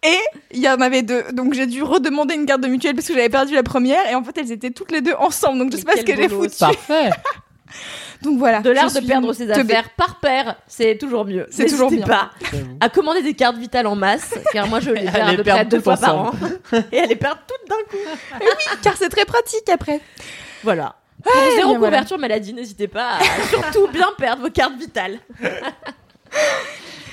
Et 0.04 0.20
il 0.52 0.60
y 0.60 0.70
en 0.70 0.80
avait 0.80 1.02
deux, 1.02 1.24
donc 1.34 1.54
j'ai 1.54 1.66
dû 1.66 1.82
redemander 1.82 2.36
une 2.36 2.46
carte 2.46 2.62
de 2.62 2.68
mutuelle 2.68 2.94
parce 2.96 3.08
que 3.08 3.14
j'avais 3.14 3.30
perdu 3.30 3.56
la 3.56 3.64
première 3.64 4.08
et 4.10 4.16
en 4.16 4.24
fait 4.24 4.38
elles 4.38 4.52
étaient 4.52 4.70
toutes 4.70 4.92
les 4.92 5.02
deux 5.02 5.16
ensemble, 5.18 5.60
donc 5.60 5.72
je 5.72 5.78
sais 5.78 5.84
pas 5.84 5.98
ce 5.98 6.04
que 6.04 6.16
j'ai 6.16 6.30
foutu. 6.30 6.56
Parfait. 6.60 7.10
Donc 8.24 8.40
voilà. 8.40 8.62
De 8.62 8.72
l'art 8.72 8.92
de 8.92 9.00
perdre 9.02 9.32
ses 9.34 9.46
teubée. 9.46 9.76
affaires 9.76 9.90
par 9.92 10.20
paire, 10.20 10.56
c'est 10.68 10.98
toujours 10.98 11.26
mieux. 11.26 11.46
C'est 11.52 11.68
toujours 11.68 11.92
N'hésitez 11.92 12.08
bien. 12.08 12.32
pas 12.50 12.58
à 12.80 12.90
commander 12.90 13.22
des 13.22 13.34
cartes 13.34 13.58
vitales 13.58 13.86
en 13.86 13.96
masse, 13.96 14.34
car 14.52 14.68
moi 14.68 14.80
je 14.80 14.90
les 14.90 15.06
perds 15.06 15.28
à 15.28 15.32
peu 15.36 15.44
près 15.44 15.44
perdre 15.44 15.70
deux 15.72 15.82
fois 15.82 15.98
par 15.98 16.18
an. 16.18 16.32
Et 16.92 16.98
elle 16.98 17.10
les 17.10 17.16
perd 17.16 17.38
toutes 17.48 17.70
d'un 17.70 17.76
coup. 17.90 18.40
car 18.82 18.96
c'est 18.98 19.10
très 19.10 19.26
pratique 19.26 19.70
après. 19.70 20.02
Voilà. 20.64 20.96
Pour 21.24 21.34
zéro 21.56 21.76
voilà. 21.76 21.78
couverture 21.78 22.18
maladie, 22.18 22.54
n'hésitez 22.54 22.88
pas 22.88 23.18
à 23.18 23.48
surtout 23.50 23.88
bien 23.88 24.08
perdre 24.18 24.44
vos 24.44 24.50
cartes 24.50 24.78
vitales. 24.78 25.20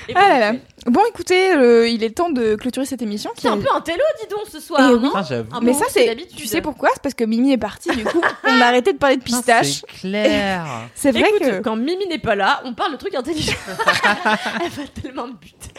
Et 0.07 0.13
Ah 0.15 0.29
là 0.29 0.39
là. 0.39 0.51
bon, 0.53 0.59
Bon, 0.91 1.01
écoutez, 1.09 1.53
euh, 1.53 1.87
il 1.87 2.03
est 2.03 2.11
temps 2.11 2.29
de 2.29 2.55
clôturer 2.55 2.85
cette 2.85 3.01
émission. 3.01 3.31
qui 3.35 3.41
C'est 3.43 3.47
un 3.47 3.59
est- 3.59 3.63
peu 3.63 3.69
un 3.73 3.81
télo, 3.81 4.03
dis 4.21 4.27
donc, 4.29 4.41
ce 4.51 4.59
soir. 4.59 4.79
Eh 4.87 4.93
oui. 4.93 5.01
non 5.03 5.11
Ah, 5.15 5.59
Mais 5.61 5.73
ça, 5.73 5.85
c'est. 5.89 6.15
Tu 6.35 6.45
sais 6.45 6.61
pourquoi? 6.61 6.89
C'est 6.93 7.01
parce 7.01 7.15
que 7.15 7.23
Mimi 7.23 7.51
est 7.53 7.57
partie, 7.57 7.89
du 7.89 8.03
coup, 8.03 8.21
on 8.43 8.61
a 8.61 8.65
arrêté 8.65 8.93
de 8.93 8.97
parler 8.99 9.17
de 9.17 9.21
Ah, 9.23 9.25
pistache. 9.25 9.81
C'est 9.81 9.87
clair. 10.01 10.65
C'est 10.95 11.11
vrai 11.11 11.23
Écoute, 11.29 11.39
que. 11.41 11.59
quand 11.61 11.75
Mimi 11.75 12.05
n'est 12.07 12.19
pas 12.19 12.35
là, 12.35 12.61
on 12.65 12.73
parle 12.75 12.91
de 12.91 12.97
trucs 12.97 13.15
intelligents. 13.15 13.53
Elle 14.63 14.69
va 14.69 14.83
tellement 15.01 15.27
me 15.27 15.33
buter. 15.33 15.69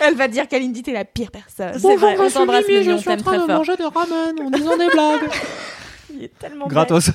Elle 0.00 0.14
va 0.16 0.28
dire 0.28 0.48
qu'Alindy, 0.48 0.82
t'es 0.82 0.92
la 0.92 1.04
pire 1.04 1.30
personne. 1.30 1.78
C'est 1.78 1.96
vrai, 1.96 2.16
on 2.18 2.30
t'embrasse, 2.30 2.66
Mimi, 2.68 2.92
on 2.92 2.98
t'aime 3.00 3.22
très 3.22 3.38
fort. 3.38 3.62
des 3.64 3.84
ramen 3.84 4.34
en 4.46 4.50
disant 4.50 4.76
des 4.76 4.86
blagues. 4.88 5.28
Il 6.14 6.24
est 6.24 6.38
tellement 6.38 6.66
Gratos. 6.66 7.10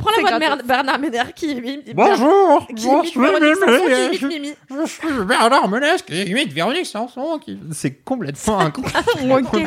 Prends 0.00 0.10
la 0.16 0.20
voix 0.22 0.30
de. 0.32 0.38
Mer- 0.38 0.58
Bernard 0.64 0.98
Ménère 0.98 1.34
qui 1.34 1.52
imite 1.52 1.94
Bonjour. 1.94 2.66
qui 2.74 2.86
imite 2.86 3.16
Véronique 3.16 3.56
Sanson, 3.56 3.84
qui 3.86 4.06
imite 4.06 4.22
Mimi. 4.22 4.52
Je 4.70 4.86
suis 4.88 5.24
Bernard 5.26 5.68
Ménès 5.68 6.02
qui 6.02 6.22
imite 6.22 6.52
Véronique 6.52 6.86
Sanson. 6.86 7.38
Qui... 7.38 7.58
C'est 7.72 7.92
complètement 8.04 8.60
incroyable. 8.60 9.06
Ok. 9.30 9.62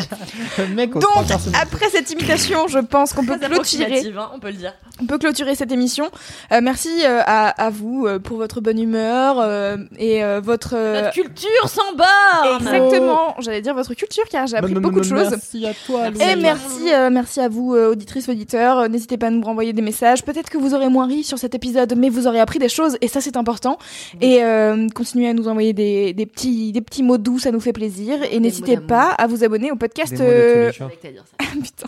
Le 0.57 0.67
mec 0.75 0.95
aux 0.95 0.99
Donc, 0.99 1.11
trois 1.11 1.23
personnes. 1.23 1.53
après 1.59 1.89
cette 1.89 2.09
imitation, 2.11 2.67
je 2.67 2.79
pense 2.79 3.13
qu'on 3.13 3.25
peut 3.25 3.37
Très 3.37 3.47
clôturer, 3.49 3.83
approximative, 3.85 4.17
hein, 4.19 4.31
on 4.35 4.39
peut 4.39 4.47
le 4.47 4.53
dire. 4.53 4.73
on 5.01 5.05
peut 5.05 5.17
clôturer 5.17 5.55
cette 5.55 5.71
émission. 5.71 6.09
Euh, 6.51 6.59
merci 6.61 6.89
euh, 7.05 7.21
à, 7.25 7.49
à 7.49 7.69
vous 7.69 8.05
euh, 8.07 8.19
pour 8.19 8.37
votre 8.37 8.61
bonne 8.61 8.79
humeur 8.79 9.37
euh, 9.39 9.77
et 9.97 10.23
euh, 10.23 10.41
votre. 10.43 10.73
euh, 10.75 11.01
Notre 11.03 11.13
culture 11.13 11.67
sans 11.67 11.93
borne 11.95 12.57
Exactement, 12.61 13.35
j'allais 13.39 13.61
dire 13.61 13.73
votre 13.73 13.93
culture 13.93 14.23
car 14.29 14.47
j'ai 14.47 14.57
appris 14.57 14.73
beaucoup 14.73 14.99
de 14.99 15.05
choses. 15.05 15.29
Merci 15.31 15.65
à 15.65 15.73
toi. 15.85 16.07
Et 16.07 16.35
merci, 16.35 16.93
euh, 16.93 17.09
merci 17.09 17.39
à 17.39 17.47
vous, 17.49 17.75
euh, 17.75 17.91
auditrices, 17.91 18.29
auditeurs. 18.29 18.79
Euh, 18.79 18.87
N'hésitez 18.87 19.17
pas 19.17 19.27
à 19.27 19.29
nous 19.29 19.41
renvoyer 19.41 19.73
des 19.73 19.81
messages. 19.81 20.22
Peut-être 20.25 20.49
que 20.49 20.57
vous 20.57 20.73
aurez 20.73 20.89
moins 20.89 21.07
ri 21.07 21.23
sur 21.23 21.37
cet 21.37 21.55
épisode, 21.55 21.93
mais 21.97 22.09
vous 22.09 22.27
aurez 22.27 22.39
appris 22.39 22.59
des 22.59 22.69
choses, 22.69 22.97
et 23.01 23.07
ça 23.07 23.21
c'est 23.21 23.37
important. 23.37 23.77
Et 24.21 24.43
euh, 24.43 24.87
continuez 24.93 25.29
à 25.29 25.33
nous 25.33 25.47
envoyer 25.47 25.73
des, 25.73 26.13
des 26.13 26.25
petits, 26.25 26.71
des 26.71 26.81
petits 26.81 27.03
mots 27.03 27.17
doux, 27.17 27.39
ça 27.39 27.51
nous 27.51 27.59
fait 27.59 27.73
plaisir. 27.73 28.19
Et 28.31 28.39
n'hésitez 28.39 28.77
pas 28.77 29.11
à 29.11 29.27
vous 29.27 29.43
abonner 29.43 29.71
au 29.71 29.75
podcast. 29.75 30.15
Euh. 30.19 30.71
Putain. 31.51 31.87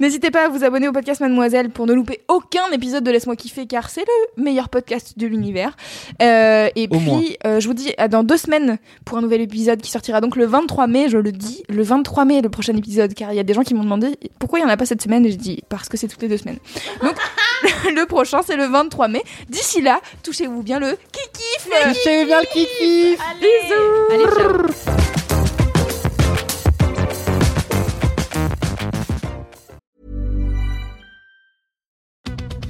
N'hésitez 0.00 0.30
pas 0.30 0.46
à 0.46 0.48
vous 0.48 0.64
abonner 0.64 0.88
au 0.88 0.92
podcast 0.92 1.20
Mademoiselle 1.20 1.70
pour 1.70 1.86
ne 1.86 1.92
louper 1.92 2.20
aucun 2.28 2.70
épisode 2.72 3.04
de 3.04 3.10
Laisse-moi 3.10 3.36
kiffer 3.36 3.66
car 3.66 3.90
c'est 3.90 4.04
le 4.36 4.42
meilleur 4.42 4.68
podcast 4.68 5.18
de 5.18 5.26
l'univers. 5.26 5.76
Euh, 6.22 6.68
et 6.76 6.88
Au 6.90 6.98
puis, 6.98 7.36
euh, 7.46 7.60
je 7.60 7.68
vous 7.68 7.74
dis 7.74 7.92
à 7.98 8.08
dans 8.08 8.22
deux 8.22 8.36
semaines 8.36 8.78
pour 9.04 9.18
un 9.18 9.22
nouvel 9.22 9.40
épisode 9.40 9.80
qui 9.80 9.90
sortira 9.90 10.20
donc 10.20 10.36
le 10.36 10.46
23 10.46 10.86
mai, 10.86 11.08
je 11.08 11.18
le 11.18 11.32
dis, 11.32 11.62
le 11.68 11.82
23 11.82 12.24
mai 12.24 12.40
le 12.40 12.48
prochain 12.48 12.76
épisode 12.76 13.14
car 13.14 13.32
il 13.32 13.36
y 13.36 13.40
a 13.40 13.42
des 13.42 13.54
gens 13.54 13.62
qui 13.62 13.74
m'ont 13.74 13.84
demandé 13.84 14.16
pourquoi 14.38 14.58
il 14.58 14.62
n'y 14.64 14.68
en 14.70 14.72
a 14.72 14.76
pas 14.76 14.86
cette 14.86 15.02
semaine 15.02 15.26
et 15.26 15.30
je 15.30 15.36
dis 15.36 15.62
parce 15.68 15.88
que 15.88 15.96
c'est 15.96 16.08
toutes 16.08 16.22
les 16.22 16.28
deux 16.28 16.38
semaines. 16.38 16.58
Donc 17.02 17.16
le 17.94 18.06
prochain 18.06 18.42
c'est 18.44 18.56
le 18.56 18.66
23 18.66 19.08
mai. 19.08 19.22
D'ici 19.48 19.80
là, 19.80 20.00
touchez-vous 20.22 20.62
bien 20.62 20.78
le 20.78 20.98
kikif. 21.12 21.68
Touchez 21.84 22.24
bien 22.24 22.40
le 22.40 22.46
kiki. 22.46 23.16
Bisous. 23.40 24.12
Allez, 24.12 24.26
ciao. 24.36 25.16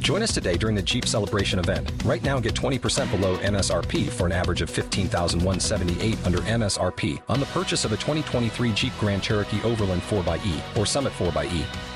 Join 0.06 0.22
us 0.22 0.32
today 0.32 0.56
during 0.56 0.76
the 0.76 0.82
Jeep 0.82 1.04
Celebration 1.04 1.58
event. 1.58 1.90
Right 2.04 2.22
now, 2.22 2.38
get 2.38 2.54
20% 2.54 3.10
below 3.10 3.38
MSRP 3.38 4.08
for 4.08 4.26
an 4.26 4.30
average 4.30 4.62
of 4.62 4.70
15178 4.70 6.24
under 6.24 6.38
MSRP 6.38 7.20
on 7.28 7.40
the 7.40 7.46
purchase 7.46 7.84
of 7.84 7.90
a 7.90 7.96
2023 7.96 8.72
Jeep 8.72 8.92
Grand 9.00 9.20
Cherokee 9.20 9.60
Overland 9.64 10.02
4xE 10.02 10.78
or 10.78 10.86
Summit 10.86 11.12
4xE. 11.14 11.95